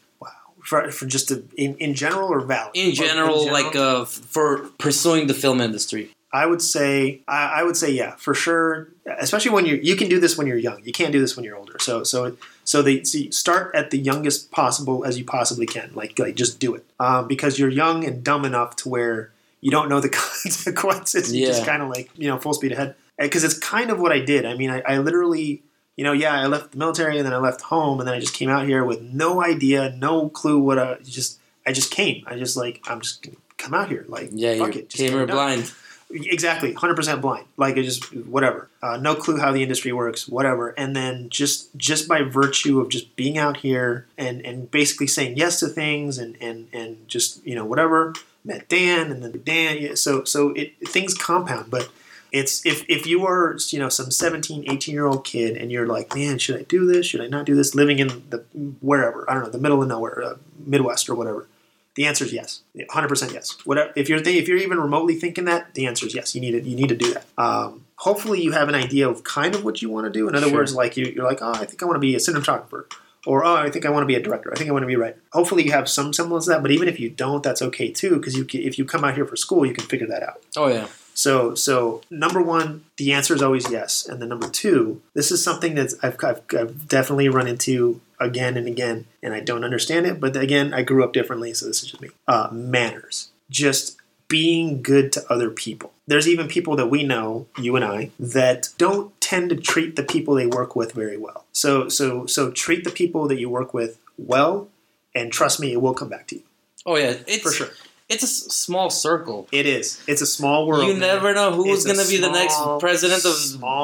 For, 0.64 0.90
for 0.90 1.04
just 1.04 1.30
a, 1.30 1.42
in, 1.56 1.76
in 1.76 1.94
general 1.94 2.32
or 2.32 2.40
Valley? 2.40 2.70
in 2.74 2.94
general, 2.94 3.52
like 3.52 3.76
uh, 3.76 4.06
for 4.06 4.70
pursuing 4.78 5.26
the 5.26 5.34
film 5.34 5.60
industry? 5.60 6.10
I 6.34 6.46
would 6.46 6.60
say 6.60 7.20
I, 7.28 7.60
I 7.60 7.62
would 7.62 7.76
say 7.76 7.92
yeah 7.92 8.16
for 8.16 8.34
sure. 8.34 8.88
Especially 9.20 9.52
when 9.52 9.66
you 9.66 9.76
you 9.76 9.94
can 9.94 10.08
do 10.08 10.18
this 10.18 10.36
when 10.36 10.48
you're 10.48 10.58
young. 10.58 10.82
You 10.84 10.90
can't 10.92 11.12
do 11.12 11.20
this 11.20 11.36
when 11.36 11.44
you're 11.44 11.56
older. 11.56 11.78
So 11.78 12.02
so 12.02 12.36
so 12.64 12.82
they 12.82 13.04
so 13.04 13.30
start 13.30 13.72
at 13.72 13.92
the 13.92 13.98
youngest 13.98 14.50
possible 14.50 15.04
as 15.04 15.16
you 15.16 15.24
possibly 15.24 15.64
can. 15.64 15.92
Like 15.94 16.18
like 16.18 16.34
just 16.34 16.58
do 16.58 16.74
it 16.74 16.84
um, 16.98 17.28
because 17.28 17.56
you're 17.56 17.70
young 17.70 18.04
and 18.04 18.24
dumb 18.24 18.44
enough 18.44 18.74
to 18.76 18.88
where 18.88 19.30
you 19.60 19.70
don't 19.70 19.88
know 19.88 20.00
the 20.00 20.08
consequences. 20.42 21.32
You 21.32 21.46
just 21.46 21.64
kind 21.64 21.80
of 21.80 21.88
like 21.88 22.10
you 22.16 22.26
know 22.26 22.38
full 22.38 22.52
speed 22.52 22.72
ahead. 22.72 22.96
Because 23.16 23.44
it's 23.44 23.56
kind 23.56 23.90
of 23.90 24.00
what 24.00 24.10
I 24.10 24.18
did. 24.18 24.44
I 24.44 24.54
mean 24.54 24.70
I, 24.70 24.80
I 24.80 24.98
literally. 24.98 25.62
You 25.96 26.04
know, 26.04 26.12
yeah, 26.12 26.34
I 26.34 26.46
left 26.46 26.72
the 26.72 26.78
military 26.78 27.18
and 27.18 27.26
then 27.26 27.32
I 27.32 27.38
left 27.38 27.60
home 27.60 28.00
and 28.00 28.08
then 28.08 28.14
I 28.14 28.20
just 28.20 28.34
came 28.34 28.50
out 28.50 28.66
here 28.66 28.84
with 28.84 29.00
no 29.00 29.42
idea, 29.42 29.94
no 29.96 30.28
clue 30.28 30.58
what 30.58 30.78
I 30.78 30.96
just 31.04 31.38
I 31.66 31.72
just 31.72 31.90
came. 31.90 32.24
I 32.26 32.36
just 32.36 32.56
like 32.56 32.80
I'm 32.86 33.00
just 33.00 33.22
gonna 33.22 33.36
come 33.58 33.74
out 33.74 33.88
here 33.88 34.04
like 34.08 34.30
Yeah, 34.32 34.56
fuck 34.56 34.76
it, 34.76 34.88
just 34.90 35.02
came 35.02 35.12
here 35.12 35.26
blind. 35.26 35.72
Exactly, 36.10 36.72
hundred 36.74 36.96
percent 36.96 37.20
blind. 37.22 37.46
Like 37.56 37.76
it 37.76 37.84
just 37.84 38.14
whatever, 38.14 38.68
uh, 38.82 38.98
no 38.98 39.14
clue 39.14 39.38
how 39.38 39.52
the 39.52 39.62
industry 39.62 39.92
works, 39.92 40.28
whatever. 40.28 40.70
And 40.70 40.94
then 40.94 41.28
just 41.30 41.74
just 41.76 42.06
by 42.06 42.22
virtue 42.22 42.80
of 42.80 42.88
just 42.88 43.16
being 43.16 43.38
out 43.38 43.58
here 43.58 44.06
and 44.18 44.44
and 44.44 44.70
basically 44.70 45.06
saying 45.06 45.36
yes 45.36 45.60
to 45.60 45.68
things 45.68 46.18
and 46.18 46.36
and 46.40 46.68
and 46.72 47.08
just 47.08 47.44
you 47.46 47.54
know 47.54 47.64
whatever 47.64 48.12
met 48.44 48.68
Dan 48.68 49.10
and 49.10 49.22
then 49.22 49.40
Dan. 49.44 49.78
yeah, 49.78 49.94
So 49.94 50.24
so 50.24 50.50
it 50.50 50.74
things 50.86 51.14
compound, 51.14 51.70
but 51.70 51.88
It's 52.34 52.66
if 52.66 52.84
if 52.88 53.06
you 53.06 53.24
are 53.26 53.56
you 53.68 53.78
know 53.78 53.88
some 53.88 54.10
17, 54.10 54.64
18 54.68 54.92
year 54.92 55.06
old 55.06 55.24
kid 55.24 55.56
and 55.56 55.70
you're 55.70 55.86
like, 55.86 56.14
man, 56.16 56.38
should 56.38 56.58
I 56.58 56.64
do 56.64 56.84
this? 56.84 57.06
Should 57.06 57.20
I 57.20 57.28
not 57.28 57.46
do 57.46 57.54
this? 57.54 57.76
Living 57.76 58.00
in 58.00 58.08
the 58.30 58.38
wherever 58.80 59.24
I 59.30 59.34
don't 59.34 59.44
know 59.44 59.50
the 59.50 59.58
middle 59.58 59.80
of 59.80 59.88
nowhere, 59.88 60.20
uh, 60.20 60.34
Midwest 60.58 61.08
or 61.08 61.14
whatever. 61.14 61.46
The 61.94 62.06
answer 62.06 62.24
is 62.24 62.32
yes, 62.32 62.62
hundred 62.90 63.06
percent 63.06 63.32
yes. 63.32 63.56
Whatever 63.64 63.92
if 63.94 64.08
you're 64.08 64.20
th- 64.20 64.42
if 64.42 64.48
you're 64.48 64.58
even 64.58 64.80
remotely 64.80 65.14
thinking 65.14 65.44
that, 65.44 65.74
the 65.74 65.86
answer 65.86 66.06
is 66.06 66.14
yes. 66.16 66.34
You 66.34 66.40
need 66.40 66.50
to 66.50 66.68
you 66.68 66.74
need 66.74 66.88
to 66.88 66.96
do 66.96 67.14
that. 67.14 67.24
Um, 67.38 67.84
hopefully, 67.94 68.42
you 68.42 68.50
have 68.50 68.68
an 68.68 68.74
idea 68.74 69.08
of 69.08 69.22
kind 69.22 69.54
of 69.54 69.64
what 69.64 69.80
you 69.80 69.88
want 69.88 70.06
to 70.06 70.10
do. 70.10 70.28
In 70.28 70.34
other 70.34 70.48
Sure. 70.48 70.56
words, 70.58 70.74
like 70.74 70.96
you, 70.96 71.06
you're 71.14 71.24
like, 71.24 71.38
oh, 71.40 71.52
I 71.52 71.66
think 71.66 71.84
I 71.84 71.86
want 71.86 71.94
to 71.94 72.00
be 72.00 72.16
a 72.16 72.18
cinematographer, 72.18 72.86
or 73.26 73.44
oh, 73.44 73.54
I 73.54 73.70
think 73.70 73.86
I 73.86 73.90
want 73.90 74.02
to 74.02 74.08
be 74.08 74.16
a 74.16 74.20
director. 74.20 74.52
I 74.52 74.56
think 74.56 74.68
I 74.68 74.72
want 74.72 74.82
to 74.82 74.88
be 74.88 74.94
a 74.94 74.98
writer. 74.98 75.20
Hopefully, 75.32 75.62
you 75.62 75.70
have 75.70 75.88
some 75.88 76.12
semblance 76.12 76.48
of 76.48 76.54
that. 76.54 76.62
But 76.62 76.72
even 76.72 76.88
if 76.88 76.98
you 76.98 77.10
don't, 77.10 77.44
that's 77.44 77.62
okay 77.62 77.92
too, 77.92 78.16
because 78.16 78.34
you 78.36 78.44
can, 78.44 78.62
if 78.62 78.76
you 78.76 78.84
come 78.84 79.04
out 79.04 79.14
here 79.14 79.24
for 79.24 79.36
school, 79.36 79.64
you 79.64 79.72
can 79.72 79.84
figure 79.84 80.08
that 80.08 80.24
out. 80.24 80.42
Oh 80.56 80.66
yeah. 80.66 80.88
So, 81.14 81.54
so 81.54 82.02
number 82.10 82.42
one, 82.42 82.84
the 82.96 83.12
answer 83.12 83.34
is 83.34 83.42
always 83.42 83.70
yes, 83.70 84.06
and 84.06 84.20
then 84.20 84.28
number 84.28 84.48
two, 84.48 85.00
this 85.14 85.30
is 85.30 85.42
something 85.42 85.74
that 85.76 85.94
I've, 86.02 86.22
I've, 86.22 86.42
I've 86.58 86.88
definitely 86.88 87.28
run 87.28 87.46
into 87.46 88.00
again 88.20 88.56
and 88.56 88.66
again, 88.66 89.06
and 89.22 89.32
I 89.32 89.40
don't 89.40 89.64
understand 89.64 90.06
it. 90.06 90.20
But 90.20 90.36
again, 90.36 90.74
I 90.74 90.82
grew 90.82 91.04
up 91.04 91.12
differently, 91.12 91.54
so 91.54 91.66
this 91.66 91.82
is 91.82 91.90
just 91.90 92.02
me. 92.02 92.10
Uh, 92.26 92.48
manners, 92.52 93.30
just 93.48 93.96
being 94.28 94.82
good 94.82 95.12
to 95.12 95.32
other 95.32 95.50
people. 95.50 95.92
There's 96.06 96.28
even 96.28 96.48
people 96.48 96.76
that 96.76 96.88
we 96.88 97.02
know, 97.02 97.46
you 97.58 97.76
and 97.76 97.84
I, 97.84 98.10
that 98.18 98.68
don't 98.76 99.18
tend 99.20 99.50
to 99.50 99.56
treat 99.56 99.96
the 99.96 100.02
people 100.02 100.34
they 100.34 100.46
work 100.46 100.74
with 100.76 100.92
very 100.92 101.16
well. 101.16 101.44
So, 101.52 101.88
so, 101.88 102.26
so 102.26 102.50
treat 102.50 102.84
the 102.84 102.90
people 102.90 103.28
that 103.28 103.38
you 103.38 103.48
work 103.48 103.72
with 103.72 103.98
well, 104.18 104.68
and 105.14 105.32
trust 105.32 105.60
me, 105.60 105.72
it 105.72 105.80
will 105.80 105.94
come 105.94 106.08
back 106.08 106.26
to 106.28 106.36
you 106.36 106.42
Oh 106.86 106.96
yeah. 106.96 107.16
It's 107.26 107.42
for 107.42 107.50
sure. 107.50 107.68
It's 108.08 108.22
a 108.22 108.26
small 108.26 108.90
circle. 108.90 109.48
It 109.50 109.64
is. 109.66 110.02
It's 110.06 110.20
a 110.20 110.26
small 110.26 110.66
world. 110.66 110.86
you 110.86 110.92
man. 110.92 111.00
never 111.00 111.32
know 111.32 111.52
who's 111.52 111.84
going 111.84 111.98
to 111.98 112.06
be 112.06 112.18
the 112.18 112.30
next 112.30 112.56
president 112.78 113.24
of 113.24 113.32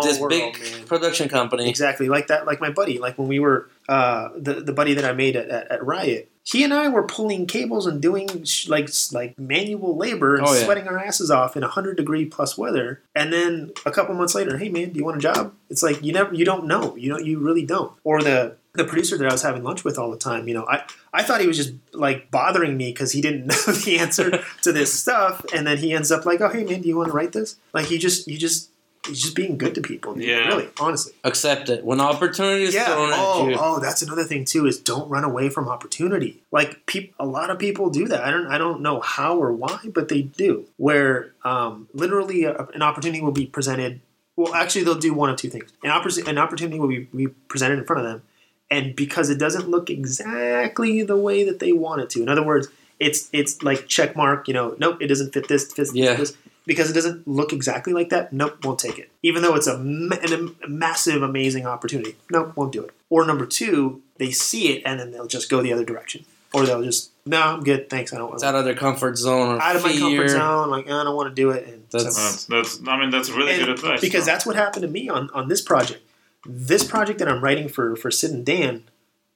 this 0.05 0.19
world, 0.19 0.29
big 0.31 0.61
man. 0.61 0.85
production 0.87 1.29
company. 1.31 1.69
Exactly 1.69 2.09
like 2.09 2.27
that. 2.27 2.45
Like 2.47 2.61
my 2.61 2.71
buddy. 2.71 2.99
Like 2.99 3.17
when 3.19 3.29
we 3.29 3.39
were 3.41 3.71
uh, 3.89 4.29
the 4.37 4.55
the 4.55 4.73
buddy 4.75 4.93
that 4.95 5.05
I 5.07 5.13
made 5.13 5.37
at, 5.37 5.49
at, 5.49 5.71
at 5.73 5.85
Riot. 5.87 6.31
He 6.43 6.65
and 6.65 6.73
I 6.75 6.89
were 6.89 7.03
pulling 7.07 7.47
cables 7.47 7.87
and 7.87 8.01
doing 8.01 8.45
sh- 8.45 8.69
like 8.69 8.91
like 9.13 9.39
manual 9.39 9.97
labor 9.97 10.37
and 10.37 10.47
Oh, 10.47 10.53
yeah. 10.53 10.65
sweating 10.65 10.89
our 10.89 10.99
asses 10.99 11.31
off 11.31 11.57
in 11.57 11.63
hundred 11.63 11.97
degree 11.97 12.25
plus 12.27 12.59
weather. 12.59 13.03
And 13.15 13.33
then 13.33 13.73
a 13.87 13.91
couple 13.91 14.15
months 14.15 14.35
later, 14.35 14.59
hey 14.59 14.69
man, 14.69 14.91
do 14.91 14.99
you 14.99 15.05
want 15.05 15.19
a 15.19 15.21
job? 15.21 15.55
It's 15.69 15.83
like 15.83 16.03
you 16.03 16.13
never 16.13 16.35
you 16.35 16.45
don't 16.45 16.67
know. 16.67 16.97
You 16.97 17.11
don't 17.11 17.25
you 17.25 17.39
really 17.39 17.65
don't. 17.65 17.93
Or 18.05 18.21
the 18.23 18.57
the 18.75 18.85
producer 18.85 19.19
that 19.19 19.27
I 19.27 19.33
was 19.33 19.43
having 19.43 19.63
lunch 19.63 19.85
with 19.85 19.99
all 19.99 20.11
the 20.11 20.17
time. 20.17 20.47
You 20.49 20.55
know, 20.55 20.67
I 20.69 20.85
I 21.13 21.23
thought 21.23 21.41
he 21.41 21.47
was 21.47 21.57
just 21.57 21.73
like 21.93 22.31
bothering 22.31 22.77
me 22.77 22.93
because 22.93 23.13
he 23.13 23.21
didn't 23.21 23.47
know 23.47 23.73
the 23.73 23.99
answer 23.99 24.43
to 24.63 24.73
this 24.73 24.93
stuff, 24.99 25.45
and 25.55 25.67
then 25.67 25.79
he 25.79 25.93
ends 25.93 26.11
up 26.11 26.25
like, 26.25 26.41
oh 26.41 26.49
hey 26.49 26.65
man, 26.65 26.83
do 26.83 26.89
you 26.89 26.97
want 26.97 27.09
to 27.09 27.15
write 27.15 27.33
this? 27.33 27.57
Like 27.73 27.91
you 27.91 27.99
just 27.99 28.27
you 28.29 28.39
just. 28.39 28.69
He's 29.09 29.23
just 29.23 29.35
being 29.35 29.57
good 29.57 29.75
to 29.77 29.81
people. 29.81 30.13
dude. 30.13 30.25
Yeah. 30.25 30.47
Really, 30.49 30.69
honestly 30.79 31.15
Accept 31.25 31.71
it. 31.71 31.83
When 31.83 32.03
opportunity 32.03 32.65
is 32.65 32.75
thrown 32.75 33.09
oh, 33.15 33.47
at 33.47 33.51
you. 33.51 33.57
oh, 33.59 33.81
that's 33.81 34.03
another 34.03 34.25
thing 34.25 34.45
too. 34.45 34.67
Is 34.67 34.79
don't 34.79 35.09
run 35.09 35.25
away 35.25 35.49
from 35.49 35.71
opportunity. 35.71 36.43
Like 36.53 36.85
peop, 36.85 37.15
a 37.19 37.25
lot 37.25 37.49
of 37.49 37.59
people 37.59 37.89
do 37.89 38.07
that. 38.09 38.23
I 38.23 38.31
don't, 38.31 38.47
I 38.49 38.59
don't 38.59 38.83
know 38.83 39.01
how 39.01 39.39
or 39.39 39.55
why, 39.55 39.79
but 39.95 40.09
they 40.09 40.21
do. 40.21 40.67
Where 40.77 41.33
um, 41.45 41.89
literally 41.95 42.45
a, 42.45 42.55
an 42.75 42.83
opportunity 42.83 43.23
will 43.23 43.33
be 43.33 43.47
presented. 43.47 44.03
Well, 44.37 44.55
actually, 44.55 44.85
they'll 44.85 44.97
do 44.97 45.15
one 45.15 45.31
of 45.31 45.39
two 45.39 45.49
things. 45.49 45.73
An, 45.83 45.91
oppor- 45.91 46.29
an 46.29 46.37
opportunity 46.37 46.79
will 46.79 46.89
be, 46.89 47.09
be 47.15 47.29
presented 47.29 47.79
in 47.79 47.87
front 47.87 48.05
of 48.05 48.07
them, 48.07 48.23
and 48.71 48.95
because 48.97 49.31
it 49.31 49.39
doesn't 49.39 49.69
look 49.69 49.91
exactly 49.91 51.03
the 51.03 51.17
way 51.17 51.45
that 51.45 51.59
they 51.59 51.73
want 51.73 52.01
it 52.03 52.11
to. 52.11 52.23
In 52.23 52.29
other 52.29 52.43
words, 52.43 52.69
it's 52.99 53.29
it's 53.33 53.63
like 53.63 53.89
check 53.89 54.17
mark. 54.17 54.49
You 54.49 54.55
know, 54.55 54.77
nope, 54.79 54.99
it 55.01 55.07
doesn't 55.09 55.33
fit 55.33 55.49
this. 55.49 55.73
Fits 55.73 55.93
Yeah. 55.95 56.15
this. 56.15 56.37
Because 56.67 56.91
it 56.91 56.93
doesn't 56.93 57.27
look 57.27 57.53
exactly 57.53 57.93
like 57.95 58.11
that, 58.11 58.33
nope, 58.35 58.65
won't 58.65 58.79
take 58.79 58.99
it. 58.99 59.11
Even 59.23 59.43
though 59.43 59.57
it's 59.57 59.67
a, 59.67 59.79
ma- 59.79 60.15
an, 60.23 60.55
a 60.63 60.69
massive, 60.69 61.23
amazing 61.23 61.67
opportunity, 61.67 62.15
nope, 62.31 62.53
won't 62.55 62.71
do 62.71 62.85
it. 62.85 62.91
Or 63.09 63.25
number 63.27 63.47
two, 63.47 64.03
they 64.19 64.31
see 64.31 64.69
it 64.77 64.83
and 64.85 65.01
then 65.01 65.11
they'll 65.11 65.27
just 65.27 65.49
go 65.51 65.63
the 65.63 65.73
other 65.73 65.85
direction, 65.87 66.27
or 66.53 66.67
they'll 66.67 66.83
just 66.83 67.11
no, 67.27 67.41
I'm 67.41 67.65
good, 67.65 67.89
thanks, 67.91 68.13
I 68.13 68.19
don't 68.19 68.27
want 68.27 68.35
It's 68.37 68.43
to. 68.43 68.49
out 68.51 68.55
of 68.57 68.65
their 68.67 68.75
comfort 68.75 69.17
zone. 69.17 69.57
Or 69.57 69.61
Out 69.61 69.75
of 69.75 69.83
my 69.83 69.97
comfort 69.97 70.29
zone, 70.29 70.71
like 70.71 70.87
I 70.87 71.03
don't 71.03 71.17
want 71.17 71.31
to 71.31 71.35
do 71.35 71.51
it. 71.51 71.67
And 71.67 71.83
That's- 71.91 72.15
so- 72.15 72.55
That's, 72.55 72.77
that's. 72.77 72.89
I 72.89 73.01
mean, 73.01 73.11
that's 73.11 73.31
really 73.31 73.53
and 73.53 73.61
good 73.65 73.71
advice. 73.71 74.01
because 74.03 74.27
that's 74.27 74.45
what 74.47 74.55
happened 74.55 74.83
to 74.83 74.89
me 74.89 75.09
on 75.09 75.31
on 75.31 75.49
this 75.49 75.63
project. 75.63 76.03
This 76.47 76.85
project 76.85 77.19
that 77.19 77.29
I'm 77.29 77.43
writing 77.43 77.69
for 77.69 77.97
for 77.97 78.11
Sid 78.11 78.31
and 78.31 78.47
Dan, 78.47 78.85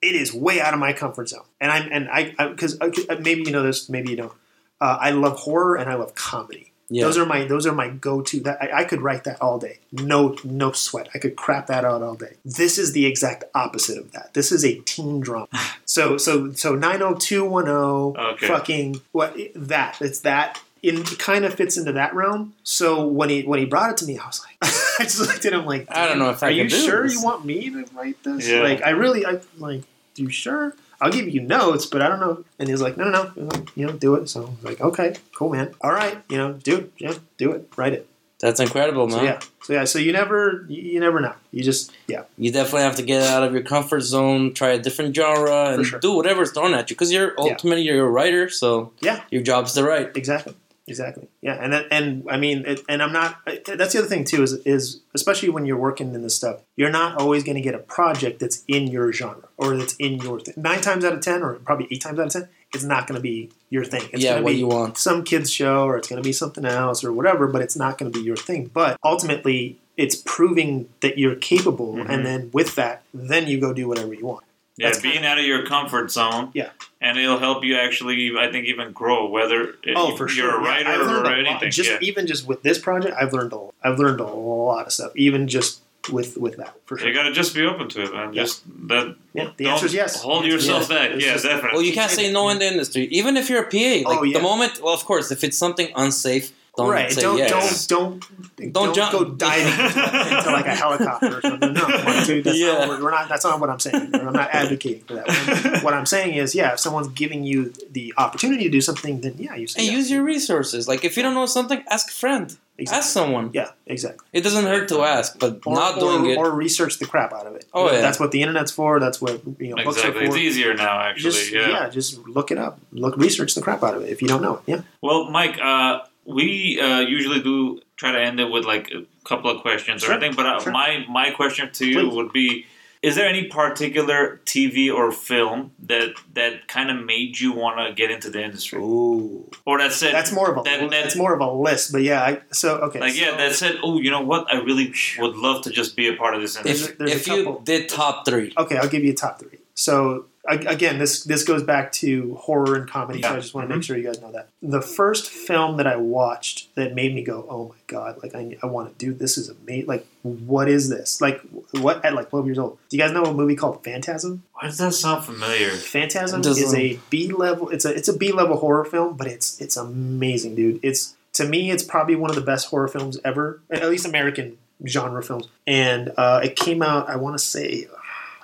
it 0.01 0.15
is 0.15 0.33
way 0.33 0.59
out 0.59 0.73
of 0.73 0.79
my 0.79 0.93
comfort 0.93 1.29
zone, 1.29 1.45
and 1.61 1.71
I'm 1.71 1.89
and 1.91 2.09
I 2.09 2.33
because 2.49 2.79
maybe 3.19 3.43
you 3.43 3.51
know 3.51 3.63
this, 3.63 3.89
maybe 3.89 4.11
you 4.11 4.17
don't. 4.17 4.33
Uh, 4.81 4.97
I 4.99 5.11
love 5.11 5.39
horror 5.39 5.75
and 5.75 5.89
I 5.89 5.95
love 5.95 6.15
comedy. 6.15 6.71
Yeah. 6.89 7.05
Those 7.05 7.17
are 7.17 7.25
my 7.25 7.45
those 7.45 7.65
are 7.65 7.73
my 7.73 7.89
go 7.89 8.21
to. 8.21 8.39
That 8.41 8.61
I, 8.61 8.81
I 8.81 8.83
could 8.83 9.01
write 9.01 9.23
that 9.23 9.41
all 9.41 9.57
day. 9.57 9.79
No 9.91 10.35
no 10.43 10.71
sweat. 10.71 11.09
I 11.15 11.17
could 11.17 11.35
crap 11.35 11.67
that 11.67 11.83
out 11.83 12.03
all 12.03 12.15
day. 12.15 12.35
This 12.45 12.77
is 12.77 12.93
the 12.93 13.05
exact 13.05 13.45
opposite 13.55 13.97
of 13.97 14.11
that. 14.11 14.33
This 14.33 14.51
is 14.51 14.63
a 14.63 14.79
teen 14.79 15.19
drama. 15.19 15.47
So 15.87 16.17
so 16.17 16.51
so 16.51 16.73
nine 16.75 16.99
hundred 16.99 17.21
two 17.21 17.45
one 17.45 17.65
zero. 17.65 18.13
Fucking 18.47 19.01
what 19.11 19.37
that? 19.55 20.01
It's 20.01 20.21
that. 20.21 20.59
In, 20.87 20.97
it 21.01 21.17
kind 21.19 21.45
of 21.45 21.53
fits 21.53 21.77
into 21.77 21.91
that 21.93 22.13
realm. 22.13 22.53
So 22.63 23.07
when 23.07 23.29
he 23.29 23.43
when 23.43 23.59
he 23.59 23.65
brought 23.65 23.89
it 23.91 23.97
to 23.97 24.05
me, 24.05 24.17
I 24.17 24.25
was 24.27 24.41
like, 24.45 24.57
I 24.99 25.03
just 25.03 25.19
looked 25.19 25.45
at 25.45 25.53
him 25.53 25.65
like, 25.65 25.87
I 25.89 26.07
don't 26.07 26.19
know 26.19 26.29
if 26.29 26.41
I 26.43 26.47
are 26.47 26.49
can 26.51 26.57
you 26.57 26.69
do 26.69 26.75
sure 26.75 27.03
this. 27.03 27.13
you 27.13 27.23
want 27.23 27.45
me 27.45 27.69
to 27.71 27.85
write 27.93 28.21
this? 28.23 28.47
Yeah. 28.47 28.61
Like 28.61 28.81
I 28.83 28.91
really 28.91 29.25
I 29.25 29.39
like. 29.57 29.83
You 30.17 30.29
sure? 30.29 30.73
I'll 31.01 31.11
give 31.11 31.27
you 31.27 31.41
notes, 31.41 31.85
but 31.85 32.01
I 32.01 32.07
don't 32.07 32.21
know. 32.21 32.45
And 32.57 32.69
he 32.69 32.71
was 32.71 32.81
like, 32.81 32.95
no, 32.95 33.09
no, 33.09 33.29
no, 33.35 33.49
you 33.75 33.85
know, 33.85 33.91
do 33.91 34.15
it. 34.15 34.29
So 34.29 34.43
I 34.43 34.45
was 34.45 34.63
like, 34.63 34.79
okay, 34.79 35.15
cool, 35.35 35.49
man. 35.49 35.73
All 35.81 35.91
right, 35.91 36.17
you 36.29 36.37
know, 36.37 36.53
do 36.53 36.77
it. 36.77 36.93
Yeah, 36.97 37.13
do 37.37 37.51
it. 37.51 37.69
Write 37.75 37.91
it. 37.91 38.07
That's 38.39 38.61
incredible, 38.61 39.07
man. 39.07 39.17
So 39.17 39.23
yeah, 39.23 39.39
so 39.63 39.73
yeah, 39.73 39.83
so 39.85 39.99
you 39.99 40.13
never, 40.13 40.65
you, 40.69 40.81
you 40.93 40.99
never 41.01 41.19
know. 41.19 41.33
You 41.51 41.63
just, 41.63 41.91
yeah, 42.07 42.23
You 42.37 42.51
definitely 42.51 42.83
have 42.83 42.95
to 42.97 43.03
get 43.03 43.23
out 43.23 43.43
of 43.43 43.51
your 43.53 43.63
comfort 43.63 44.01
zone, 44.01 44.53
try 44.53 44.69
a 44.69 44.79
different 44.79 45.15
genre, 45.15 45.73
and 45.73 45.85
sure. 45.85 45.99
do 45.99 46.15
whatever's 46.15 46.51
thrown 46.51 46.73
at 46.73 46.89
you. 46.89 46.95
Because 46.95 47.11
you're 47.11 47.29
Yeah. 47.37 47.51
ultimately 47.51 47.83
you're 47.83 48.05
a 48.05 48.09
writer, 48.09 48.49
so 48.49 48.91
Yeah. 49.01 49.21
your 49.31 49.41
job's 49.41 49.73
to 49.73 49.83
write. 49.83 50.15
exactly, 50.15 50.53
exactly. 50.87 51.27
Yeah, 51.41 51.55
and 51.61 51.73
that, 51.73 51.85
and 51.91 52.23
I 52.29 52.37
mean, 52.37 52.63
it, 52.65 52.81
and 52.89 53.01
I'm 53.03 53.13
not. 53.13 53.37
That's 53.65 53.93
the 53.93 53.99
other 53.99 54.07
thing 54.07 54.23
too 54.25 54.43
is 54.43 54.53
is 54.65 55.01
especially 55.13 55.49
when 55.49 55.65
you're 55.65 55.77
working 55.77 56.13
in 56.15 56.21
this 56.21 56.35
stuff, 56.35 56.61
you're 56.75 56.91
not 56.91 57.19
always 57.19 57.43
going 57.43 57.55
to 57.55 57.61
get 57.61 57.75
a 57.75 57.79
project 57.79 58.39
that's 58.39 58.63
in 58.67 58.87
your 58.87 59.11
genre 59.13 59.47
or 59.57 59.77
that's 59.77 59.95
in 59.97 60.17
your 60.19 60.39
thing. 60.39 60.53
Nine 60.57 60.81
times 60.81 61.03
out 61.05 61.13
of 61.13 61.21
ten, 61.21 61.41
or 61.43 61.55
probably 61.55 61.87
eight 61.91 62.01
times 62.01 62.19
out 62.19 62.27
of 62.27 62.31
ten, 62.33 62.49
it's 62.73 62.83
not 62.83 63.07
going 63.07 63.15
to 63.15 63.21
be 63.21 63.51
your 63.69 63.85
thing. 63.85 64.03
It's 64.13 64.23
yeah, 64.23 64.33
gonna 64.33 64.43
what 64.43 64.51
be, 64.51 64.57
you 64.59 64.67
want. 64.67 64.97
some 64.97 65.23
kids 65.23 65.51
show 65.51 65.85
or 65.85 65.97
it's 65.97 66.07
going 66.07 66.21
to 66.21 66.27
be 66.27 66.33
something 66.33 66.65
else 66.65 67.03
or 67.03 67.11
whatever 67.13 67.47
but 67.47 67.61
it's 67.61 67.75
not 67.75 67.97
going 67.97 68.11
to 68.11 68.17
be 68.19 68.23
your 68.23 68.37
thing 68.37 68.69
but 68.73 68.97
ultimately 69.03 69.79
it's 69.97 70.15
proving 70.25 70.89
that 71.01 71.17
you're 71.17 71.35
capable 71.35 71.93
Mhm. 71.95 72.09
and 72.09 72.25
then 72.25 72.49
with 72.53 72.75
that 72.75 73.03
then 73.13 73.47
you 73.47 73.59
go 73.59 73.73
do 73.73 73.87
whatever 73.87 74.13
you 74.13 74.25
want 74.25 74.43
yeah, 74.77 74.87
that's 74.87 75.01
being 75.01 75.25
out 75.25 75.37
of 75.39 75.45
your 75.45 75.65
comfort 75.65 76.11
zone. 76.11 76.51
Yeah. 76.53 76.69
and 77.01 77.17
it'll 77.17 77.37
help 77.39 77.63
you 77.63 77.77
actually, 77.77 78.33
I 78.37 78.51
think, 78.51 78.65
even 78.67 78.91
grow. 78.91 79.27
Whether 79.29 79.75
oh 79.95 80.15
for 80.17 80.23
you're 80.23 80.29
sure 80.29 80.55
a 80.57 80.59
writer 80.61 80.89
I've 80.89 81.07
learned 81.07 81.27
or 81.27 81.33
a 81.33 81.39
anything. 81.39 81.71
just 81.71 81.89
yeah. 81.89 81.97
even 82.01 82.27
just 82.27 82.47
with 82.47 82.61
this 82.63 82.77
project 82.79 83.15
i've 83.19 83.31
learned 83.33 83.53
a 83.53 83.67
i've 83.83 83.99
learned 83.99 84.19
a 84.19 84.25
lot 84.25 84.85
of 84.87 84.91
stuff 84.93 85.11
even 85.15 85.47
just 85.47 85.81
with 86.11 86.37
with 86.37 86.57
that 86.57 86.73
for 86.85 86.97
sure 86.97 87.07
You 87.07 87.13
gotta 87.13 87.31
just 87.31 87.55
be 87.55 87.63
open 87.65 87.89
to 87.89 88.03
it, 88.03 88.11
man. 88.13 88.33
Yeah. 88.33 88.43
Just 88.43 88.63
that. 88.87 89.15
yeah 89.33 89.51
the 89.57 89.67
answer 89.67 89.85
is 89.87 89.93
yes 89.93 90.21
Hold 90.21 90.43
The 90.43 90.47
answer 90.47 90.57
is 90.57 90.65
yourself 90.67 90.81
yes. 90.81 90.89
back. 90.89 91.09
It's 91.11 91.25
Yeah, 91.25 91.31
just- 91.33 91.45
definitely. 91.45 91.77
Well, 91.77 91.85
you 91.85 91.93
can't 91.93 92.11
say 92.11 92.31
no 92.31 92.49
in 92.49 92.59
the 92.59 92.67
industry, 92.67 93.03
even 93.19 93.37
if 93.37 93.49
you're 93.49 93.63
a 93.63 93.69
PA. 93.69 93.77
Oh, 94.05 94.09
like 94.11 94.19
Oh, 94.19 94.23
yeah. 94.23 94.37
the 94.37 94.43
moment, 94.43 94.73
well, 94.83 94.93
of 94.93 95.03
course, 95.05 95.31
if 95.31 95.43
it's 95.43 95.57
something 95.57 95.89
unsafe, 95.95 96.51
don't 96.77 96.89
right 96.89 97.11
say 97.11 97.21
don't, 97.21 97.37
yes. 97.37 97.87
don't 97.87 98.23
don't 98.57 98.73
don't 98.73 98.95
jump. 98.95 99.11
go 99.11 99.25
diving 99.25 99.67
into, 99.85 100.37
into 100.37 100.51
like 100.51 100.65
a 100.65 100.75
helicopter 100.75 101.37
or 101.37 101.41
something 101.41 101.73
no 101.73 101.81
come 101.85 102.07
on, 102.07 102.23
dude, 102.25 102.43
that's 102.43 102.57
Yeah. 102.57 102.73
not 102.73 102.87
what, 102.89 103.01
we're 103.01 103.11
not 103.11 103.29
that's 103.29 103.43
not 103.45 103.59
what 103.59 103.69
i'm 103.69 103.79
saying 103.79 104.09
i'm 104.13 104.33
not 104.33 104.49
advocating 104.51 105.03
for 105.03 105.13
that 105.15 105.79
What 105.83 105.93
I'm- 105.93 106.05
saying 106.05 106.35
is 106.35 106.53
yeah 106.53 106.73
if 106.73 106.79
someone's 106.79 107.07
giving 107.09 107.43
you 107.43 107.73
the 107.91 108.13
opportunity 108.17 108.63
to 108.65 108.69
do 108.69 108.81
something 108.81 109.21
then 109.21 109.35
yeah 109.37 109.55
you 109.55 109.67
say 109.67 109.79
and 109.79 109.87
yes. 109.87 109.95
use 109.97 110.11
your 110.11 110.23
resources. 110.23 110.87
Like 110.87 111.03
if 111.03 111.15
you 111.17 111.23
don't 111.23 111.33
know 111.33 111.45
something, 111.45 111.83
ask 111.89 112.09
a 112.09 112.13
friend, 112.13 112.55
Exactly. 112.77 112.97
ask 112.99 113.09
someone. 113.09 113.51
Yeah, 113.53 113.69
exactly. 113.87 114.25
It 114.33 114.41
doesn't 114.41 114.65
hurt 114.65 114.89
to 114.89 115.01
ask, 115.01 115.39
but 115.39 115.61
Or, 115.65 115.73
not 115.75 115.95
or, 115.95 115.99
doing 116.19 116.31
it. 116.31 116.37
or 116.37 116.51
research 116.51 116.99
the 116.99 117.05
crap 117.05 117.31
out 117.33 117.47
of 117.47 117.55
it. 117.55 117.65
Oh, 117.73 117.89
yeah. 117.91 118.01
that's 118.01 118.19
what 118.19 118.31
the 118.31 118.41
internet's 118.41 118.71
for. 118.71 118.99
That's 118.99 119.21
what 119.21 119.41
you 119.59 119.69
know 119.75 119.83
books 119.83 119.97
exactly. 119.97 120.21
are 120.21 120.25
It's 120.25 120.35
for. 120.35 120.41
easier 120.41 120.73
now, 120.73 120.99
actually. 120.99 121.31
Just 121.31 121.51
yeah. 121.53 121.89
just 121.89 122.27
look 122.27 122.51
it 122.51 122.57
up. 122.57 122.79
Look, 122.91 123.15
research 123.17 123.55
the 123.55 123.61
crap 123.61 123.81
out 123.83 123.95
of 123.95 124.03
it 124.03 124.09
if 124.09 124.21
you 124.21 124.27
don't 124.27 124.41
know 124.41 124.55
it. 124.57 124.61
Yeah. 124.67 124.81
Well, 125.01 125.29
Mike, 125.31 125.57
uh, 125.61 125.99
we 126.25 126.79
uh, 126.81 126.99
usually 126.99 127.41
do 127.41 127.81
try 127.95 128.11
to 128.11 128.19
end 128.19 128.39
it 128.39 128.49
with 128.49 128.65
like 128.65 128.91
a 128.91 129.05
couple 129.27 129.49
of 129.49 129.61
questions 129.61 130.03
or 130.03 130.07
Sure, 130.07 130.15
anything. 130.15 130.35
But 130.35 130.45
uh, 130.45 130.59
sure. 130.59 130.71
my 130.71 131.05
my 131.09 131.31
question 131.31 131.71
to 131.73 131.85
you 131.87 132.01
Please. 132.09 132.15
would 132.15 132.33
be: 132.33 132.65
Is 133.01 133.15
there 133.15 133.27
any 133.27 133.45
particular 133.45 134.41
TV 134.45 134.93
or 134.93 135.11
film 135.11 135.71
that 135.79 136.13
that 136.33 136.67
kind 136.67 136.89
of 136.89 137.05
made 137.05 137.39
you 137.39 137.53
want 137.53 137.77
to 137.87 137.93
get 137.93 138.11
into 138.11 138.29
the 138.29 138.43
industry, 138.43 138.79
Ooh, 138.79 139.49
or 139.65 139.77
that 139.77 139.91
said 139.93 140.13
that's 140.13 140.31
more 140.31 140.51
of 140.51 140.57
a 140.57 140.63
that, 140.63 140.79
that, 140.81 140.89
that's 140.89 141.15
more 141.15 141.33
of 141.33 141.41
a 141.41 141.51
list. 141.51 141.91
But 141.91 142.01
yeah, 142.01 142.23
I, 142.23 142.41
so 142.51 142.77
okay. 142.87 142.99
like 142.99 143.15
yeah 143.15 143.31
so 143.31 143.37
that 143.37 143.51
said, 143.53 143.75
oh, 143.83 143.99
you 143.99 144.11
know 144.11 144.21
what? 144.21 144.51
I 144.53 144.57
really 144.61 144.93
would 145.19 145.35
love 145.35 145.61
to 145.63 145.69
just 145.69 145.95
be 145.95 146.07
a 146.07 146.15
part 146.15 146.33
of 146.35 146.41
this 146.41 146.57
industry. 146.57 146.93
If 146.93 146.97
there's 146.97 147.11
a 147.11 147.15
if 147.15 147.27
you 147.27 147.61
did 147.63 147.87
top 147.89 148.25
three, 148.25 148.53
okay, 148.57 148.77
I'll 148.77 148.89
give 148.89 149.03
you 149.03 149.11
a 149.11 149.15
top 149.15 149.39
three. 149.39 149.59
So 149.75 149.95
a- 150.07 150.23
again, 150.47 150.99
this 150.99 151.23
this 151.23 151.43
goes 151.43 151.63
back 151.63 151.91
to 151.93 152.35
horror 152.35 152.75
and 152.75 152.89
comedy, 152.89 153.21
so 153.21 153.29
I 153.29 153.35
just 153.37 153.53
want 153.53 153.67
to 153.67 153.73
Mhm. 153.73 153.77
make 153.77 153.83
sure 153.83 153.97
you 153.97 154.03
guys 154.03 154.21
know 154.21 154.31
that. 154.31 154.49
The 154.61 154.81
first 154.81 155.29
film 155.29 155.77
that 155.77 155.87
I 155.87 155.95
watched 155.95 156.73
that 156.75 156.93
made 156.95 157.13
me 157.15 157.23
go, 157.23 157.45
"Oh 157.49 157.69
my 157.69 157.75
god!" 157.87 158.19
Like 158.21 158.35
I, 158.35 158.57
I 158.61 158.65
want 158.67 158.97
to 158.97 159.05
do 159.05 159.13
this 159.13 159.37
is 159.37 159.49
amazing. 159.49 159.87
Like 159.87 160.05
what 160.23 160.67
is 160.69 160.89
this? 160.89 161.19
Like 161.21 161.41
what? 161.71 162.03
At 162.05 162.13
like 162.13 162.29
twelve 162.29 162.45
years 162.45 162.59
old, 162.59 162.77
do 162.89 162.97
you 162.97 163.01
guys 163.03 163.11
know 163.11 163.23
a 163.23 163.33
movie 163.33 163.55
called 163.55 163.83
Phantasm? 163.83 164.43
Why 164.53 164.67
does 164.67 164.77
that 164.77 164.93
sound 164.93 165.25
familiar? 165.25 165.69
Phantasm 165.71 166.41
Doesn't- 166.41 166.63
is 166.63 166.73
a 166.73 166.99
B 167.09 167.31
level. 167.31 167.69
It's 167.69 167.85
a 167.85 167.93
it's 167.95 168.07
a 168.07 168.17
B 168.17 168.31
level 168.31 168.57
horror 168.57 168.85
film, 168.85 169.15
but 169.17 169.27
it's 169.27 169.59
it's 169.61 169.77
amazing, 169.77 170.55
dude. 170.55 170.79
It's 170.83 171.15
to 171.33 171.45
me, 171.45 171.69
it's 171.71 171.83
probably 171.83 172.15
one 172.15 172.29
of 172.29 172.35
the 172.35 172.41
best 172.41 172.67
horror 172.67 172.87
films 172.87 173.19
ever, 173.25 173.59
at 173.69 173.89
least 173.89 174.05
American 174.07 174.57
genre 174.87 175.21
films. 175.23 175.47
And 175.67 176.11
uh, 176.17 176.41
it 176.43 176.55
came 176.55 176.81
out. 176.81 177.09
I 177.09 177.15
want 177.17 177.37
to 177.37 177.43
say, 177.43 177.87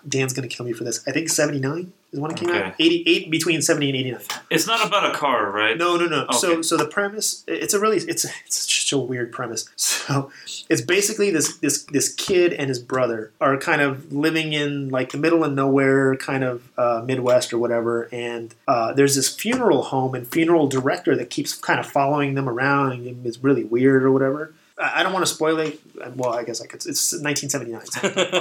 Dan's 0.08 0.34
gonna 0.34 0.48
kill 0.48 0.66
me 0.66 0.74
for 0.74 0.84
this. 0.84 1.06
I 1.08 1.12
think 1.12 1.30
seventy 1.30 1.60
nine 1.60 1.94
is 2.12 2.20
when 2.20 2.32
it 2.32 2.38
came 2.38 2.50
out. 2.50 2.74
Eighty 2.80 3.04
eight 3.08 3.30
between 3.32 3.62
seventy 3.62 3.90
and 3.90 3.98
eighty 3.98 4.12
nine. 4.12 4.22
It's 4.50 4.68
not 4.68 4.86
about 4.86 5.14
a 5.14 5.18
car, 5.18 5.50
right? 5.52 5.78
No, 5.78 5.96
no, 5.98 6.06
no. 6.08 6.26
So, 6.32 6.52
Okay. 6.54 6.62
so 6.64 6.76
the 6.78 6.86
premise, 6.88 7.44
it's 7.48 7.74
a 7.74 7.80
really, 7.80 7.98
it's 7.98 8.26
it's 8.26 8.58
such 8.72 8.92
a 8.94 8.98
weird 8.98 9.32
premise. 9.32 9.70
So, 10.02 10.32
it's 10.68 10.82
basically 10.82 11.30
this 11.30 11.58
this 11.58 11.84
this 11.84 12.12
kid 12.14 12.54
and 12.54 12.70
his 12.70 12.80
brother 12.80 13.32
are 13.40 13.56
kind 13.58 13.82
of 13.82 14.12
living 14.12 14.52
in 14.54 14.90
like 14.90 15.12
the 15.12 15.18
middle 15.20 15.44
of 15.44 15.54
nowhere, 15.54 16.16
kind 16.18 16.44
of 16.44 16.68
uh, 16.78 17.04
Midwest 17.06 17.54
or 17.54 17.60
whatever. 17.60 18.10
And 18.12 18.54
uh, 18.68 18.92
there's 18.94 19.16
this 19.16 19.30
funeral 19.34 19.84
home 19.84 20.16
and 20.16 20.28
funeral 20.28 20.68
director 20.68 21.16
that 21.16 21.30
keeps 21.30 21.54
kind 21.54 21.80
of 21.80 21.86
following 21.86 22.34
them 22.34 22.50
around 22.50 22.94
and 22.94 23.26
is 23.28 23.42
really 23.44 23.64
weird 23.64 24.04
or 24.04 24.12
whatever. 24.12 24.54
I 24.82 25.00
I 25.00 25.04
don't 25.04 25.14
want 25.14 25.26
to 25.28 25.34
spoil 25.34 25.60
it. 25.60 25.80
Well, 26.16 26.34
I 26.34 26.44
guess 26.44 26.60
I 26.62 26.66
could. 26.66 26.86
It's 26.86 27.14
1979. 27.14 27.86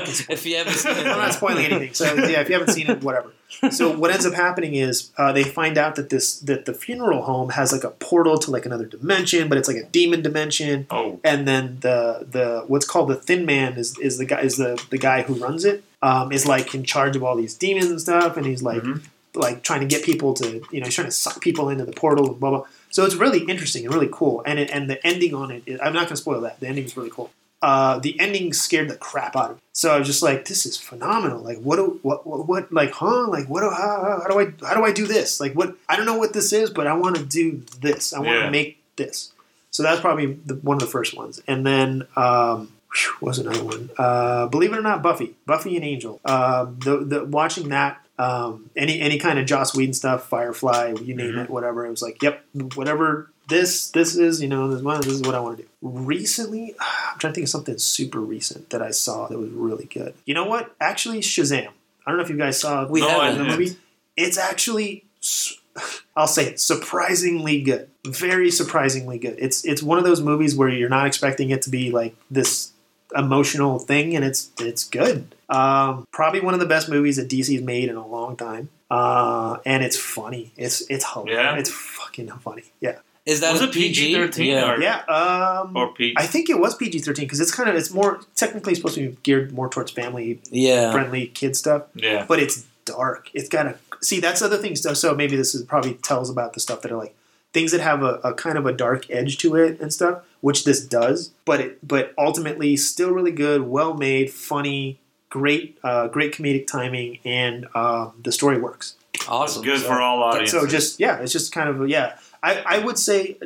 so 0.07 0.25
if 0.33 0.47
you 0.47 0.57
haven't 0.57 0.75
seen 0.75 0.93
it, 0.97 1.07
I'm 1.07 1.19
not 1.19 1.35
spoiling 1.35 1.65
anything. 1.67 1.95
So 1.95 2.05
yeah, 2.15 2.41
if 2.41 2.49
you 2.49 2.55
haven't 2.59 2.75
seen 2.75 2.89
it, 2.91 3.03
whatever. 3.03 3.33
So 3.71 3.91
what 3.97 4.11
ends 4.11 4.25
up 4.27 4.35
happening 4.35 4.75
is 4.75 5.11
uh, 5.19 5.33
they 5.33 5.45
find 5.45 5.77
out 5.77 5.97
that 5.97 6.09
this 6.11 6.39
that 6.41 6.65
the 6.67 6.73
funeral 6.75 7.23
home 7.23 7.51
has 7.51 7.73
like 7.73 7.85
a 7.85 7.91
portal 7.91 8.39
to 8.39 8.51
like 8.51 8.65
another 8.65 8.87
dimension, 8.87 9.49
but 9.49 9.59
it's 9.59 9.69
like 9.69 9.77
a 9.77 9.85
demon 9.85 10.23
dimension. 10.23 10.87
Oh, 10.91 11.21
And 11.25 11.47
then 11.47 11.79
the 11.81 12.27
the 12.31 12.65
what's 12.69 12.87
called 12.87 13.09
the 13.09 13.17
Thin 13.17 13.45
Man 13.45 13.75
is 13.75 13.99
is 13.99 14.19
the 14.19 14.25
guy 14.25 14.41
is 14.41 14.57
the 14.57 14.83
the 14.91 14.99
guy 14.99 15.23
who 15.23 15.35
runs 15.35 15.65
it. 15.65 15.85
Um, 16.03 16.33
is 16.33 16.47
like 16.47 16.75
in 16.75 16.85
charge 16.85 17.15
of 17.17 17.23
all 17.23 17.37
these 17.37 17.55
demons 17.55 17.91
and 17.91 18.01
stuff, 18.01 18.37
and 18.39 18.47
he's 18.47 18.63
like 18.63 18.83
Mhm. 18.83 19.03
like 19.35 19.63
trying 19.63 19.81
to 19.81 19.87
get 19.87 20.03
people 20.03 20.33
to 20.35 20.47
you 20.73 20.81
know 20.81 20.87
he's 20.87 20.95
trying 20.95 21.09
to 21.09 21.13
suck 21.13 21.41
people 21.43 21.69
into 21.69 21.85
the 21.85 21.93
portal 21.93 22.31
and 22.31 22.41
blah 22.41 22.51
blah. 22.51 22.65
So 22.91 23.05
it's 23.05 23.15
really 23.15 23.45
interesting 23.45 23.85
and 23.85 23.95
really 23.95 24.09
cool. 24.13 24.43
And 24.45 24.59
it, 24.59 24.71
and 24.71 24.91
the 24.91 25.05
ending 25.07 25.35
on 25.35 25.51
it, 25.51 25.63
is, 25.67 25.81
I'm 25.81 25.93
not 25.93 26.01
going 26.01 26.09
to 26.11 26.17
spoil 26.17 26.41
that. 26.43 26.61
The 26.61 26.67
ending 26.67 26.85
is 26.85 26.97
really 26.97 27.11
cool. 27.11 27.31
Uh, 27.63 27.99
the 27.99 28.19
ending 28.19 28.53
scared 28.53 28.89
the 28.89 28.97
crap 28.97 29.37
out 29.37 29.51
of 29.51 29.57
me. 29.57 29.63
So 29.75 29.95
I 29.95 29.99
was 29.99 30.07
just 30.07 30.23
like, 30.23 30.47
"This 30.47 30.65
is 30.65 30.79
phenomenal! 30.79 31.41
Like, 31.41 31.59
what, 31.59 31.77
do, 31.77 31.99
what, 32.03 32.27
what, 32.27 32.49
what, 32.49 32.73
like, 32.73 32.91
huh? 32.93 33.29
Like, 33.29 33.49
what? 33.49 33.61
Do, 33.61 33.71
how, 33.71 34.21
how 34.23 34.29
do 34.29 34.41
I, 34.41 34.67
how 34.67 34.75
do 34.75 34.85
I 34.85 34.93
do 34.93 35.07
this? 35.07 35.41
Like, 35.41 35.53
what? 35.53 35.77
I 35.89 35.97
don't 35.97 36.07
know 36.07 36.17
what 36.17 36.33
this 36.33 36.53
is, 36.55 36.71
but 36.71 36.87
I 36.87 36.95
want 36.95 37.17
to 37.17 37.25
do 37.25 37.63
this. 37.83 38.13
I 38.15 38.19
want 38.19 38.31
to 38.31 38.45
Yeah. 38.45 38.51
make 38.51 38.83
this. 38.97 39.33
So 39.71 39.83
that's 39.83 40.01
probably 40.01 40.33
the, 40.47 40.55
one 40.57 40.77
of 40.77 40.81
the 40.81 40.87
first 40.87 41.15
ones. 41.15 41.41
And 41.47 41.67
then, 41.67 42.07
um, 42.17 42.73
was 43.21 43.39
another 43.39 43.63
one? 43.63 43.91
Uh, 43.97 44.47
believe 44.47 44.73
it 44.73 44.79
or 44.79 44.83
not, 44.83 45.03
Buffy, 45.03 45.37
Buffy 45.47 45.77
and 45.77 45.85
Angel. 45.85 46.19
Um, 46.25 46.79
the, 46.83 46.97
the 47.05 47.25
watching 47.25 47.69
that, 47.69 48.01
um, 48.21 48.71
any 48.77 49.01
any 49.01 49.19
kind 49.19 49.39
of 49.39 49.47
Joss 49.47 49.75
Whedon 49.75 49.95
stuff, 49.95 50.29
Firefly, 50.29 50.95
you 51.03 51.15
name 51.15 51.33
Mhm. 51.35 51.45
it, 51.45 51.51
whatever. 51.51 51.87
It 51.87 51.91
was 51.91 52.03
like, 52.03 52.23
yep, 52.23 52.45
whatever 52.75 53.31
this 53.49 53.91
this 53.91 54.17
is, 54.17 54.41
you 54.43 54.49
know, 54.49 54.69
this, 54.75 54.83
this 55.07 55.15
is 55.15 55.23
what 55.23 55.35
I 55.35 55.41
want 55.41 55.57
to 55.59 55.63
do. 55.65 55.69
Recently, 55.83 56.75
I'm 56.81 57.19
trying 57.19 57.33
to 57.33 57.35
think 57.35 57.45
of 57.47 57.51
something 57.51 57.79
super 57.79 58.21
recent 58.21 58.71
that 58.71 58.83
I 58.83 58.91
saw 58.91 59.27
that 59.29 59.39
was 59.39 59.51
really 59.51 59.87
good. 59.87 60.15
You 60.27 60.35
know 60.35 60.45
what? 60.45 60.75
Actually, 60.81 61.21
Shazam. 61.21 61.69
I 62.07 62.11
don't 62.11 62.19
know 62.19 62.25
if 62.25 62.31
you 62.31 62.37
guys 62.37 62.59
saw 62.61 62.87
We 62.87 63.01
No, 63.01 63.09
haven't. 63.21 63.39
the 63.39 63.45
movie. 63.45 63.77
It's 64.17 64.37
actually, 64.39 65.05
I'll 66.17 66.27
say 66.27 66.47
it, 66.47 66.61
surprisingly 66.61 67.61
good. 67.63 67.89
Very 68.07 68.51
surprisingly 68.51 69.19
good. 69.19 69.37
It's 69.39 69.65
it's 69.65 69.83
one 69.83 69.99
of 69.99 70.05
those 70.05 70.21
movies 70.21 70.55
where 70.57 70.69
you're 70.69 70.89
not 70.89 71.07
expecting 71.07 71.51
it 71.51 71.63
to 71.63 71.71
be 71.71 71.91
like 71.91 72.15
this 72.31 72.70
emotional 73.17 73.79
thing, 73.79 74.15
and 74.17 74.25
it's 74.25 74.51
it's 74.61 74.85
good. 74.85 75.35
Um, 75.49 76.07
probably 76.13 76.41
one 76.41 76.55
of 76.55 76.61
the 76.61 76.67
best 76.67 76.89
movies 76.89 77.17
that 77.17 77.29
DC's 77.29 77.63
made 77.63 77.89
in 77.89 77.97
a 77.97 78.07
long 78.07 78.37
time. 78.37 78.69
Uh, 78.91 79.59
and 79.65 79.83
it's 79.85 79.97
funny. 79.99 80.53
It's 80.57 80.83
it's 80.91 81.13
hilarious. 81.13 81.37
Yeah? 81.39 81.57
It's 81.57 81.71
fucking 81.71 82.29
funny. 82.29 82.65
Yeah. 82.81 82.99
Is 83.27 83.41
that 83.41 83.53
Was 83.53 83.63
a 83.63 83.69
PG? 83.69 84.15
PG-13 84.15 84.47
Yeah. 84.47 84.73
or- 84.73 84.81
Yeah. 84.81 85.01
Um, 85.05 85.77
or 85.77 85.93
Pete. 85.93 86.15
I 86.19 86.27
think 86.27 86.49
it 86.51 86.59
was 86.59 86.75
PG 86.75 87.01
thirteen 87.01 87.27
because 87.27 87.39
it's 87.39 87.55
kind 87.55 87.69
of 87.69 87.77
it's 87.77 87.91
more 87.93 88.21
technically 88.35 88.75
supposed 88.75 88.95
to 88.97 89.11
be 89.11 89.17
geared 89.23 89.53
more 89.53 89.69
towards 89.69 89.93
family 89.93 90.41
Yeah. 90.51 90.91
friendly 90.91 91.27
kid 91.27 91.55
stuff 91.55 91.83
yeah. 91.95 92.25
but 92.27 92.41
it's 92.41 92.65
dark. 92.87 93.29
It's 93.35 93.49
got 93.49 93.67
a 93.67 93.77
see. 94.01 94.19
That's 94.21 94.41
other 94.43 94.57
things. 94.57 94.81
So, 94.83 94.95
so 94.95 95.15
maybe 95.15 95.37
this 95.37 95.55
is 95.55 95.63
probably 95.63 95.95
tells 95.95 96.31
about 96.31 96.55
the 96.55 96.61
stuff 96.61 96.81
that 96.83 96.91
are 96.91 96.97
like 96.97 97.15
things 97.53 97.73
that 97.73 97.81
have 97.81 98.03
a, 98.03 98.21
a 98.23 98.35
kind 98.35 98.57
of 98.59 98.67
a 98.67 98.73
dark 98.73 99.09
edge 99.11 99.39
to 99.39 99.57
it 99.57 99.81
and 99.81 99.93
stuff, 99.93 100.23
which 100.41 100.65
this 100.65 100.85
does. 100.85 101.33
But 101.45 101.61
it 101.61 101.87
but 101.87 102.15
ultimately 102.19 102.77
still 102.77 103.11
really 103.11 103.33
good, 103.33 103.63
well 103.63 103.95
made, 103.95 104.33
funny, 104.33 104.99
great, 105.29 105.79
uh, 105.83 106.09
great 106.09 106.33
comedic 106.35 106.67
timing, 106.67 107.19
and 107.25 107.67
um, 107.75 108.13
the 108.23 108.33
story 108.33 108.59
works. 108.61 108.95
It's 109.15 109.29
Awesome. 109.29 109.63
good 109.65 109.81
So- 109.81 109.87
for 109.87 110.01
all 110.01 110.23
audiences. 110.23 110.61
So 110.61 110.67
just 110.67 111.01
yeah, 111.01 111.19
it's 111.19 111.33
just 111.33 111.53
kind 111.53 111.69
of 111.69 111.89
yeah. 111.89 112.17
I, 112.43 112.63
I 112.67 112.79
would 112.79 112.99
say 112.99 113.37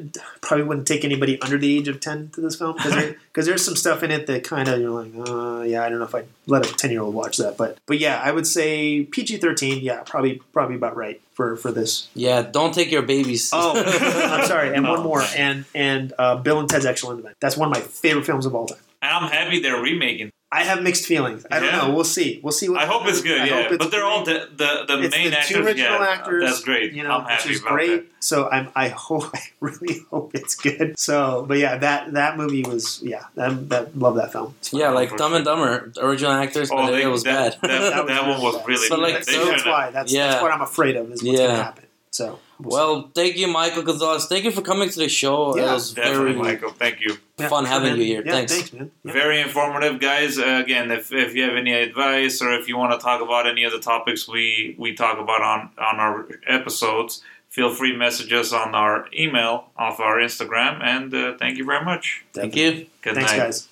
probably 0.41 0.65
wouldn't 0.65 0.87
take 0.87 1.05
anybody 1.05 1.41
under 1.41 1.59
the 1.59 1.77
age 1.77 1.89
of 1.89 2.01
ten 2.01 2.31
to 2.35 2.41
this 2.41 2.57
film 2.57 2.75
because 2.77 3.15
there's 3.47 3.65
some 3.65 3.77
stuff 3.77 4.03
in 4.03 4.11
it 4.11 4.27
that 4.27 4.45
kind 4.45 4.69
of 4.69 4.81
you're 4.81 4.91
like 5.03 5.13
uh, 5.29 5.63
yeah 5.63 5.83
I 5.85 5.89
don't 5.89 5.99
know 5.99 6.05
if 6.05 6.15
I'd 6.15 6.27
let 6.47 6.69
a 6.69 6.75
ten 6.75 6.91
year 6.91 7.03
old 7.03 7.15
watch 7.15 7.37
that 7.39 7.57
but 7.57 7.79
but 7.87 7.99
yeah 7.99 8.21
I 8.23 8.31
would 8.31 8.47
say 8.47 9.03
PG 9.05 9.39
thirteen 9.39 9.83
yeah 9.83 10.03
probably 10.07 10.41
probably 10.53 10.77
about 10.77 10.97
right 10.97 11.21
for 11.33 11.57
for 11.57 11.73
this 11.73 12.09
Yeah, 12.15 12.43
don't 12.43 12.73
take 12.73 12.91
your 12.93 13.03
babies. 13.03 13.51
oh 13.53 13.73
I'm 14.33 14.47
sorry 14.47 14.75
and 14.75 14.87
one 14.87 15.03
more 15.03 15.23
and 15.37 15.65
and 15.75 16.13
uh, 16.19 16.37
Bill 16.37 16.61
and 16.61 16.69
Ted's 16.69 16.87
Excellent 16.87 17.19
Adventure 17.19 17.37
that's 17.41 17.57
one 17.57 17.69
of 17.69 17.75
my 17.75 17.81
favorite 17.81 18.25
films 18.27 18.47
of 18.47 18.55
all 18.55 18.67
time 18.67 18.79
and 19.03 19.11
I'm 19.13 19.31
happy 19.31 19.61
they're 19.61 19.81
remaking. 19.83 20.31
I 20.61 20.63
have 20.63 20.83
mixed 20.83 21.05
feelings 21.07 21.45
I 21.51 21.59
don't 21.61 21.69
Yeah. 21.71 21.79
know 21.89 21.95
we'll 21.95 22.05
see 22.19 22.41
we'll 22.43 22.53
see 22.61 22.69
what 22.69 22.81
I 22.81 22.87
hope 22.87 23.03
it's 23.07 23.21
good. 23.21 23.41
I 23.41 23.47
yeah, 23.47 23.59
it's 23.69 23.77
but 23.79 23.91
they're 23.91 24.05
all 24.05 24.25
great. 24.25 24.57
the 24.57 24.65
the, 24.87 24.97
the 24.97 25.03
it's 25.05 25.17
main 25.17 25.31
the 25.31 25.39
actors. 25.39 25.57
two 25.57 25.63
original 25.67 25.99
yeah, 26.01 26.07
actors. 26.17 26.45
That's 26.45 26.61
great. 26.71 26.93
You 26.93 27.03
know, 27.03 27.11
I'm 27.19 27.25
happy 27.27 27.49
which 27.49 27.57
is 27.57 27.61
about 27.63 27.73
great. 27.73 28.13
So 28.21 28.49
I'm, 28.49 28.67
I 28.75 28.89
hope, 29.07 29.25
I 29.35 29.41
really 29.61 30.01
hope 30.11 30.35
it's 30.35 30.55
good. 30.55 30.99
So, 30.99 31.45
but 31.47 31.59
yeah, 31.59 31.77
that 31.79 32.13
that 32.15 32.39
movie 32.39 32.63
was, 32.63 33.03
yeah, 33.03 33.25
that, 33.35 33.69
that 33.69 33.99
love 33.99 34.15
that 34.17 34.33
film. 34.33 34.55
Yeah, 34.73 34.91
like 34.91 35.15
Dumb 35.17 35.35
and 35.35 35.45
Dumber, 35.45 35.91
the 35.95 36.05
original 36.07 36.33
actors, 36.33 36.71
that. 36.71 36.77
but 36.77 36.89
Oh, 36.89 36.93
they, 36.93 37.03
it 37.03 37.07
was 37.09 37.23
that, 37.25 37.61
bad. 37.61 37.71
That, 37.71 37.81
that, 37.93 38.07
That 38.15 38.27
was 38.27 38.37
one 38.41 38.43
was 38.45 38.57
bad. 38.57 38.69
really 38.69 38.87
So, 38.89 38.97
bad. 38.97 39.03
like, 39.15 39.25
so 39.25 39.33
so 39.33 39.45
that's 39.51 39.67
why 39.67 39.91
that's, 39.91 40.13
Yeah. 40.13 40.29
that's 40.29 40.43
what 40.43 40.53
I'm 40.53 40.63
afraid 40.63 40.97
of 40.97 41.11
is 41.13 41.23
what's 41.23 41.39
Yeah. 41.39 41.47
going 41.47 41.59
to 41.59 41.65
happen. 41.65 41.85
So, 42.13 42.39
we'll 42.59 42.71
see. 42.71 42.77
Well, 42.77 43.11
thank 43.15 43.37
you, 43.37 43.49
Michael 43.49 43.83
Gonzalez. 43.83 44.27
Thank 44.27 44.45
you 44.45 44.51
for 44.51 44.63
coming 44.63 44.89
to 44.89 44.99
the 44.99 45.09
show. 45.09 45.57
Yeah, 45.57 45.71
it 45.71 45.75
was 45.75 45.93
Definitely, 45.93 46.33
very 46.33 46.35
Michael. 46.35 46.71
Thank 46.71 47.01
you. 47.01 47.17
Fun 47.37 47.49
sure, 47.49 47.67
having 47.67 47.91
man. 47.91 47.99
you 47.99 48.05
here. 48.05 48.23
Yeah, 48.25 48.33
Thanks. 48.33 48.53
thanks, 48.53 48.73
man. 48.73 48.91
Yeah. 49.05 49.13
Very 49.13 49.41
informative, 49.41 50.01
guys. 50.01 50.39
Uh, 50.39 50.63
again, 50.65 50.91
if, 50.91 51.13
if 51.13 51.35
you 51.35 51.43
have 51.43 51.57
any 51.57 51.73
advice 51.73 52.41
or 52.41 52.53
if 52.53 52.69
you 52.69 52.77
want 52.77 52.93
to 52.93 53.05
talk 53.05 53.21
about 53.21 53.47
any 53.47 53.65
of 53.65 53.73
the 53.73 53.81
topics 53.81 54.29
we, 54.29 54.77
we 54.79 54.95
talk 54.95 55.19
about 55.19 55.43
on, 55.43 55.71
on 55.79 56.01
our 56.01 56.29
episodes, 56.47 57.23
feel 57.49 57.75
free 57.75 57.93
to 57.93 57.99
message 57.99 58.33
us 58.33 58.53
on 58.53 58.75
our 58.75 59.09
email 59.17 59.71
off 59.77 60.01
our 60.01 60.17
Instagram. 60.19 60.83
And 60.83 61.13
uh, 61.15 61.37
thank 61.39 61.59
you 61.59 61.65
very 61.65 61.85
much. 61.85 62.25
Thank 62.33 62.57
you. 62.57 62.87
Good 63.03 63.15
Thanks, 63.15 63.33
night. 63.33 63.39
guys. 63.39 63.69